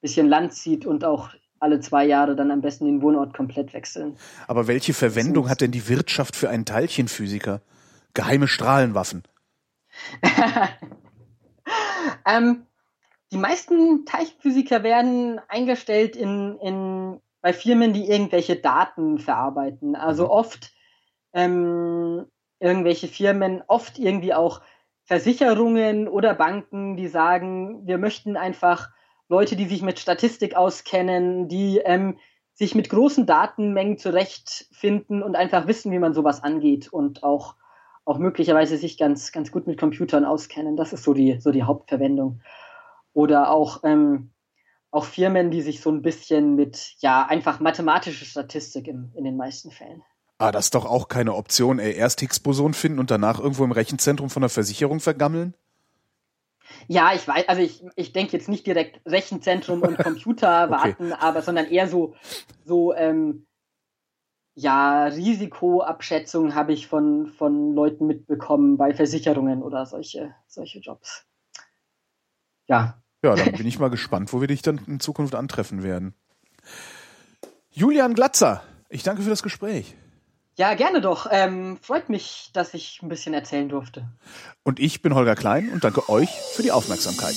bisschen 0.00 0.28
Land 0.28 0.52
zieht 0.52 0.86
und 0.86 1.04
auch 1.04 1.30
alle 1.58 1.80
zwei 1.80 2.04
Jahre 2.04 2.36
dann 2.36 2.50
am 2.50 2.60
besten 2.60 2.84
den 2.84 3.02
Wohnort 3.02 3.34
komplett 3.34 3.72
wechseln. 3.72 4.16
Aber 4.46 4.66
welche 4.66 4.94
Verwendung 4.94 5.48
hat 5.48 5.60
denn 5.60 5.70
die 5.70 5.88
Wirtschaft 5.88 6.36
für 6.36 6.50
einen 6.50 6.64
Teilchenphysiker? 6.64 7.62
Geheime 8.14 8.48
Strahlenwaffen. 8.48 9.22
ähm, 12.26 12.66
die 13.32 13.38
meisten 13.38 14.04
Teilchenphysiker 14.04 14.82
werden 14.82 15.40
eingestellt 15.48 16.14
in, 16.16 16.58
in, 16.58 17.20
bei 17.40 17.52
Firmen, 17.52 17.92
die 17.92 18.08
irgendwelche 18.08 18.56
Daten 18.56 19.18
verarbeiten. 19.18 19.96
Also 19.96 20.24
mhm. 20.24 20.30
oft 20.30 20.72
ähm, 21.32 22.26
irgendwelche 22.60 23.08
Firmen, 23.08 23.62
oft 23.66 23.98
irgendwie 23.98 24.34
auch 24.34 24.60
Versicherungen 25.06 26.08
oder 26.08 26.34
Banken, 26.34 26.96
die 26.96 27.06
sagen, 27.06 27.86
wir 27.86 27.96
möchten 27.96 28.36
einfach 28.36 28.90
Leute, 29.28 29.54
die 29.54 29.66
sich 29.66 29.82
mit 29.82 30.00
Statistik 30.00 30.56
auskennen, 30.56 31.48
die 31.48 31.78
ähm, 31.78 32.18
sich 32.54 32.74
mit 32.74 32.90
großen 32.90 33.24
Datenmengen 33.24 33.98
zurechtfinden 33.98 35.22
und 35.22 35.36
einfach 35.36 35.68
wissen, 35.68 35.92
wie 35.92 36.00
man 36.00 36.12
sowas 36.12 36.42
angeht 36.42 36.92
und 36.92 37.22
auch, 37.22 37.54
auch 38.04 38.18
möglicherweise 38.18 38.78
sich 38.78 38.98
ganz, 38.98 39.30
ganz 39.30 39.52
gut 39.52 39.68
mit 39.68 39.78
Computern 39.78 40.24
auskennen. 40.24 40.76
Das 40.76 40.92
ist 40.92 41.04
so 41.04 41.14
die, 41.14 41.38
so 41.40 41.52
die 41.52 41.62
Hauptverwendung. 41.62 42.40
Oder 43.12 43.50
auch, 43.50 43.84
ähm, 43.84 44.32
auch 44.90 45.04
Firmen, 45.04 45.52
die 45.52 45.62
sich 45.62 45.80
so 45.80 45.90
ein 45.90 46.02
bisschen 46.02 46.56
mit, 46.56 46.96
ja, 46.98 47.26
einfach 47.26 47.60
mathematische 47.60 48.24
Statistik 48.24 48.88
in, 48.88 49.12
in 49.14 49.24
den 49.24 49.36
meisten 49.36 49.70
Fällen. 49.70 50.02
Ah, 50.38 50.52
das 50.52 50.66
ist 50.66 50.74
doch 50.74 50.84
auch 50.84 51.08
keine 51.08 51.34
Option, 51.34 51.78
ey. 51.78 51.94
Erst 51.94 52.20
Higgs-Boson 52.20 52.74
finden 52.74 52.98
und 52.98 53.10
danach 53.10 53.38
irgendwo 53.38 53.64
im 53.64 53.72
Rechenzentrum 53.72 54.28
von 54.28 54.42
der 54.42 54.50
Versicherung 54.50 55.00
vergammeln? 55.00 55.54
Ja, 56.88 57.12
ich 57.14 57.26
weiß, 57.26 57.48
also 57.48 57.62
ich, 57.62 57.82
ich 57.96 58.12
denke 58.12 58.32
jetzt 58.36 58.48
nicht 58.48 58.66
direkt 58.66 59.00
Rechenzentrum 59.06 59.82
und 59.82 59.98
Computer 60.02 60.70
warten, 60.70 61.12
okay. 61.12 61.20
aber 61.20 61.42
sondern 61.42 61.66
eher 61.66 61.88
so, 61.88 62.14
so 62.64 62.94
ähm, 62.94 63.46
ja, 64.54 65.06
Risikoabschätzung 65.06 66.54
habe 66.54 66.72
ich 66.72 66.86
von, 66.86 67.28
von 67.28 67.74
Leuten 67.74 68.06
mitbekommen 68.06 68.76
bei 68.76 68.94
Versicherungen 68.94 69.62
oder 69.62 69.86
solche, 69.86 70.34
solche 70.46 70.80
Jobs. 70.80 71.26
Ja. 72.66 73.00
Ja, 73.22 73.34
dann 73.34 73.52
bin 73.56 73.66
ich 73.66 73.78
mal 73.78 73.90
gespannt, 73.90 74.32
wo 74.32 74.40
wir 74.40 74.48
dich 74.48 74.62
dann 74.62 74.80
in 74.86 75.00
Zukunft 75.00 75.34
antreffen 75.34 75.82
werden. 75.82 76.14
Julian 77.70 78.14
Glatzer, 78.14 78.62
ich 78.88 79.02
danke 79.02 79.22
für 79.22 79.30
das 79.30 79.42
Gespräch. 79.42 79.94
Ja, 80.56 80.72
gerne 80.72 81.02
doch. 81.02 81.26
Ähm, 81.30 81.78
freut 81.82 82.08
mich, 82.08 82.50
dass 82.54 82.72
ich 82.72 83.00
ein 83.02 83.10
bisschen 83.10 83.34
erzählen 83.34 83.68
durfte. 83.68 84.08
Und 84.62 84.80
ich 84.80 85.02
bin 85.02 85.14
Holger 85.14 85.34
Klein 85.34 85.70
und 85.70 85.84
danke 85.84 86.08
euch 86.08 86.30
für 86.30 86.62
die 86.62 86.72
Aufmerksamkeit. 86.72 87.36